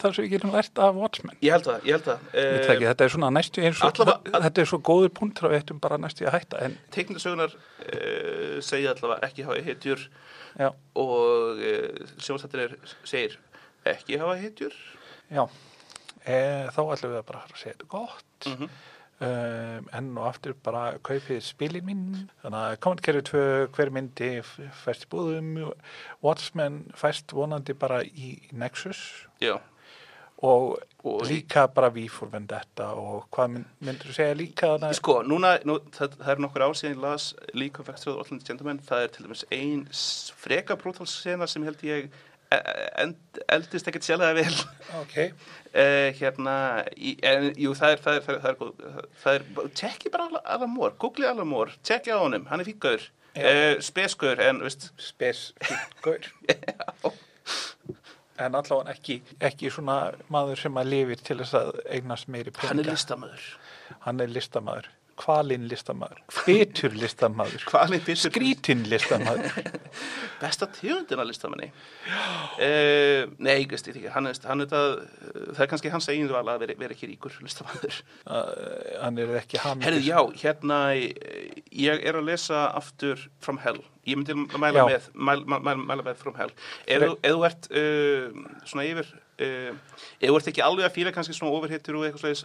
það 0.00 0.14
sem 0.16 0.24
við 0.24 0.30
getum 0.32 0.52
lært 0.54 0.78
af 0.80 0.94
Watchmen? 0.96 1.34
Ég 1.44 1.52
held 1.52 1.66
það, 1.66 1.82
ég 1.84 1.92
held 1.98 2.06
það. 2.06 2.22
Það 2.32 2.70
ekki, 2.74 2.86
þetta 2.88 3.04
er 3.08 3.12
svona 3.12 3.30
næstu 3.36 3.64
eins 3.68 3.82
og, 3.84 3.90
Allavega- 4.00 4.40
þetta 4.46 4.62
er 4.64 4.70
svo 4.70 4.78
góður 4.88 5.12
punktur 5.18 5.48
að 5.48 5.52
við 5.52 5.60
ættum 5.66 5.82
bara 5.84 5.98
næstu 6.00 6.24
að 6.24 6.38
hætta, 6.38 6.62
en 6.64 6.78
Teiknindasögunar 6.96 7.52
uh, 7.58 8.56
segja 8.64 8.94
allavega 8.96 9.28
ekki 9.28 9.44
hafa 9.50 9.60
hetjur 9.68 10.06
já, 10.56 10.70
og 10.96 11.60
uh, 11.60 12.08
sjónstættir 12.24 12.78
segir 13.04 13.36
ekki 13.94 14.18
hafa 14.20 14.36
hetjur. 14.40 14.72
já, 15.30 15.48
e, 16.26 16.38
þá 16.74 16.80
ætlum 16.94 17.12
við 17.12 17.18
að 17.22 17.26
bara 17.26 17.42
að 17.46 17.56
segja 17.56 17.74
þetta 17.76 17.88
gott, 17.88 18.46
Mhm. 18.46 18.68
um, 19.20 19.88
enn 19.92 20.18
og 20.18 20.26
aftur 20.28 20.54
bara 20.62 20.98
kaupið 21.02 21.40
spilin 21.42 21.84
mín, 21.84 22.28
þannig 22.42 22.60
að 22.64 22.76
kommentkerfi 22.84 23.22
tvö, 23.30 23.44
hver 23.74 23.90
myndi 23.90 24.30
fæst 24.84 25.06
í 25.06 25.10
búðum, 25.10 25.72
Watchmen 26.22 26.92
fæst 26.94 27.32
vonandi 27.34 27.74
bara 27.78 28.02
í 28.04 28.38
Nexus, 28.52 29.26
og, 30.40 30.78
Og 31.04 31.22
í- 31.26 31.42
líka 31.42 31.66
bara 31.74 31.88
V 31.90 32.08
for 32.08 32.26
Vendetta 32.30 32.92
og 32.94 33.24
hvað 33.32 33.50
mynd, 33.56 33.64
myndur 33.82 34.06
þú 34.12 34.14
segja 34.14 34.36
líka 34.38 34.66
þarna? 34.78 34.92
sko, 34.94 35.22
núna, 35.26 35.58
nú, 35.64 35.78
það, 35.90 36.14
það 36.16 36.28
er 36.28 36.36
nokkur 36.44 36.62
ár 36.62 36.74
síðan 36.78 36.94
ég 36.94 37.00
las 37.02 37.34
líka 37.54 37.82
Vextröð 37.84 38.18
og 38.20 38.26
Alland 38.26 38.44
Gentleman, 38.46 38.78
það 38.78 39.02
er 39.04 39.08
til 39.08 39.26
dæmis 39.26 39.44
ein 39.50 39.88
s- 39.90 40.32
freka 40.36 40.76
brútalsena 40.76 41.48
sem 41.48 41.64
held 41.64 41.78
ég 41.82 42.10
eldist 43.52 43.88
ekkert 43.90 44.06
sjálflega 44.06 44.36
vel. 44.38 44.56
Ok, 45.02 45.16
uh, 45.18 46.08
hérna, 46.20 46.54
í, 46.96 47.14
en, 47.28 47.50
jú, 47.60 47.74
það 47.78 47.94
er 47.96 48.02
það 48.06 48.18
er, 48.18 48.26
það 48.26 48.34
er, 48.34 48.40
það 48.48 48.50
er, 48.54 49.06
það 49.22 49.38
er 49.68 49.70
tjekki 49.82 50.12
bara 50.14 50.42
Alan- 50.44 50.72
Moore, 50.72 50.94
googli 51.02 51.28
Alan 51.28 51.48
Moore 51.50 51.76
tjekki 51.84 52.14
á 52.14 52.18
honum, 52.22 52.46
hann 52.50 52.64
er 52.64 52.68
fíkaður 52.70 53.08
Já. 53.36 53.44
uh, 53.44 53.74
speskur, 53.84 54.40
en, 54.42 54.62
veist. 54.64 54.90
Spes 55.10 55.50
gaur. 56.04 56.28
En 58.38 58.54
allavega 58.54 58.92
ekki, 58.94 59.16
ekki 59.42 59.66
svona 59.74 60.12
maður 60.30 60.60
sem 60.60 60.76
að 60.78 60.90
lifir 60.92 61.22
til 61.26 61.36
þess 61.40 61.56
að 61.58 61.70
eignast 61.90 62.28
meiri 62.30 62.52
peninga. 62.54 62.68
hann 62.70 62.82
er 62.84 62.86
listamöður 62.92 63.46
Hann 64.04 64.22
er 64.22 64.30
listamaður, 64.30 64.86
kvalinn 65.18 65.64
listamaður, 65.70 66.20
bitur 66.46 66.94
listamaður, 66.98 67.64
Kvalinn 67.70 68.04
bitur- 68.06 68.30
skrítin 68.30 68.84
listamaður. 68.90 69.50
besta 70.42 70.68
tegundina 70.70 71.24
listamanni 71.26 71.68
uh, 71.68 73.24
nei, 73.42 73.64
veist, 73.70 73.88
ég 73.90 73.96
ekki 73.98 74.12
hann 74.14 74.28
hann 74.30 74.62
er 74.64 74.68
það, 74.70 74.92
það 75.56 75.62
er 75.64 75.70
kannski 75.72 75.92
hans 75.92 76.08
eigin 76.12 76.30
val 76.32 76.44
að 76.52 76.62
vera, 76.64 76.76
vera 76.84 76.94
ekki 76.96 77.10
ríkur 77.12 77.38
listamæður 77.44 78.00
Uh, 78.28 78.44
hann 79.00 79.16
er 79.22 79.30
ekki 79.38 79.56
hamið. 79.62 79.86
Herðu, 79.86 80.00
já, 80.04 80.18
hérna 80.42 80.78
eh, 80.94 81.62
ég 81.80 82.02
er 82.06 82.18
að 82.18 82.26
lesa 82.28 82.66
aftur 82.76 83.22
From 83.40 83.56
Hell 83.62 83.78
ég 84.08 84.18
myndi 84.20 84.34
mæla 84.36 84.82
Já. 84.82 84.84
með 84.90 85.06
mæla, 85.16 85.58
mæla, 85.64 85.74
mæla 85.88 86.04
með 86.10 86.18
From 86.20 86.36
Hell 86.36 86.52
ef 86.86 87.04
þú- 87.06 87.16
ert 87.48 87.68
uh, 87.72 88.42
svona 88.68 88.84
yfir 88.88 89.08
uh, 89.14 89.72
ef 90.20 90.28
þú 90.28 90.36
ert 90.38 90.50
ekki 90.52 90.64
alveg 90.66 90.88
að 90.90 90.94
fíla 90.98 91.14
kannski 91.16 91.36
svona 91.38 91.54
overhittur 91.56 91.96
og 91.98 92.04
eitthvað 92.08 92.26
slegis 92.26 92.44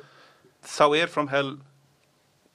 þá 0.71 0.85
er 1.03 1.11
From 1.11 1.29
Hell 1.33 1.53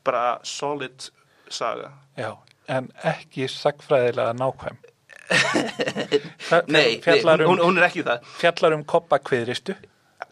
bara 0.09 0.25
solid 0.47 1.11
saga 1.49 1.93
Já, 2.19 2.33
en 2.69 2.91
ekki 3.07 3.49
sagfræðilega 3.53 4.35
nákvæm. 4.39 4.81
Nei, 6.73 7.01
nei 7.05 7.21
um, 7.21 7.43
hún, 7.51 7.61
hún 7.61 7.79
er 7.79 7.85
ekki 7.91 8.01
það 8.07 8.25
fjallar 8.41 8.75
um 8.79 8.85
koppakviðristu, 8.89 9.75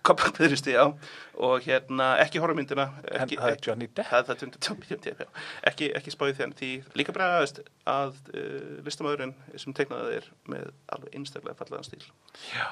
Koppakviðristi, 0.06 0.72
já 0.72 0.86
og 1.36 1.64
hérna, 1.66 2.14
ekki 2.22 2.40
horfmyndina 2.40 2.86
en 3.10 3.24
ekki, 3.24 3.36
það 3.40 3.52
er 3.52 3.58
Johnny 3.66 3.88
Depp. 3.90 4.08
það, 4.08 4.30
það, 4.30 5.18
það, 5.18 5.42
ekki, 5.70 5.90
ekki 5.98 6.14
spáði 6.14 6.36
þenn 6.38 6.54
því 6.56 6.70
líka 6.96 7.14
bara 7.16 7.42
að 7.42 8.14
uh, 8.32 8.78
listamæðurinn 8.86 9.34
sem 9.60 9.76
teiknaði 9.76 10.20
er 10.20 10.30
með 10.48 10.70
alveg 10.96 11.18
einstaklega 11.18 11.58
fallaðan 11.58 11.88
stíl 11.90 12.02
Já, 12.54 12.70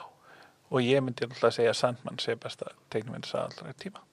og 0.71 0.81
ég 0.87 1.05
myndi 1.05 1.29
alltaf 1.29 1.51
að 1.51 1.57
segja 1.59 1.75
að 1.75 1.81
Sandman 1.83 2.23
sé 2.23 2.39
besta 2.41 2.73
teiknumins 2.95 3.35
að 3.37 3.51
allra 3.51 3.77
tíma. 3.85 4.05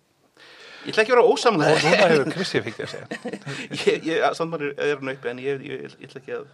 Ég 0.81 0.91
ætla 0.93 1.03
ekki 1.03 1.13
að 1.13 1.17
vera 1.17 1.23
Og 1.27 1.35
ósamlega 1.35 1.77
núna 1.83 2.09
hefur 2.09 2.33
Kristi 2.33 2.61
fikk 2.65 2.81
að 2.85 2.91
segja. 2.95 4.33
Sandmann 4.37 4.67
er, 4.71 4.95
hann 4.97 5.13
uppi 5.13 5.31
en 5.31 5.41
ég, 5.43 5.65
ætla 6.01 6.21
ekki 6.21 6.37
að 6.39 6.45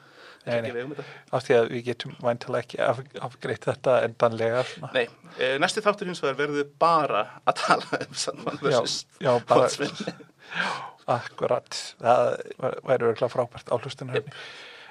Nei, 0.47 0.55
ekki 0.61 0.73
nei. 0.73 0.83
um 0.85 0.93
Af 1.35 1.43
því 1.43 1.55
að 1.57 1.65
við 1.73 1.81
getum 1.89 2.13
væntalega 2.23 2.63
ekki 2.63 2.77
af, 2.83 3.01
afgreitt 3.27 3.67
þetta 3.67 3.97
endanlega. 4.07 4.61
Svona. 4.69 4.91
Nei, 4.95 5.33
e, 5.35 5.49
næsti 5.59 5.83
þáttur 5.83 6.11
hins 6.11 6.23
vegar 6.23 6.37
verður 6.39 6.69
bara 6.79 7.23
að 7.43 7.59
tala 7.63 7.99
um 8.05 8.15
Sandmann 8.21 8.61
bara, 8.63 9.65
Watchmen. 9.65 9.91
akkurat. 11.17 11.81
Það 11.99 12.31
væri 12.63 13.09
örgulega 13.11 13.31
frábært 13.33 13.75
áhlustunum. 13.75 14.31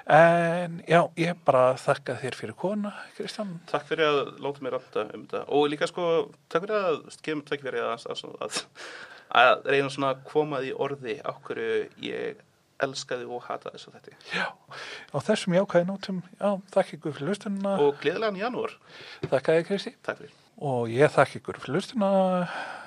En 0.07 0.77
já, 0.87 1.01
ég 1.19 1.35
bara 1.43 1.73
þakka 1.81 2.15
þér 2.21 2.35
fyrir 2.39 2.55
kona, 2.55 2.93
Kristján. 3.17 3.57
Takk 3.67 3.89
fyrir 3.89 4.07
að 4.07 4.19
láta 4.39 4.63
mér 4.63 4.77
ranta 4.77 5.03
um 5.09 5.25
þetta 5.25 5.41
og 5.57 5.65
líka 5.73 5.89
sko, 5.89 6.05
takk 6.47 6.63
fyrir 6.63 6.77
að 6.77 7.01
gefum 7.25 7.41
takk 7.49 7.65
fyrir 7.65 7.83
að, 7.89 8.05
að, 8.13 8.21
að, 8.45 8.61
að 9.35 9.65
reyna 9.67 9.89
svona 9.93 10.11
að 10.15 10.21
koma 10.31 10.61
því 10.63 10.73
orði 10.87 11.15
á 11.25 11.31
hverju 11.47 11.79
ég 12.07 12.43
elskaði 12.85 13.25
og 13.25 13.41
hataði 13.47 13.79
svo 13.81 13.91
þetta 13.95 14.13
Já, 14.37 14.45
á 15.09 15.17
þessum 15.25 15.55
jákvæði 15.57 15.87
nótum, 15.89 16.19
já, 16.37 16.49
þakka 16.75 16.97
ykkur 16.99 17.15
fyrir 17.17 17.31
hlustununa, 17.31 17.71
og 17.81 17.97
gleðilegan 18.03 18.37
janúar, 18.37 18.75
þakka 19.25 19.57
þér 19.57 19.65
Kristi. 19.71 19.95
takk 20.05 20.21
fyrir. 20.21 20.35
Og 20.61 20.89
ég 20.93 21.09
þakka 21.13 21.39
ykkur 21.41 21.59
fyrir 21.63 21.79
hlustuna 21.79 22.11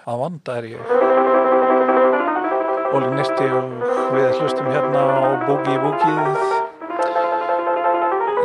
að 0.06 0.22
vanda 0.22 0.56
er 0.60 0.70
ég. 0.76 0.94
Óli 2.90 3.06
Nisti 3.14 3.46
og 3.54 3.68
við 4.14 4.32
hlustum 4.40 4.66
hérna 4.66 5.02
á 5.06 5.26
Boogie 5.46 5.78
Boogieð 5.78 6.40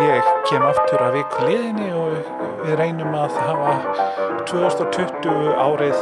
Ég 0.06 0.28
kem 0.50 0.62
aftur 0.68 1.02
að 1.02 1.16
viku 1.16 1.46
liðinni 1.48 1.88
og 1.96 2.12
við 2.66 2.76
reynum 2.78 3.14
að 3.16 3.38
hafa 3.40 3.74
2020 4.46 5.56
árið 5.56 5.96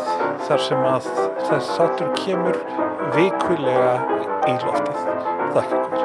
þar 0.53 0.61
sem 0.61 0.84
að 0.85 1.05
þess 1.47 1.69
sattur 1.80 2.11
kemur 2.19 2.59
vikulega 3.15 3.95
í 4.51 4.53
loftið. 4.61 5.03
Þakka 5.57 5.80
ykkur. 5.81 6.02